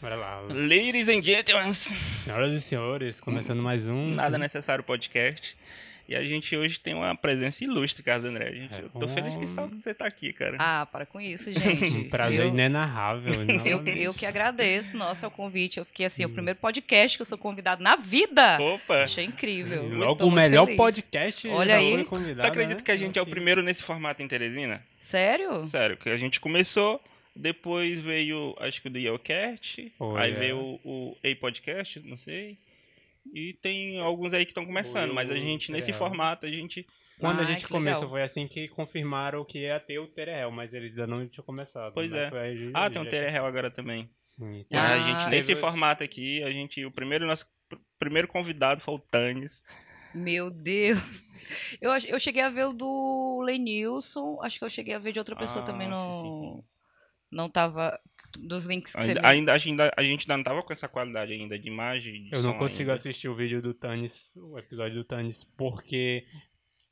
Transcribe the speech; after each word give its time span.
Bora 0.00 0.14
lá. 0.16 0.40
Ladies 0.48 1.08
and 1.08 1.22
gentlemen, 1.22 1.72
Senhoras 1.74 2.52
e 2.54 2.60
senhores, 2.62 3.20
começando 3.20 3.62
mais 3.62 3.86
um. 3.86 4.14
nada 4.14 4.38
necessário 4.38 4.82
podcast. 4.82 5.56
E 6.10 6.16
a 6.16 6.24
gente 6.24 6.56
hoje 6.56 6.80
tem 6.80 6.92
uma 6.92 7.14
presença 7.14 7.62
ilustre, 7.62 8.02
Carlos 8.02 8.28
André. 8.28 8.48
A 8.48 8.52
gente, 8.52 8.74
É 8.74 8.80
eu 8.80 8.88
tô 8.88 9.06
feliz 9.06 9.36
que 9.36 9.46
você 9.46 9.94
tá 9.94 10.06
aqui, 10.06 10.32
cara. 10.32 10.56
Ah, 10.58 10.84
para 10.84 11.06
com 11.06 11.20
isso, 11.20 11.52
gente. 11.52 11.96
Um 11.98 12.08
prazer 12.10 12.40
eu, 12.40 12.48
inenarrável. 12.48 13.32
eu, 13.64 13.76
novamente. 13.78 14.02
eu 14.02 14.12
que 14.12 14.26
agradeço, 14.26 14.96
nossa, 14.96 15.28
o 15.28 15.30
convite. 15.30 15.78
Eu 15.78 15.84
fiquei 15.84 16.06
assim, 16.06 16.24
o 16.24 16.28
primeiro 16.28 16.58
podcast 16.58 17.16
que 17.16 17.22
eu 17.22 17.26
sou 17.26 17.38
convidado 17.38 17.80
na 17.80 17.94
vida. 17.94 18.60
Opa! 18.60 19.04
Achei 19.04 19.24
incrível. 19.24 19.88
Logo 19.88 20.26
o 20.26 20.32
melhor 20.32 20.64
feliz. 20.64 20.76
podcast. 20.76 21.46
Olha 21.46 21.76
aí. 21.76 22.04
Tu 22.04 22.42
acredita 22.42 22.80
né? 22.80 22.84
que 22.84 22.90
a 22.90 22.96
gente 22.96 23.16
é 23.16 23.22
o 23.22 23.26
primeiro 23.26 23.62
nesse 23.62 23.84
formato 23.84 24.20
em 24.20 24.26
Teresina? 24.26 24.84
Sério? 24.98 25.62
Sério, 25.62 25.96
que 25.96 26.08
a 26.08 26.16
gente 26.16 26.40
começou, 26.40 27.00
depois 27.36 28.00
veio, 28.00 28.56
acho 28.58 28.82
que 28.82 28.88
o 28.88 28.90
do 28.90 28.98
Yelcast, 28.98 29.92
Foi, 29.96 30.20
aí 30.20 30.32
é. 30.32 30.34
veio 30.34 30.58
o, 30.58 30.80
o 30.82 31.16
A-Podcast, 31.24 32.00
não 32.04 32.16
sei. 32.16 32.58
E 33.32 33.54
tem 33.54 34.00
alguns 34.00 34.32
aí 34.32 34.44
que 34.44 34.50
estão 34.50 34.66
começando, 34.66 35.14
mas 35.14 35.30
a 35.30 35.36
gente, 35.36 35.70
nesse 35.72 35.92
formato, 35.92 36.46
a 36.46 36.50
gente. 36.50 36.86
Quando 37.18 37.40
a 37.40 37.44
Ai, 37.44 37.52
gente 37.52 37.68
começou, 37.68 38.02
legal. 38.04 38.10
foi 38.16 38.22
assim 38.22 38.48
que 38.48 38.66
confirmaram 38.68 39.44
que 39.44 39.58
ia 39.60 39.78
ter 39.78 39.98
o 39.98 40.06
Terehel, 40.06 40.50
mas 40.50 40.72
eles 40.72 40.90
ainda 40.92 41.06
não 41.06 41.28
tinham 41.28 41.44
começado. 41.44 41.92
Pois 41.92 42.12
é. 42.14 42.30
Ah, 42.74 42.88
tem 42.88 43.00
um 43.00 43.04
Terehel 43.04 43.44
agora 43.44 43.70
também. 43.70 44.08
Sim. 44.24 44.64
Mas 44.72 44.80
Ah, 44.80 44.92
a 44.94 44.98
gente, 44.98 45.28
nesse 45.30 45.48
teve- 45.48 45.60
formato 45.60 46.02
aqui, 46.02 46.42
a 46.42 46.50
gente. 46.50 46.84
O 46.86 46.90
primeiro 46.90 47.26
nosso 47.26 47.46
pr- 47.68 47.76
primeiro 47.98 48.26
convidado 48.26 48.80
foi 48.80 48.94
o 48.94 48.98
Tanis. 48.98 49.62
Meu 50.14 50.50
Deus. 50.50 51.22
Eu, 51.80 51.90
eu 52.08 52.18
cheguei 52.20 52.42
a 52.42 52.48
ver 52.48 52.66
o 52.66 52.72
do 52.72 53.40
Lenilson. 53.44 54.38
Acho 54.42 54.58
que 54.58 54.64
eu 54.64 54.70
cheguei 54.70 54.94
a 54.94 54.98
ver 54.98 55.12
de 55.12 55.18
outra 55.18 55.36
pessoa 55.36 55.62
Ah, 55.62 55.66
também. 55.66 55.88
sim, 55.88 55.92
Não, 55.92 56.12
sim, 56.12 56.32
sim. 56.32 56.64
não 57.30 57.50
tava. 57.50 57.98
Dos 58.38 58.66
links 58.66 58.94
que 58.94 59.02
você 59.02 59.08
Ainda, 59.10 59.20
me- 59.22 59.26
ainda, 59.28 59.52
a 59.52 59.58
gente- 59.58 59.80
a 59.96 60.02
gente 60.02 60.22
ainda 60.22 60.36
não 60.36 60.44
tava 60.44 60.62
com 60.62 60.72
essa 60.72 60.86
qualidade 60.88 61.32
ainda 61.32 61.58
de 61.58 61.68
imagem. 61.68 62.24
De 62.24 62.34
Eu 62.34 62.42
não 62.42 62.56
consigo 62.58 62.90
ainda. 62.90 62.94
assistir 62.94 63.28
o 63.28 63.34
vídeo 63.34 63.60
do 63.60 63.74
Tanis, 63.74 64.30
o 64.36 64.58
episódio 64.58 64.96
do 64.96 65.04
Tanis, 65.04 65.44
porque 65.56 66.24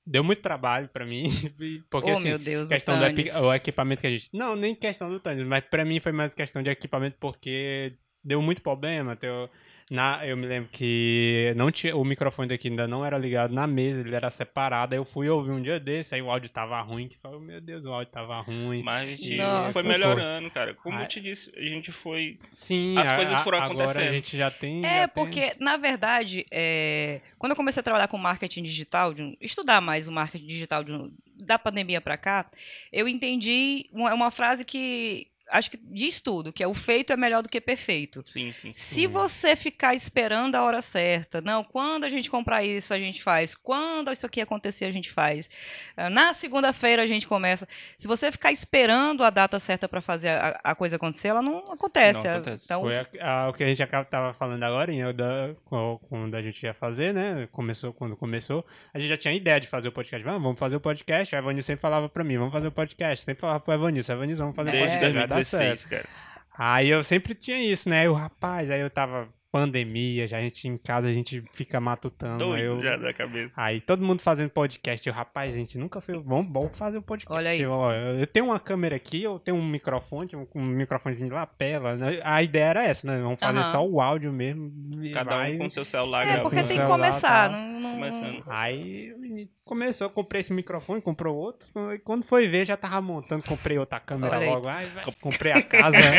deu 0.06 0.25
muito 0.25 0.41
trabalho 0.41 0.89
pra 0.89 1.05
mim. 1.06 1.25
Porque 1.91 2.11
oh, 2.11 2.14
assim, 2.14 2.28
meu 2.28 2.39
Deus, 2.39 2.67
o 2.67 2.69
questão 2.70 2.98
do 2.98 3.05
epi- 3.05 3.25
Tanis. 3.25 3.42
o 3.42 3.53
equipamento 3.55 4.00
que 4.00 4.06
a 4.06 4.11
gente. 4.11 4.30
Não, 4.33 4.56
nem 4.56 4.75
questão 4.75 5.11
do 5.11 5.20
Tanis, 5.20 5.47
mas 5.47 5.64
pra 5.64 5.84
mim 5.84 6.00
foi 6.00 6.12
mais 6.12 6.33
questão 6.34 6.62
de 6.62 6.70
equipamento 6.70 7.17
porque 7.20 7.95
deu 8.25 8.41
muito 8.42 8.62
problema. 8.62 9.14
Teu, 9.17 9.48
na, 9.91 10.20
eu 10.27 10.36
me 10.36 10.47
lembro 10.47 10.69
que 10.70 11.53
não 11.56 11.70
tinha, 11.70 11.97
o 11.97 12.05
microfone 12.05 12.48
daqui 12.48 12.69
ainda 12.69 12.86
não 12.86 13.05
era 13.05 13.17
ligado 13.17 13.55
na 13.55 13.67
mesa, 13.67 14.00
ele 14.00 14.14
era 14.14 14.30
separado. 14.30 14.95
Aí 14.95 14.98
eu 15.00 15.05
fui 15.05 15.28
ouvir 15.28 15.50
um 15.50 15.62
dia 15.62 15.80
desse, 15.80 16.14
aí 16.14 16.20
o 16.22 16.30
áudio 16.30 16.50
tava 16.50 16.80
ruim, 16.80 17.08
que 17.08 17.17
só, 17.17 17.39
meu 17.39 17.61
Deus, 17.61 17.84
o 17.84 17.92
áudio 17.92 18.12
tava 18.12 18.41
ruim. 18.41 18.83
Mas 18.83 19.03
a 19.03 19.06
gente 19.12 19.36
Nossa. 19.36 19.72
foi 19.72 19.83
melhorando, 19.83 20.50
cara. 20.50 20.75
Como 20.75 20.98
Ah, 20.98 21.03
eu 21.03 21.08
te 21.08 21.20
disse, 21.20 21.50
a 21.56 21.62
gente 21.62 21.91
foi. 21.91 22.39
Sim, 22.55 22.97
As 22.98 23.08
a- 23.08 23.17
coisas 23.17 23.34
a- 23.34 23.45
foram 23.45 23.58
Agora 23.62 23.78
a 23.80 23.84
acontecendo. 23.84 24.12
gente 24.14 24.36
já 24.36 24.50
tem. 24.50 24.84
É, 24.84 25.00
já 25.00 25.08
tem- 25.08 25.25
porque, 25.25 25.53
na 25.58 25.77
verdade, 25.77 26.47
é, 26.50 27.20
quando 27.39 27.52
eu 27.52 27.56
comecei 27.56 27.80
a 27.80 27.84
trabalhar 27.84 28.08
com 28.08 28.19
marketing 28.19 28.62
digital, 28.64 29.14
de 29.14 29.36
estudar 29.41 29.80
mais 29.80 30.06
o 30.06 30.12
marketing 30.12 30.47
digital 30.47 30.84
de 30.84 30.92
da 31.41 31.56
pandemia 31.58 32.00
pra 32.00 32.17
cá, 32.17 32.50
eu 32.92 33.06
entendi 33.06 33.89
uma, 33.92 34.12
uma 34.12 34.30
frase 34.30 34.64
que 34.64 35.28
acho 35.50 35.70
que 35.70 35.77
diz 35.77 36.20
tudo, 36.20 36.52
que 36.52 36.62
é 36.62 36.66
o 36.66 36.74
feito 36.74 37.12
é 37.12 37.16
melhor 37.16 37.42
do 37.42 37.48
que 37.48 37.60
perfeito. 37.60 38.22
Sim, 38.24 38.52
sim, 38.52 38.72
sim. 38.72 38.72
Se 38.72 39.06
você 39.06 39.56
ficar 39.56 39.94
esperando 39.94 40.55
a 40.55 40.62
hora 40.62 40.80
certa, 40.82 41.40
não, 41.40 41.64
quando 41.64 42.05
a 42.05 42.08
gente 42.08 42.30
comprar 42.30 42.62
isso, 42.64 42.92
a 42.92 42.98
gente 42.98 43.22
faz. 43.22 43.55
Quando 43.55 44.10
isso 44.12 44.27
aqui 44.27 44.40
acontecer, 44.40 44.84
a 44.84 44.90
gente 44.90 45.10
faz. 45.10 45.48
Ah, 45.96 46.11
na 46.11 46.33
segunda-feira 46.33 47.02
a 47.02 47.06
gente 47.06 47.27
começa. 47.27 47.67
Se 47.96 48.06
você 48.06 48.30
ficar 48.30 48.52
esperando 48.52 49.24
a 49.24 49.30
data 49.30 49.58
certa 49.58 49.89
para 49.89 50.00
fazer 50.00 50.28
a, 50.28 50.61
a, 50.62 50.74
coisa 50.74 50.96
acontecer, 50.96 51.28
ela 51.28 51.42
não 51.42 51.58
acontece. 51.73 52.24
Não 52.24 52.30
ah, 52.30 52.36
acontece. 52.36 52.64
Então, 52.64 52.80
Foi 52.83 52.96
a, 52.96 53.06
a, 53.20 53.48
o 53.48 53.52
que 53.52 53.64
a 53.64 53.67
gente 53.67 53.83
estava 53.83 54.33
falando 54.34 54.62
agora, 54.62 54.92
hein, 54.92 55.02
da, 55.14 55.50
quando 55.64 56.34
a 56.34 56.42
gente 56.42 56.62
ia 56.62 56.74
fazer, 56.74 57.12
né? 57.14 57.48
Começou, 57.52 57.92
quando 57.92 58.17
começou, 58.17 58.64
a 58.92 58.98
gente 58.98 59.08
já 59.08 59.17
tinha 59.17 59.34
ideia 59.34 59.61
de 59.61 59.68
fazer 59.68 59.89
o 59.89 59.92
podcast. 59.92 60.27
Ah, 60.28 60.33
vamos 60.33 60.58
fazer 60.58 60.77
o 60.77 60.80
podcast. 60.80 61.34
A 61.34 61.39
Evanil 61.39 61.62
sempre 61.62 61.80
falava 61.80 62.08
para 62.08 62.24
mim, 62.24 62.36
vamos 62.39 62.52
fazer 62.52 62.68
o 62.68 62.73
podcast. 62.73 63.24
Sempre 63.24 63.40
falava 63.40 63.61
pro 63.61 63.74
Evanil, 63.74 64.05
Evanil, 64.08 64.36
vamos 64.36 64.56
fazer 64.56 64.70
o 64.70 64.74
é. 64.74 64.80
podcast. 64.80 65.17
É, 65.17 65.37
16, 65.38 65.84
cara. 65.84 66.08
Aí 66.56 66.88
eu 66.88 67.04
sempre 67.04 67.34
tinha 67.34 67.58
isso, 67.58 67.88
né? 67.88 68.08
O 68.08 68.14
rapaz, 68.14 68.70
aí 68.70 68.80
eu 68.80 68.90
tava 68.90 69.28
pandemia, 69.61 70.27
já 70.27 70.39
a 70.39 70.41
gente 70.41 70.69
em 70.69 70.77
casa, 70.77 71.08
a 71.08 71.13
gente 71.13 71.42
fica 71.52 71.80
matutando. 71.80 72.33
aí 72.35 72.39
Doido 72.39 72.63
eu, 72.63 72.83
já 72.83 72.96
da 72.96 73.13
cabeça. 73.13 73.55
Aí 73.61 73.80
todo 73.80 74.05
mundo 74.05 74.23
fazendo 74.23 74.51
podcast. 74.51 75.07
Eu, 75.07 75.14
rapaz, 75.14 75.52
a 75.52 75.57
gente 75.57 75.77
nunca 75.79 76.01
fez. 76.01 76.19
Vamos, 76.24 76.52
vamos 76.52 76.77
fazer 76.77 76.98
o 76.98 77.02
podcast. 77.02 77.36
Olha 77.36 77.51
aí. 77.51 77.61
Eu, 77.61 77.73
eu 78.18 78.27
tenho 78.27 78.47
uma 78.47 78.61
câmera 78.61 78.97
aqui, 78.97 79.23
eu 79.23 79.39
tenho 79.39 79.57
um 79.57 79.67
microfone, 79.67 80.30
um, 80.35 80.47
um 80.55 80.64
microfonezinho 80.64 81.29
de 81.30 81.35
lapela. 81.35 81.97
né? 81.97 82.20
A 82.23 82.42
ideia 82.42 82.64
era 82.67 82.85
essa, 82.85 83.07
né? 83.07 83.20
Vamos 83.20 83.41
fazer 83.41 83.64
só 83.64 83.86
o 83.86 84.01
áudio 84.01 84.33
mesmo. 84.33 84.73
Cada 85.13 85.36
vai. 85.36 85.55
um 85.55 85.58
com 85.58 85.70
seu 85.70 85.85
celular 85.85 86.23
é, 86.23 86.33
gravando. 86.33 86.51
porque 86.51 86.63
tem 86.64 86.79
que 86.79 86.86
começar. 86.86 87.51
tá. 87.51 87.57
Não, 87.57 87.80
não- 87.80 87.89
Começando. 87.98 88.45
Aí 88.47 89.13
o 89.13 89.18
menino 89.18 89.48
começou, 89.64 90.07
eu 90.07 90.11
comprei 90.11 90.41
esse 90.41 90.52
microfone, 90.52 91.01
comprou 91.02 91.36
outro. 91.36 91.68
E 91.92 91.98
quando 91.98 92.24
foi 92.24 92.47
ver, 92.47 92.64
já 92.64 92.77
tava 92.77 93.01
montando, 93.01 93.42
comprei 93.45 93.77
outra 93.79 93.98
câmera 93.98 94.36
Olha 94.36 94.47
aí. 94.47 94.51
logo. 94.51 94.63
Vai, 94.63 94.89
comprei 95.20 95.52
a 95.52 95.63
casa. 95.63 95.91
né? 95.98 96.18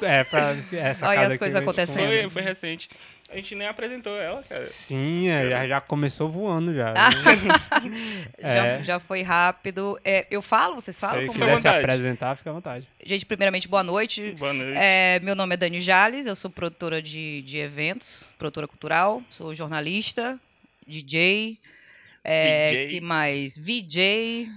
Eu- 0.00 0.04
é, 0.06 0.24
pra 0.24 0.54
essa 0.72 1.06
Olha 1.08 1.20
casa 1.20 1.32
as 1.32 1.36
coisas 1.38 1.60
acontecendo. 1.62 2.06
Foi, 2.06 2.30
foi 2.30 2.42
recente. 2.58 2.88
A 3.30 3.36
gente 3.36 3.54
nem 3.54 3.68
apresentou 3.68 4.16
ela, 4.18 4.42
cara. 4.42 4.66
Sim, 4.68 5.28
é, 5.28 5.50
já, 5.50 5.68
já 5.68 5.80
começou 5.82 6.30
voando 6.30 6.74
já. 6.74 6.94
Ah, 6.96 7.10
já, 8.40 8.66
É. 8.66 8.82
já 8.82 8.98
foi 8.98 9.20
rápido. 9.22 9.98
É, 10.02 10.26
eu 10.30 10.40
falo, 10.40 10.74
vocês 10.76 10.96
Se 10.96 11.00
falam? 11.00 11.26
Como- 11.26 11.30
à 11.32 11.34
quiser 11.34 11.50
se 11.50 11.56
vontade. 11.56 11.78
apresentar, 11.84 12.36
fica 12.36 12.48
à 12.48 12.52
vontade. 12.54 12.88
Gente, 13.04 13.26
primeiramente, 13.26 13.68
boa 13.68 13.82
noite. 13.82 14.32
Boa 14.38 14.52
noite. 14.54 14.78
É, 14.78 15.20
meu 15.22 15.34
nome 15.34 15.54
é 15.54 15.56
Dani 15.58 15.78
Jales, 15.80 16.24
eu 16.24 16.34
sou 16.34 16.50
produtora 16.50 17.02
de, 17.02 17.42
de 17.42 17.58
eventos, 17.58 18.30
produtora 18.38 18.66
cultural, 18.66 19.22
sou 19.30 19.54
jornalista, 19.54 20.40
DJ, 20.86 21.58
é, 22.24 22.70
VJ. 22.70 22.88
que 22.88 23.00
mais? 23.02 23.58
VJ. 23.58 24.48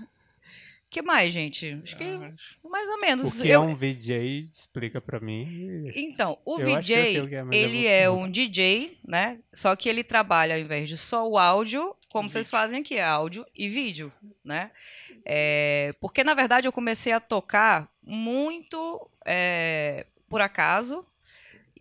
Que 0.91 1.02
mais, 1.02 1.34
gente? 1.34 1.79
Acho 1.84 1.96
que 1.97 2.03
Ah, 2.03 2.31
mais 2.69 2.88
ou 2.90 3.00
menos. 3.00 3.40
O 3.40 3.41
que 3.41 3.47
Eu- 3.50 3.63
é 3.63 3.66
um 3.66 3.75
VJ? 3.75 4.40
Explica 4.41 5.02
pra 5.02 5.19
mim. 5.19 5.90
Então, 5.96 6.38
o 6.46 6.59
Eu 6.59 6.66
VJ, 6.66 7.22
o 7.22 7.53
é, 7.53 7.56
ele 7.57 7.88
é 7.88 8.09
um 8.09 8.29
DJ, 8.29 8.97
né? 9.07 9.40
Só 9.53 9.75
que 9.75 9.88
ele 9.90 10.03
trabalha, 10.03 10.56
ao 10.56 10.62
invés 10.62 10.88
de 10.90 10.97
só 10.97 11.28
o 11.28 11.38
áudio, 11.38 11.96
como 12.12 12.29
vocês 12.29 12.47
Vídeo. 12.47 12.52
fazem 12.59 12.81
aqui, 12.81 12.96
é 12.97 13.03
áudio 13.03 13.46
e 13.56 13.69
vídeo, 13.69 14.12
né? 14.44 14.69
É, 15.25 15.94
porque, 16.02 16.24
na 16.24 16.34
verdade, 16.34 16.68
eu 16.68 16.72
comecei 16.72 17.13
a 17.13 17.19
tocar 17.19 17.90
muito 18.03 19.09
é, 19.25 20.06
por 20.28 20.41
acaso, 20.41 21.06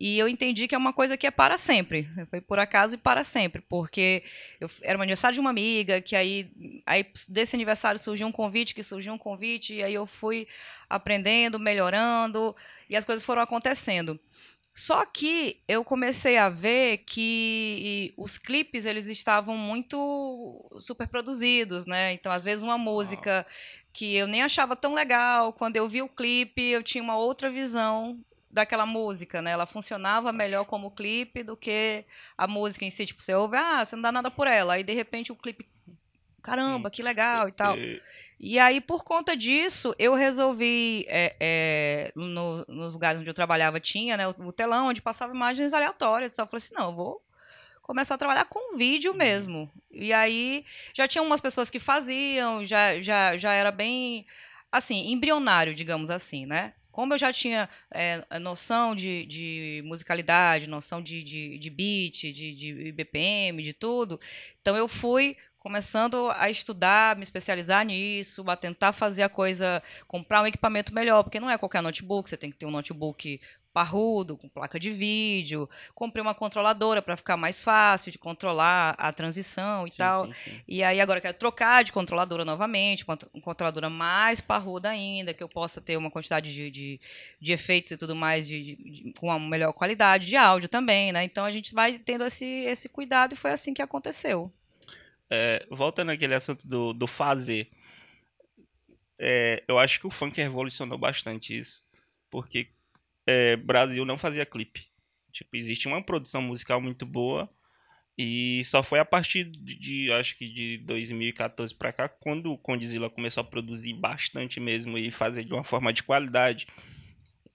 e 0.03 0.17
eu 0.17 0.27
entendi 0.27 0.67
que 0.67 0.73
é 0.73 0.77
uma 0.79 0.91
coisa 0.91 1.15
que 1.15 1.27
é 1.27 1.31
para 1.31 1.59
sempre. 1.59 2.09
Foi 2.31 2.41
por 2.41 2.57
acaso 2.57 2.95
e 2.95 2.97
para 2.97 3.23
sempre. 3.23 3.61
Porque 3.61 4.23
eu, 4.59 4.67
era 4.81 4.97
um 4.97 5.01
aniversário 5.03 5.35
de 5.35 5.39
uma 5.39 5.51
amiga, 5.51 6.01
que 6.01 6.15
aí, 6.15 6.51
aí 6.87 7.05
desse 7.29 7.55
aniversário 7.55 7.99
surgiu 7.99 8.25
um 8.25 8.31
convite, 8.31 8.73
que 8.73 8.81
surgiu 8.81 9.13
um 9.13 9.17
convite, 9.17 9.75
e 9.75 9.83
aí 9.83 9.93
eu 9.93 10.07
fui 10.07 10.47
aprendendo, 10.89 11.59
melhorando, 11.59 12.55
e 12.89 12.95
as 12.95 13.05
coisas 13.05 13.23
foram 13.23 13.43
acontecendo. 13.43 14.19
Só 14.73 15.05
que 15.05 15.61
eu 15.67 15.83
comecei 15.83 16.35
a 16.35 16.49
ver 16.49 17.03
que 17.05 18.11
os 18.17 18.39
clipes 18.39 18.87
eles 18.87 19.05
estavam 19.05 19.55
muito 19.55 20.67
super 20.79 21.07
produzidos, 21.07 21.85
né? 21.85 22.13
Então, 22.13 22.31
às 22.31 22.43
vezes 22.43 22.63
uma 22.63 22.77
música 22.77 23.45
que 23.93 24.15
eu 24.15 24.25
nem 24.25 24.41
achava 24.41 24.75
tão 24.75 24.93
legal, 24.93 25.53
quando 25.53 25.75
eu 25.75 25.87
vi 25.87 26.01
o 26.01 26.09
clipe, 26.09 26.63
eu 26.63 26.81
tinha 26.81 27.03
uma 27.03 27.17
outra 27.17 27.51
visão 27.51 28.19
daquela 28.51 28.85
música, 28.85 29.41
né? 29.41 29.51
Ela 29.51 29.65
funcionava 29.65 30.31
melhor 30.31 30.65
como 30.65 30.91
clipe 30.91 31.43
do 31.43 31.55
que 31.55 32.05
a 32.37 32.47
música 32.47 32.83
em 32.85 32.89
si. 32.89 33.05
Tipo, 33.05 33.21
você 33.23 33.33
ouve, 33.33 33.57
ah, 33.57 33.85
você 33.85 33.95
não 33.95 34.03
dá 34.03 34.11
nada 34.11 34.29
por 34.31 34.47
ela. 34.47 34.73
Aí, 34.73 34.83
de 34.83 34.93
repente, 34.93 35.31
o 35.31 35.35
clipe, 35.35 35.69
caramba, 36.41 36.89
que 36.91 37.01
legal 37.03 37.47
e 37.47 37.51
tal. 37.51 37.75
E- 38.39 38.59
aí, 38.59 38.81
por 38.81 39.03
conta 39.03 39.35
disso, 39.37 39.93
eu 39.99 40.13
resolvi. 40.13 41.05
é, 41.07 41.35
é, 41.39 42.11
no- 42.15 42.65
nos 42.67 42.93
lugares 42.93 43.19
onde 43.21 43.29
eu 43.29 43.33
trabalhava 43.33 43.79
tinha 43.79 44.17
né, 44.17 44.27
o, 44.27 44.31
o 44.47 44.51
telão 44.51 44.87
onde 44.87 45.01
passava 45.01 45.33
imagens 45.33 45.73
aleatórias. 45.73 46.31
Então 46.33 46.43
eu 46.45 46.49
falei 46.49 46.57
assim: 46.63 46.73
não, 46.75 46.85
eu 46.89 46.95
vou 46.95 47.21
começar 47.83 48.15
a 48.15 48.17
trabalhar 48.17 48.45
com 48.45 48.75
vídeo 48.77 49.13
mesmo. 49.13 49.71
E 49.91 50.11
aí 50.13 50.65
já 50.93 51.07
tinha 51.07 51.21
umas 51.21 51.41
pessoas 51.41 51.69
que 51.69 51.79
faziam, 51.79 52.65
já, 52.65 53.01
já, 53.01 53.37
já 53.37 53.53
era 53.53 53.71
bem 53.71 54.25
assim, 54.71 55.11
embrionário, 55.11 55.73
digamos 55.75 56.09
assim, 56.09 56.45
né? 56.45 56.73
Como 56.91 57.13
eu 57.13 57.17
já 57.17 57.31
tinha 57.31 57.69
é, 57.89 58.23
noção 58.39 58.95
de, 58.95 59.25
de 59.25 59.81
musicalidade, 59.85 60.67
noção 60.67 61.01
de, 61.01 61.23
de, 61.23 61.57
de 61.57 61.69
beat, 61.69 62.33
de, 62.33 62.53
de 62.55 62.91
BPM, 62.91 63.63
de 63.63 63.73
tudo, 63.73 64.19
então 64.61 64.75
eu 64.75 64.87
fui 64.87 65.37
começando 65.61 66.31
a 66.31 66.49
estudar, 66.49 67.15
me 67.15 67.21
especializar 67.21 67.85
nisso, 67.85 68.43
a 68.49 68.55
tentar 68.55 68.93
fazer 68.93 69.21
a 69.21 69.29
coisa, 69.29 69.81
comprar 70.07 70.41
um 70.41 70.47
equipamento 70.47 70.91
melhor, 70.91 71.21
porque 71.21 71.39
não 71.39 71.51
é 71.51 71.57
qualquer 71.57 71.83
notebook, 71.83 72.27
você 72.27 72.35
tem 72.35 72.49
que 72.49 72.57
ter 72.57 72.65
um 72.65 72.71
notebook 72.71 73.39
parrudo, 73.73 74.37
com 74.37 74.49
placa 74.49 74.79
de 74.79 74.91
vídeo. 74.91 75.69
Comprei 75.95 76.21
uma 76.21 76.35
controladora 76.35 77.01
para 77.01 77.15
ficar 77.17 77.37
mais 77.37 77.63
fácil 77.63 78.11
de 78.11 78.17
controlar 78.17 78.95
a 78.97 79.11
transição 79.13 79.87
e 79.87 79.91
Sim, 79.91 79.97
tal. 79.97 80.25
sim, 80.27 80.33
sim. 80.33 80.61
E 80.67 80.83
aí 80.83 80.99
agora 81.01 81.19
eu 81.19 81.21
quero 81.21 81.37
trocar 81.37 81.83
de 81.83 81.91
controladora 81.91 82.43
novamente, 82.45 83.03
uma 83.07 83.17
uma 83.33 83.41
controladora 83.43 83.89
mais 83.89 84.41
parruda 84.41 84.89
ainda, 84.89 85.33
que 85.33 85.43
eu 85.43 85.49
possa 85.49 85.79
ter 85.81 85.97
uma 85.97 86.11
quantidade 86.11 86.53
de, 86.53 86.69
de, 86.71 86.99
de 87.39 87.51
efeitos 87.51 87.91
e 87.91 87.97
tudo 87.97 88.15
mais 88.15 88.47
de, 88.47 88.75
de- 88.75 88.75
de- 89.03 89.13
com 89.13 89.27
uma 89.27 89.39
melhor 89.39 89.73
qualidade 89.73 90.27
de 90.27 90.35
áudio 90.35 90.67
também, 90.69 91.11
né? 91.11 91.23
Então 91.23 91.45
a 91.45 91.51
gente 91.51 91.73
vai 91.73 91.99
tendo 91.99 92.25
esse, 92.25 92.45
esse 92.45 92.89
cuidado 92.89 93.33
e 93.33 93.37
foi 93.37 93.51
assim 93.51 93.73
que 93.73 93.81
aconteceu. 93.81 94.51
É, 95.29 95.65
voltando 95.71 96.11
àquele 96.11 96.35
assunto 96.35 96.67
do, 96.67 96.93
do 96.93 97.07
fazer, 97.07 97.69
é, 99.19 99.63
eu 99.67 99.77
acho 99.77 99.99
que 99.99 100.07
o 100.07 100.09
funk 100.09 100.39
revolucionou 100.41 100.97
bastante 100.97 101.57
isso, 101.57 101.85
porque 102.29 102.69
é, 103.25 103.55
Brasil 103.55 104.05
não 104.05 104.17
fazia 104.17 104.45
clipe. 104.45 104.87
Tipo, 105.31 105.55
existe 105.55 105.87
uma 105.87 106.03
produção 106.03 106.41
musical 106.41 106.81
muito 106.81 107.05
boa 107.05 107.49
e 108.17 108.63
só 108.65 108.83
foi 108.83 108.99
a 108.99 109.05
partir 109.05 109.45
de, 109.45 109.75
de, 109.79 110.11
acho 110.11 110.37
que 110.37 110.47
de 110.47 110.77
2014 110.79 111.73
pra 111.73 111.93
cá, 111.93 112.09
quando 112.09 112.51
o 112.51 112.57
Condzilla 112.57 113.09
começou 113.09 113.41
a 113.41 113.45
produzir 113.45 113.93
bastante 113.93 114.59
mesmo 114.59 114.97
e 114.97 115.09
fazer 115.09 115.43
de 115.45 115.53
uma 115.53 115.63
forma 115.63 115.93
de 115.93 116.03
qualidade, 116.03 116.67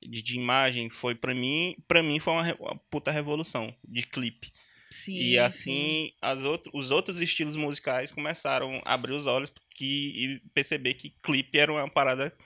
de, 0.02 0.22
de 0.22 0.36
imagem, 0.36 0.88
foi 0.88 1.14
pra 1.14 1.34
mim, 1.34 1.76
para 1.86 2.02
mim 2.02 2.18
foi 2.18 2.32
uma, 2.32 2.54
uma 2.54 2.76
puta 2.90 3.10
revolução 3.10 3.74
de 3.86 4.02
clipe. 4.02 4.52
Sim, 4.90 5.18
E 5.18 5.32
sim. 5.32 5.38
assim, 5.38 6.12
as 6.22 6.42
outro, 6.42 6.70
os 6.74 6.90
outros 6.90 7.20
estilos 7.20 7.54
musicais 7.54 8.10
começaram 8.10 8.80
a 8.84 8.94
abrir 8.94 9.12
os 9.12 9.26
olhos 9.26 9.52
que, 9.70 9.84
e 10.16 10.40
perceber 10.54 10.94
que 10.94 11.10
clipe 11.22 11.58
era 11.58 11.72
uma 11.72 11.88
parada 11.88 12.36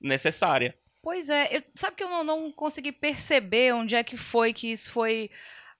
necessária. 0.00 0.76
Pois 1.02 1.28
é, 1.30 1.56
eu- 1.56 1.62
sabe 1.74 1.96
que 1.96 2.04
eu 2.04 2.08
não, 2.10 2.22
não 2.24 2.52
consegui 2.52 2.92
perceber 2.92 3.72
onde 3.74 3.94
é 3.94 4.04
que 4.04 4.16
foi 4.16 4.52
que 4.52 4.70
isso 4.70 4.90
foi, 4.92 5.30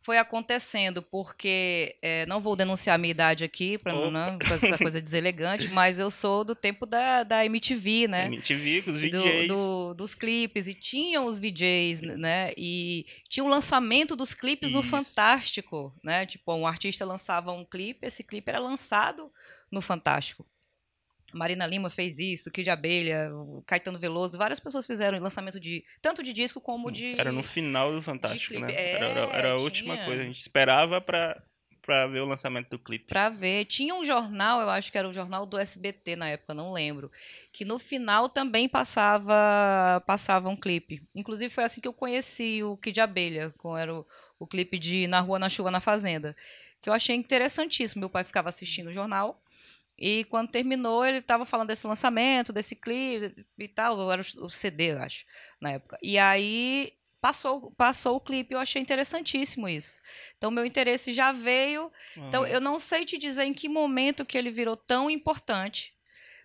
foi 0.03 0.17
acontecendo, 0.17 1.03
porque 1.03 1.95
é, 2.01 2.25
não 2.25 2.41
vou 2.41 2.57
denunciar 2.57 2.95
a 2.95 2.99
minha 2.99 3.11
idade 3.11 3.45
aqui, 3.45 3.77
para 3.77 3.93
não, 3.93 4.11
não 4.11 4.39
com 4.39 4.55
essa 4.55 4.79
coisa 4.79 4.99
deselegante, 5.03 5.69
mas 5.69 5.99
eu 5.99 6.11
sou 6.11 6.43
do 6.43 6.55
tempo 6.55 6.87
da, 6.87 7.23
da 7.23 7.45
MTV, 7.45 8.09
né? 8.09 8.27
MTV, 8.27 8.81
com 8.83 8.91
os 8.93 8.99
do- 8.99 9.03
VJs. 9.23 9.49
do- 9.49 9.95
dos 9.95 10.15
clipes 10.15 10.67
e 10.67 10.73
tinham 10.73 11.27
os 11.27 11.39
VJs, 11.39 12.01
né? 12.01 12.53
E 12.57 13.05
tinha 13.29 13.45
o 13.45 13.49
lançamento 13.49 14.17
dos 14.17 14.33
clipes 14.33 14.73
no 14.73 14.81
Isso. 14.81 14.89
Fantástico, 14.89 15.95
né? 16.03 16.25
Tipo, 16.25 16.55
um 16.55 16.67
artista 16.67 17.05
lançava 17.05 17.53
um 17.53 17.65
clipe, 17.65 18.07
esse 18.07 18.25
clipe 18.25 18.49
era 18.49 18.59
lançado 18.59 19.31
no 19.71 19.83
Fantástico. 19.83 20.47
Marina 21.33 21.67
Lima 21.67 21.89
fez 21.91 22.19
isso, 22.19 22.51
Kid 22.51 22.69
Abelha, 22.71 23.31
Caetano 23.67 23.99
Veloso, 23.99 24.37
várias 24.39 24.59
pessoas 24.61 24.87
fizeram 24.87 25.19
lançamento 25.19 25.59
de 25.61 25.85
tanto 26.03 26.23
de 26.23 26.33
disco 26.33 26.61
como 26.61 26.91
de 26.91 27.15
Era 27.19 27.31
no 27.33 27.43
final 27.43 27.93
do 27.93 28.03
Fantástico, 28.03 28.59
né? 28.59 28.73
É, 28.73 28.93
era, 28.93 29.07
era- 29.07 29.21
era 29.37 29.53
a 29.53 29.57
última 29.57 29.95
tinha. 29.95 30.07
coisa. 30.07 30.23
A 30.23 30.25
gente 30.27 30.41
esperava 30.41 31.01
pra, 31.01 31.43
pra 31.83 32.07
ver 32.07 32.21
o 32.21 32.25
lançamento 32.27 32.69
do 32.71 32.79
clipe. 32.79 33.07
Pra 33.07 33.29
ver. 33.29 33.65
Tinha 33.67 33.95
um 33.95 34.05
jornal, 34.05 34.61
eu 34.61 34.71
acho 34.71 34.91
que 34.91 34.99
era 34.99 35.09
o 35.09 35.13
jornal 35.13 35.47
do 35.47 35.59
SBT 35.59 36.17
na 36.17 36.29
época, 36.29 36.53
não 36.55 36.73
lembro, 36.73 37.11
que 37.53 37.65
no 37.65 37.79
final 37.79 38.29
também 38.29 38.69
passava 38.69 40.03
passava 40.07 40.49
um 40.49 40.57
clipe. 40.57 41.03
Inclusive 41.15 41.53
foi 41.53 41.65
assim 41.65 41.81
que 41.81 41.89
eu 41.89 41.93
conheci 41.93 42.63
o 42.63 42.77
Kid 42.77 43.01
Abelha, 43.01 43.53
com 43.59 43.77
era 43.77 43.95
o, 43.95 44.07
o 44.39 44.47
clipe 44.47 44.79
de 44.79 45.07
Na 45.07 45.21
Rua, 45.21 45.39
na 45.39 45.49
Chuva, 45.49 45.71
na 45.71 45.81
Fazenda, 45.81 46.37
que 46.81 46.89
eu 46.89 46.93
achei 46.95 47.15
interessantíssimo. 47.17 48.01
Meu 48.01 48.11
pai 48.11 48.25
ficava 48.25 48.49
assistindo 48.49 48.89
o 48.89 48.93
jornal 48.93 49.41
e 50.01 50.25
quando 50.25 50.51
terminou 50.51 51.05
ele 51.05 51.19
estava 51.19 51.45
falando 51.45 51.69
desse 51.69 51.87
lançamento, 51.87 52.53
desse 52.53 52.75
clipe 52.75 53.45
e 53.59 53.69
tal, 53.69 54.11
era 54.11 54.23
o 54.39 54.47
o 54.47 54.51
CD, 54.51 54.93
eu 54.93 54.99
acho, 55.03 55.25
na 55.61 55.73
época. 55.73 55.99
E 56.03 56.19
aí 56.19 56.93
passou 57.21 57.71
passou 57.73 58.17
o 58.17 58.21
clipe, 58.21 58.55
eu 58.55 58.59
achei 58.59 58.81
interessantíssimo 58.81 59.69
isso. 59.69 60.01
Então 60.39 60.51
meu 60.51 60.65
interesse 60.65 61.13
já 61.13 61.33
veio 61.33 61.93
então, 62.17 62.43
Aham. 62.45 62.51
eu 62.53 62.61
não 62.61 62.79
sei 62.79 63.05
te 63.05 63.19
dizer 63.19 63.45
em 63.45 63.53
que 63.53 63.69
momento 63.69 64.25
que 64.25 64.39
ele 64.39 64.51
virou 64.51 64.75
tão 64.77 65.11
importante, 65.11 65.93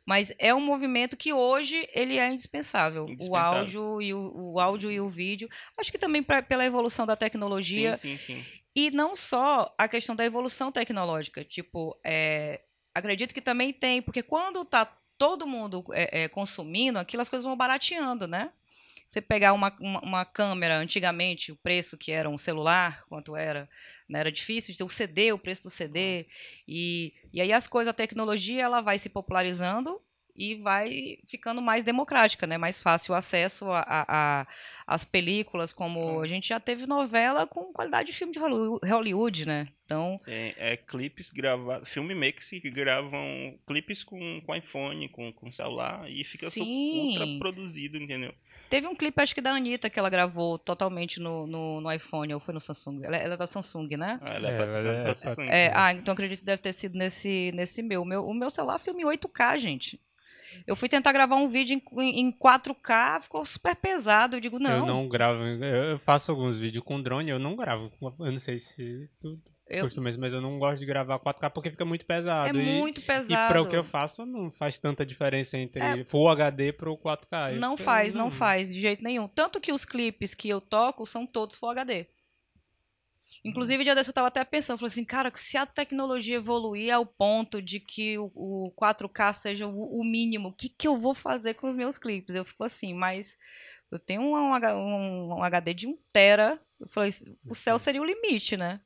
mas 0.05 0.33
é 0.37 0.53
um 0.53 0.59
movimento 0.61 1.15
que 1.17 1.31
hoje 1.33 1.87
ele 1.93 2.17
é 2.17 2.29
indispensável. 2.31 3.05
O 3.05 3.11
Indispensável. 3.11 3.59
áudio 3.61 4.01
e 4.01 4.13
o, 4.13 4.31
o 4.53 4.59
áudio 4.59 4.91
e 4.91 4.99
o 4.99 5.07
vídeo. 5.09 5.49
Acho 5.79 5.91
que 5.91 5.97
também 5.97 6.21
pra- 6.21 6.43
pela 6.43 6.65
evolução 6.65 7.05
da 7.07 7.15
tecnologia 7.15 7.95
Sim, 7.95 8.17
sim, 8.17 8.41
sim. 8.43 8.45
e 8.75 8.91
não 8.91 9.15
só 9.15 9.73
a 9.77 9.87
questão 9.87 10.15
da 10.15 10.23
evolução 10.25 10.71
tecnológica. 10.71 11.43
Tipo, 11.43 11.97
é, 12.05 12.61
acredito 12.95 13.33
que 13.33 13.41
também 13.41 13.73
tem, 13.73 14.01
porque 14.01 14.23
quando 14.23 14.63
tá 14.63 14.85
todo 15.17 15.45
mundo 15.45 15.83
é, 15.91 16.23
é, 16.23 16.27
consumindo, 16.29 16.97
aquilo 16.97 17.21
as 17.21 17.29
coisas 17.29 17.45
vão 17.45 17.55
barateando, 17.55 18.25
né? 18.27 18.51
Você 19.07 19.21
pegar 19.21 19.53
uma, 19.53 19.75
uma, 19.79 19.99
uma 20.01 20.25
câmera, 20.25 20.77
antigamente, 20.77 21.51
o 21.51 21.55
preço 21.55 21.95
que 21.97 22.11
era 22.11 22.27
um 22.27 22.39
celular, 22.39 23.03
quanto 23.07 23.35
era, 23.35 23.69
né? 24.09 24.19
era 24.19 24.31
difícil 24.31 24.71
de 24.71 24.79
ter 24.79 24.83
o 24.83 24.89
CD, 24.89 25.31
o 25.31 25.37
preço 25.37 25.63
do 25.63 25.69
CD. 25.69 26.25
E, 26.67 27.13
e 27.31 27.39
aí 27.39 27.53
as 27.53 27.67
coisas, 27.67 27.91
a 27.91 27.93
tecnologia, 27.93 28.63
ela 28.63 28.81
vai 28.81 28.97
se 28.97 29.07
popularizando 29.07 30.01
e 30.35 30.55
vai 30.55 31.17
ficando 31.27 31.61
mais 31.61 31.83
democrática, 31.83 32.45
né? 32.45 32.57
Mais 32.57 32.79
fácil 32.81 33.13
o 33.13 33.17
acesso 33.17 33.65
a, 33.71 33.79
a, 33.79 34.05
a- 34.41 34.47
às 34.87 35.03
películas, 35.05 35.71
como 35.73 36.19
a 36.21 36.27
gente 36.27 36.49
já 36.49 36.59
teve 36.59 36.85
novela 36.85 37.47
com 37.47 37.71
qualidade 37.73 38.07
de 38.11 38.13
filme 38.17 38.33
de 38.33 38.39
Hollywood- 38.39 39.45
né? 39.45 39.67
Então, 39.85 40.19
É, 40.27 40.73
é 40.73 40.77
clipes 40.77 41.29
gravados, 41.29 41.87
filmmakers 41.89 42.49
que 42.49 42.69
gravam 42.71 43.57
clipes 43.67 44.03
com, 44.03 44.41
com 44.41 44.55
iPhone, 44.55 45.07
com, 45.09 45.31
com 45.31 45.49
celular 45.49 46.09
e 46.09 46.23
fica 46.23 46.49
Sim. 46.49 47.09
ultra 47.09 47.25
produzido, 47.39 47.97
entendeu? 47.97 48.33
teve 48.67 48.87
um 48.87 48.95
clipe, 48.95 49.21
acho 49.21 49.33
que 49.33 49.41
da 49.41 49.51
Anitta, 49.51 49.89
que 49.89 49.97
ela 49.99 50.09
gravou 50.09 50.57
totalmente 50.57 51.19
no, 51.19 51.45
no, 51.47 51.79
no 51.79 51.91
iPhone, 51.91 52.33
ou 52.33 52.39
foi 52.39 52.53
no 52.53 52.59
Samsung. 52.59 53.03
Ela, 53.05 53.15
ela 53.17 53.33
é 53.35 53.37
da 53.37 53.47
Samsung, 53.47 53.95
né? 53.95 54.19
Ah, 54.21 54.33
Ela 54.33 54.49
é, 54.49 54.51
É, 54.51 55.01
é 55.01 55.03
pat- 55.05 55.15
Samsung. 55.15 55.47
É, 55.49 55.71
ah, 55.73 55.93
então 55.93 56.13
acredito 56.13 56.39
que 56.39 56.45
deve 56.45 56.61
ter 56.61 56.73
sido 56.73 56.97
nesse, 56.97 57.51
nesse 57.53 57.81
meu. 57.83 58.01
O 58.01 58.05
meu. 58.05 58.25
O 58.25 58.33
meu 58.33 58.49
celular 58.49 58.79
filme 58.79 59.03
8K, 59.05 59.57
gente. 59.59 60.01
Eu 60.65 60.75
fui 60.75 60.89
tentar 60.89 61.11
gravar 61.11 61.35
um 61.35 61.47
vídeo 61.47 61.81
em, 61.97 62.19
em 62.21 62.31
4K, 62.31 63.21
ficou 63.23 63.45
super 63.45 63.75
pesado. 63.75 64.35
Eu 64.35 64.39
digo, 64.39 64.59
não. 64.59 64.79
Eu 64.79 64.85
não 64.85 65.07
gravo. 65.07 65.43
Eu 65.43 65.99
faço 65.99 66.31
alguns 66.31 66.57
vídeos 66.57 66.83
com 66.83 67.01
drone, 67.01 67.29
eu 67.29 67.39
não 67.39 67.55
gravo. 67.55 67.91
Eu 68.19 68.31
não 68.31 68.39
sei 68.39 68.59
se 68.59 69.09
tu 69.21 69.39
Eu- 69.67 69.87
isso, 69.87 70.01
mas 70.01 70.31
eu 70.31 70.41
não 70.41 70.59
gosto 70.59 70.79
de 70.79 70.85
gravar 70.85 71.19
4K 71.19 71.49
porque 71.49 71.71
fica 71.71 71.85
muito 71.85 72.03
é 72.03 72.05
pesado. 72.05 72.59
e, 72.59 72.63
muito 72.79 73.01
e 73.01 73.03
pesado. 73.03 73.51
para 73.51 73.61
o 73.61 73.67
que 73.67 73.75
eu 73.75 73.83
faço, 73.83 74.25
não 74.25 74.51
faz 74.51 74.77
tanta 74.77 75.05
diferença 75.05 75.57
entre 75.57 75.81
É. 75.81 76.03
Full 76.03 76.29
HD 76.29 76.71
pro 76.71 76.95
4K. 76.97 77.53
Eu- 77.53 77.59
Não 77.59 77.71
eu 77.71 77.77
faz, 77.77 78.13
não 78.13 78.29
faz, 78.29 78.73
de 78.73 78.79
jeito 78.79 79.03
nenhum. 79.03 79.27
Tanto 79.27 79.59
que 79.59 79.71
os 79.73 79.83
clipes 79.85 80.33
que 80.35 80.49
eu 80.49 80.61
toco 80.61 81.05
são 81.05 81.25
todos 81.25 81.55
Full 81.55 81.69
HD. 81.71 82.07
Inclusive, 83.45 83.83
dia 83.83 83.93
desse 83.93 84.09
eu 84.09 84.13
tava 84.13 84.27
até 84.29 84.43
pensando, 84.43 84.79
falei 84.79 84.91
assim, 84.91 85.05
cara, 85.05 85.31
se 85.35 85.55
a 85.55 85.67
tecnologia 85.67 86.37
evoluir 86.37 86.91
ao 86.91 87.05
ponto 87.05 87.61
de 87.61 87.79
que 87.79 88.17
o, 88.17 88.31
o 88.35 88.71
4K 88.75 89.31
seja 89.33 89.67
o, 89.67 90.01
o 90.01 90.03
mínimo, 90.03 90.49
o 90.49 90.53
que, 90.53 90.67
que 90.67 90.87
eu 90.87 90.97
vou 90.97 91.13
fazer 91.13 91.53
com 91.53 91.69
os 91.69 91.75
meus 91.75 91.99
clipes? 91.99 92.33
Eu 92.35 92.43
fico 92.43 92.63
assim, 92.63 92.91
mas 92.93 93.37
eu 93.91 93.99
tenho 93.99 94.21
um, 94.23 94.35
um 94.35 94.55
um- 94.55 95.29
um 95.39 95.43
HD 95.43 95.73
de 95.75 95.87
1 95.87 95.95
tera, 96.11 96.59
eu 96.79 96.87
falei, 96.89 97.11
o 97.47 97.53
céu 97.55 97.77
seria 97.77 98.01
o 98.01 98.05
limite, 98.05 98.57
né? 98.57 98.81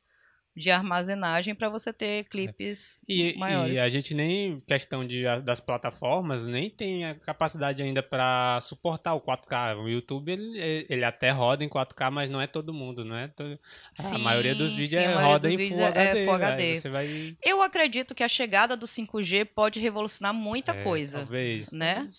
De 0.56 0.70
armazenagem 0.72 1.56
para 1.56 1.70
você 1.70 1.94
ter 1.94 2.26
clipes 2.26 3.02
E, 3.08 3.34
maiores. 3.38 3.78
e 3.78 3.80
a 3.80 3.90
gente 3.90 4.14
nem, 4.14 4.60
questão 4.62 5.06
de, 5.08 5.24
das 5.44 5.60
plataformas, 5.60 6.46
nem 6.46 6.70
tem 6.70 7.06
a 7.06 7.16
capacidade 7.16 7.82
ainda 7.82 8.04
para 8.04 8.60
suportar 8.62 9.14
o 9.14 9.22
4K. 9.22 9.78
O 9.78 9.88
YouTube, 9.88 10.32
ele, 10.32 10.86
ele 10.90 11.06
até 11.06 11.30
roda 11.30 11.64
em 11.64 11.70
4K, 11.70 12.12
mas 12.12 12.30
não 12.30 12.42
é 12.42 12.48
todo 12.48 12.74
mundo, 12.74 13.06
não 13.06 13.16
é? 13.16 13.28
todo- 13.30 13.58
a 14.00 14.18
maioria 14.18 14.54
dos 14.56 14.72
Sim, 14.72 14.78
vídeos 14.78 15.02
sim, 15.04 15.08
é, 15.10 15.14
roda 15.16 15.40
dos 15.48 15.54
em 15.54 15.58
vídeos 15.58 15.80
Full 15.80 15.88
é- 15.88 15.92
é 15.98 16.10
HD. 16.10 16.26
Full 16.26 16.34
aí 16.36 16.44
HD. 16.44 16.90
Vai... 16.90 17.38
Eu 17.44 17.62
acredito 17.62 18.14
que 18.16 18.24
a 18.24 18.28
chegada 18.28 18.76
do 18.76 18.86
5G 18.88 19.46
pode 19.46 19.80
revolucionar 19.80 20.34
muita 20.34 20.74
é, 20.74 20.84
coisa. 20.84 21.20
Talvez. 21.20 21.72
né? 21.72 22.10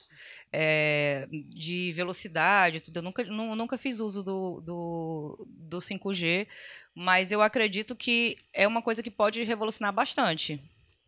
é, 0.53 1.29
de 1.31 1.93
velocidade, 1.93 2.81
tudo. 2.81 2.97
Eu 2.99 3.03
nunca, 3.03 3.23
nu- 3.25 3.55
nunca 3.55 3.79
fiz 3.79 4.01
uso 4.01 4.23
do, 4.23 4.61
do, 4.61 5.47
do 5.49 5.79
5G, 5.79 6.47
mas 7.01 7.33
eu 7.33 7.41
acredito 7.41 7.97
que 7.97 8.37
é 8.53 8.67
uma 8.69 8.83
coisa 8.83 9.03
que 9.03 9.11
pode 9.11 9.43
revolucionar 9.43 9.93
bastante 9.93 10.61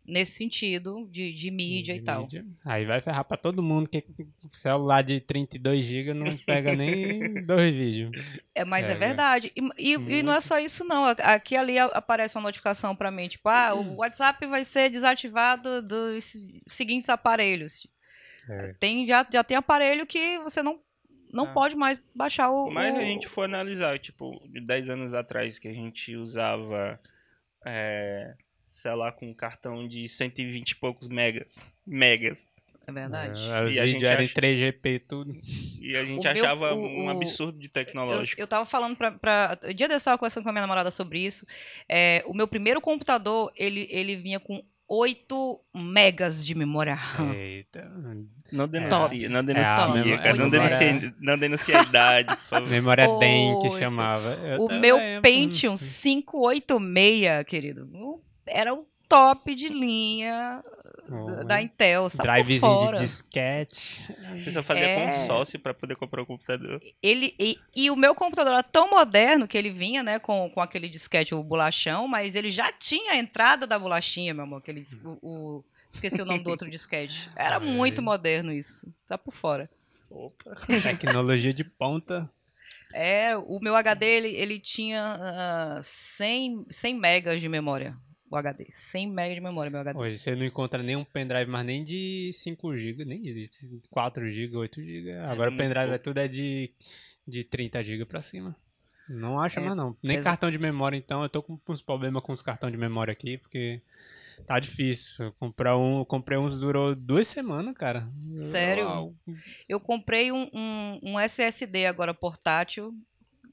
nesse 0.05 0.33
sentido 0.33 1.07
de, 1.09 1.31
de 1.33 1.49
mídia 1.51 1.93
de 1.93 1.99
e 2.01 2.03
tal. 2.03 2.21
mídia. 2.23 2.45
Aí 2.65 2.83
vai 2.83 2.99
ferrar 2.99 3.23
pra 3.23 3.37
todo 3.37 3.61
mundo 3.63 3.87
que 3.89 4.03
o 4.43 4.49
celular 4.55 5.01
de 5.03 5.21
32 5.21 5.85
GB 5.85 6.13
não 6.13 6.35
pega 6.35 6.75
nem 6.75 7.33
dois 7.45 7.73
vídeos. 7.73 8.11
É, 8.55 8.65
mas 8.65 8.89
é, 8.89 8.91
É, 8.91 8.95
verdade. 8.95 9.51
E, 9.55 9.93
e- 9.93 10.17
e 10.19 10.23
não 10.23 10.33
é 10.33 10.41
só 10.41 10.57
isso, 10.59 10.83
não. 10.83 11.05
Aqui 11.05 11.55
ali 11.55 11.77
aparece 11.79 12.35
uma 12.35 12.41
notificação 12.41 12.95
para 12.95 13.11
mim, 13.11 13.27
tipo, 13.29 13.47
ah, 13.47 13.73
o 13.75 13.97
WhatsApp 13.97 14.45
vai 14.47 14.63
ser 14.63 14.89
desativado 14.89 15.81
dos 15.81 16.33
seguintes 16.67 17.09
aparelhos. 17.09 17.87
É. 18.49 18.73
Tem, 18.73 19.05
já, 19.07 19.25
já 19.31 19.41
tem 19.43 19.55
aparelho 19.55 20.05
que 20.05 20.37
você 20.39 20.61
não, 20.61 20.81
não 21.33 21.45
Ah. 21.47 21.53
pode 21.53 21.75
mais 21.75 21.99
baixar 22.15 22.49
o. 22.51 22.69
Mas 22.71 22.93
o- 22.93 22.97
a 22.97 23.01
gente 23.01 23.27
for 23.27 23.43
analisar, 23.43 23.97
tipo, 23.99 24.41
de 24.47 24.61
10 24.61 24.89
anos 24.89 25.13
atrás 25.13 25.59
que 25.59 25.67
a 25.67 25.73
gente 25.73 26.15
usava 26.15 26.99
é, 27.65 28.35
celular 28.69 29.11
com 29.13 29.33
cartão 29.33 29.87
de 29.87 30.07
120 30.07 30.71
e 30.71 30.75
poucos 30.75 31.07
megas. 31.07 31.55
Megas. 31.85 32.51
É 32.85 32.91
verdade. 32.91 33.39
É, 33.49 33.69
E 33.69 33.79
a 33.79 33.85
gente 33.87 34.03
eram 34.05 34.21
em 34.21 34.25
acha- 34.25 34.33
3GP 34.33 34.99
tudo. 35.07 35.33
E 35.79 35.95
a 35.95 36.03
gente 36.03 36.19
O 36.19 36.33
meu- 36.33 36.43
achava 36.43 36.73
o- 36.73 36.85
um 36.85 37.09
absurdo 37.09 37.57
de 37.57 37.67
Eu, 37.67 37.71
tecnológico. 37.71 38.41
eu 38.41 38.45
tava 38.45 38.65
falando 38.65 38.97
pra, 38.97 39.11
pra. 39.11 39.57
O 39.63 39.73
dia 39.73 39.87
desse 39.87 40.01
eu 40.01 40.05
tava 40.05 40.17
conversando 40.17 40.43
com 40.43 40.49
a 40.49 40.51
minha 40.51 40.63
namorada 40.63 40.91
sobre 40.91 41.19
isso. 41.19 41.45
É, 41.87 42.21
o 42.27 42.33
meu 42.33 42.45
primeiro 42.45 42.81
computador, 42.81 43.53
ele, 43.55 43.87
ele 43.89 44.17
vinha 44.17 44.37
com 44.37 44.61
8 44.87 45.59
megas 45.73 46.45
de 46.45 46.53
memória 46.55 46.93
RAM. 46.93 47.33
Eita. 47.33 47.91
Não 48.51 48.67
denuncia, 48.67 49.29
não 49.29 49.37
É, 49.37 49.39
a 49.39 49.41
denuncia, 49.41 49.87
memória- 49.87 50.17
cara. 50.19 50.33
Não 50.37 50.49
denuncia, 50.49 51.15
não 51.19 51.37
denuncia 51.37 51.79
a 51.79 51.83
idade, 51.83 52.35
por 52.37 52.45
favor. 52.45 52.69
Memória 52.69 53.07
DEM 53.17 53.59
que 53.59 53.69
chamava. 53.79 54.29
Eu 54.45 54.65
O 54.65 54.71
meu 54.79 54.97
hum, 54.97 55.21
Pentium 55.21 55.75
586, 55.75 57.45
querido, 57.47 57.89
era 58.45 58.73
o 58.73 58.85
top 59.09 59.55
de 59.55 59.67
linha 59.69 60.63
hum, 61.09 61.45
da- 61.45 61.61
Intel. 61.61 62.07
Por 62.09 62.21
Drivezinho 62.23 62.91
de 62.95 62.99
disquete. 63.01 64.05
Precisa 64.29 64.63
fazer 64.63 64.81
É. 64.85 65.05
consórcio 65.05 65.59
pra 65.59 65.73
poder 65.73 65.95
comprar 65.95 66.21
um 66.21 66.25
computador. 66.25 66.81
Ele, 67.01 67.33
e, 67.39 67.57
e 67.75 67.89
o 67.91 67.95
meu 67.95 68.13
computador 68.15 68.53
era 68.53 68.63
tão 68.63 68.89
moderno 68.89 69.47
que 69.47 69.57
ele 69.57 69.69
vinha, 69.69 70.01
né, 70.03 70.19
com, 70.19 70.49
com 70.49 70.61
aquele 70.61 70.87
disquete, 70.89 71.33
o 71.35 71.43
bolachão, 71.43 72.07
mas 72.07 72.35
ele 72.35 72.49
já 72.49 72.71
tinha 72.71 73.13
a 73.13 73.17
entrada 73.17 73.65
da 73.67 73.77
bolachinha, 73.77 74.33
meu 74.33 74.43
amor. 74.43 74.57
Aquele, 74.59 74.85
o, 75.03 75.17
o- 75.21 75.65
esqueci 75.91 76.21
o 76.21 76.25
nome 76.25 76.43
do 76.43 76.49
outro 76.49 76.69
disquete. 76.69 77.29
Era 77.35 77.55
É. 77.55 77.59
muito 77.59 78.01
moderno 78.01 78.51
isso. 78.51 78.91
Tá 79.07 79.17
por 79.17 79.33
fora. 79.33 79.69
Opa. 80.09 80.55
Tecnologia 80.81 81.53
de 81.53 81.63
ponta. 81.63 82.29
É, 82.93 83.35
o 83.35 83.59
meu 83.59 83.75
HD, 83.75 84.05
ele, 84.05 84.27
ele 84.29 84.59
tinha 84.59 85.17
ah, 85.19 85.79
100, 85.81 86.65
100 86.69 86.93
megas 86.95 87.41
de 87.41 87.49
memória. 87.49 87.95
O 88.33 88.35
HD. 88.35 88.65
100 88.71 89.11
megas 89.11 89.35
de 89.35 89.41
memória, 89.41 89.69
meu 89.69 89.79
HD. 89.81 89.99
Hoje 89.99 90.17
você 90.17 90.35
não 90.35 90.43
encontra 90.43 90.81
nenhum 90.81 91.03
pendrive 91.05 91.45
mais 91.51 91.63
nem 91.65 91.83
de 91.83 92.31
5 92.33 92.75
GB, 92.75 93.05
nem 93.05 93.27
existe. 93.27 93.69
4 93.91 94.27
GB, 94.27 94.57
8 94.57 94.81
GB. 94.83 95.13
Agora 95.19 95.49
o 95.49 95.53
muito 95.53 95.61
pendrive 95.61 95.85
é 95.85 95.89
pouco. 95.89 96.03
tudo 96.03 96.17
é 96.17 96.27
de, 96.27 96.71
de 97.27 97.43
30 97.43 97.83
GB 97.83 98.05
pra 98.05 98.23
cima. 98.23 98.55
Não 99.07 99.39
acha 99.39 99.59
É, 99.59 99.63
mais 99.63 99.75
não. 99.77 99.95
Nem 100.01 100.15
exa- 100.17 100.23
cartão 100.23 100.49
de 100.49 100.57
memória, 100.57 100.97
então. 100.97 101.21
Eu 101.21 101.29
tô 101.29 101.43
com 101.43 101.59
uns 101.69 101.81
problemas 101.83 102.23
com 102.23 102.31
os 102.33 102.41
cartões 102.41 102.71
de 102.71 102.77
memória 102.79 103.11
aqui, 103.11 103.37
porque 103.37 103.81
tá 104.47 104.59
difícil. 104.59 105.25
Eu 105.25 105.31
Comprar 105.33 105.77
um, 105.77 106.03
comprei 106.03 106.37
uns 106.39 106.59
durou 106.59 106.95
duas 106.95 107.27
semanas, 107.27 107.75
cara. 107.75 108.09
Sério? 108.49 108.85
Uau. 108.85 109.13
Eu 109.69 109.79
comprei 109.79 110.31
um, 110.31 110.49
um, 110.51 110.99
um 111.03 111.19
SSD 111.19 111.85
agora 111.85 112.13
portátil. 112.15 112.91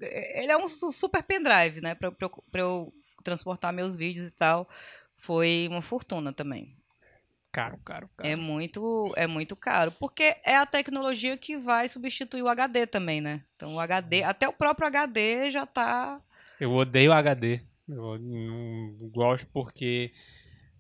É- 0.01 0.43
Ele 0.43 0.53
é 0.53 0.57
um 0.57 0.67
su- 0.67 0.91
super 0.93 1.23
pendrive, 1.23 1.83
né? 1.83 1.95
Pra, 1.95 2.11
pra 2.11 2.31
pra 2.51 2.61
eu 2.63 2.95
transportar 3.23 3.73
meus 3.73 3.97
vídeos 3.97 4.27
e 4.27 4.31
tal. 4.31 4.69
Foi 5.17 5.67
uma 5.71 5.83
fortuna 5.83 6.33
também. 6.33 6.77
Caro, 7.53 7.79
caro, 7.85 8.09
caro. 8.17 8.31
É 8.31 8.37
muito, 8.37 9.13
é 9.17 9.27
muito 9.27 9.57
caro. 9.57 9.93
Porque 9.93 10.37
é 10.45 10.57
a 10.57 10.67
tecnologia 10.67 11.37
que 11.37 11.57
vai 11.57 11.89
substituir 11.89 12.43
o 12.43 12.49
HD 12.49 12.87
também, 12.87 13.21
né? 13.21 13.43
Então 13.57 13.75
o 13.75 13.81
HD, 13.81 14.23
até 14.23 14.49
o 14.49 14.53
próprio 14.53 14.87
HD 14.87 15.51
já 15.51 15.67
tá. 15.67 16.21
Eu 16.61 16.73
odeio 16.73 17.13
HD. 17.13 17.61
Eu 17.89 18.19
não 18.19 18.97
gosto 19.11 19.49
porque 19.53 20.13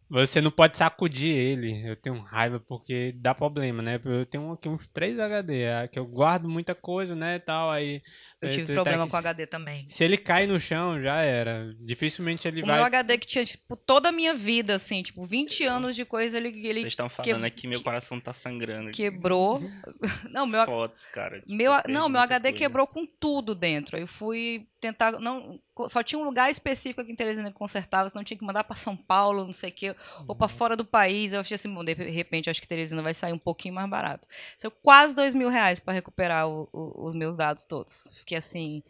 você 0.09 0.41
não 0.41 0.51
pode 0.51 0.77
sacudir 0.77 1.35
ele. 1.35 1.89
Eu 1.89 1.97
tenho 1.97 2.21
raiva 2.21 2.61
porque 2.61 3.13
dá 3.17 3.35
problema, 3.35 3.83
né? 3.83 4.01
Eu 4.05 4.25
tenho 4.25 4.53
aqui 4.53 4.69
uns 4.69 4.87
3 4.89 5.19
HD, 5.19 5.89
que 5.91 5.99
eu 5.99 6.07
guardo 6.07 6.49
muita 6.49 6.75
coisa, 6.75 7.15
né, 7.15 7.39
tal, 7.39 7.71
aí... 7.71 8.03
Eu 8.43 8.49
eh, 8.49 8.53
tive 8.53 8.65
tu 8.65 8.69
tá 8.69 8.75
problema 8.75 9.03
aqui- 9.05 9.11
com 9.11 9.17
HD 9.19 9.47
também. 9.47 9.87
Se 9.89 10.03
ele 10.03 10.17
cai 10.17 10.47
no 10.47 10.59
chão, 10.59 11.01
já 11.01 11.17
era. 11.23 11.75
Dificilmente 11.79 12.49
ele 12.49 12.63
O 12.63 12.67
vai... 12.67 12.77
meu 12.77 12.85
HD 12.85 13.19
que 13.19 13.27
tinha, 13.27 13.45
tipo, 13.45 13.77
toda 13.77 14.09
a 14.09 14.13
minha 14.13 14.33
vida, 14.35 14.75
assim, 14.77 15.03
tipo, 15.03 15.25
20 15.27 15.65
anos 15.65 15.95
de 15.95 16.05
coisa, 16.07 16.39
ele, 16.39 16.49
ele 16.49 16.81
Vocês 16.81 16.93
estão 16.93 17.09
falando 17.11 17.41
que- 17.41 17.47
aqui, 17.47 17.67
meu 17.67 17.83
coração 17.83 18.19
tá 18.19 18.33
sangrando. 18.33 18.89
aqui. 18.89 18.97
quebrou. 18.97 19.61
Não, 20.31 20.47
meu, 20.47 20.65
Fotos, 20.65 21.07
cara. 21.07 21.41
tipo, 21.41 21.53
Meu, 21.53 21.73
não, 21.89 22.09
meu 22.09 22.21
HD 22.21 22.49
coisa. 22.51 22.59
quebrou 22.59 22.87
com 22.87 23.05
tudo 23.07 23.55
dentro. 23.55 23.97
Aí 23.97 24.03
eu 24.03 24.07
fui 24.09 24.67
tentar. 24.81 25.13
Não, 25.13 25.61
só 25.89 26.03
tinha 26.03 26.19
um 26.19 26.25
lugar 26.25 26.51
específico 26.51 27.01
aqui 27.01 27.13
em 27.13 27.17
Teresina 27.17 27.51
que 27.51 27.57
consertava, 27.59 28.09
senão 28.09 28.25
tinha 28.25 28.37
que 28.39 28.45
mandar 28.45 28.65
pra 28.65 28.75
São 28.77 28.97
Paulo, 28.97 29.45
não 29.45 29.53
sei 29.53 29.71
o 29.71 29.73
quê, 29.73 29.95
ou 30.27 30.35
pra 30.35 30.49
fora 30.49 30.77
do 30.77 30.85
país. 30.85 31.33
Eu 31.33 31.41
achei 31.41 31.55
assim, 31.55 31.73
bom, 31.73 31.85
de 31.85 31.93
repente 31.95 32.49
acho 32.49 32.61
que 32.61 32.69
Teresina 32.69 33.03
vai 33.03 33.13
sair 33.15 33.33
um 33.33 33.39
pouquinho 33.39 33.75
mais 33.75 33.89
barato. 33.91 34.27
Saiu 34.57 34.71
quase 34.71 35.15
dois 35.15 35.35
mil 35.35 35.49
reais 35.51 35.79
pra 35.81 35.93
recuperar 35.93 36.49
o- 36.49 36.69
o- 36.73 37.07
os 37.07 37.15
meus 37.15 37.37
dados 37.37 37.65
todos. 37.65 38.13
Fiquei 38.19 38.30
assim. 38.37 38.83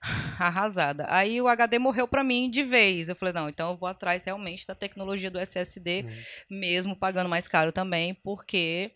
Arrasada. 0.38 1.06
Aí 1.08 1.40
o 1.40 1.48
HD 1.48 1.78
morreu 1.78 2.08
pra 2.08 2.24
mim 2.24 2.50
de 2.50 2.62
vez. 2.64 3.08
Eu 3.08 3.16
falei, 3.16 3.32
não, 3.34 3.48
então 3.48 3.70
eu 3.70 3.76
vou 3.76 3.88
atrás 3.88 4.24
realmente 4.24 4.66
da 4.66 4.74
tecnologia 4.74 5.30
do 5.30 5.38
SSD, 5.38 6.04
mesmo 6.50 6.96
pagando 6.96 7.28
mais 7.28 7.46
caro 7.46 7.70
também, 7.72 8.14
porque 8.14 8.92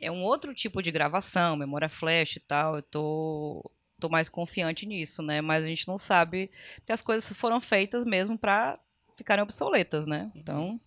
é 0.00 0.10
um 0.10 0.22
outro 0.22 0.54
tipo 0.54 0.82
de 0.82 0.90
gravação, 0.90 1.56
memória 1.56 1.88
flash 1.88 2.36
e 2.36 2.40
tal. 2.40 2.76
Eu 2.76 2.82
tô, 2.82 3.70
tô 3.98 4.08
mais 4.08 4.28
confiante 4.28 4.86
nisso, 4.86 5.22
né? 5.22 5.40
Mas 5.40 5.64
a 5.64 5.68
gente 5.68 5.88
não 5.88 5.96
sabe 5.98 6.50
que 6.86 6.92
as 6.92 7.02
coisas 7.02 7.28
foram 7.36 7.60
feitas 7.60 8.04
mesmo 8.04 8.38
pra 8.38 8.78
ficarem 9.16 9.42
obsoletas, 9.42 10.06
né? 10.06 10.30
Então, 10.34 10.80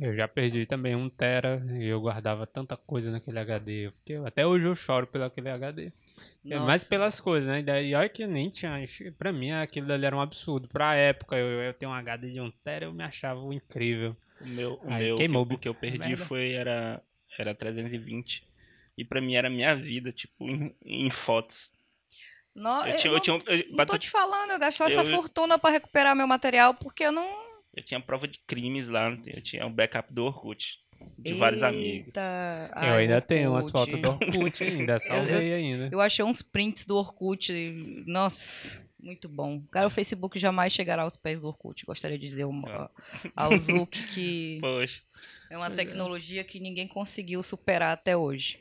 Eu 0.00 0.14
já 0.16 0.26
perdi 0.26 0.66
também 0.66 0.96
um 0.96 1.08
tera 1.08 1.64
e 1.78 1.84
eu 1.86 2.00
guardava 2.00 2.44
tanta 2.46 2.76
coisa 2.76 3.10
naquele 3.10 3.38
HD. 3.38 3.90
Fiquei- 3.94 4.16
até 4.24 4.44
hoje 4.46 4.64
eu 4.64 4.74
choro 4.74 5.06
pelo 5.06 5.24
aquele 5.24 5.48
HD. 5.50 5.92
É 6.44 6.58
mais 6.58 6.82
nossa. 6.82 6.88
pelas 6.88 7.20
coisas, 7.20 7.48
né? 7.48 7.82
E 7.84 7.94
olha 7.94 8.08
que 8.08 8.22
eu 8.24 8.28
nem 8.28 8.50
tinha. 8.50 8.72
Pra 9.16 9.32
mim, 9.32 9.52
aquilo 9.52 9.86
dali 9.86 10.04
era 10.04 10.16
um 10.16 10.20
absurdo. 10.20 10.68
Pra 10.68 10.94
época, 10.94 11.36
eu, 11.36 11.46
eu 11.62 11.72
tenho 11.74 11.90
um 11.92 11.94
HD 11.94 12.32
de 12.32 12.40
um 12.40 12.50
tera, 12.50 12.86
eu 12.86 12.92
me 12.92 13.04
achava 13.04 13.40
incrível. 13.54 14.16
O 14.40 14.46
meu, 14.46 14.80
o 14.82 14.90
Aí 14.90 15.04
meu 15.04 15.16
queimou, 15.16 15.46
que, 15.46 15.52
eu- 15.52 15.56
o 15.56 15.58
que 15.60 15.68
eu 15.68 15.74
perdi 15.74 15.98
merda. 16.10 16.24
foi 16.24 16.52
era 16.52 17.02
era 17.38 17.54
320 17.54 18.46
e 18.98 19.04
pra 19.04 19.20
mim 19.20 19.34
era 19.34 19.48
minha 19.48 19.74
vida, 19.74 20.12
tipo 20.12 20.44
em, 20.48 20.74
em 20.84 21.10
fotos. 21.10 21.72
No- 22.54 22.84
Eu 22.84 22.88
eu 22.88 22.96
tinha, 22.96 23.10
eu 23.10 23.14
não, 23.14 23.20
tinha, 23.20 23.38
eu, 23.46 23.64
não 23.70 23.76
pra 23.76 23.86
tô 23.86 23.96
te 23.98 24.10
falando, 24.10 24.50
eu 24.50 24.58
gastei 24.58 24.86
essa 24.86 25.00
eu- 25.02 25.10
fortuna 25.10 25.58
pra 25.58 25.70
recuperar 25.70 26.14
meu 26.14 26.26
material 26.26 26.74
porque 26.74 27.04
eu 27.04 27.12
não. 27.12 27.26
eu 27.74 27.82
tinha 27.82 27.98
prova 28.00 28.28
de 28.28 28.38
crimes 28.40 28.88
lá, 28.88 29.16
eu 29.26 29.40
tinha 29.40 29.64
um 29.66 29.72
backup 29.72 30.12
do 30.12 30.24
Orkut 30.24 30.78
de 31.18 31.34
vários 31.34 31.62
amigos. 31.62 32.08
Eita, 32.08 32.70
eu 32.76 32.92
ai, 32.94 33.02
ainda 33.02 33.20
tenho 33.20 33.50
umas 33.50 33.66
Orkut. 33.66 33.92
fotos 33.92 34.02
do 34.02 34.10
Orkut 34.10 34.64
ainda, 34.64 34.98
salvei 35.00 35.52
ainda. 35.52 35.88
Eu 35.92 36.00
achei 36.00 36.24
uns 36.24 36.42
prints 36.42 36.84
do 36.84 36.96
Orkut. 36.96 37.52
Nossa, 38.06 38.82
muito 39.02 39.28
bom. 39.28 39.60
Cara, 39.70 39.86
o 39.86 39.90
Facebook 39.90 40.38
jamais 40.38 40.72
chegará 40.72 41.02
aos 41.02 41.16
pés 41.16 41.40
do 41.40 41.48
Orkut. 41.48 41.84
Gostaria 41.84 42.18
de 42.18 42.26
dizer 42.26 42.44
uma, 42.44 42.90
ao 43.34 43.56
Zuck 43.58 44.00
que 44.14 44.58
Poxa, 44.62 45.02
é 45.50 45.56
uma 45.56 45.66
é. 45.66 45.70
tecnologia 45.70 46.44
que 46.44 46.60
ninguém 46.60 46.86
conseguiu 46.86 47.42
superar 47.42 47.92
até 47.92 48.16
hoje. 48.16 48.60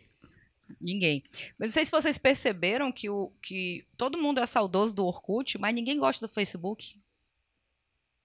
Ninguém. 0.79 1.23
Mas 1.59 1.67
não 1.67 1.73
sei 1.73 1.85
se 1.85 1.91
vocês 1.91 2.17
perceberam 2.17 2.91
que, 2.91 3.09
o, 3.09 3.31
que 3.41 3.85
todo 3.97 4.17
mundo 4.17 4.39
é 4.39 4.45
saudoso 4.45 4.95
do 4.95 5.05
Orkut, 5.05 5.57
mas 5.57 5.75
ninguém 5.75 5.97
gosta 5.97 6.25
do 6.25 6.33
Facebook. 6.33 6.99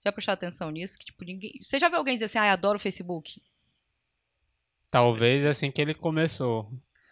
Já 0.05 0.13
prestar 0.13 0.35
atenção 0.35 0.71
nisso? 0.71 0.97
Que, 0.99 1.07
tipo, 1.07 1.25
ninguém... 1.25 1.59
Você 1.61 1.79
já 1.79 1.89
viu 1.89 1.99
alguém 1.99 2.15
dizer 2.15 2.27
assim, 2.27 2.39
ah, 2.39 2.47
eu 2.47 2.53
adoro 2.53 2.77
o 2.77 2.81
Facebook? 2.81 3.43
Talvez 4.97 5.45
assim 5.45 5.71
que 5.71 5.81
ele 5.83 5.93
começou. 5.95 6.71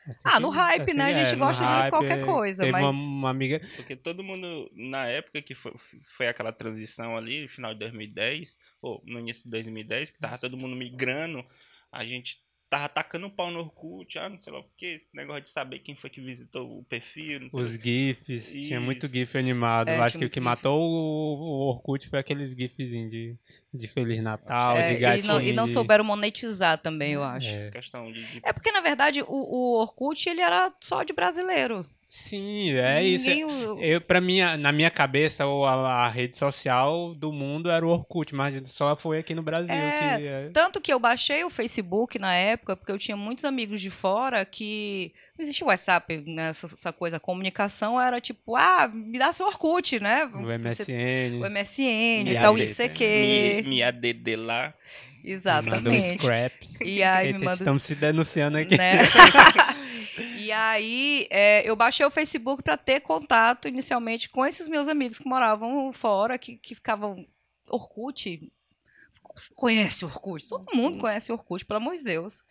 Assim 0.08 0.22
Ah, 0.26 0.32
que- 0.36 0.40
no 0.40 0.48
hype, 0.50 0.94
né? 0.94 1.04
A 1.04 1.12
gente 1.12 1.32
no 1.36 1.44
gosta 1.46 1.62
de 1.62 1.68
hype, 1.68 1.90
qualquer 1.90 2.24
coisa, 2.24 2.60
Teve 2.62 2.72
mas- 2.72 2.82
uma, 2.82 2.90
uma 2.92 3.30
amiga. 3.30 3.60
porque 3.76 3.94
todo 3.96 4.22
mundo 4.22 4.70
na 4.74 5.06
época 5.06 5.40
que 5.42 5.54
foi, 5.54 5.72
foi 6.02 6.26
aquela 6.28 6.52
transição 6.52 7.16
ali, 7.16 7.46
final 7.48 7.72
de 7.74 7.80
2010, 7.80 8.58
ou 8.80 9.02
no 9.06 9.18
início 9.20 9.44
de 9.44 9.50
2010, 9.50 10.10
que 10.10 10.18
tava 10.18 10.38
todo 10.38 10.56
mundo 10.56 10.74
migrando, 10.76 11.44
a 11.92 12.04
gente 12.04 12.38
tava 12.70 12.88
tacando 12.88 13.26
um 13.26 13.30
pau 13.30 13.50
no 13.50 13.60
Orkut, 13.60 14.18
ah, 14.18 14.28
não 14.28 14.36
sei 14.36 14.52
lá 14.52 14.58
o 14.60 14.64
que, 14.76 14.86
esse 14.86 15.08
negócio 15.14 15.42
de 15.42 15.48
saber 15.50 15.78
quem 15.78 15.94
foi 15.94 16.10
que 16.10 16.20
visitou 16.20 16.78
o 16.78 16.84
perfil, 16.84 17.40
não 17.40 17.50
sei 17.50 17.60
Os 17.60 17.76
lá. 17.76 17.82
GIFs, 17.82 18.50
tinha 18.50 18.80
muito 18.80 19.06
Isso. 19.06 19.14
GIF 19.14 19.36
animado. 19.38 19.88
É, 19.88 19.98
Eu 19.98 20.02
acho 20.02 20.18
que 20.18 20.24
o 20.24 20.28
que 20.30 20.34
GIF. 20.36 20.44
matou 20.44 20.80
o, 20.80 21.36
o 21.38 21.68
Orkut 21.68 22.08
foi 22.08 22.18
aqueles 22.18 22.50
GIFzinhos 22.52 23.10
de, 23.10 23.36
de 23.72 23.88
Feliz 23.88 24.20
Natal, 24.22 24.76
É, 24.76 24.88
de 24.88 24.94
e, 24.94 24.98
gatinho. 24.98 25.26
não, 25.28 25.40
e 25.40 25.52
não 25.52 25.66
souberam 25.66 26.04
monetizar 26.04 26.78
também, 26.78 27.12
eu 27.12 27.22
acho. 27.22 27.48
É. 27.48 27.70
questão 27.70 28.10
de, 28.10 28.24
de 28.26 28.40
É 28.44 28.52
porque, 28.52 28.72
na 28.72 28.80
verdade, 28.80 29.22
o, 29.22 29.26
o 29.28 29.80
Orkut 29.80 30.28
ele 30.28 30.40
era 30.40 30.72
só 30.80 31.02
de 31.04 31.12
brasileiro. 31.12 31.86
Sim, 32.16 32.70
é 32.76 33.02
isso. 33.02 33.28
Ninguém 33.28 33.44
o- 33.44 33.80
Eu, 33.80 34.00
pra 34.00 34.20
mim, 34.20 34.38
na 34.60 34.70
minha 34.70 34.88
cabeça, 34.88 35.44
o- 35.48 35.64
a, 35.64 36.04
a 36.06 36.08
rede 36.08 36.36
social 36.36 37.12
do 37.12 37.32
mundo 37.32 37.68
era 37.68 37.84
o 37.84 37.88
Orkut, 37.88 38.32
mas 38.32 38.54
só 38.70 38.94
foi 38.94 39.18
aqui 39.18 39.34
no 39.34 39.42
Brasil 39.42 39.74
É, 39.74 40.16
que. 40.18 40.26
é, 40.26 40.50
Tanto 40.52 40.80
que 40.80 40.92
eu 40.92 41.00
baixei 41.00 41.42
o 41.42 41.50
Facebook 41.50 42.16
na 42.16 42.32
época, 42.32 42.76
porque 42.76 42.92
eu 42.92 42.98
tinha 42.98 43.16
muitos 43.16 43.44
amigos 43.44 43.80
de 43.80 43.90
fora 43.90 44.44
que. 44.44 45.12
Não 45.36 45.42
existia 45.42 45.66
o 45.66 45.68
WhatsApp, 45.70 46.22
né? 46.24 46.50
Essa, 46.50 46.66
essa 46.66 46.92
coisa. 46.92 47.16
A 47.16 47.20
comunicação 47.20 48.00
era 48.00 48.20
tipo, 48.20 48.54
ah, 48.54 48.88
me 48.94 49.18
dá 49.18 49.32
seu 49.32 49.46
Orkut, 49.46 49.98
né? 49.98 50.24
o 50.26 50.42
Você- 50.42 50.54
MSN. 50.58 51.42
O 51.42 51.46
MSN, 51.50 52.34
tal, 52.40 52.54
ADD. 52.54 52.62
ICQ. 52.70 53.04
me, 53.04 53.62
me 53.70 53.82
ADD 53.82 54.36
lá. 54.36 54.72
Manda 55.24 55.90
um 55.90 55.94
Exatamente. 55.94 56.18
scrap. 56.18 56.68
E 56.84 57.02
aí 57.02 57.28
Eita, 57.28 57.38
me 57.38 57.44
manda. 57.46 57.56
Estamos 57.56 57.82
se 57.82 57.94
denunciando 57.94 58.58
aqui. 58.58 58.76
né? 58.76 58.98
e 60.38 60.52
aí, 60.52 61.26
é, 61.30 61.68
eu 61.68 61.74
baixei 61.74 62.04
o 62.04 62.10
Facebook 62.10 62.62
para 62.62 62.76
ter 62.76 63.00
contato 63.00 63.66
inicialmente 63.66 64.28
com 64.28 64.44
esses 64.44 64.68
meus 64.68 64.86
amigos 64.86 65.18
que 65.18 65.26
moravam 65.26 65.92
fora, 65.92 66.36
que, 66.38 66.56
que 66.58 66.74
ficavam. 66.74 67.26
Orkut? 67.66 68.52
Como 69.22 69.38
você 69.38 69.54
conhece 69.54 70.04
o 70.04 70.08
Orkut? 70.08 70.46
Todo 70.46 70.76
mundo 70.76 70.98
conhece 70.98 71.32
o 71.32 71.34
Orkut, 71.34 71.64
pelo 71.64 71.78
amor 71.78 71.96
de 71.96 72.02
Deus. 72.02 72.44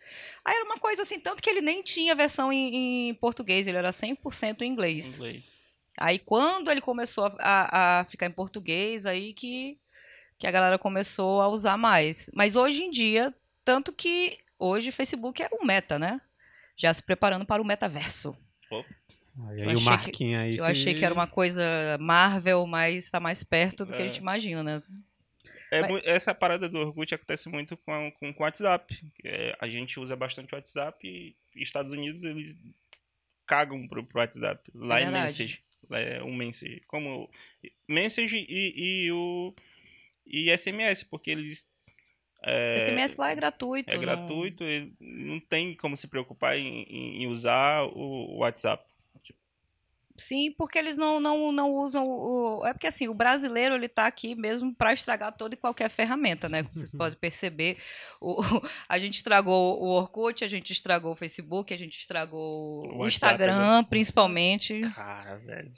Aí 0.44 0.56
era 0.56 0.64
uma 0.64 0.78
coisa 0.78 1.02
assim, 1.02 1.20
tanto 1.20 1.40
que 1.40 1.48
ele 1.48 1.60
nem 1.60 1.80
tinha 1.80 2.16
versão 2.16 2.52
em, 2.52 3.10
em 3.10 3.14
português, 3.14 3.68
ele 3.68 3.78
era 3.78 3.90
100% 3.90 4.62
em 4.62 4.66
inglês. 4.66 5.14
Inglês. 5.14 5.54
Aí 5.96 6.18
quando 6.18 6.72
ele 6.72 6.80
começou 6.80 7.26
a, 7.26 7.36
a, 7.38 8.00
a 8.00 8.04
ficar 8.04 8.26
em 8.26 8.32
português, 8.32 9.06
aí 9.06 9.32
que, 9.32 9.78
que 10.44 10.48
a 10.48 10.50
galera 10.50 10.78
começou 10.78 11.40
a 11.40 11.48
usar 11.48 11.78
mais. 11.78 12.28
Mas 12.34 12.54
hoje 12.54 12.82
em 12.82 12.90
dia, 12.90 13.34
tanto 13.64 13.90
que 13.94 14.36
hoje 14.58 14.90
o 14.90 14.92
Facebook 14.92 15.42
é 15.42 15.48
um 15.50 15.64
meta, 15.64 15.98
né? 15.98 16.20
Já 16.76 16.92
se 16.92 17.02
preparando 17.02 17.46
para 17.46 17.62
o 17.62 17.64
metaverso. 17.64 18.36
Aí 18.70 19.60
Eu 19.62 19.68
o 19.68 19.70
achei 19.72 19.84
Marquinhos 19.84 20.40
aí. 20.42 20.50
Eu 20.58 20.64
se- 20.66 20.70
achei 20.70 20.94
que 20.94 21.02
era 21.04 21.14
uma 21.14 21.26
coisa 21.26 21.62
Marvel, 21.98 22.66
mas 22.66 23.04
está 23.04 23.18
mais 23.18 23.42
perto 23.42 23.86
do 23.86 23.94
que 23.94 24.02
a 24.02 24.04
É. 24.04 24.08
gente 24.08 24.18
imagina, 24.18 24.62
né? 24.62 24.82
É 25.70 25.80
Mas- 25.80 26.02
essa 26.04 26.34
parada 26.34 26.68
do 26.68 26.78
Orkut 26.78 27.14
acontece 27.14 27.48
muito 27.48 27.74
com, 27.78 28.12
com, 28.12 28.32
com 28.34 28.42
o 28.42 28.46
WhatsApp. 28.46 29.02
É, 29.24 29.56
a 29.58 29.66
gente 29.66 29.98
usa 29.98 30.14
bastante 30.14 30.52
o 30.52 30.56
WhatsApp 30.56 30.98
e 31.02 31.34
Estados 31.60 31.90
Unidos 31.90 32.22
eles 32.22 32.54
cagam 33.46 33.88
pro, 33.88 34.04
pro 34.04 34.20
WhatsApp. 34.20 34.70
Lá 34.74 35.00
é, 35.00 35.04
verdade. 35.04 35.24
message. 35.24 35.64
Lá 35.88 35.98
é 35.98 36.22
um 36.22 36.34
message. 36.34 36.82
Como 36.86 37.28
message 37.88 38.46
e, 38.48 39.04
e 39.06 39.12
o 39.12 39.54
e 40.26 40.50
SMS, 40.56 41.04
porque 41.04 41.30
eles 41.30 41.72
é, 42.42 42.84
SMS 42.86 43.16
lá 43.16 43.30
é 43.30 43.34
gratuito. 43.34 43.90
é 43.90 43.94
não- 43.94 44.00
gratuito, 44.02 44.64
não 45.00 45.40
tem 45.40 45.74
como 45.76 45.96
se 45.96 46.06
preocupar 46.06 46.56
em, 46.58 46.82
em- 46.82 47.22
em 47.22 47.26
usar 47.26 47.84
o 47.84 48.38
WhatsApp. 48.38 48.84
Sim, 50.16 50.52
porque 50.56 50.78
eles 50.78 50.96
não, 50.96 51.18
não, 51.18 51.50
não 51.50 51.70
usam 51.72 52.06
o. 52.06 52.64
É 52.64 52.72
porque 52.72 52.86
assim, 52.86 53.08
o 53.08 53.14
brasileiro 53.14 53.74
ele 53.74 53.88
tá 53.88 54.06
aqui 54.06 54.36
mesmo 54.36 54.72
para 54.72 54.92
estragar 54.92 55.36
toda 55.36 55.54
e 55.54 55.56
qualquer 55.56 55.90
ferramenta, 55.90 56.48
né? 56.48 56.62
Como 56.62 56.72
vocês 56.72 56.88
podem 56.88 57.18
perceber. 57.18 57.78
O, 58.20 58.40
a 58.88 58.96
gente 59.00 59.14
estragou 59.16 59.82
o 59.82 59.86
Orkut, 59.88 60.44
a 60.44 60.48
gente 60.48 60.72
estragou 60.72 61.14
o 61.14 61.16
Facebook, 61.16 61.74
a 61.74 61.76
gente 61.76 61.98
estragou 61.98 62.84
O 62.86 62.92
o, 62.92 62.98
WhatsApp 62.98 63.06
Instagram, 63.08 63.54
agora. 63.56 63.86
principalmente. 63.88 64.80
Cara, 64.94 65.36
velho. 65.38 65.72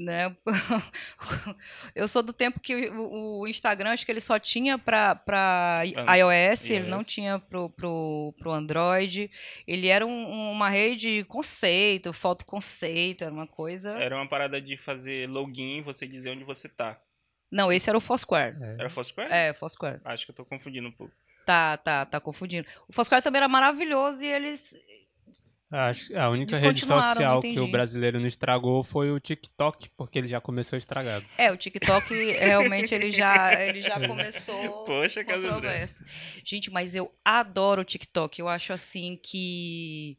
Né? 0.00 0.34
Eu 1.94 2.08
sou 2.08 2.22
do 2.22 2.32
tempo 2.32 2.60
que 2.60 2.88
o, 2.88 3.40
o 3.40 3.46
Instagram, 3.48 3.90
acho 3.90 4.04
que 4.04 4.12
ele 4.12 4.20
só 4.20 4.38
tinha 4.38 4.78
para 4.78 5.82
iOS, 5.84 6.70
ele 6.70 6.88
não 6.88 7.04
tinha 7.04 7.38
pro, 7.38 7.70
pro, 7.70 8.34
pro 8.38 8.50
Android. 8.52 9.30
Ele 9.66 9.88
era 9.88 10.06
um- 10.06 10.50
uma 10.50 10.68
rede 10.68 11.24
conceito, 11.24 12.12
foto 12.12 12.44
conceito, 12.44 13.24
era 13.24 13.32
uma 13.32 13.46
coisa. 13.46 13.90
Era 13.98 14.16
uma 14.16 14.28
parada 14.28 14.60
de 14.60 14.76
fazer 14.76 15.28
login 15.28 15.78
e 15.78 15.82
você 15.82 16.06
dizer 16.06 16.30
onde 16.30 16.44
você 16.44 16.68
tá. 16.68 17.00
Não, 17.50 17.72
esse 17.72 17.88
era 17.88 17.98
o 17.98 18.00
Foursquare. 18.00 18.56
É. 18.60 18.74
Era 18.78 18.90
Foursquare? 18.90 19.28
É, 19.32 19.52
Foursquare. 19.54 20.00
Acho 20.04 20.24
que 20.24 20.30
eu 20.30 20.36
tô 20.36 20.44
confundindo 20.44 20.86
um 20.88 20.92
pouco. 20.92 21.12
Tá, 21.44 21.76
tá, 21.76 22.06
tá 22.06 22.20
confundindo. 22.20 22.66
O 22.88 22.92
Foursquare 22.92 23.22
também 23.22 23.38
era 23.38 23.48
maravilhoso 23.48 24.22
e 24.22 24.26
eles. 24.28 24.72
Acho- 25.72 26.16
a 26.16 26.28
única 26.30 26.58
rede 26.58 26.80
social 26.80 27.40
que 27.40 27.60
o 27.60 27.68
brasileiro 27.68 28.18
não 28.18 28.26
estragou 28.26 28.82
foi 28.82 29.12
o 29.12 29.20
TikTok, 29.20 29.88
porque 29.96 30.18
ele 30.18 30.26
já 30.26 30.40
começou 30.40 30.76
estragado. 30.76 31.24
É, 31.38 31.52
o 31.52 31.56
TikTok 31.56 32.12
realmente 32.34 32.92
ele 32.92 33.12
já, 33.12 33.52
ele 33.62 33.80
já 33.80 34.04
começou. 34.04 34.84
Poxa, 34.84 35.24
controverso. 35.24 36.04
Gente, 36.44 36.70
mas 36.72 36.96
eu 36.96 37.14
adoro 37.24 37.82
o 37.82 37.84
TikTok. 37.84 38.40
Eu 38.40 38.48
acho 38.48 38.72
assim 38.72 39.16
que. 39.22 40.18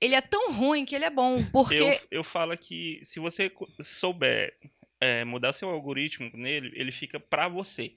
Ele 0.00 0.14
é 0.14 0.20
tão 0.22 0.52
ruim 0.52 0.84
que 0.86 0.94
ele 0.94 1.04
é 1.04 1.10
bom. 1.10 1.42
Porque. 1.52 1.74
Eu, 1.74 1.98
eu 2.10 2.24
falo 2.24 2.56
que 2.56 3.00
se 3.02 3.20
você 3.20 3.52
souber 3.80 4.56
é, 5.00 5.22
mudar 5.24 5.52
seu 5.52 5.68
algoritmo 5.68 6.30
nele, 6.32 6.72
ele 6.74 6.92
fica 6.92 7.20
pra 7.20 7.46
você. 7.48 7.92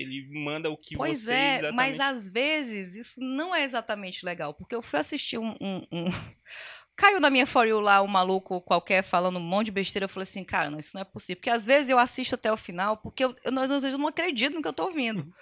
Ele 0.00 0.28
manda 0.42 0.70
o 0.70 0.76
que 0.76 0.96
Pois 0.96 1.20
você 1.22 1.32
é, 1.32 1.58
exatamente... 1.58 1.76
mas 1.76 2.00
às 2.00 2.28
vezes 2.28 2.94
isso 2.96 3.20
não 3.20 3.54
é 3.54 3.62
exatamente 3.62 4.24
legal. 4.24 4.54
Porque 4.54 4.74
eu 4.74 4.82
fui 4.82 4.98
assistir 4.98 5.38
um. 5.38 5.54
um- 5.60 5.86
um- 5.92 6.04
Caiu 6.96 7.18
na 7.18 7.30
minha 7.30 7.46
For 7.46 7.66
You 7.66 7.80
lá 7.80 8.02
um 8.02 8.06
maluco 8.06 8.60
qualquer 8.60 9.02
falando 9.02 9.38
um 9.38 9.42
monte 9.42 9.66
de 9.66 9.72
besteira. 9.72 10.04
Eu 10.04 10.08
falei 10.08 10.24
assim, 10.28 10.44
cara, 10.44 10.68
não, 10.70 10.78
isso 10.78 10.90
não 10.92 11.00
é 11.00 11.04
possível. 11.04 11.36
Porque 11.36 11.48
às 11.48 11.64
vezes 11.64 11.88
eu 11.88 11.98
assisto 11.98 12.34
até 12.34 12.52
o 12.52 12.58
final 12.58 12.98
porque 12.98 13.24
eu, 13.24 13.34
eu, 13.42 13.50
não, 13.50 13.64
eu 13.64 13.98
não 13.98 14.06
acredito 14.06 14.52
no 14.54 14.60
que 14.60 14.68
eu 14.68 14.72
tô 14.72 14.84
ouvindo. 14.84 15.32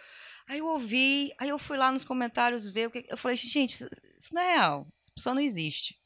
Aí 0.49 0.61
eu 0.61 0.67
ouvi, 0.67 1.33
aí 1.39 1.49
eu 1.49 1.59
fui 1.59 1.77
lá 1.77 1.91
nos 1.91 2.05
comentários 2.05 2.71
ver 2.71 2.87
o 2.87 2.91
que. 2.93 3.05
Eu 3.09 3.17
falei, 3.17 3.37
gente, 3.37 3.71
isso 3.75 3.89
isso 4.19 4.33
não 4.35 4.41
é 4.41 4.55
real. 4.55 4.87
Essa 5.03 5.13
pessoa 5.13 5.35
não 5.35 5.43
existe. 5.43 5.97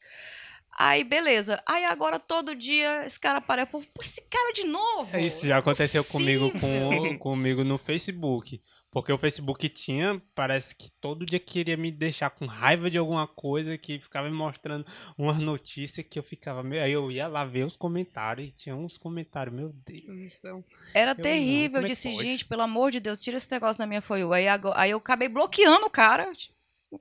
Aí, 0.77 1.05
beleza. 1.05 1.63
Aí 1.67 1.85
agora 1.85 2.19
todo 2.19 2.55
dia 2.55 3.05
esse 3.05 3.21
cara 3.21 3.39
aparece. 3.39 3.71
Pô, 3.71 3.83
esse 4.01 4.21
cara 4.23 4.53
de 4.53 4.65
novo. 4.65 5.17
É, 5.17 5.21
Isso 5.21 5.47
já 5.47 5.59
aconteceu 5.59 6.03
comigo 6.05 6.51
com, 6.59 7.19
comigo 7.19 7.63
no 7.63 7.77
Facebook. 7.79 8.61
Porque 8.91 9.11
o 9.11 9.17
Facebook 9.17 9.71
tinha, 9.71 10.21
parece 10.35 10.75
que 10.77 10.91
todo 11.01 11.25
dia 11.25 11.39
queria 11.41 11.79
me 11.79 11.91
deixar 11.91 12.29
com 12.29 12.45
raiva 12.45 12.91
de 12.91 12.99
alguma 12.99 13.27
coisa, 13.27 13.79
que 13.79 13.99
ficava 13.99 14.29
me 14.29 14.37
mostrando 14.37 14.87
umas 15.17 15.39
notícias 15.39 16.07
que 16.07 16.19
eu 16.19 16.23
ficava. 16.23 16.63
meio- 16.63 16.83
Aí 16.83 16.93
eu 16.93 17.11
ia 17.11 17.27
lá 17.27 17.43
ver 17.43 17.65
os 17.65 17.75
comentários 17.75 18.49
e 18.49 18.53
tinha 18.53 18.77
uns 18.77 18.99
comentários, 18.99 19.55
meu 19.57 19.73
Deus 19.87 20.05
do 20.05 20.31
céu. 20.39 20.63
Era 20.93 21.13
Eu 21.13 21.15
não, 21.17 21.23
terrível. 21.23 21.71
como 21.71 21.79
Eu 21.79 21.85
é 21.87 21.89
disse, 21.89 22.11
pode? 22.11 22.23
gente, 22.23 22.45
pelo 22.45 22.61
amor 22.63 22.91
de 22.91 23.01
Deus, 23.01 23.19
tira 23.19 23.39
esse 23.39 23.51
negócio 23.51 23.79
da 23.79 23.87
minha 23.87 24.03
You. 24.11 24.31
Aí, 24.35 24.45
aí 24.47 24.91
eu 24.91 24.99
acabei 24.99 25.29
bloqueando 25.29 25.87
o 25.87 25.91
cara. 25.91 26.31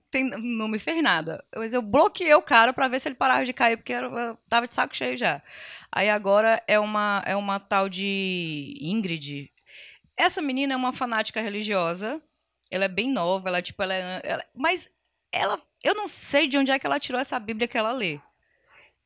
Tem- 0.10 0.30
não 0.30 0.68
me 0.68 0.80
fez 0.80 1.02
nada. 1.02 1.44
Mas 1.56 1.74
eu 1.74 1.82
bloqueei 1.82 2.34
o 2.34 2.42
cara 2.42 2.72
pra 2.74 2.88
ver 2.88 3.00
se 3.00 3.10
ele 3.10 3.16
parava 3.16 3.46
de 3.46 3.54
cair, 3.54 3.78
porque 3.78 3.94
eu, 3.94 4.18
eu 4.18 4.38
tava 4.50 4.68
de 4.68 4.74
saco 4.74 4.96
cheio 4.96 5.18
já. 5.18 5.42
Aí 5.92 6.10
agora 6.10 6.62
é 6.68 6.80
uma, 6.80 7.22
é 7.26 7.36
uma 7.36 7.60
tal 7.60 7.90
de 7.90 8.78
Ingrid. 8.82 9.52
Essa 10.16 10.42
menina 10.42 10.74
é 10.74 10.78
uma 10.78 10.94
fanática 10.94 11.42
religiosa. 11.42 12.22
Ela 12.70 12.86
é 12.86 12.88
bem 12.88 13.10
nova, 13.12 13.50
ela, 13.50 13.62
tipo, 13.62 13.82
ela 13.84 13.94
é. 13.94 14.22
ela- 14.24 14.46
mas 14.56 14.90
ela. 15.32 15.62
Eu 15.84 15.96
não 15.96 16.08
sei 16.08 16.48
de 16.48 16.58
onde 16.58 16.72
é 16.72 16.80
que 16.80 16.86
ela 16.86 17.00
tirou 17.00 17.20
essa 17.20 17.40
Bíblia 17.40 17.68
que 17.68 17.78
ela 17.78 17.92
lê. 17.92 18.20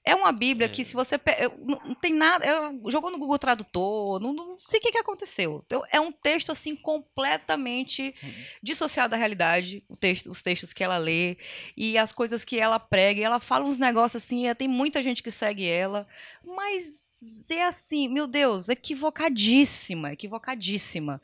É 0.05 0.13
uma 0.15 0.31
Bíblia 0.31 0.69
que, 0.69 0.81
É. 0.81 0.85
se 0.85 0.93
você. 0.93 1.19
Não, 1.65 1.79
não 1.83 1.95
tem 1.95 2.13
nada. 2.13 2.45
eu- 2.45 2.91
jogou 2.91 3.09
no 3.09 3.17
Google 3.17 3.39
Tradutor, 3.39 4.19
não, 4.19 4.33
não 4.33 4.59
sei 4.59 4.79
o 4.79 4.83
que, 4.83 4.91
que 4.91 4.97
aconteceu. 4.99 5.63
Então, 5.65 5.81
é 5.91 5.99
um 5.99 6.11
texto, 6.11 6.51
assim, 6.51 6.75
completamente 6.75 8.13
dissociado 8.61 9.11
da 9.11 9.17
realidade, 9.17 9.83
o 9.89 9.95
texto, 9.95 10.29
os 10.29 10.41
textos 10.41 10.73
que 10.73 10.83
ela 10.83 10.97
lê 10.97 11.37
e 11.75 11.97
as 11.97 12.11
coisas 12.13 12.45
que 12.45 12.59
ela 12.59 12.79
prega. 12.79 13.19
E 13.19 13.23
ela 13.23 13.39
fala 13.39 13.65
uns 13.65 13.77
negócios 13.79 14.23
assim, 14.23 14.47
e 14.47 14.55
tem 14.55 14.67
muita 14.67 15.01
gente 15.01 15.23
que 15.23 15.31
segue 15.31 15.67
ela, 15.67 16.07
mas 16.43 17.04
é 17.49 17.65
assim, 17.65 18.07
meu 18.07 18.27
Deus, 18.27 18.69
equivocadíssima, 18.69 20.13
equivocadíssima. 20.13 21.21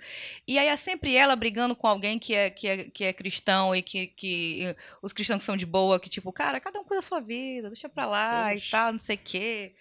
E 0.48 0.58
aí 0.60 0.68
é 0.68 0.76
sempre 0.76 1.16
ela 1.16 1.36
brigando 1.36 1.76
com 1.76 1.88
alguém 1.88 2.20
que 2.20 2.34
é, 2.34 2.50
que 2.50 2.68
é, 2.68 2.84
que 2.90 3.04
é 3.04 3.14
cristão 3.14 3.76
e 3.76 3.82
que, 3.82 4.08
que 4.08 4.76
os 5.02 5.14
cristãos 5.14 5.40
que 5.40 5.46
são 5.46 5.58
de 5.58 5.66
boa, 5.66 6.00
que 6.00 6.10
tipo, 6.10 6.32
cara, 6.32 6.60
cada 6.60 6.80
um 6.80 6.84
cuida 6.84 6.98
da 6.98 7.02
sua 7.02 7.20
vida, 7.20 7.70
deixa 7.70 7.90
pra 7.90 8.06
lá 8.06 8.56
e 8.56 8.62
tal, 8.62 8.94
não 8.94 9.00
sei 9.00 9.16
o 9.16 9.20
quê. 9.24 9.74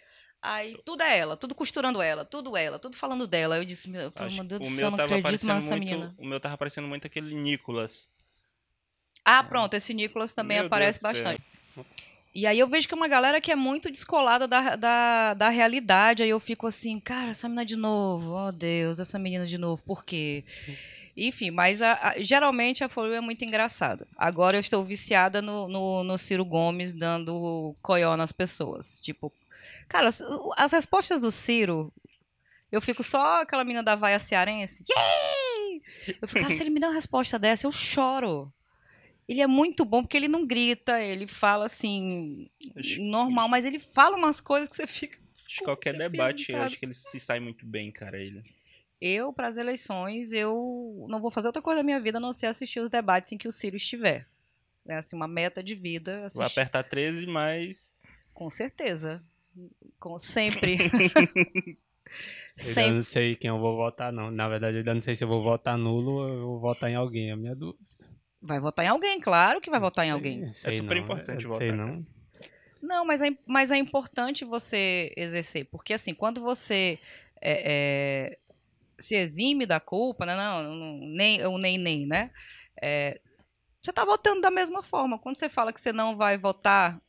Aí 0.42 0.78
tudo 0.84 1.02
é 1.02 1.18
ela, 1.18 1.36
tudo 1.36 1.54
costurando 1.54 2.00
ela, 2.00 2.24
tudo 2.24 2.56
ela, 2.56 2.78
tudo 2.78 2.96
falando 2.96 3.26
dela. 3.26 3.58
Eu 3.58 3.64
disse, 3.64 3.90
meu, 3.90 4.02
eu 4.02 4.10
falei, 4.10 4.34
meu 4.34 4.44
Deus 4.44 4.60
do 4.60 4.76
céu, 4.76 4.90
não 4.90 4.96
tava 4.96 5.16
acredito 5.16 5.46
mais 5.46 5.64
nessa 5.64 5.76
menina. 5.76 6.14
O 6.18 6.26
meu 6.26 6.40
tava 6.40 6.56
parecendo 6.56 6.88
muito 6.88 7.06
aquele 7.06 7.34
Nicolas. 7.34 8.10
Ah, 9.24 9.44
pronto, 9.44 9.74
esse 9.74 9.92
Nicolas 9.92 10.32
também 10.32 10.56
Meu 10.56 10.66
aparece 10.66 11.00
do 11.02 11.14
céu. 11.14 11.36
E 12.34 12.46
aí 12.46 12.58
eu 12.58 12.68
vejo 12.68 12.86
que 12.86 12.94
é 12.94 12.96
uma 12.96 13.08
galera 13.08 13.40
que 13.40 13.50
é 13.50 13.56
muito 13.56 13.90
descolada 13.90 14.46
da, 14.46 14.76
da, 14.76 15.34
da 15.34 15.48
realidade. 15.48 16.22
Aí 16.22 16.30
eu 16.30 16.38
fico 16.38 16.66
assim, 16.66 17.00
cara, 17.00 17.30
essa 17.30 17.48
menina 17.48 17.64
de 17.64 17.74
novo, 17.76 18.32
oh 18.36 18.52
Deus, 18.52 19.00
essa 19.00 19.18
menina 19.18 19.44
de 19.46 19.58
novo, 19.58 19.82
por 19.82 20.04
quê? 20.04 20.44
Enfim, 21.16 21.50
mas 21.50 21.82
a- 21.82 21.98
a- 22.00 22.14
geralmente 22.20 22.84
a 22.84 22.88
Folha 22.88 23.16
é 23.16 23.20
muito 23.20 23.44
engraçada. 23.44 24.06
Agora 24.16 24.56
eu 24.56 24.60
estou 24.60 24.84
viciada 24.84 25.42
no, 25.42 25.66
no, 25.66 26.04
no 26.04 26.16
Ciro 26.16 26.44
Gomes 26.44 26.92
dando 26.92 27.74
coió 27.82 28.16
nas 28.16 28.30
pessoas. 28.30 29.00
Tipo, 29.00 29.32
cara, 29.88 30.08
as, 30.08 30.22
as 30.56 30.70
respostas 30.72 31.20
do 31.22 31.32
Ciro, 31.32 31.92
eu 32.70 32.80
fico 32.80 33.02
só 33.02 33.42
aquela 33.42 33.64
menina 33.64 33.82
da 33.82 33.96
vaia 33.96 34.20
cearense. 34.20 34.84
Yay! 34.88 35.82
Eu 36.22 36.28
fico, 36.28 36.40
cara, 36.40 36.52
se 36.54 36.62
ele 36.62 36.70
me 36.70 36.78
dá 36.78 36.86
uma 36.86 36.94
resposta 36.94 37.40
dessa, 37.40 37.66
eu 37.66 37.72
choro. 37.72 38.52
Ele 39.30 39.40
é 39.40 39.46
muito 39.46 39.84
bom 39.84 40.02
porque 40.02 40.16
ele 40.16 40.26
não 40.26 40.44
grita, 40.44 41.00
ele 41.00 41.28
fala 41.28 41.66
assim, 41.66 42.50
Acho- 42.74 43.00
normal, 43.00 43.48
mas 43.48 43.64
ele 43.64 43.78
fala 43.78 44.16
umas 44.16 44.40
coisas 44.40 44.68
que 44.68 44.74
você 44.74 44.88
fica. 44.88 45.18
Acho 45.46 45.58
que 45.58 45.64
qualquer 45.64 45.92
"Desculpa, 45.92 46.10
debate, 46.10 46.50
eu 46.52 46.60
acho 46.62 46.76
que 46.78 46.84
ele 46.84 46.94
se 46.94 47.20
sai 47.20 47.38
muito 47.38 47.64
bem, 47.64 47.92
cara. 47.92 48.18
Ele. 48.18 48.42
Eu, 49.00 49.32
para 49.32 49.46
as 49.46 49.56
eleições, 49.56 50.32
eu 50.32 51.06
não 51.08 51.20
vou 51.20 51.30
fazer 51.30 51.46
outra 51.46 51.62
coisa 51.62 51.78
da 51.78 51.84
minha 51.84 52.00
vida 52.00 52.18
a 52.18 52.20
não 52.20 52.32
ser 52.32 52.46
assistir 52.46 52.80
os 52.80 52.90
debates 52.90 53.30
em 53.30 53.38
que 53.38 53.46
o 53.46 53.52
Ciro 53.52 53.76
estiver. 53.76 54.26
É 54.88 54.96
assim, 54.96 55.14
uma 55.14 55.28
meta 55.28 55.62
de 55.62 55.74
vida. 55.76 56.12
Vou 56.14 56.42
Assistir. 56.42 56.42
apertar 56.60 56.82
13, 56.82 57.24
mas. 57.26 57.94
Com 58.34 58.50
certeza. 58.50 59.22
Com 60.00 60.18
sempre. 60.18 60.76
Eu 62.58 62.64
ainda 62.66 62.74
sempre. 62.74 62.90
não 62.94 63.02
sei 63.04 63.36
quem 63.36 63.48
eu 63.48 63.58
vou 63.60 63.76
votar, 63.76 64.12
não. 64.12 64.30
Na 64.32 64.48
verdade, 64.48 64.74
eu 64.74 64.78
ainda 64.78 64.94
não 64.94 65.00
sei 65.00 65.14
se 65.14 65.22
eu 65.22 65.28
vou 65.28 65.42
votar 65.42 65.78
nulo 65.78 66.10
ou 66.12 66.28
eu 66.28 66.40
vou 66.40 66.60
votar 66.60 66.90
em 66.90 66.96
alguém. 66.96 67.28
É 67.30 67.32
a 67.32 67.36
minha 67.36 67.54
dúvida. 67.54 67.88
Vai 68.42 68.58
votar 68.58 68.84
em 68.84 68.88
alguém, 68.88 69.20
claro 69.20 69.60
que 69.60 69.70
vai 69.70 69.78
votar 69.80 70.04
em 70.04 70.08
Sei- 70.08 70.14
alguém. 70.14 70.52
sei 70.52 70.72
super 70.72 70.96
não, 70.96 71.02
importante 71.02 71.46
votar, 71.46 71.58
Sei 71.58 71.70
cara. 71.70 71.86
não. 71.86 72.06
Não, 72.82 73.04
mas 73.04 73.20
é, 73.20 73.28
mas 73.46 73.70
é 73.70 73.76
importante 73.76 74.44
você 74.44 75.12
exercer, 75.16 75.66
porque 75.66 75.92
assim, 75.92 76.14
quando 76.14 76.40
você 76.40 76.98
é, 77.42 78.32
é, 78.32 78.38
se 78.98 79.14
exime 79.14 79.66
da 79.66 79.78
culpa, 79.78 80.24
né? 80.24 80.34
Não, 80.34 80.62
não 80.74 80.98
nem 81.08 81.44
ou 81.44 81.58
nem 81.58 81.76
nem, 81.76 82.06
né? 82.06 82.30
É, 82.80 83.20
você 83.80 83.90
está 83.90 84.04
votando 84.04 84.40
da 84.40 84.50
mesma 84.50 84.82
forma. 84.82 85.18
Quando 85.18 85.36
você 85.36 85.48
fala 85.48 85.72
que 85.72 85.80
você 85.80 85.92
não 85.92 86.16
vai 86.16 86.38
votar, 86.38 87.00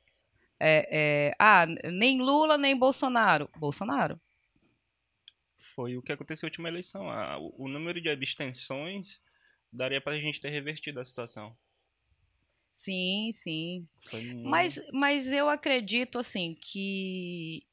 é, 0.59 0.87
é, 1.29 1.35
ah, 1.39 1.65
nem 1.65 2.21
Lula 2.21 2.57
nem 2.57 2.75
Bolsonaro, 2.77 3.49
Bolsonaro. 3.57 4.19
Foi 5.75 5.95
o 5.95 6.01
que 6.01 6.11
aconteceu 6.11 6.47
na 6.47 6.49
última 6.49 6.67
eleição. 6.69 7.07
o, 7.39 7.65
o 7.65 7.67
número 7.69 8.01
de 8.01 8.09
abstenções 8.09 9.21
daria 9.71 10.01
para 10.01 10.13
a 10.13 10.19
gente 10.19 10.41
ter 10.41 10.49
revertido 10.49 10.99
a 10.99 11.05
situação. 11.05 11.55
Sim, 12.73 13.31
sim. 13.33 13.87
Mas, 14.43 14.81
mas 14.91 15.31
eu 15.31 15.49
acredito 15.49 16.17
assim 16.17 16.55
que 16.55 17.65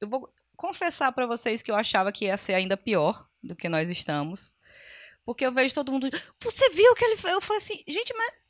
eu 0.00 0.08
vou 0.08 0.32
confessar 0.56 1.12
para 1.12 1.26
vocês 1.26 1.62
que 1.62 1.70
eu 1.70 1.76
achava 1.76 2.12
que 2.12 2.26
ia 2.26 2.36
ser 2.36 2.54
ainda 2.54 2.76
pior 2.76 3.28
do 3.42 3.56
que 3.56 3.68
nós 3.68 3.88
estamos. 3.88 4.48
Porque 5.24 5.44
eu 5.44 5.52
vejo 5.52 5.74
todo 5.74 5.92
mundo. 5.92 6.08
Você 6.42 6.68
viu 6.70 6.94
que 6.94 7.04
ele 7.04 7.16
fez? 7.16 7.34
Eu 7.34 7.40
falei 7.40 7.62
assim, 7.62 7.82
gente, 7.86 8.12
mas. 8.14 8.40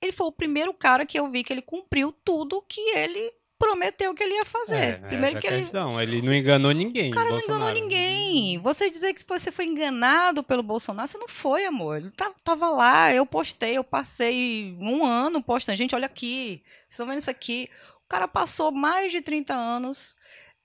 Ele 0.00 0.12
foi 0.12 0.26
o 0.26 0.32
primeiro 0.32 0.74
cara 0.74 1.06
que 1.06 1.18
eu 1.18 1.28
vi 1.30 1.42
que 1.42 1.52
ele 1.52 1.62
cumpriu 1.62 2.12
tudo 2.12 2.62
que 2.62 2.80
ele 2.90 3.32
prometeu 3.58 4.14
que 4.14 4.22
ele 4.22 4.34
ia 4.34 4.44
fazer. 4.44 4.76
É, 4.76 4.92
Primeiro 4.94 5.40
que 5.40 5.46
ele. 5.46 5.68
Não, 5.72 6.00
ele 6.00 6.22
não 6.22 6.32
enganou 6.32 6.72
ninguém. 6.72 7.10
O 7.10 7.14
cara 7.14 7.30
não 7.30 7.40
enganou 7.40 7.72
ninguém. 7.72 8.58
Você 8.58 8.90
dizer 8.90 9.14
que 9.14 9.24
você 9.26 9.50
foi 9.50 9.66
enganado 9.66 10.42
pelo 10.42 10.62
Bolsonaro, 10.62 11.08
você 11.08 11.18
não 11.18 11.28
foi, 11.28 11.64
amor. 11.64 11.98
Ele 11.98 12.12
tava 12.42 12.70
lá, 12.70 13.12
eu 13.12 13.24
postei, 13.26 13.76
eu 13.76 13.84
passei 13.84 14.76
um 14.80 15.04
ano 15.04 15.42
postando. 15.42 15.76
Gente, 15.76 15.94
olha 15.94 16.06
aqui. 16.06 16.62
Vocês 16.64 16.90
estão 16.90 17.06
vendo 17.06 17.18
isso 17.18 17.30
aqui? 17.30 17.68
O 18.04 18.08
cara 18.08 18.28
passou 18.28 18.70
mais 18.70 19.10
de 19.10 19.20
30 19.20 19.52
anos 19.52 20.16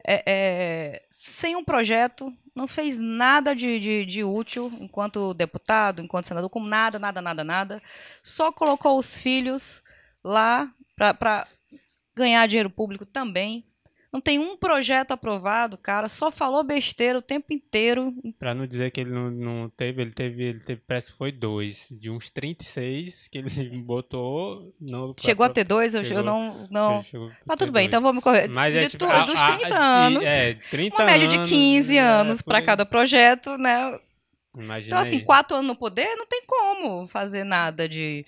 é, 0.05 0.23
é, 0.25 1.03
sem 1.09 1.55
um 1.55 1.63
projeto, 1.63 2.33
não 2.55 2.67
fez 2.67 2.99
nada 2.99 3.55
de, 3.55 3.79
de, 3.79 4.05
de, 4.05 4.23
útil 4.23 4.71
enquanto 4.79 5.33
deputado, 5.33 6.01
enquanto 6.01 6.27
senador, 6.27 6.49
com 6.49 6.63
nada, 6.63 6.97
nada, 6.99 7.21
nada, 7.21 7.43
nada. 7.43 7.81
Só 8.23 8.51
colocou 8.51 8.97
os 8.97 9.19
filhos 9.19 9.81
lá 10.23 10.71
para 10.95 11.47
ganhar 12.15 12.47
dinheiro 12.47 12.69
público 12.69 13.05
também. 13.05 13.65
Não 14.11 14.19
tem 14.19 14.37
um 14.37 14.57
projeto 14.57 15.11
aprovado, 15.11 15.77
cara. 15.77 16.09
Só 16.09 16.29
falou 16.29 16.65
besteira 16.65 17.17
o 17.17 17.21
tempo 17.21 17.53
inteiro. 17.53 18.13
Pra 18.37 18.53
não 18.53 18.67
dizer 18.67 18.91
que 18.91 18.99
ele 18.99 19.11
não, 19.11 19.31
não 19.31 19.69
teve, 19.69 20.01
ele 20.01 20.11
teve, 20.11 20.43
ele 20.43 20.59
teve, 20.59 20.81
parece 20.85 21.11
que 21.11 21.17
foi 21.17 21.31
dois. 21.31 21.87
De 21.89 22.09
uns 22.09 22.29
36 22.29 23.29
que 23.29 23.37
ele 23.37 23.69
botou. 23.81 24.75
Não, 24.81 25.15
chegou 25.17 25.45
pra, 25.45 25.51
a 25.51 25.53
ter 25.53 25.63
dois, 25.63 25.95
eu, 25.95 26.03
eu 26.03 26.23
não. 26.23 26.67
não... 26.69 27.01
Mas 27.45 27.57
tudo 27.57 27.71
bem, 27.71 27.87
dois. 27.89 28.01
então 28.01 28.13
me 28.13 28.21
correr. 28.21 28.49
Mas 28.49 28.75
é, 28.75 28.89
tipo, 28.89 29.05
tu, 29.05 29.09
a, 29.09 29.25
dos 29.25 29.41
30 29.41 29.77
a, 29.77 30.05
anos. 30.07 30.25
É, 30.25 30.55
30 30.55 30.95
uma 30.97 31.05
média 31.05 31.27
de 31.29 31.49
15 31.49 31.97
é, 31.97 32.01
anos 32.01 32.41
para 32.41 32.61
cada 32.61 32.85
projeto, 32.85 33.57
né? 33.57 33.97
Imagina 34.53 34.87
então, 34.87 34.99
assim, 34.99 35.17
aí. 35.17 35.23
quatro 35.23 35.55
anos 35.55 35.69
no 35.69 35.75
poder, 35.77 36.13
não 36.17 36.27
tem 36.27 36.43
como 36.45 37.07
fazer 37.07 37.45
nada 37.45 37.87
de, 37.87 38.25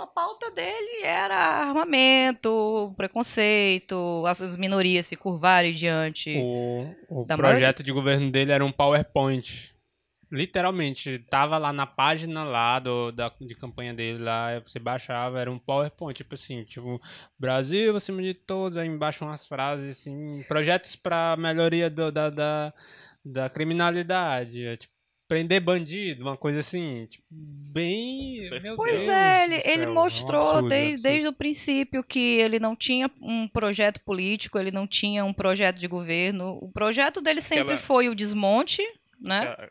a 0.00 0.06
pauta 0.06 0.50
dele 0.50 1.02
era 1.02 1.34
armamento, 1.36 2.92
preconceito, 2.96 4.24
as 4.26 4.56
minorias 4.56 5.06
se 5.06 5.16
curvarem 5.16 5.72
diante. 5.72 6.36
O, 6.36 6.94
o 7.08 7.26
projeto 7.26 7.40
maioria. 7.40 7.72
de 7.72 7.92
governo 7.92 8.30
dele 8.30 8.52
era 8.52 8.64
um 8.64 8.70
PowerPoint. 8.72 9.74
Literalmente, 10.30 11.20
tava 11.30 11.56
lá 11.56 11.72
na 11.72 11.86
página 11.86 12.42
lá 12.42 12.80
do, 12.80 13.12
da, 13.12 13.32
de 13.40 13.54
campanha 13.54 13.94
dele 13.94 14.18
lá, 14.18 14.58
você 14.58 14.78
baixava, 14.78 15.40
era 15.40 15.50
um 15.50 15.58
PowerPoint, 15.58 16.16
tipo 16.16 16.34
assim, 16.34 16.64
tipo, 16.64 17.00
Brasil 17.38 17.96
acima 17.96 18.20
de 18.20 18.34
todos, 18.34 18.76
aí 18.76 18.88
embaixo 18.88 19.24
umas 19.24 19.46
frases 19.46 19.98
assim, 19.98 20.44
projetos 20.48 20.96
para 20.96 21.36
melhoria 21.36 21.88
do, 21.88 22.10
da, 22.10 22.28
da, 22.28 22.74
da 23.24 23.48
criminalidade, 23.48 24.66
é, 24.66 24.76
tipo, 24.76 24.95
prender 25.28 25.60
bandido, 25.60 26.22
uma 26.22 26.36
coisa 26.36 26.60
assim, 26.60 27.06
tipo, 27.06 27.24
bem. 27.30 28.48
pois 28.76 29.00
Deus 29.00 29.08
é, 29.08 29.44
ele, 29.44 29.62
ele 29.64 29.82
é 29.82 29.86
mostrou 29.86 30.42
é 30.42 30.50
absurdo, 30.50 30.68
desde, 30.68 31.02
desde 31.02 31.28
o 31.28 31.32
princípio 31.32 32.04
que 32.04 32.18
ele 32.18 32.58
não 32.58 32.76
tinha 32.76 33.10
um 33.20 33.48
projeto 33.48 34.00
político, 34.00 34.58
ele 34.58 34.70
não 34.70 34.86
tinha 34.86 35.24
um 35.24 35.32
projeto 35.32 35.78
de 35.78 35.88
governo. 35.88 36.58
O 36.62 36.70
projeto 36.70 37.20
dele 37.20 37.40
sempre 37.40 37.74
aquela, 37.74 37.78
foi 37.78 38.08
o 38.08 38.14
desmonte, 38.14 38.82
né? 39.20 39.40
Aquela, 39.40 39.70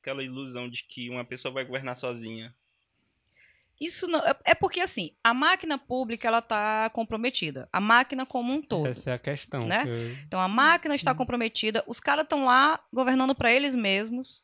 aquela 0.00 0.22
ilusão 0.22 0.68
de 0.68 0.84
que 0.84 1.08
uma 1.08 1.24
pessoa 1.24 1.52
vai 1.52 1.64
governar 1.64 1.96
sozinha. 1.96 2.54
Isso 3.80 4.08
não, 4.08 4.18
é, 4.20 4.36
é 4.44 4.54
porque 4.54 4.80
assim, 4.80 5.12
a 5.22 5.32
máquina 5.32 5.78
pública 5.78 6.26
ela 6.26 6.40
está 6.40 6.90
comprometida, 6.90 7.68
a 7.72 7.80
máquina 7.80 8.26
como 8.26 8.52
um 8.52 8.60
todo. 8.60 8.88
Essa 8.88 9.10
é 9.10 9.14
a 9.14 9.18
questão. 9.18 9.66
Né? 9.66 9.84
Então 10.26 10.40
a 10.40 10.48
máquina 10.48 10.94
está 10.96 11.14
comprometida, 11.14 11.84
os 11.86 12.00
caras 12.00 12.24
estão 12.24 12.44
lá 12.44 12.80
governando 12.92 13.36
para 13.36 13.52
eles 13.52 13.76
mesmos, 13.76 14.42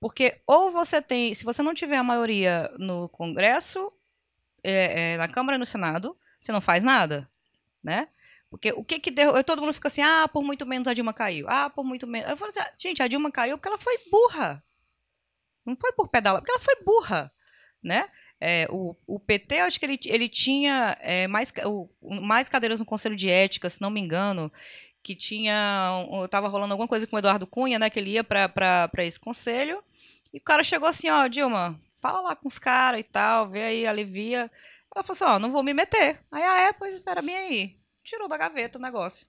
porque 0.00 0.40
ou 0.46 0.70
você 0.70 1.00
tem, 1.00 1.34
se 1.34 1.44
você 1.44 1.62
não 1.62 1.74
tiver 1.74 1.96
a 1.96 2.04
maioria 2.04 2.70
no 2.78 3.08
Congresso, 3.08 3.90
é, 4.62 5.12
é, 5.12 5.16
na 5.16 5.28
Câmara 5.28 5.56
e 5.56 5.58
no 5.58 5.66
Senado, 5.66 6.16
você 6.38 6.52
não 6.52 6.60
faz 6.60 6.82
nada, 6.82 7.28
né? 7.82 8.08
Porque 8.50 8.72
o 8.72 8.84
que 8.84 8.98
que 8.98 9.10
deu, 9.10 9.42
todo 9.44 9.60
mundo 9.60 9.72
fica 9.72 9.88
assim, 9.88 10.02
ah, 10.02 10.28
por 10.28 10.42
muito 10.42 10.64
menos 10.64 10.86
a 10.86 10.94
Dilma 10.94 11.12
caiu, 11.12 11.48
ah, 11.48 11.68
por 11.68 11.84
muito 11.84 12.06
menos. 12.06 12.30
Eu 12.30 12.36
falo 12.36 12.50
assim, 12.50 12.60
ah, 12.60 12.72
gente, 12.78 13.02
a 13.02 13.08
Dilma 13.08 13.30
caiu 13.30 13.56
porque 13.56 13.68
ela 13.68 13.78
foi 13.78 13.98
burra. 14.10 14.62
Não 15.64 15.76
foi 15.76 15.92
por 15.92 16.08
pedala, 16.08 16.40
porque 16.40 16.52
ela 16.52 16.60
foi 16.60 16.76
burra, 16.84 17.32
né? 17.82 18.08
É, 18.40 18.68
o, 18.70 18.94
o 19.06 19.18
PT, 19.18 19.60
acho 19.60 19.80
que 19.80 19.86
ele, 19.86 19.98
ele 20.04 20.28
tinha 20.28 20.96
é, 21.00 21.26
mais, 21.26 21.52
o, 21.64 21.88
mais 22.20 22.48
cadeiras 22.48 22.78
no 22.78 22.86
Conselho 22.86 23.16
de 23.16 23.28
Ética, 23.28 23.68
se 23.68 23.80
não 23.80 23.90
me 23.90 24.00
engano, 24.00 24.52
que 25.06 25.14
tinha. 25.14 26.04
Estava 26.24 26.48
rolando 26.48 26.72
alguma 26.72 26.88
coisa 26.88 27.06
com 27.06 27.14
o 27.14 27.18
Eduardo 27.20 27.46
Cunha, 27.46 27.78
né? 27.78 27.88
Que 27.88 28.00
ele 28.00 28.10
ia 28.10 28.24
para 28.24 28.90
esse 28.98 29.20
conselho. 29.20 29.80
E 30.34 30.38
o 30.38 30.40
cara 30.40 30.64
chegou 30.64 30.88
assim, 30.88 31.08
ó, 31.08 31.28
Dilma, 31.28 31.80
fala 32.00 32.20
lá 32.20 32.34
com 32.34 32.48
os 32.48 32.58
caras 32.58 32.98
e 32.98 33.04
tal, 33.04 33.48
vê 33.48 33.62
aí, 33.62 33.86
alivia. 33.86 34.50
Ela 34.92 35.04
falou 35.04 35.12
assim, 35.12 35.24
ó, 35.24 35.38
não 35.38 35.52
vou 35.52 35.62
me 35.62 35.72
meter. 35.72 36.20
Aí, 36.32 36.42
ah, 36.42 36.58
é, 36.62 36.72
pois 36.72 36.94
espera 36.94 37.22
bem 37.22 37.36
aí. 37.36 37.76
Tirou 38.02 38.28
da 38.28 38.36
gaveta 38.36 38.78
o 38.78 38.82
negócio. 38.82 39.28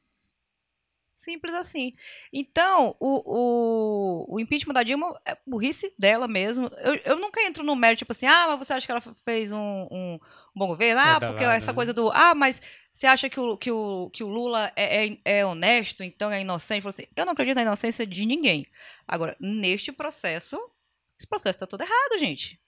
Simples 1.18 1.56
assim. 1.56 1.96
Então, 2.32 2.96
o, 3.00 3.24
o, 3.26 4.36
o, 4.36 4.40
impeachment 4.40 4.76
da 4.76 4.84
Dilma 4.84 5.20
é 5.26 5.36
burrice 5.48 5.92
dela 5.98 6.28
mesmo. 6.28 6.70
Eu, 6.78 6.94
eu 7.04 7.20
nunca 7.20 7.42
entro 7.42 7.64
no 7.64 7.76
mérito, 7.76 8.00
tipo 8.00 8.12
assim, 8.12 8.28
ah, 8.28 8.46
mas 8.50 8.60
você 8.60 8.74
acha 8.74 8.86
que 8.86 8.92
ela 8.92 9.02
fez 9.26 9.52
um, 9.52 9.88
um 9.90 10.20
bom 10.56 10.68
governo? 10.68 11.02
Ah, 11.02 11.20
porque 11.20 11.44
essa 11.44 11.72
né? 11.72 11.76
coisa 11.76 11.92
do. 11.92 12.12
Ah, 12.12 12.36
mas 12.36 12.62
você 12.92 13.08
acha 13.08 13.28
que 13.32 13.40
o, 13.40 13.58
que 13.58 13.72
o, 13.72 14.12
que 14.12 14.24
o 14.24 14.28
Lula 14.28 14.72
é, 14.76 15.08
é, 15.08 15.18
é 15.26 15.46
honesto, 15.46 16.04
então 16.04 16.30
é 16.30 16.42
inocente? 16.42 16.88
Assim, 16.88 17.08
eu 17.16 17.26
não 17.26 17.34
acredito 17.34 17.56
na 17.56 17.64
inocência 17.64 18.06
de 18.06 18.24
ninguém. 18.24 18.68
Agora, 19.08 19.36
neste 19.40 19.92
processo, 19.92 20.56
esse 21.18 21.28
processo 21.28 21.58
tá 21.58 21.66
todo 21.66 21.82
errado, 21.82 22.20
gente. 22.20 22.62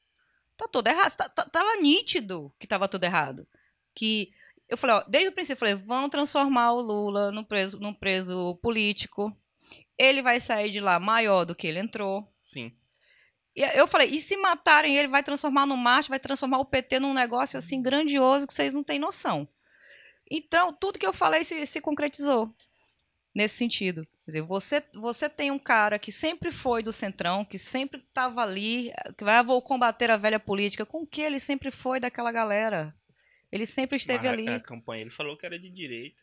Tá 0.58 0.68
todo 0.68 0.88
errado. 0.88 1.16
Tá, 1.16 1.30
tá, 1.30 1.46
tava 1.46 1.80
nítido 1.80 2.52
que 2.58 2.66
tava 2.66 2.88
tudo 2.88 3.04
errado. 3.04 3.48
Que 3.94 4.32
eu 4.70 4.78
falei, 4.78 4.98
ó, 4.98 5.04
desde 5.08 5.30
o 5.30 5.32
princípio, 5.32 5.56
eu 5.56 5.60
falei, 5.60 5.76
vão 5.76 6.08
transformar 6.08 6.74
o 6.74 6.80
Lula 6.82 7.32
num 7.32 7.44
preso, 7.44 7.80
num 7.80 7.94
preso 7.94 8.56
político. 8.62 9.36
Ele 9.98 10.22
vai 10.22 10.40
sair 10.40 10.70
de 10.70 10.80
lá 10.80 11.00
maior 11.00 11.44
do 11.44 11.56
que 11.56 11.68
ele 11.68 11.80
entrou. 11.80 12.32
Sim. 12.40 12.72
E 13.56 13.62
eu 13.62 13.88
falei, 13.88 14.10
e 14.10 14.22
se 14.22 14.38
matarem 14.38 14.96
ele, 14.96 15.08
vai 15.08 15.24
transformar 15.24 15.66
no 15.66 15.76
macho, 15.76 16.10
vai 16.10 16.20
transformar 16.20 16.60
o 16.60 16.66
PT 16.66 17.00
num 17.00 17.14
negócio 17.14 17.58
assim 17.58 17.82
grandioso 17.82 18.46
que 18.46 18.54
vocês 18.54 18.74
não 18.74 18.84
têm 18.84 19.00
noção. 19.00 19.48
Então, 20.30 20.72
tudo 20.72 21.00
que 21.00 21.08
eu 21.08 21.14
falei 21.14 21.44
se, 21.44 21.66
se 21.66 21.82
concretizou 21.82 22.54
nesse 23.34 23.58
sentido. 23.58 24.06
Quer 24.26 24.32
dizer, 24.32 24.42
você, 24.44 24.84
você 24.94 25.28
tem 25.28 25.50
um 25.50 25.58
cara 25.58 25.98
que 25.98 26.12
sempre 26.12 26.52
foi 26.52 26.84
do 26.84 26.92
centrão, 26.92 27.44
que 27.44 27.58
sempre 27.58 28.00
estava 28.00 28.42
ali, 28.44 28.94
que 29.18 29.24
vai 29.24 29.44
vou 29.44 29.60
combater 29.62 30.12
a 30.12 30.18
velha 30.18 30.40
política, 30.40 30.86
com 30.86 31.06
que 31.08 31.22
ele 31.22 31.40
sempre 31.40 31.72
foi 31.72 32.00
daquela 32.00 32.32
galera. 32.32 32.96
Ele 33.52 33.66
sempre 33.66 33.98
esteve 33.98 34.28
Mas 34.28 34.34
ali. 34.34 34.48
A 34.48 34.60
campanha 34.60 35.02
ele 35.02 35.10
falou 35.10 35.38
que 35.38 35.46
era 35.46 35.58
de 35.58 35.70
direita. 35.70 36.22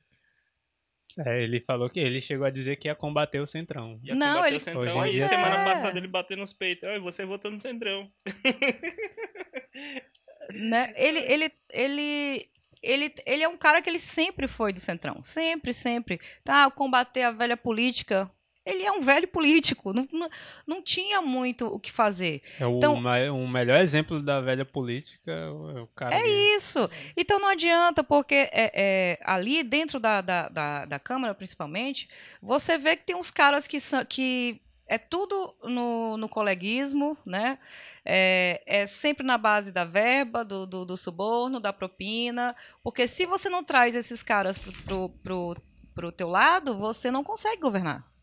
É, 1.19 1.43
ele 1.43 1.61
falou 1.61 1.89
que 1.89 1.99
ele 1.99 2.21
chegou 2.21 2.47
a 2.47 2.51
dizer 2.51 2.77
que 2.77 2.89
ia 2.89 2.95
combater 2.95 3.41
o 3.41 3.47
Centrão. 3.47 3.99
Ia 4.03 4.15
não, 4.15 4.45
ele... 4.45 4.57
o 4.57 4.61
Centrão. 4.61 4.99
Hoje 4.99 5.12
dia... 5.12 5.29
semana 5.29 5.65
passada 5.65 5.99
ele 5.99 6.09
bateu 6.09 6.37
nos 6.37 6.53
peitos. 6.53 6.89
Ai, 6.89 7.01
você 7.01 7.25
votou 7.25 7.51
no 7.51 7.59
Centrão. 7.59 8.12
né? 10.53 10.93
Ele, 10.95 11.21
ele, 11.21 11.53
ele, 11.71 12.51
ele, 12.83 13.15
ele 13.25 13.43
é 13.43 13.49
um 13.49 13.57
cara 13.57 13.81
que 13.81 13.89
ele 13.89 13.99
sempre 13.99 14.47
foi 14.47 14.75
do 14.75 14.81
Centrão. 14.81 15.23
Sempre, 15.23 15.73
sempre. 15.73 16.21
Tá, 16.45 16.71
combater 16.71 17.23
a 17.23 17.31
velha 17.31 17.57
política 17.57 18.31
ele 18.66 18.83
é 18.83 18.90
um 18.90 19.00
velho 19.00 19.29
político, 19.29 19.92
não, 19.92 20.09
não, 20.12 20.29
não 20.66 20.83
tinha 20.83 21.22
muito 21.22 21.66
o 21.66 21.79
que 21.79 21.92
fazer. 21.92 22.42
É 22.59 22.66
o, 22.66 22.76
então, 22.76 22.94
o 22.94 23.48
melhor 23.48 23.81
exemplo 23.81 24.20
da 24.20 24.40
velha 24.40 24.64
política 24.64 25.31
é 25.31 25.81
o 25.81 25.87
cara. 25.94 26.16
É 26.16 26.26
isso. 26.57 26.90
Então 27.16 27.38
não 27.38 27.48
adianta, 27.48 28.02
porque 28.02 28.35
é, 28.35 28.72
é, 28.74 29.18
ali 29.22 29.62
dentro 29.62 30.00
da, 30.00 30.20
da, 30.20 30.48
da, 30.48 30.85
da, 30.85 30.98
Câmara, 30.98 31.33
principalmente, 31.33 32.09
você 32.42 32.76
vê 32.76 32.96
que 32.96 33.05
tem 33.05 33.14
uns 33.14 33.31
caras 33.31 33.68
que, 33.68 33.79
são, 33.79 34.05
que 34.05 34.61
é 34.88 34.98
tudo 34.98 35.55
no, 35.62 36.16
no 36.16 36.29
coleguismo, 36.29 37.16
né? 37.24 37.59
É, 38.05 38.61
é, 38.66 38.87
sempre 38.87 39.24
na 39.24 39.38
base 39.38 39.70
da 39.70 39.85
verba, 39.85 40.44
do, 40.44 40.66
do, 40.66 40.85
do, 40.85 40.96
suborno, 40.96 41.61
da 41.61 41.72
propina, 41.72 42.57
porque 42.83 43.07
se 43.07 43.26
você 43.26 43.48
não 43.48 43.62
traz 43.62 43.94
esses 43.94 44.24
caras 44.24 44.59
pro, 44.59 44.72
pro, 44.72 45.09
pro, 45.22 45.57
pro 45.94 46.12
teu 46.12 46.29
lado, 46.29 46.76
você 46.76 47.12
não 47.12 47.22
consegue 47.22 47.61
governar. 47.61 48.15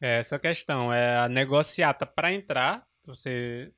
É 0.00 0.18
essa 0.18 0.38
questão, 0.38 0.92
é 0.92 1.18
a 1.18 1.28
negociata 1.28 2.06
para 2.06 2.32
entrar, 2.32 2.86
você, 3.04 3.70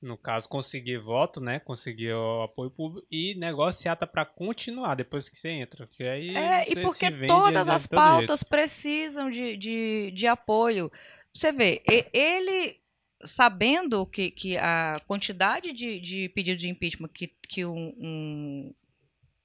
no 0.00 0.16
caso, 0.16 0.48
conseguir 0.48 0.98
voto, 0.98 1.40
né? 1.40 1.58
Conseguir 1.58 2.12
o 2.12 2.42
apoio 2.42 2.70
público 2.70 3.06
e 3.10 3.34
negociata 3.34 4.06
para 4.06 4.24
continuar 4.24 4.94
depois 4.94 5.28
que 5.28 5.36
você 5.36 5.48
entra. 5.50 5.86
Que 5.86 6.04
aí 6.04 6.36
É, 6.36 6.70
e 6.70 6.82
porque 6.82 7.10
vende 7.10 7.26
todas 7.26 7.68
as 7.68 7.86
todo 7.86 7.98
jeito. 7.98 8.16
pautas 8.16 8.42
precisam 8.44 9.28
de, 9.28 9.56
de, 9.56 10.12
de 10.12 10.26
apoio. 10.26 10.90
Você 11.34 11.50
vê, 11.50 11.82
ele 12.12 12.80
sabendo 13.24 14.06
que, 14.06 14.30
que 14.30 14.56
a 14.56 15.00
quantidade 15.06 15.72
de, 15.72 15.98
de 15.98 16.28
pedido 16.28 16.58
de 16.58 16.68
impeachment 16.68 17.08
que, 17.08 17.28
que 17.48 17.64
um, 17.64 17.94
um, 17.98 18.74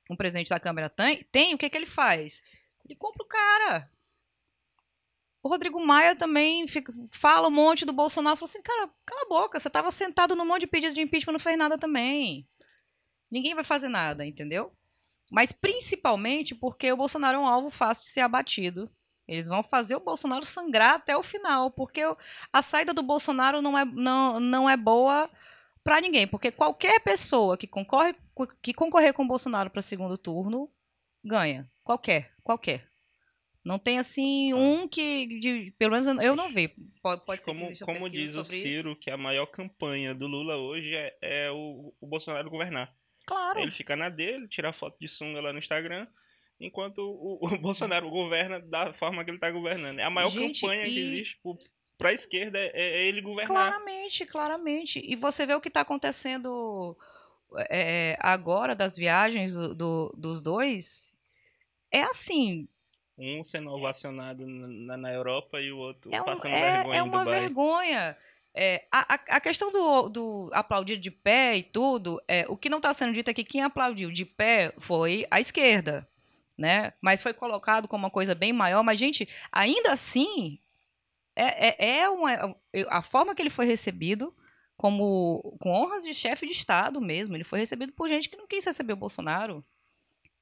um 0.10 0.16
presidente 0.16 0.50
da 0.50 0.60
Câmara 0.60 0.90
tem, 0.90 1.24
tem, 1.32 1.54
o 1.54 1.58
que, 1.58 1.70
que 1.70 1.78
ele 1.78 1.86
faz? 1.86 2.44
Ele 2.86 2.96
compra 2.96 3.24
o 3.24 3.28
cara. 3.28 3.90
O 5.44 5.50
Rodrigo 5.50 5.84
Maia 5.84 6.16
também 6.16 6.68
fica- 6.68 6.94
fala 7.12 7.48
um 7.48 7.52
monte 7.52 7.86
do 7.86 7.94
Bolsonaro. 7.94 8.36
Falou 8.38 8.50
assim, 8.50 8.62
cara, 8.62 8.90
cala 9.06 9.22
a 9.24 9.30
boca, 9.30 9.60
você 9.60 9.68
estava 9.68 9.90
sentado 9.92 10.36
num 10.36 10.46
monte 10.46 10.62
de 10.62 10.68
pedido 10.68 10.94
de 10.94 11.02
impeachment, 11.02 11.34
não 11.34 11.40
fez 11.40 11.58
nada 11.58 11.78
também. 11.78 12.48
Ninguém 13.30 13.56
vai 13.56 13.64
fazer 13.64 13.88
nada, 13.88 14.26
entendeu? 14.26 14.72
Mas 15.32 15.52
principalmente 15.52 16.54
porque 16.54 16.92
o 16.92 16.98
Bolsonaro 16.98 17.38
é 17.38 17.40
um 17.40 17.48
alvo 17.48 17.70
fácil 17.70 18.04
de 18.04 18.10
ser 18.10 18.22
abatido. 18.22 18.90
Eles 19.28 19.48
vão 19.48 19.64
fazer 19.64 19.96
o 19.96 20.00
Bolsonaro 20.02 20.44
sangrar 20.46 20.96
até 20.96 21.16
o 21.16 21.24
final, 21.24 21.72
porque 21.72 22.02
a 22.52 22.62
saída 22.62 22.94
do 22.94 23.02
Bolsonaro 23.02 23.62
não 23.62 23.78
é, 23.78 23.86
não, 23.86 24.40
não 24.40 24.70
é 24.70 24.76
boa 24.76 25.30
para 25.84 26.02
ninguém, 26.02 26.28
porque 26.28 26.52
qualquer 26.52 27.00
pessoa 27.00 27.58
que 27.58 27.66
concorre 27.66 28.14
que 28.62 28.74
concorrer 28.74 29.14
com 29.14 29.24
o 29.24 29.28
Bolsonaro 29.28 29.70
para 29.70 29.82
segundo 29.82 30.18
turno 30.18 30.70
ganha, 31.24 31.68
qualquer, 31.84 32.34
qualquer. 32.44 32.91
Não 33.64 33.78
tem 33.78 34.00
assim 34.00 34.54
um 34.56 34.88
que, 34.88 35.28
de- 35.40 35.72
pelo 35.78 35.92
menos 35.92 36.08
eu 36.24 36.36
não 36.36 36.50
vi. 36.50 36.70
Pode, 37.02 37.24
pode 37.26 37.44
ser 37.44 37.52
que 37.52 37.58
Como, 37.58 37.68
exista 37.70 37.86
como 37.86 38.10
diz 38.10 38.32
o 38.36 38.44
sobre 38.44 38.58
isso. 38.58 38.68
Ciro, 38.68 38.96
que 38.96 39.12
a 39.12 39.18
maior 39.18 39.46
campanha 39.46 40.16
do 40.16 40.26
Lula 40.28 40.58
hoje 40.58 40.96
é, 40.96 41.16
é 41.22 41.52
o, 41.52 41.94
o 42.02 42.08
Bolsonaro 42.08 42.50
governar. 42.50 42.92
Claro. 43.26 43.60
Ele 43.60 43.70
fica 43.72 43.96
na 43.96 44.10
dele, 44.10 44.48
tira 44.48 44.74
foto 44.74 44.98
de 45.00 45.08
sunga 45.08 45.40
lá 45.40 45.54
no 45.54 45.60
Instagram, 45.60 46.08
enquanto 46.60 47.00
o, 47.00 47.38
o 47.46 47.48
Bolsonaro 47.62 48.10
governa 48.10 48.60
da 48.60 48.92
forma 48.94 49.24
que 49.24 49.30
ele 49.30 49.38
tá 49.40 49.52
governando. 49.52 50.00
É 50.00 50.04
a 50.04 50.10
maior 50.10 50.32
Gente, 50.32 50.62
campanha 50.62 50.86
que 50.86 50.92
e- 50.92 51.00
existe 51.00 51.40
pro, 51.44 51.56
pra 52.00 52.12
esquerda 52.12 52.58
é, 52.58 52.72
é 52.74 53.06
ele 53.06 53.22
governar. 53.22 53.48
Claramente, 53.70 54.26
claramente. 54.26 55.00
E 55.06 55.16
você 55.16 55.46
vê 55.46 55.54
o 55.54 55.62
que 55.62 55.68
está 55.68 55.82
acontecendo 55.82 56.98
é, 57.70 58.18
agora 58.20 58.76
das 58.76 58.98
viagens 58.98 59.54
do- 59.54 59.76
do- 59.76 60.16
dos 60.18 60.42
dois. 60.42 61.16
É 61.92 62.02
assim, 62.04 62.68
Um 63.24 63.44
sendo 63.44 63.70
ovacionado 63.72 64.48
na, 64.48 64.98
na 64.98 65.14
Europa 65.14 65.62
e 65.62 65.72
o 65.72 65.78
outro 65.78 66.14
é, 66.14 66.22
um- 66.22 66.26
passando 66.26 66.54
é- 66.54 66.72
vergonha 66.72 67.00
é 67.00 67.04
uma 67.04 67.20
Dubai. 67.20 67.40
vergonha. 67.42 68.18
É, 68.54 68.86
a, 68.92 69.14
a- 69.14 69.38
a 69.38 69.40
questão 69.40 69.72
do, 69.72 70.10
do 70.10 70.50
aplaudir 70.54 70.98
de 70.98 71.10
pé 71.12 71.56
e 71.58 71.64
tudo, 71.64 72.22
é, 72.28 72.46
o 72.50 72.58
que 72.58 72.68
não 72.70 72.80
está 72.80 72.92
sendo 72.94 73.14
dito 73.14 73.30
é 73.30 73.34
que 73.34 73.44
quem 73.46 73.62
aplaudiu 73.64 74.12
de 74.12 74.26
pé 74.26 74.74
foi 74.80 75.26
a 75.32 75.40
esquerda, 75.40 76.06
né? 76.58 76.92
Mas 77.00 77.22
foi 77.24 77.34
colocado 77.34 77.88
como 77.88 78.04
uma 78.06 78.10
coisa 78.12 78.36
bem 78.36 78.52
maior. 78.52 78.84
Mas, 78.84 79.00
gente, 79.00 79.30
ainda 79.52 79.92
assim, 79.92 80.60
é, 81.36 81.68
é, 81.70 82.00
é 82.00 82.10
uma, 82.10 82.56
a 82.90 83.02
forma 83.02 83.34
que 83.34 83.42
ele 83.42 83.50
foi 83.50 83.66
recebido, 83.66 84.36
como 84.76 85.56
com 85.62 85.70
honras 85.72 86.04
de 86.04 86.14
chefe 86.14 86.46
de 86.48 86.52
Estado 86.54 87.00
mesmo. 87.00 87.36
Ele 87.38 87.44
foi 87.44 87.60
recebido 87.60 87.94
por 87.94 88.10
gente 88.10 88.28
que 88.28 88.36
não 88.36 88.48
quis 88.48 88.66
receber 88.66 88.94
o 88.94 88.98
Bolsonaro, 88.98 89.64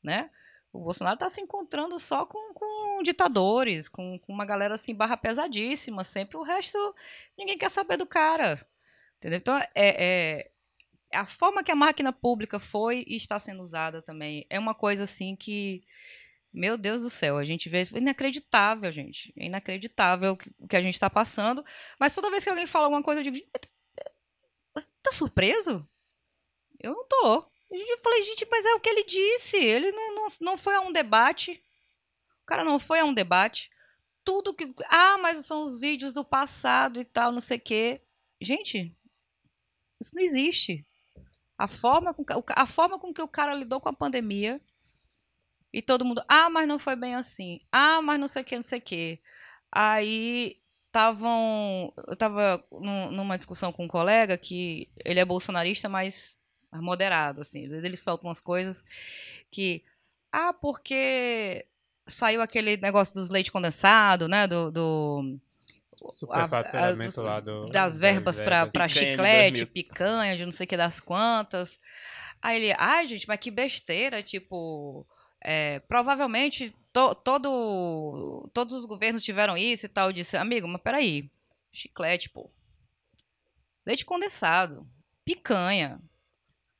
né? 0.01 0.29
O 0.71 0.79
Bolsonaro 0.79 1.15
está 1.15 1.29
se 1.29 1.41
encontrando 1.41 1.97
só 1.97 2.25
com, 2.25 2.53
com 2.53 3.01
ditadores, 3.03 3.89
com, 3.89 4.19
com 4.19 4.31
uma 4.33 4.45
galera 4.45 4.75
assim, 4.75 4.93
barra 4.93 5.17
pesadíssima, 5.17 6.03
sempre. 6.03 6.37
O 6.37 6.43
resto, 6.43 6.77
ninguém 7.37 7.57
quer 7.57 7.69
saber 7.69 7.97
do 7.97 8.05
cara. 8.05 8.65
Entendeu? 9.17 9.37
Então, 9.39 9.57
é, 9.57 9.69
é- 9.75 10.51
a 11.11 11.25
forma 11.25 11.63
que 11.63 11.71
a 11.71 11.75
máquina 11.75 12.13
pública 12.13 12.59
foi 12.59 13.03
e 13.07 13.15
está 13.15 13.39
sendo 13.39 13.63
usada 13.63 14.01
também 14.01 14.45
é 14.49 14.59
uma 14.59 14.75
coisa 14.75 15.03
assim 15.05 15.35
que. 15.35 15.83
Meu 16.51 16.77
Deus 16.77 17.01
do 17.01 17.09
céu, 17.11 17.37
a 17.37 17.43
gente 17.45 17.69
vê. 17.69 17.81
É 17.81 17.97
inacreditável, 17.97 18.91
gente. 18.91 19.33
É 19.37 19.45
inacreditável 19.45 20.33
o 20.59 20.67
que- 20.67 20.75
a 20.77 20.81
gente 20.81 20.95
está 20.95 21.09
passando. 21.09 21.63
Mas 21.99 22.13
toda 22.15 22.29
vez 22.31 22.43
que 22.43 22.49
alguém 22.49 22.67
fala 22.67 22.85
alguma 22.85 23.03
coisa, 23.03 23.21
eu 23.21 23.23
digo. 23.31 23.37
Você 24.73 24.93
tá 25.01 25.11
surpreso? 25.11 25.87
Eu 26.79 26.93
não 26.93 27.07
tô. 27.07 27.49
Eu 27.71 27.99
falei, 28.03 28.23
gente, 28.23 28.47
mas 28.49 28.65
é 28.65 28.73
o 28.73 28.79
que 28.79 28.89
ele 28.89 29.03
disse. 29.03 29.57
Ele 29.57 29.91
não, 29.91 30.08
não, 30.39 30.57
foi 30.57 30.75
a 30.75 30.81
um 30.81 30.91
debate. 30.91 31.61
O 32.43 32.45
cara 32.45 32.63
não 32.63 32.79
foi 32.79 32.99
a 32.99 33.05
um 33.05 33.13
debate. 33.13 33.69
Tudo 34.23 34.53
que. 34.53 34.73
Ah, 34.89 35.17
mas 35.19 35.45
são 35.45 35.61
os 35.61 35.79
vídeos 35.79 36.13
do 36.13 36.23
passado 36.25 36.99
e 36.99 37.05
tal, 37.05 37.31
não 37.31 37.41
sei 37.41 37.57
o 37.57 37.61
quê. 37.61 38.01
Gente, 38.41 38.95
isso 39.99 40.15
não 40.15 40.21
existe. 40.23 40.85
A 41.57 41.67
forma, 41.67 42.13
com, 42.13 42.23
a 42.55 42.65
forma 42.65 42.97
com 42.99 43.13
que 43.13 43.21
o 43.21 43.27
cara 43.27 43.53
lidou 43.53 43.81
com 43.81 43.89
a 43.89 43.93
pandemia. 43.93 44.61
E 45.71 45.81
todo 45.81 46.05
mundo. 46.05 46.23
Ah, 46.27 46.49
mas 46.49 46.67
não 46.67 46.79
foi 46.79 46.95
bem 46.95 47.15
assim. 47.15 47.61
Ah, 47.71 48.01
mas 48.01 48.19
não 48.19 48.27
sei 48.27 48.41
o 48.41 48.45
que, 48.45 48.55
não 48.55 48.63
sei 48.63 48.79
o 48.79 48.81
que. 48.81 49.19
Aí 49.71 50.59
estavam. 50.87 51.93
Eu 52.07 52.15
tava 52.15 52.63
num- 52.71 53.11
numa 53.11 53.37
discussão 53.37 53.71
com 53.71 53.85
um 53.85 53.87
colega 53.87 54.37
que 54.37 54.89
ele 55.05 55.19
é 55.19 55.25
bolsonarista, 55.25 55.87
mas 55.87 56.35
moderado, 56.73 57.41
assim. 57.41 57.63
Às 57.65 57.69
vezes 57.69 57.85
ele 57.85 57.97
solta 57.97 58.25
umas 58.27 58.41
coisas 58.41 58.83
que. 59.51 59.83
Ah, 60.31 60.53
porque 60.53 61.65
saiu 62.07 62.41
aquele 62.41 62.77
negócio 62.77 63.13
dos 63.13 63.29
leite 63.29 63.51
condensado, 63.51 64.27
né? 64.27 64.47
Do. 64.47 64.71
do 64.71 65.39
Superfaturamento 66.11 67.15
dos- 67.15 67.25
lá 67.25 67.39
do- 67.41 67.67
das 67.69 67.99
verbas 67.99 68.39
para 68.39 68.65
Picanha 68.67 68.87
chiclete, 68.89 69.51
2000. 69.65 69.67
picanha, 69.67 70.37
de 70.37 70.45
não 70.45 70.51
sei 70.53 70.65
o 70.65 70.67
que 70.67 70.77
das 70.77 70.99
quantas. 70.99 71.79
Aí 72.41 72.55
ele, 72.63 72.75
ai, 72.77 73.05
gente, 73.07 73.27
mas 73.27 73.39
que 73.39 73.51
besteira, 73.51 74.23
tipo. 74.23 75.05
é, 75.41 75.79
provavelmente 75.81 76.75
to- 76.91 77.15
todo, 77.15 78.49
todos 78.53 78.73
os 78.73 78.85
governos 78.85 79.23
tiveram 79.23 79.57
isso 79.57 79.85
e 79.85 79.89
tal. 79.89 80.07
Eu 80.09 80.13
disse, 80.13 80.35
amigo, 80.37 80.67
mas 80.67 80.81
peraí. 80.81 81.29
Chiclete, 81.71 82.29
pô. 82.29 82.49
Leite 83.85 84.03
condensado. 84.05 84.85
Picanha. 85.23 85.99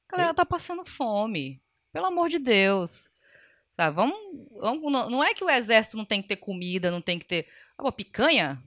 A 0.07 0.11
galera 0.15 0.33
tá 0.33 0.45
passando 0.45 0.83
fome. 0.83 1.61
Pelo 1.93 2.07
amor 2.07 2.27
de 2.29 2.37
Deus. 2.39 3.09
Sabe, 3.79 3.95
vamos, 3.95 4.13
vamos- 4.59 4.91
não, 5.09 5.23
é 5.23 5.33
que 5.33 5.41
o 5.41 5.49
exército 5.49 5.95
não 5.95 6.03
tem 6.03 6.21
que 6.21 6.27
ter 6.27 6.35
comida, 6.35 6.91
não 6.91 6.99
tem 6.99 7.17
que 7.17 7.23
ter. 7.23 7.47
Ah, 7.77 7.83
pô, 7.83 7.89
picanha? 7.93 8.61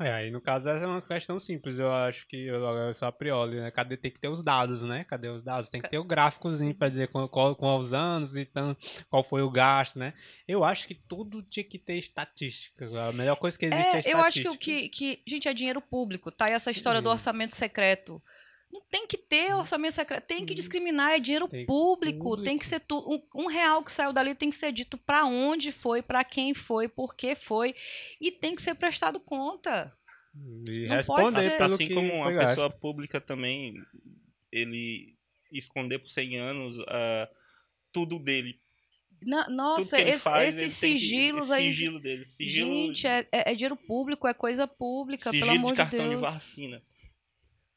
É, 0.00 0.12
aí 0.12 0.30
no 0.30 0.40
caso 0.40 0.68
essa 0.70 0.84
é 0.84 0.86
uma 0.86 1.02
questão 1.02 1.40
simples, 1.40 1.80
eu 1.80 1.92
acho 1.92 2.28
que 2.28 2.36
eu, 2.46 2.60
eu 2.64 2.94
sou 2.94 3.08
a 3.08 3.12
priori, 3.12 3.56
né? 3.56 3.72
Cadê 3.72 3.96
tem 3.96 4.08
que 4.08 4.20
ter 4.20 4.28
os 4.28 4.40
dados, 4.40 4.84
né? 4.84 5.02
Cadê 5.02 5.26
os 5.28 5.42
dados? 5.42 5.68
Tem 5.68 5.82
que 5.82 5.90
ter 5.90 5.98
o 5.98 6.04
gráficozinho 6.04 6.72
pra 6.72 6.88
dizer 6.88 7.08
qual, 7.08 7.28
qual, 7.28 7.78
os 7.80 7.92
anos 7.92 8.36
e 8.36 8.42
então, 8.42 8.76
qual 9.10 9.24
foi 9.24 9.42
o 9.42 9.50
gasto, 9.50 9.98
né? 9.98 10.14
Eu 10.46 10.62
acho 10.62 10.86
que 10.86 10.94
tudo 10.94 11.42
tinha 11.42 11.64
que 11.64 11.76
ter 11.76 11.98
estatística. 11.98 12.86
A 13.08 13.12
melhor 13.12 13.34
coisa 13.34 13.58
que 13.58 13.66
existe 13.66 13.78
é, 13.78 13.82
É, 13.96 13.98
estatística. 13.98 14.16
eu 14.16 14.24
acho 14.24 14.40
que 14.42 14.48
o 14.48 14.56
que, 14.56 14.88
que. 14.90 15.22
Gente, 15.26 15.48
é 15.48 15.52
dinheiro 15.52 15.80
público, 15.82 16.30
tá? 16.30 16.48
E 16.48 16.52
essa 16.52 16.70
história 16.70 17.02
do 17.02 17.08
Hum. 17.08 17.12
orçamento 17.14 17.56
secreto. 17.56 18.22
Não 18.72 18.80
tem 18.88 19.06
que 19.06 19.16
ter 19.18 19.52
orçamento 19.54 19.94
secreto, 19.94 20.24
tem 20.26 20.46
que 20.46 20.52
Hum. 20.52 20.56
discriminar, 20.56 21.12
é 21.12 21.18
dinheiro 21.18 21.48
Tem- 21.48 21.66
público, 21.66 22.36
tem 22.36 22.36
público. 22.36 22.58
que 22.60 22.66
ser 22.66 22.80
tudo. 22.80 23.10
Um, 23.34 23.42
um 23.42 23.46
real 23.46 23.82
que 23.82 23.90
saiu 23.90 24.12
dali 24.12 24.34
tem 24.34 24.48
que 24.50 24.56
ser 24.56 24.70
dito 24.72 24.96
pra 24.96 25.24
onde 25.24 25.72
foi, 25.72 26.02
pra 26.02 26.22
quem 26.22 26.54
foi, 26.54 26.88
por 26.88 27.14
que 27.16 27.34
foi, 27.34 27.74
e 28.20 28.30
tem 28.30 28.54
que 28.54 28.62
ser 28.62 28.74
prestado 28.76 29.18
conta. 29.18 29.92
E 30.68 30.86
não 30.86 31.02
pode 31.02 31.24
responder 31.24 31.50
ser- 31.50 31.58
pelo 31.58 31.74
assim 31.74 31.86
que 31.88 31.94
como 31.94 32.14
uma 32.14 32.30
gasto. 32.30 32.48
pessoa 32.50 32.70
pública 32.70 33.20
também, 33.20 33.74
ele 34.52 35.16
esconder 35.50 35.98
por 35.98 36.08
100 36.08 36.38
anos 36.38 36.76
ah, 36.86 37.28
tudo 37.92 38.20
dele. 38.20 38.60
Na- 39.20 39.44
tudo 39.46 39.56
nossa, 39.56 39.96
que 39.96 40.02
esse- 40.10 40.18
faz, 40.20 40.56
esses 40.56 40.60
ele 40.82 40.88
tem 40.92 40.94
que- 40.94 41.00
sigilos 41.00 41.42
esse 41.44 41.52
aí. 41.52 41.64
sigilo 41.72 41.98
dele. 42.00 42.24
Sigilo, 42.24 42.70
Gente, 42.86 43.06
é, 43.08 43.28
é- 43.32 43.50
é 43.50 43.54
dinheiro 43.56 43.76
público, 43.76 44.28
é 44.28 44.32
coisa 44.32 44.68
pública, 44.68 45.30
pelo 45.32 45.42
sigilo 45.44 45.58
amor 45.58 45.70
de 45.72 45.76
cartão 45.76 45.98
de 45.98 46.04
de, 46.04 46.10
Deus. 46.10 46.20
vacina. 46.20 46.82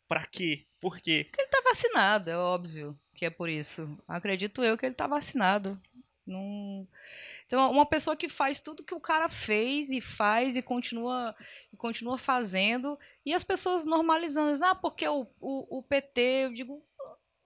Pra 0.08 0.24
quê? 0.26 0.68
Por 0.84 1.00
quê? 1.00 1.28
Ele 1.38 1.48
tá 1.48 1.62
vacinado, 1.64 2.30
é 2.30 2.38
óbvio 2.38 2.96
que 3.16 3.26
é 3.26 3.30
por 3.30 3.48
isso. 3.48 3.90
Acredito 4.08 4.64
eu 4.64 4.78
que 4.78 4.86
ele 4.86 4.94
tá 4.96 5.08
vacinado. 5.08 5.80
Não... 6.28 6.86
Então, 7.46 7.72
uma 7.72 7.86
pessoa 7.86 8.16
que 8.16 8.28
faz 8.28 8.60
tudo 8.60 8.84
que 8.84 8.94
o 8.94 9.00
cara 9.00 9.30
fez 9.30 9.90
e 9.90 10.02
faz 10.02 10.58
e 10.58 10.62
continua, 10.62 11.36
e 11.72 11.78
continua 11.78 12.18
fazendo, 12.18 12.98
e 13.26 13.34
as 13.34 13.44
pessoas 13.44 13.86
normalizando. 13.86 14.64
Ah, 14.64 14.76
porque 14.76 15.08
o, 15.08 15.26
o, 15.40 15.78
o 15.80 15.84
PT, 15.84 16.22
eu 16.46 16.54
digo. 16.54 16.84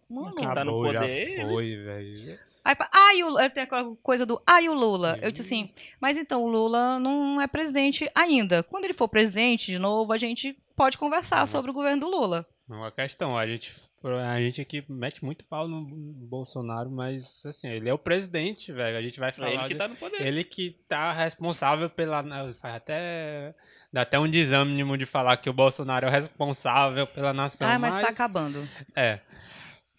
Mano, 0.09 0.35
Quem 0.35 0.51
tá 0.53 0.63
no 0.63 0.71
poder. 0.81 1.45
Foi, 1.47 1.75
velho. 1.75 2.39
Aí, 2.63 2.75
ah, 2.91 3.15
e 3.15 3.23
o, 3.23 3.27
Lula- 3.29 3.49
tem 3.49 3.63
aquela 3.63 3.95
coisa 3.97 4.25
do 4.25 4.41
ah, 4.45 4.61
e 4.61 4.67
o 4.67 4.73
Lula. 4.73 5.17
Eu 5.21 5.31
disse 5.31 5.45
assim, 5.45 5.69
mas 6.01 6.17
então 6.17 6.43
o 6.43 6.47
Lula 6.47 6.99
não 6.99 7.39
é 7.41 7.47
presidente 7.47 8.09
ainda. 8.15 8.63
Quando 8.63 8.85
ele 8.85 8.93
for 8.93 9.07
presidente 9.07 9.67
de 9.71 9.79
novo, 9.79 10.11
a 10.11 10.17
gente 10.17 10.57
pode 10.75 10.97
conversar 10.97 11.41
Uhum. 11.41 11.47
sobre 11.47 11.71
o 11.71 11.73
governo 11.73 12.01
do 12.01 12.09
Lula. 12.09 12.45
Uma 12.69 12.91
questão, 12.91 13.37
a 13.37 13.47
gente, 13.47 13.73
a 14.03 14.39
gente 14.39 14.59
aqui 14.59 14.83
mete 14.89 15.23
muito 15.23 15.45
pau 15.45 15.69
no 15.69 15.81
Bolsonaro, 15.85 16.91
mas 16.91 17.41
assim, 17.45 17.69
ele 17.69 17.87
é 17.87 17.93
o 17.93 17.97
presidente, 17.97 18.73
velho. 18.73 18.97
A 18.97 19.01
gente 19.01 19.17
vai 19.21 19.31
falar. 19.31 19.49
É 19.49 19.53
ele 19.53 19.63
que 19.63 19.69
de- 19.69 19.75
tá 19.75 19.87
no 19.87 19.95
poder. 19.95 20.21
ele 20.21 20.43
que 20.43 20.71
tá 20.85 21.13
responsável 21.13 21.89
pela. 21.89 22.21
Faz 22.55 22.75
até. 22.75 23.55
Dá 23.91 24.01
até 24.01 24.19
um 24.19 24.27
desânimo 24.29 24.97
de 24.97 25.05
falar 25.05 25.37
que 25.37 25.49
o 25.49 25.53
Bolsonaro 25.53 26.07
é 26.07 26.09
o 26.09 26.11
responsável 26.11 27.07
pela 27.07 27.31
nação. 27.31 27.69
ah, 27.69 27.79
mas 27.79 27.95
tá 27.95 28.09
acabando. 28.09 28.67
É. 28.93 29.21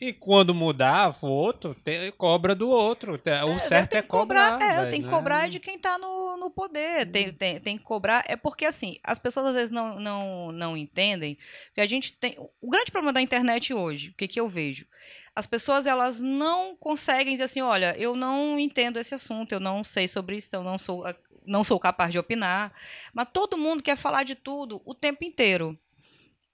E 0.00 0.12
quando 0.12 0.54
mudar 0.54 1.16
o 1.20 1.26
outro, 1.26 1.74
tem- 1.74 2.12
cobra 2.12 2.54
do 2.54 2.68
outro. 2.68 3.18
Tem- 3.18 3.42
O 3.42 3.58
certo 3.58 3.94
é 3.94 4.02
cobrar. 4.02 4.52
cobrar. 4.52 4.64
é, 4.64 4.76
velho, 4.76 4.90
tem 4.90 5.00
que 5.00 5.08
né? 5.08 5.12
cobrar 5.12 5.48
de 5.48 5.58
quem 5.58 5.76
tá 5.76 5.98
no, 5.98 6.36
no 6.36 6.50
poder. 6.50 7.10
Tem, 7.10 7.32
tem, 7.32 7.58
tem 7.58 7.76
que 7.76 7.82
cobrar. 7.82 8.24
É 8.28 8.36
porque, 8.36 8.64
assim, 8.64 9.00
as 9.02 9.18
pessoas 9.18 9.46
às 9.46 9.54
vezes 9.54 9.70
não, 9.72 9.98
não, 9.98 10.52
não 10.52 10.76
entendem 10.76 11.36
que 11.74 11.80
a 11.80 11.86
gente 11.86 12.12
tem. 12.12 12.36
O 12.60 12.70
grande 12.70 12.92
problema 12.92 13.12
da 13.12 13.20
internet 13.20 13.74
hoje, 13.74 14.10
o 14.10 14.14
que, 14.14 14.28
que 14.28 14.38
eu 14.38 14.46
vejo? 14.48 14.86
As 15.34 15.48
pessoas, 15.48 15.84
elas 15.84 16.20
não 16.20 16.76
conseguem 16.76 17.32
dizer 17.34 17.44
assim: 17.44 17.60
olha, 17.60 17.92
eu 17.98 18.14
não 18.14 18.56
entendo 18.58 19.00
esse 19.00 19.16
assunto, 19.16 19.50
eu 19.50 19.60
não 19.60 19.82
sei 19.82 20.06
sobre 20.06 20.36
isso, 20.36 20.50
eu 20.52 20.62
não 20.62 20.78
sou, 20.78 21.02
não 21.44 21.64
sou 21.64 21.80
capaz 21.80 22.12
de 22.12 22.20
opinar. 22.20 22.72
Mas 23.12 23.26
todo 23.32 23.58
mundo 23.58 23.82
quer 23.82 23.96
falar 23.96 24.22
de 24.22 24.36
tudo 24.36 24.80
o 24.84 24.94
tempo 24.94 25.24
inteiro. 25.24 25.76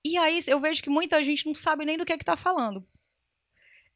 E 0.02 0.16
aí 0.16 0.38
eu 0.46 0.60
vejo 0.60 0.82
que 0.82 0.88
muita 0.90 1.22
gente 1.22 1.44
não 1.46 1.54
sabe 1.54 1.84
nem 1.84 1.98
do 1.98 2.06
que 2.06 2.12
é 2.12 2.16
que 2.18 2.24
tá 2.24 2.36
falando. 2.38 2.86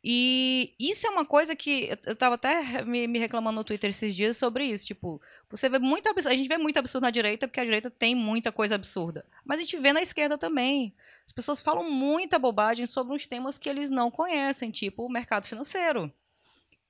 E 0.03 0.75
isso 0.79 1.07
é 1.07 1.11
uma 1.11 1.25
coisa 1.25 1.57
que 1.57 1.89
eu- 1.91 1.99
eu 2.07 2.17
tava 2.17 2.37
até 2.37 2.85
me, 2.85 3.07
me 3.09 3.19
reclamando 3.19 3.57
no 3.57 3.65
Twitter 3.65 3.91
esses 3.91 4.15
dias 4.15 4.37
sobre 4.37 4.65
isso. 4.65 4.87
Tipo, 4.87 5.21
você 5.51 5.69
vê 5.69 5.79
muito 5.79 6.09
absurdo. 6.09 6.33
A 6.33 6.37
gente 6.37 6.49
vê 6.49 6.57
muito 6.57 6.79
absurdo 6.79 7.03
na 7.05 7.11
direita, 7.11 7.49
porque 7.49 7.61
a 7.61 7.65
direita 7.65 7.91
tem 7.91 8.15
muita 8.15 8.53
coisa 8.53 8.77
absurda. 8.77 9.27
Mas 9.45 9.59
a 9.59 9.63
gente 9.63 9.77
vê 9.79 9.93
na 9.93 10.01
esquerda 10.01 10.39
também. 10.39 10.95
As 11.27 11.33
pessoas 11.33 11.61
falam 11.61 11.91
muita 11.91 12.39
bobagem 12.39 12.87
sobre 12.87 13.15
uns 13.15 13.27
temas 13.27 13.59
que 13.59 13.69
eles 13.69 13.91
não 13.91 14.11
conhecem, 14.11 14.71
tipo 14.71 15.05
o 15.05 15.11
mercado 15.11 15.47
financeiro. 15.47 16.13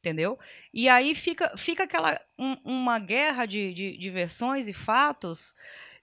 Entendeu? 0.00 0.38
E 0.72 0.88
aí 0.88 1.14
fica, 1.14 1.56
fica 1.56 1.84
aquela 1.84 2.20
um- 2.38 2.56
uma 2.64 2.98
guerra 3.00 3.46
de, 3.46 3.72
de, 3.74 3.96
de 3.96 4.10
versões 4.10 4.68
e 4.68 4.72
fatos 4.72 5.54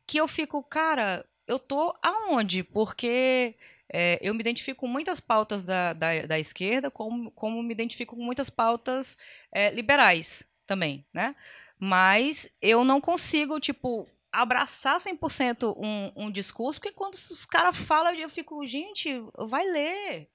que 0.06 0.18
eu 0.20 0.28
fico, 0.28 0.62
cara, 0.64 1.26
eu 1.48 1.58
tô 1.58 1.96
aonde? 2.02 2.62
Porque 2.64 3.56
é, 3.92 4.20
eu 4.22 4.34
me 4.34 4.40
identifico 4.42 4.82
com 4.82 4.88
muitas 4.88 5.20
pautas 5.20 5.64
da, 5.64 5.94
da, 5.94 6.26
da 6.26 6.40
esquerda, 6.40 6.90
como, 6.92 7.32
como 7.32 7.62
me 7.64 7.74
identifico 7.74 8.16
com 8.16 8.24
muitas 8.24 8.50
pautas 8.50 9.18
é, 9.52 9.70
liberais 9.72 10.44
também, 10.66 11.06
né? 11.14 11.36
Mas 11.80 12.50
eu 12.62 12.84
não 12.84 13.00
consigo, 13.02 13.60
tipo, 13.60 14.08
abraçar 14.32 15.00
100% 15.00 15.76
um, 15.78 16.12
um 16.16 16.32
discurso, 16.32 16.80
porque 16.80 16.94
quando 16.96 17.14
os 17.16 17.46
caras 17.46 17.78
falam, 17.78 18.14
eu 18.16 18.30
fico, 18.30 18.66
gente, 18.66 19.10
vai 19.38 19.66
ler. 19.66 20.30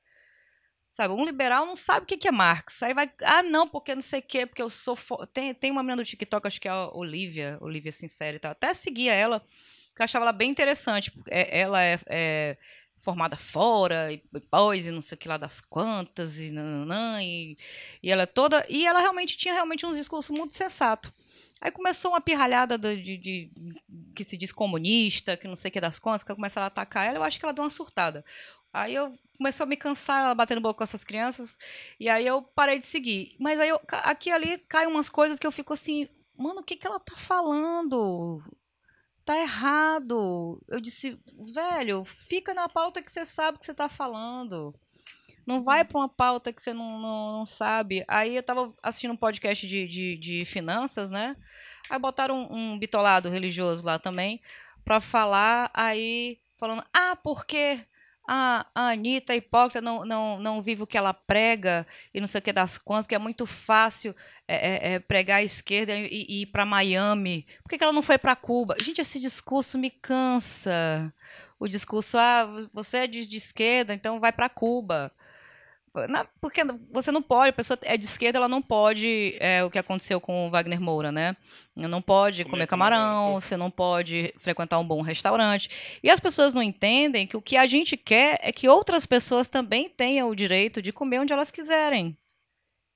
Sabe, 0.88 1.14
um 1.14 1.24
liberal 1.24 1.66
não 1.66 1.76
sabe 1.76 2.02
o 2.02 2.06
que 2.06 2.26
é 2.26 2.32
Marx. 2.32 2.82
Aí 2.82 2.92
vai, 2.92 3.10
ah, 3.22 3.42
não, 3.44 3.68
porque 3.68 3.94
não 3.94 4.02
sei 4.02 4.18
o 4.18 4.22
quê, 4.22 4.44
porque 4.44 4.60
eu 4.60 4.68
sou. 4.68 4.96
fo- 4.96 5.24
Tem, 5.26 5.54
tem 5.54 5.70
uma 5.70 5.82
menina 5.84 6.02
do 6.02 6.04
TikTok, 6.04 6.46
acho 6.46 6.60
que 6.60 6.66
é 6.66 6.70
a 6.70 6.88
Olivia, 6.92 7.56
Olivia 7.60 7.92
Sincera 7.92 8.36
e 8.36 8.40
tal. 8.40 8.50
Até 8.50 8.74
seguia 8.74 9.14
ela, 9.14 9.40
que 9.94 10.02
eu 10.02 10.04
achava 10.04 10.24
ela 10.24 10.32
bem 10.32 10.50
interessante. 10.50 11.12
é- 11.28 11.60
Ela 11.60 11.80
é, 11.82 12.00
é 12.08 12.56
formada 13.00 13.36
fora, 13.36 14.12
e 14.12 14.22
e 14.34 14.40
pós, 14.40 14.86
e 14.86 14.90
não 14.90 15.00
sei 15.02 15.16
o 15.16 15.18
que 15.18 15.28
lá 15.28 15.36
das 15.36 15.60
quantas, 15.60 16.38
e 16.38 16.50
nananã, 16.50 17.22
e, 17.22 17.56
e 18.02 18.10
ela 18.10 18.22
é 18.22 18.26
toda. 18.26 18.64
E 18.68 18.86
ela 18.86 19.00
realmente 19.00 19.36
tinha 19.36 19.54
realmente 19.54 19.84
um 19.86 19.92
discurso 19.92 20.32
muito 20.32 20.54
sensato. 20.54 21.12
Aí 21.60 21.70
começou 21.70 22.12
uma 22.12 22.20
pirralhada 22.20 22.78
do- 22.78 22.96
de, 22.96 23.16
de- 23.18 23.50
que 24.14 24.24
se 24.24 24.36
diz 24.36 24.50
comunista, 24.52 25.36
que 25.36 25.46
não 25.48 25.56
sei 25.56 25.68
o 25.68 25.72
que 25.72 25.80
das 25.80 25.98
contas, 25.98 26.22
que 26.22 26.34
começaram 26.34 26.64
a 26.64 26.68
atacar 26.68 27.06
ela, 27.06 27.18
eu 27.18 27.22
acho 27.22 27.38
que 27.38 27.44
ela 27.44 27.52
deu 27.52 27.64
uma 27.64 27.70
surtada. 27.70 28.24
Aí 28.72 28.94
eu 28.94 29.12
começou 29.36 29.64
a 29.64 29.66
me 29.66 29.76
cansar, 29.76 30.22
ela 30.24 30.34
batendo 30.34 30.60
boca 30.60 30.78
com 30.78 30.84
essas 30.84 31.02
crianças, 31.04 31.56
e 31.98 32.08
aí 32.08 32.26
eu 32.26 32.42
parei 32.42 32.78
de 32.78 32.86
seguir. 32.86 33.34
Mas 33.38 33.58
aí 33.60 33.68
eu, 33.68 33.80
aqui 33.88 34.30
ali 34.30 34.58
caem 34.68 34.88
umas 34.88 35.08
coisas 35.10 35.38
que 35.38 35.46
eu 35.46 35.52
fico 35.52 35.72
assim, 35.72 36.08
mano, 36.36 36.60
o 36.60 36.64
que 36.64 36.76
que 36.76 36.86
ela 36.86 37.00
tá 37.00 37.14
falando? 37.16 38.40
Tá 39.30 39.38
errado. 39.38 40.60
Eu 40.66 40.80
disse, 40.80 41.16
velho, 41.54 42.04
fica 42.04 42.52
na 42.52 42.68
pauta 42.68 43.00
que 43.00 43.12
você 43.12 43.24
sabe 43.24 43.60
que 43.60 43.64
você 43.64 43.72
tá 43.72 43.88
falando. 43.88 44.74
Não 45.46 45.62
vai 45.62 45.84
pra 45.84 45.98
uma 45.98 46.08
pauta 46.08 46.52
que 46.52 46.60
você 46.60 46.74
não, 46.74 46.98
não, 46.98 47.32
não 47.38 47.44
sabe. 47.46 48.04
Aí 48.08 48.34
eu 48.34 48.42
tava 48.42 48.74
assistindo 48.82 49.12
um 49.12 49.16
podcast 49.16 49.68
de, 49.68 49.86
de, 49.86 50.16
de 50.16 50.44
finanças, 50.44 51.10
né? 51.10 51.36
Aí 51.88 51.96
botaram 51.96 52.42
um, 52.50 52.72
um 52.72 52.78
bitolado 52.80 53.28
religioso 53.28 53.86
lá 53.86 54.00
também 54.00 54.40
pra 54.84 55.00
falar, 55.00 55.70
aí 55.72 56.40
falando, 56.58 56.82
ah, 56.92 57.14
porque 57.14 57.86
a, 58.32 58.64
a 58.72 58.90
Anitta, 58.90 59.34
hipócrita, 59.34 59.80
não, 59.80 60.04
não, 60.04 60.38
não 60.38 60.62
vive 60.62 60.84
o 60.84 60.86
que 60.86 60.96
ela 60.96 61.12
prega 61.12 61.84
e 62.14 62.20
não 62.20 62.28
sei 62.28 62.38
o 62.38 62.42
que 62.42 62.52
das 62.52 62.78
quantas, 62.78 63.06
porque 63.06 63.16
é 63.16 63.18
muito 63.18 63.44
fácil 63.44 64.14
é, 64.46 64.54
é, 64.54 64.92
é, 64.92 64.98
pregar 65.00 65.38
a 65.38 65.42
esquerda 65.42 65.92
e, 65.96 66.26
e 66.28 66.42
ir 66.42 66.46
para 66.46 66.64
Miami. 66.64 67.44
Por 67.60 67.70
que, 67.70 67.76
que 67.76 67.82
ela 67.82 67.92
não 67.92 68.02
foi 68.02 68.18
para 68.18 68.36
Cuba? 68.36 68.76
Gente, 68.80 69.00
esse 69.00 69.18
discurso 69.18 69.76
me 69.76 69.90
cansa. 69.90 71.12
O 71.58 71.66
discurso, 71.66 72.16
ah, 72.18 72.46
você 72.72 72.98
é 72.98 73.06
de, 73.08 73.26
de 73.26 73.36
esquerda, 73.36 73.92
então 73.92 74.20
vai 74.20 74.30
para 74.30 74.48
Cuba. 74.48 75.12
Na- 76.08 76.24
porque 76.40 76.62
você 76.92 77.10
não 77.10 77.20
pode, 77.20 77.50
a 77.50 77.52
pessoa 77.52 77.76
é 77.82 77.96
de 77.96 78.04
esquerda, 78.04 78.38
ela 78.38 78.48
não 78.48 78.62
pode, 78.62 79.36
é 79.40 79.64
o 79.64 79.70
que 79.70 79.78
aconteceu 79.78 80.20
com 80.20 80.46
o 80.46 80.50
Wagner 80.50 80.80
Moura, 80.80 81.10
né? 81.10 81.36
Não 81.74 82.00
pode 82.00 82.44
Comer 82.44 82.50
comer 82.52 82.66
camarão, 82.68 82.96
camarão. 82.98 83.40
você 83.40 83.56
não 83.56 83.70
pode 83.72 84.32
frequentar 84.38 84.78
um 84.78 84.86
bom 84.86 85.00
restaurante. 85.02 85.98
E 86.02 86.08
as 86.08 86.20
pessoas 86.20 86.54
não 86.54 86.62
entendem 86.62 87.26
que 87.26 87.36
o 87.36 87.42
que 87.42 87.56
a 87.56 87.66
gente 87.66 87.96
quer 87.96 88.38
é 88.40 88.52
que 88.52 88.68
outras 88.68 89.04
pessoas 89.04 89.48
também 89.48 89.88
tenham 89.88 90.28
o 90.30 90.36
direito 90.36 90.80
de 90.80 90.92
comer 90.92 91.18
onde 91.18 91.32
elas 91.32 91.50
quiserem. 91.50 92.16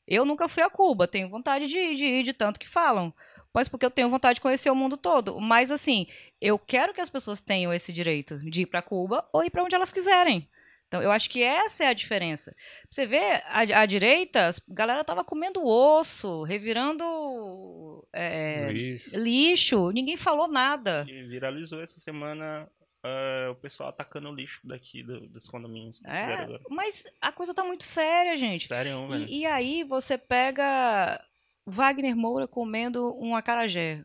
Eu 0.06 0.24
nunca 0.24 0.48
fui 0.48 0.62
a 0.62 0.70
Cuba, 0.70 1.08
tenho 1.08 1.28
vontade 1.28 1.66
de 1.66 1.76
ir, 1.78 1.94
de 1.96 2.04
ir, 2.04 2.22
de 2.22 2.32
tanto 2.32 2.60
que 2.60 2.68
falam. 2.68 3.12
Mas 3.52 3.66
porque 3.68 3.86
eu 3.86 3.90
tenho 3.90 4.10
vontade 4.10 4.36
de 4.36 4.40
conhecer 4.40 4.70
o 4.70 4.74
mundo 4.74 4.96
todo. 4.96 5.40
Mas 5.40 5.70
assim, 5.72 6.06
eu 6.40 6.58
quero 6.58 6.92
que 6.94 7.00
as 7.00 7.08
pessoas 7.08 7.40
tenham 7.40 7.72
esse 7.72 7.92
direito 7.92 8.38
de 8.38 8.62
ir 8.62 8.66
para 8.66 8.82
Cuba 8.82 9.26
ou 9.32 9.42
ir 9.42 9.50
para 9.50 9.64
onde 9.64 9.74
elas 9.74 9.92
quiserem. 9.92 10.48
Então, 10.94 11.02
eu 11.02 11.10
acho 11.10 11.28
que 11.28 11.42
essa 11.42 11.82
é 11.82 11.88
a 11.88 11.92
diferença. 11.92 12.54
Você 12.88 13.04
vê, 13.04 13.42
a, 13.46 13.80
a 13.80 13.86
direita, 13.86 14.48
a 14.50 14.52
galera 14.68 15.02
tava 15.02 15.24
comendo 15.24 15.66
osso, 15.66 16.44
revirando 16.44 18.06
é, 18.12 18.70
Lixo. 18.70 19.10
lixo, 19.18 19.90
ninguém 19.90 20.16
falou 20.16 20.46
nada. 20.46 21.04
E 21.08 21.24
viralizou 21.24 21.82
essa 21.82 21.98
semana 21.98 22.68
ah, 23.02 23.48
o 23.50 23.56
pessoal 23.56 23.88
atacando 23.88 24.28
o 24.30 24.34
lixo 24.34 24.60
daqui 24.62 25.02
do- 25.02 25.26
dos 25.26 25.48
condomínios. 25.48 26.00
É, 26.04 26.34
agora. 26.34 26.60
mas 26.70 27.04
a 27.20 27.32
coisa 27.32 27.52
tá 27.52 27.64
muito 27.64 27.82
séria, 27.82 28.36
gente. 28.36 28.68
Sério, 28.68 29.08
velho. 29.08 29.24
E, 29.28 29.40
e 29.40 29.46
aí 29.46 29.82
você 29.82 30.16
pega 30.16 31.20
Wagner 31.66 32.14
Moura 32.16 32.46
comendo 32.46 33.16
um 33.20 33.34
acarajé. 33.34 34.04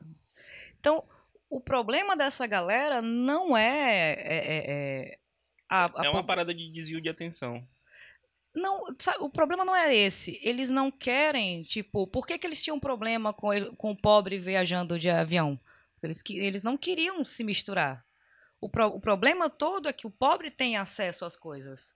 Então, 0.80 1.04
o 1.52 1.60
problema 1.62 2.18
dessa 2.18 2.48
galera 2.48 3.00
não 3.00 3.56
é. 3.56 4.14
é- 4.14 4.38
é- 4.38 4.64
é 5.14 5.19
a- 5.70 5.92
a 6.02 6.06
É 6.06 6.10
uma 6.10 6.24
parada 6.24 6.54
de 6.54 6.70
desvio 6.72 7.00
de 7.02 7.10
atenção. 7.10 7.66
Não, 8.56 8.84
sabe, 8.98 9.20
o 9.22 9.30
problema 9.30 9.64
não 9.64 9.76
é 9.76 9.96
esse. 9.96 10.40
Eles 10.42 10.70
não 10.70 10.90
querem, 10.90 11.64
tipo, 11.64 12.08
por 12.08 12.26
que, 12.26 12.38
que 12.38 12.48
eles 12.48 12.62
tinham 12.64 12.80
problema 12.80 13.32
com, 13.32 13.54
ele- 13.54 13.72
com 13.78 13.92
o 13.92 13.96
pobre 13.96 14.40
viajando 14.40 14.98
de 14.98 15.10
avião? 15.10 15.60
Eles, 16.02 16.24
eles 16.30 16.64
não 16.64 16.76
queriam 16.78 17.24
se 17.24 17.44
misturar. 17.44 18.04
O, 18.60 18.68
pro- 18.68 18.88
o 18.88 19.00
problema 19.00 19.50
todo 19.50 19.88
é 19.88 19.94
que 19.94 20.08
o 20.08 20.12
pobre 20.12 20.50
tem 20.50 20.76
acesso 20.78 21.24
às 21.26 21.36
coisas. 21.36 21.94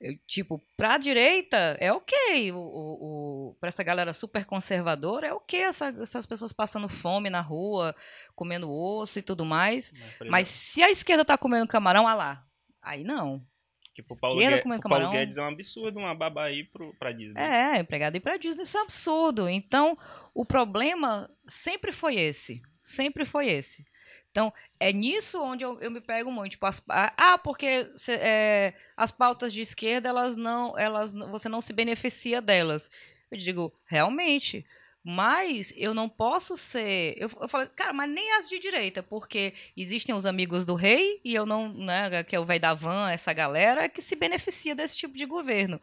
Eu, 0.00 0.18
tipo, 0.26 0.60
pra 0.76 0.98
direita 0.98 1.76
é 1.80 1.92
ok. 1.92 2.50
O, 2.52 2.56
o, 2.58 3.50
o, 3.50 3.54
pra 3.60 3.68
essa 3.68 3.82
galera 3.84 4.12
super 4.12 4.44
conservadora 4.44 5.28
é 5.28 5.32
ok 5.32 5.60
essa- 5.62 5.88
essas 6.02 6.26
pessoas 6.26 6.52
passando 6.52 6.88
fome 6.88 7.30
na 7.30 7.40
rua, 7.40 7.94
comendo 8.34 8.70
osso 8.70 9.18
e 9.20 9.22
tudo 9.22 9.44
mais. 9.46 9.92
por 10.18 10.28
Mas 10.28 10.48
se 10.48 10.82
a 10.82 10.90
esquerda 10.90 11.24
tá 11.24 11.38
comendo 11.38 11.68
camarão, 11.68 12.06
ah 12.08 12.14
lá. 12.14 12.46
Aí 12.84 13.02
não. 13.04 13.44
Tipo, 13.92 14.14
o 14.14 14.18
Paulo, 14.20 14.36
Guedes, 14.40 14.64
o 14.78 14.88
Paulo. 15.04 15.10
Guedes 15.12 15.36
é 15.36 15.42
um 15.42 15.48
absurdo, 15.48 15.98
uma 16.00 16.14
baba 16.14 16.42
aí 16.44 16.64
pro, 16.64 16.92
pra 16.98 17.12
Disney. 17.12 17.40
É, 17.40 17.78
empregado 17.78 18.16
ir 18.16 18.20
pra 18.20 18.36
Disney, 18.36 18.62
isso 18.64 18.76
é 18.76 18.80
absurdo. 18.82 19.48
Então, 19.48 19.96
o 20.34 20.44
problema 20.44 21.30
sempre 21.46 21.92
foi 21.92 22.16
esse. 22.16 22.60
Sempre 22.82 23.24
foi 23.24 23.48
esse. 23.48 23.84
Então, 24.32 24.52
é 24.80 24.92
nisso 24.92 25.40
onde 25.40 25.62
eu, 25.62 25.80
eu 25.80 25.92
me 25.92 26.00
pego 26.00 26.32
muito. 26.32 26.52
Tipo, 26.52 26.66
as- 26.66 26.82
ah, 26.88 27.38
porque 27.38 27.88
cê- 27.96 28.18
é, 28.20 28.74
as 28.96 29.12
pautas 29.12 29.52
de 29.52 29.60
esquerda, 29.60 30.08
elas 30.08 30.34
não, 30.34 30.76
elas, 30.76 31.12
você 31.12 31.48
não 31.48 31.60
se 31.60 31.72
beneficia 31.72 32.42
delas. 32.42 32.90
Eu 33.30 33.38
digo, 33.38 33.72
realmente. 33.86 34.66
Mas 35.04 35.70
eu 35.76 35.92
não 35.92 36.08
posso 36.08 36.56
ser. 36.56 37.14
Eu, 37.18 37.28
eu 37.40 37.48
falei, 37.48 37.68
cara, 37.76 37.92
mas 37.92 38.10
nem 38.10 38.32
as 38.32 38.48
de 38.48 38.58
direita, 38.58 39.02
porque 39.02 39.52
existem 39.76 40.14
os 40.14 40.24
amigos 40.24 40.64
do 40.64 40.74
rei, 40.74 41.20
e 41.22 41.34
eu 41.34 41.44
não, 41.44 41.72
né, 41.74 42.24
que 42.24 42.34
é 42.34 42.40
o 42.40 42.44
velho 42.44 42.60
da 42.60 42.72
van, 42.72 43.10
essa 43.10 43.32
galera, 43.34 43.86
que 43.88 44.00
se 44.00 44.16
beneficia 44.16 44.74
desse 44.74 44.96
tipo 44.96 45.14
de 45.14 45.26
governo. 45.26 45.78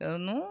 Eu 0.00 0.18
não, 0.18 0.42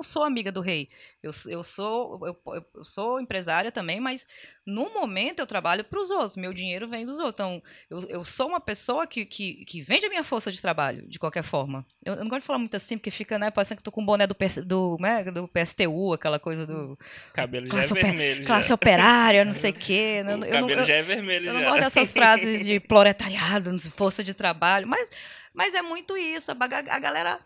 não 0.00 0.02
não 0.02 0.02
sou 0.02 0.24
amiga 0.24 0.50
do 0.50 0.62
rei. 0.62 0.88
Eu, 1.22 1.30
eu, 1.46 1.62
sou, 1.62 2.26
eu, 2.26 2.64
eu 2.74 2.84
sou 2.84 3.20
empresária 3.20 3.70
também, 3.70 4.00
mas 4.00 4.26
no 4.64 4.90
momento 4.94 5.40
eu 5.40 5.46
trabalho 5.46 5.84
para 5.84 6.00
os 6.00 6.10
outros. 6.10 6.36
Meu 6.36 6.54
dinheiro 6.54 6.88
vem 6.88 7.04
dos 7.04 7.18
outros. 7.18 7.34
Então, 7.34 7.62
eu, 7.90 8.00
eu 8.08 8.24
sou 8.24 8.48
uma 8.48 8.60
pessoa 8.60 9.06
que, 9.06 9.26
que, 9.26 9.62
que 9.66 9.82
vende 9.82 10.06
a 10.06 10.08
minha 10.08 10.24
força 10.24 10.50
de 10.50 10.60
trabalho, 10.60 11.06
de 11.06 11.18
qualquer 11.18 11.42
forma. 11.42 11.84
Eu, 12.02 12.14
eu 12.14 12.20
não 12.20 12.30
gosto 12.30 12.40
de 12.40 12.46
falar 12.46 12.58
muito 12.58 12.74
assim, 12.74 12.96
porque 12.96 13.10
fica, 13.10 13.38
né, 13.38 13.50
parecendo 13.50 13.78
que 13.78 13.82
tô 13.82 13.92
com 13.92 14.02
o 14.02 14.06
boné 14.06 14.26
do, 14.26 14.34
do, 14.64 14.96
né, 14.98 15.24
do 15.24 15.46
PSTU, 15.46 16.14
aquela 16.14 16.38
coisa 16.38 16.66
do. 16.66 16.98
Cabelo 17.34 17.66
já 17.66 17.82
é 17.82 17.86
vermelho. 17.86 18.46
Classe 18.46 18.68
já. 18.68 18.74
operária, 18.74 19.44
não 19.44 19.54
sei 19.54 19.70
o 19.70 19.74
quê. 19.74 20.24
O 20.30 20.44
eu, 20.44 20.60
cabelo 20.60 20.84
já 20.84 20.94
é 20.94 21.02
vermelho. 21.02 21.48
Eu 21.48 21.52
já. 21.52 21.58
não 21.60 21.68
gosto 21.68 21.80
dessas 21.80 22.12
frases 22.12 22.64
de 22.66 22.78
proletariado, 22.80 23.76
força 23.90 24.22
de 24.22 24.32
trabalho, 24.32 24.86
mas, 24.86 25.10
mas 25.52 25.74
é 25.74 25.82
muito 25.82 26.16
isso. 26.16 26.50
A 26.52 26.98
galera 26.98 27.40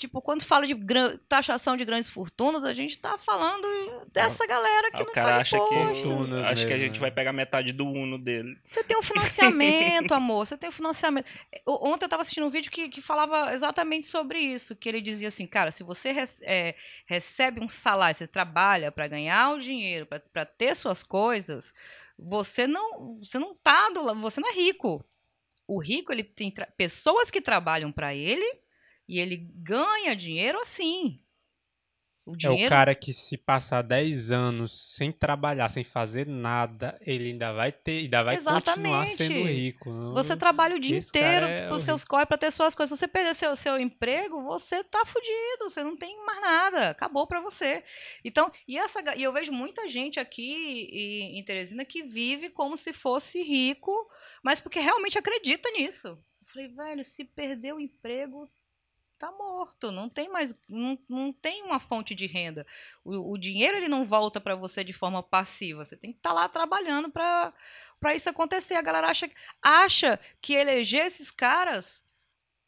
tipo, 0.00 0.22
quando 0.22 0.42
fala 0.44 0.66
de 0.66 0.74
taxação 1.28 1.76
de 1.76 1.84
grandes 1.84 2.08
fortunas, 2.08 2.64
a 2.64 2.72
gente 2.72 2.98
tá 2.98 3.18
falando 3.18 3.68
dessa 4.10 4.46
galera 4.46 4.90
que 4.90 5.02
o 5.02 5.06
não 5.06 5.12
cara 5.12 5.28
paga 5.28 5.40
acha 5.42 5.56
imposto. 5.58 6.26
que 6.26 6.34
acha 6.34 6.66
que 6.66 6.72
a 6.72 6.78
gente 6.78 6.98
vai 6.98 7.10
pegar 7.10 7.34
metade 7.34 7.70
do 7.70 7.86
Uno 7.86 8.18
dele. 8.18 8.58
Você 8.64 8.82
tem 8.82 8.96
um 8.96 9.02
financiamento, 9.02 10.12
amor, 10.12 10.46
você 10.46 10.56
tem 10.56 10.70
um 10.70 10.72
financiamento. 10.72 11.26
Ontem 11.66 12.06
eu 12.06 12.08
tava 12.08 12.22
assistindo 12.22 12.46
um 12.46 12.50
vídeo 12.50 12.70
que, 12.70 12.88
que 12.88 13.02
falava 13.02 13.52
exatamente 13.52 14.06
sobre 14.06 14.40
isso, 14.40 14.74
que 14.74 14.88
ele 14.88 15.02
dizia 15.02 15.28
assim, 15.28 15.46
cara, 15.46 15.70
se 15.70 15.84
você 15.84 16.14
é, 16.42 16.74
recebe 17.04 17.60
um 17.62 17.68
salário, 17.68 18.16
você 18.16 18.26
trabalha 18.26 18.90
para 18.90 19.06
ganhar 19.06 19.52
o 19.52 19.58
dinheiro, 19.58 20.06
para 20.06 20.46
ter 20.46 20.74
suas 20.74 21.02
coisas, 21.02 21.74
você 22.18 22.66
não, 22.66 23.18
você 23.18 23.38
não 23.38 23.54
tá 23.54 23.90
do, 23.90 24.14
você 24.14 24.40
não 24.40 24.48
é 24.48 24.54
rico. 24.54 25.04
O 25.68 25.78
rico, 25.78 26.10
ele 26.10 26.24
tem 26.24 26.52
pessoas 26.76 27.30
que 27.30 27.42
trabalham 27.42 27.92
para 27.92 28.14
ele 28.14 28.60
e 29.10 29.18
ele 29.18 29.36
ganha 29.56 30.14
dinheiro 30.14 30.60
assim. 30.60 31.20
O 32.24 32.36
dinheiro... 32.36 32.62
É 32.62 32.66
o 32.66 32.68
cara 32.68 32.94
que 32.94 33.12
se 33.12 33.36
passar 33.36 33.82
10 33.82 34.30
anos 34.30 34.94
sem 34.94 35.10
trabalhar, 35.10 35.68
sem 35.68 35.82
fazer 35.82 36.28
nada, 36.28 36.96
ele 37.04 37.30
ainda 37.30 37.52
vai 37.52 37.72
ter, 37.72 38.02
ainda 38.02 38.22
vai 38.22 38.36
Exatamente. 38.36 38.68
continuar 38.76 39.06
sendo 39.08 39.48
rico. 39.48 39.90
Você 40.12 40.36
trabalha 40.36 40.76
o 40.76 40.78
dia 40.78 40.98
Esse 40.98 41.08
inteiro 41.08 41.46
é 41.46 41.72
os 41.72 41.82
seus 41.82 42.04
corre 42.04 42.24
para 42.26 42.38
ter 42.38 42.52
suas 42.52 42.72
coisas. 42.72 42.96
Se 42.96 43.00
você 43.00 43.08
perder 43.08 43.34
seu, 43.34 43.56
seu 43.56 43.80
emprego, 43.80 44.44
você 44.44 44.84
tá 44.84 45.04
fudido, 45.04 45.64
você 45.68 45.82
não 45.82 45.96
tem 45.96 46.24
mais 46.24 46.40
nada, 46.40 46.90
acabou 46.90 47.26
para 47.26 47.40
você. 47.40 47.82
Então, 48.24 48.52
e 48.68 48.78
essa 48.78 49.00
e 49.16 49.24
eu 49.24 49.32
vejo 49.32 49.50
muita 49.50 49.88
gente 49.88 50.20
aqui 50.20 50.88
em 51.36 51.42
Teresina 51.42 51.84
que 51.84 52.04
vive 52.04 52.48
como 52.50 52.76
se 52.76 52.92
fosse 52.92 53.42
rico, 53.42 53.92
mas 54.40 54.60
porque 54.60 54.78
realmente 54.78 55.18
acredita 55.18 55.68
nisso. 55.72 56.08
Eu 56.08 56.46
falei, 56.46 56.68
velho, 56.68 57.02
se 57.02 57.24
perder 57.24 57.74
o 57.74 57.80
emprego, 57.80 58.48
tá 59.20 59.30
morto, 59.32 59.92
não 59.92 60.08
tem 60.08 60.28
mais, 60.30 60.54
não, 60.66 60.98
não 61.08 61.32
tem 61.32 61.62
uma 61.62 61.78
fonte 61.78 62.14
de 62.14 62.26
renda. 62.26 62.66
O, 63.04 63.32
o 63.34 63.38
dinheiro 63.38 63.76
ele 63.76 63.88
não 63.88 64.04
volta 64.06 64.40
para 64.40 64.54
você 64.56 64.82
de 64.82 64.94
forma 64.94 65.22
passiva, 65.22 65.84
você 65.84 65.96
tem 65.96 66.10
que 66.12 66.18
estar 66.18 66.30
tá 66.30 66.34
lá 66.34 66.48
trabalhando 66.48 67.10
para 67.10 67.52
para 68.00 68.14
isso 68.14 68.30
acontecer. 68.30 68.74
A 68.74 68.82
galera 68.82 69.08
acha, 69.08 69.30
acha 69.62 70.18
que 70.40 70.54
eleger 70.54 71.04
esses 71.04 71.30
caras, 71.30 72.02